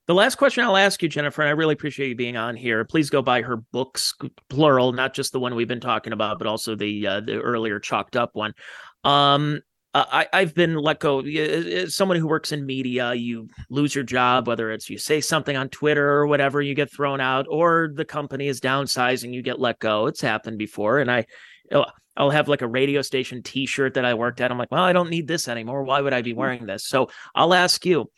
The 0.06 0.14
last 0.14 0.34
question 0.34 0.64
I'll 0.64 0.76
ask 0.76 1.02
you, 1.02 1.08
Jennifer, 1.08 1.40
and 1.40 1.48
I 1.48 1.52
really 1.52 1.72
appreciate 1.72 2.08
you 2.08 2.14
being 2.14 2.36
on 2.36 2.56
here. 2.56 2.84
Please 2.84 3.08
go 3.08 3.22
buy 3.22 3.40
her 3.40 3.56
books, 3.56 4.12
plural, 4.50 4.92
not 4.92 5.14
just 5.14 5.32
the 5.32 5.40
one 5.40 5.54
we've 5.54 5.66
been 5.66 5.80
talking 5.80 6.12
about, 6.12 6.38
but 6.38 6.46
also 6.46 6.74
the 6.74 7.06
uh, 7.06 7.20
the 7.20 7.40
earlier 7.40 7.80
chalked 7.80 8.14
up 8.14 8.30
one. 8.34 8.52
Um, 9.02 9.60
I, 9.94 10.26
I've 10.32 10.54
been 10.54 10.74
let 10.74 10.98
go. 10.98 11.20
As 11.20 11.94
someone 11.94 12.18
who 12.18 12.26
works 12.26 12.52
in 12.52 12.66
media, 12.66 13.14
you 13.14 13.48
lose 13.70 13.94
your 13.94 14.04
job, 14.04 14.46
whether 14.46 14.72
it's 14.72 14.90
you 14.90 14.98
say 14.98 15.22
something 15.22 15.56
on 15.56 15.70
Twitter 15.70 16.06
or 16.06 16.26
whatever, 16.26 16.60
you 16.60 16.74
get 16.74 16.92
thrown 16.92 17.20
out, 17.20 17.46
or 17.48 17.90
the 17.94 18.04
company 18.04 18.48
is 18.48 18.60
downsizing, 18.60 19.32
you 19.32 19.40
get 19.40 19.58
let 19.58 19.78
go. 19.78 20.06
It's 20.06 20.20
happened 20.20 20.58
before, 20.58 20.98
and 20.98 21.10
I. 21.10 21.24
I'll 22.16 22.30
have 22.30 22.46
like 22.46 22.62
a 22.62 22.68
radio 22.68 23.02
station 23.02 23.42
T-shirt 23.42 23.94
that 23.94 24.04
I 24.04 24.14
worked 24.14 24.40
at. 24.40 24.52
I'm 24.52 24.58
like, 24.58 24.70
well, 24.70 24.84
I 24.84 24.92
don't 24.92 25.10
need 25.10 25.26
this 25.26 25.48
anymore. 25.48 25.82
Why 25.82 26.00
would 26.00 26.12
I 26.12 26.22
be 26.22 26.32
wearing 26.32 26.64
this? 26.64 26.86
So 26.86 27.08
I'll 27.34 27.52
ask 27.52 27.84
you: 27.84 28.08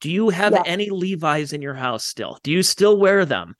Do 0.00 0.10
you 0.10 0.28
have 0.30 0.52
Yeah. 0.52 0.62
any 0.64 0.90
Levi's 0.90 1.52
in 1.52 1.62
your 1.62 1.74
house 1.74 2.04
still? 2.04 2.38
Do 2.42 2.52
you 2.52 2.62
still 2.62 2.98
wear 2.98 3.24
them? 3.24 3.56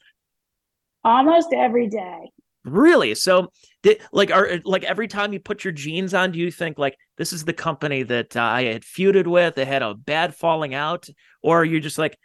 Almost 1.04 1.52
every 1.52 1.88
day. 1.88 2.30
Really? 2.64 3.14
So, 3.14 3.50
did, 3.82 4.00
like, 4.12 4.30
are 4.30 4.60
like 4.64 4.84
every 4.84 5.08
time 5.08 5.32
you 5.32 5.40
put 5.40 5.64
your 5.64 5.72
jeans 5.72 6.12
on, 6.12 6.32
do 6.32 6.38
you 6.38 6.50
think 6.50 6.78
like 6.78 6.96
this 7.16 7.32
is 7.32 7.44
the 7.44 7.52
company 7.52 8.02
that 8.02 8.36
uh, 8.36 8.42
I 8.42 8.64
had 8.64 8.82
feuded 8.82 9.26
with? 9.26 9.54
They 9.54 9.64
had 9.64 9.82
a 9.82 9.94
bad 9.94 10.34
falling 10.34 10.74
out, 10.74 11.08
or 11.42 11.60
are 11.60 11.64
you 11.64 11.80
just 11.80 11.98
like, 11.98 12.18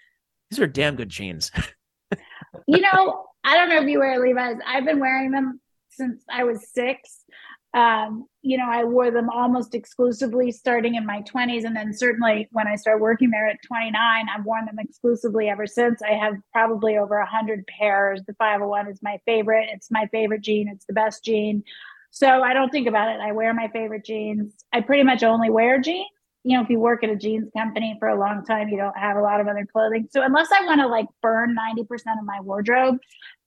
these 0.49 0.59
are 0.59 0.67
damn 0.67 0.95
good 0.95 1.09
jeans? 1.09 1.51
you 2.67 2.81
know, 2.81 3.25
I 3.43 3.57
don't 3.57 3.69
know 3.69 3.81
if 3.81 3.87
you 3.87 3.99
wear 3.99 4.19
Levi's. 4.19 4.57
I've 4.65 4.85
been 4.85 4.99
wearing 4.99 5.31
them 5.31 5.61
since 5.89 6.23
I 6.29 6.43
was 6.43 6.67
six. 6.73 7.23
Um, 7.73 8.25
you 8.43 8.57
know, 8.57 8.69
I 8.69 8.83
wore 8.83 9.09
them 9.09 9.29
almost 9.29 9.73
exclusively 9.73 10.51
starting 10.51 10.95
in 10.95 11.05
my 11.05 11.21
20s. 11.21 11.63
And 11.63 11.73
then 11.73 11.93
certainly 11.93 12.49
when 12.51 12.67
I 12.67 12.75
started 12.75 13.01
working 13.01 13.31
there 13.31 13.47
at 13.47 13.63
29, 13.65 13.93
I've 14.29 14.45
worn 14.45 14.65
them 14.65 14.79
exclusively 14.79 15.47
ever 15.47 15.65
since. 15.65 16.01
I 16.01 16.11
have 16.11 16.35
probably 16.51 16.97
over 16.97 17.17
100 17.19 17.65
pairs. 17.67 18.21
The 18.27 18.33
501 18.33 18.89
is 18.89 18.99
my 19.01 19.17
favorite. 19.25 19.69
It's 19.71 19.89
my 19.89 20.07
favorite 20.11 20.41
jean. 20.41 20.67
It's 20.67 20.85
the 20.85 20.93
best 20.93 21.23
jean. 21.23 21.63
So 22.11 22.43
I 22.43 22.53
don't 22.53 22.69
think 22.69 22.87
about 22.87 23.15
it. 23.15 23.21
I 23.21 23.31
wear 23.31 23.53
my 23.53 23.69
favorite 23.69 24.05
jeans. 24.05 24.65
I 24.73 24.81
pretty 24.81 25.03
much 25.03 25.23
only 25.23 25.49
wear 25.49 25.79
jeans. 25.79 26.07
You 26.43 26.57
know, 26.57 26.63
if 26.63 26.69
you 26.69 26.79
work 26.79 27.05
at 27.05 27.09
a 27.09 27.15
jeans 27.15 27.49
company 27.55 27.95
for 27.97 28.09
a 28.09 28.19
long 28.19 28.43
time, 28.43 28.67
you 28.67 28.75
don't 28.75 28.97
have 28.97 29.15
a 29.15 29.21
lot 29.21 29.39
of 29.39 29.47
other 29.47 29.65
clothing. 29.71 30.09
So 30.11 30.21
unless 30.21 30.49
I 30.51 30.65
want 30.65 30.81
to 30.81 30.87
like 30.87 31.07
burn 31.21 31.55
90% 31.55 31.83
of 32.19 32.25
my 32.25 32.41
wardrobe 32.41 32.97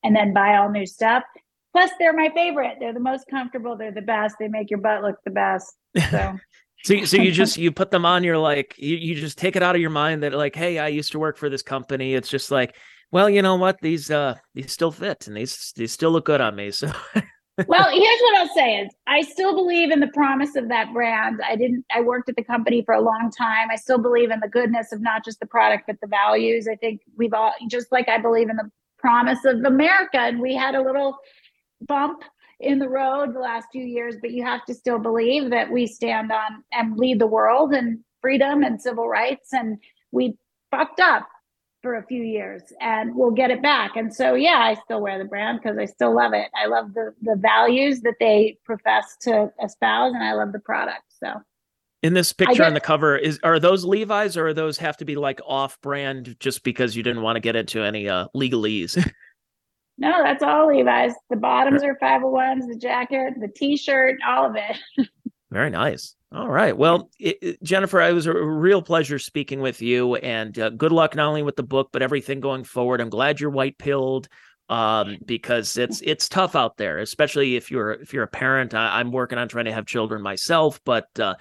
and 0.02 0.16
then 0.16 0.32
buy 0.32 0.56
all 0.56 0.70
new 0.70 0.86
stuff, 0.86 1.22
plus 1.76 1.90
they're 1.98 2.14
my 2.14 2.30
favorite. 2.34 2.78
They're 2.80 2.94
the 2.94 3.00
most 3.00 3.26
comfortable. 3.28 3.76
They're 3.76 3.92
the 3.92 4.00
best. 4.00 4.36
They 4.40 4.48
make 4.48 4.70
your 4.70 4.80
butt 4.80 5.02
look 5.02 5.16
the 5.24 5.30
best. 5.30 5.74
So 6.10 6.36
So, 6.84 6.94
you- 6.94 7.06
so 7.06 7.16
you 7.16 7.32
just 7.32 7.56
you 7.58 7.72
put 7.72 7.90
them 7.90 8.06
on. 8.06 8.22
You're 8.22 8.38
like, 8.38 8.74
you, 8.78 8.96
you 8.96 9.14
just 9.16 9.38
take 9.38 9.56
it 9.56 9.62
out 9.62 9.74
of 9.74 9.80
your 9.80 9.90
mind 9.90 10.22
that 10.22 10.32
like, 10.32 10.54
hey, 10.54 10.78
I 10.78 10.88
used 10.88 11.12
to 11.12 11.18
work 11.18 11.36
for 11.36 11.48
this 11.50 11.62
company. 11.62 12.14
It's 12.14 12.28
just 12.28 12.50
like, 12.50 12.76
well, 13.10 13.28
you 13.28 13.42
know 13.42 13.56
what? 13.56 13.78
These 13.82 14.10
uh 14.10 14.36
these 14.54 14.72
still 14.72 14.92
fit 14.92 15.26
and 15.26 15.36
these 15.36 15.72
these 15.76 15.92
still 15.92 16.12
look 16.12 16.24
good 16.26 16.40
on 16.40 16.54
me. 16.54 16.70
So 16.70 16.86
well, 17.66 17.90
here's 17.90 18.20
what 18.20 18.36
I'll 18.38 18.54
say 18.54 18.76
is 18.82 18.94
I 19.06 19.22
still 19.22 19.54
believe 19.54 19.90
in 19.90 20.00
the 20.00 20.08
promise 20.08 20.54
of 20.56 20.68
that 20.68 20.92
brand. 20.92 21.40
I 21.44 21.56
didn't 21.56 21.84
I 21.92 22.00
worked 22.02 22.28
at 22.28 22.36
the 22.36 22.44
company 22.44 22.82
for 22.84 22.94
a 22.94 23.00
long 23.00 23.30
time. 23.36 23.68
I 23.70 23.76
still 23.76 23.98
believe 23.98 24.30
in 24.30 24.38
the 24.40 24.48
goodness 24.48 24.92
of 24.92 25.00
not 25.00 25.24
just 25.24 25.40
the 25.40 25.46
product 25.46 25.84
but 25.88 25.96
the 26.00 26.06
values. 26.08 26.68
I 26.70 26.76
think 26.76 27.00
we've 27.16 27.34
all 27.34 27.52
just 27.68 27.90
like 27.90 28.08
I 28.08 28.18
believe 28.18 28.48
in 28.48 28.56
the 28.56 28.70
promise 28.98 29.44
of 29.44 29.64
America 29.64 30.18
and 30.18 30.40
we 30.40 30.54
had 30.54 30.74
a 30.74 30.82
little 30.82 31.16
bump 31.82 32.22
in 32.60 32.78
the 32.78 32.88
road 32.88 33.34
the 33.34 33.40
last 33.40 33.68
few 33.70 33.84
years, 33.84 34.16
but 34.20 34.30
you 34.30 34.42
have 34.44 34.64
to 34.64 34.74
still 34.74 34.98
believe 34.98 35.50
that 35.50 35.70
we 35.70 35.86
stand 35.86 36.32
on 36.32 36.64
and 36.72 36.96
lead 36.96 37.18
the 37.18 37.26
world 37.26 37.72
and 37.72 38.00
freedom 38.20 38.62
and 38.62 38.80
civil 38.80 39.08
rights 39.08 39.52
and 39.52 39.78
we 40.10 40.36
fucked 40.70 41.00
up 41.00 41.28
for 41.82 41.96
a 41.96 42.06
few 42.06 42.22
years 42.22 42.62
and 42.80 43.14
we'll 43.14 43.30
get 43.30 43.50
it 43.50 43.62
back. 43.62 43.96
And 43.96 44.12
so, 44.12 44.34
yeah, 44.34 44.58
I 44.58 44.74
still 44.84 45.00
wear 45.00 45.18
the 45.18 45.24
brand 45.24 45.60
because 45.62 45.78
I 45.78 45.84
still 45.84 46.14
love 46.14 46.32
it. 46.32 46.48
I 46.60 46.66
love 46.66 46.94
the 46.94 47.14
the 47.22 47.36
values 47.36 48.00
that 48.00 48.14
they 48.18 48.58
profess 48.64 49.16
to 49.22 49.52
espouse, 49.62 50.12
and 50.12 50.24
I 50.24 50.32
love 50.32 50.52
the 50.52 50.58
product. 50.58 51.04
So, 51.22 51.34
in 52.02 52.14
this 52.14 52.32
picture 52.32 52.64
on 52.64 52.74
the 52.74 52.80
cover, 52.80 53.16
is 53.16 53.38
are 53.44 53.60
those 53.60 53.84
Levi's 53.84 54.36
or 54.36 54.48
are 54.48 54.54
those 54.54 54.78
have 54.78 54.96
to 54.96 55.04
be 55.04 55.14
like 55.14 55.40
off 55.46 55.80
brand 55.80 56.34
just 56.40 56.64
because 56.64 56.96
you 56.96 57.04
didn't 57.04 57.22
want 57.22 57.36
to 57.36 57.40
get 57.40 57.54
into 57.54 57.82
any 57.82 58.08
uh 58.08 58.26
legalese? 58.34 58.98
No, 59.98 60.22
that's 60.22 60.42
all 60.42 60.68
Levi's. 60.68 61.14
The 61.30 61.36
bottoms 61.36 61.82
are 61.82 61.96
501s, 62.02 62.68
the 62.68 62.76
jacket, 62.76 63.34
the 63.40 63.48
t-shirt, 63.48 64.16
all 64.26 64.50
of 64.50 64.56
it. 64.56 65.08
Very 65.50 65.70
nice. 65.70 66.14
All 66.32 66.50
right. 66.50 66.76
Well, 66.76 67.08
it, 67.18 67.38
it, 67.40 67.62
Jennifer, 67.62 68.00
it 68.02 68.12
was 68.12 68.26
a 68.26 68.34
real 68.34 68.82
pleasure 68.82 69.18
speaking 69.18 69.60
with 69.60 69.80
you, 69.80 70.16
and 70.16 70.58
uh, 70.58 70.70
good 70.70 70.92
luck 70.92 71.14
not 71.14 71.28
only 71.28 71.42
with 71.42 71.56
the 71.56 71.62
book 71.62 71.90
but 71.92 72.02
everything 72.02 72.40
going 72.40 72.64
forward. 72.64 73.00
I'm 73.00 73.08
glad 73.08 73.40
you're 73.40 73.50
white 73.50 73.78
pilled 73.78 74.28
um, 74.68 75.18
because 75.24 75.76
it's 75.76 76.02
it's 76.02 76.28
tough 76.28 76.56
out 76.56 76.76
there, 76.76 76.98
especially 76.98 77.56
if 77.56 77.70
you're 77.70 77.92
if 77.92 78.12
you're 78.12 78.24
a 78.24 78.28
parent. 78.28 78.74
I, 78.74 79.00
am 79.00 79.12
working 79.12 79.38
on 79.38 79.48
trying 79.48 79.66
to 79.66 79.72
have 79.72 79.86
children 79.86 80.20
myself, 80.20 80.80
but 80.84 81.08
uh, 81.18 81.36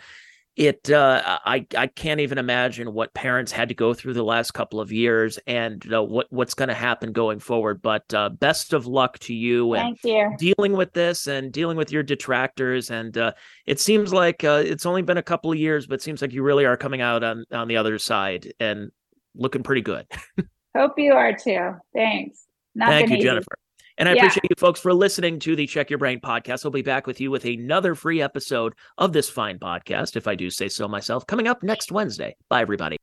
it 0.56 0.90
uh, 0.90 1.40
I 1.46 1.66
I 1.78 1.88
can't 1.88 2.22
even 2.22 2.38
imagine 2.38 2.94
what 2.94 3.14
parents 3.14 3.52
had 3.52 3.68
to 3.70 3.76
go 3.76 3.94
through 3.94 4.14
the 4.14 4.24
last 4.24 4.52
couple 4.52 4.80
of 4.80 4.92
years 4.92 5.38
and 5.48 5.86
uh, 5.94 6.02
what 6.02 6.28
what's 6.30 6.54
going 6.54 6.70
to 6.70 6.76
happen 6.76 7.12
going 7.12 7.40
forward. 7.40 7.82
But 7.82 8.14
uh, 8.14 8.30
best 8.30 8.72
of 8.72 8.88
luck 8.88 9.20
to 9.20 9.34
you 9.34 9.74
and 9.74 9.98
you. 10.04 10.34
dealing 10.38 10.74
with 10.74 10.94
this 10.94 11.28
and 11.28 11.52
dealing 11.52 11.76
with 11.76 11.92
your 11.92 12.04
detractors. 12.04 12.90
And 12.90 13.18
uh, 13.18 13.34
it 13.66 13.82
seems 13.82 14.14
like 14.14 14.44
uh, 14.46 14.64
it's 14.66 14.86
only 14.86 15.02
been 15.02 15.18
a 15.18 15.24
couple 15.24 15.52
of 15.52 15.58
years, 15.58 15.88
but 15.88 15.96
it 15.96 16.02
seems 16.02 16.22
like 16.22 16.32
you 16.32 16.42
really 16.42 16.66
are 16.66 16.78
coming 16.78 17.02
out 17.02 17.24
on 17.24 17.44
on 17.52 17.68
the 17.68 17.76
other 17.78 18.00
side 18.00 18.54
and 18.60 18.92
looking 19.36 19.64
pretty 19.64 19.82
good. 19.82 20.08
Hope 20.78 20.94
you 20.98 21.14
are 21.14 21.34
too. 21.34 21.72
Thanks. 21.94 22.46
Not 22.76 22.90
Thank 22.90 23.10
you, 23.10 23.18
easy. 23.18 23.26
Jennifer. 23.26 23.56
And 23.98 24.10
I 24.10 24.14
yeah. 24.14 24.20
appreciate 24.20 24.46
you 24.50 24.56
folks 24.58 24.80
for 24.80 24.94
listening 24.94 25.40
to 25.40 25.56
the 25.56 25.68
Check 25.68 25.90
Your 25.90 26.00
Brain 26.00 26.20
podcast. 26.20 26.66
I'll 26.66 26.72
be 26.72 26.82
back 26.82 27.08
with 27.08 27.22
you 27.22 27.32
with 27.32 27.46
another 27.46 27.96
free 27.96 28.22
episode 28.22 28.74
of 28.98 29.14
this 29.14 29.30
fine 29.30 29.60
podcast, 29.60 30.16
if 30.16 30.28
I 30.28 30.36
do 30.36 30.50
say 30.50 30.68
so 30.68 30.88
myself, 30.88 31.26
coming 31.28 31.48
up 31.48 31.64
next 31.64 31.92
Wednesday. 31.92 32.36
Bye, 32.50 32.62
everybody. 32.62 32.98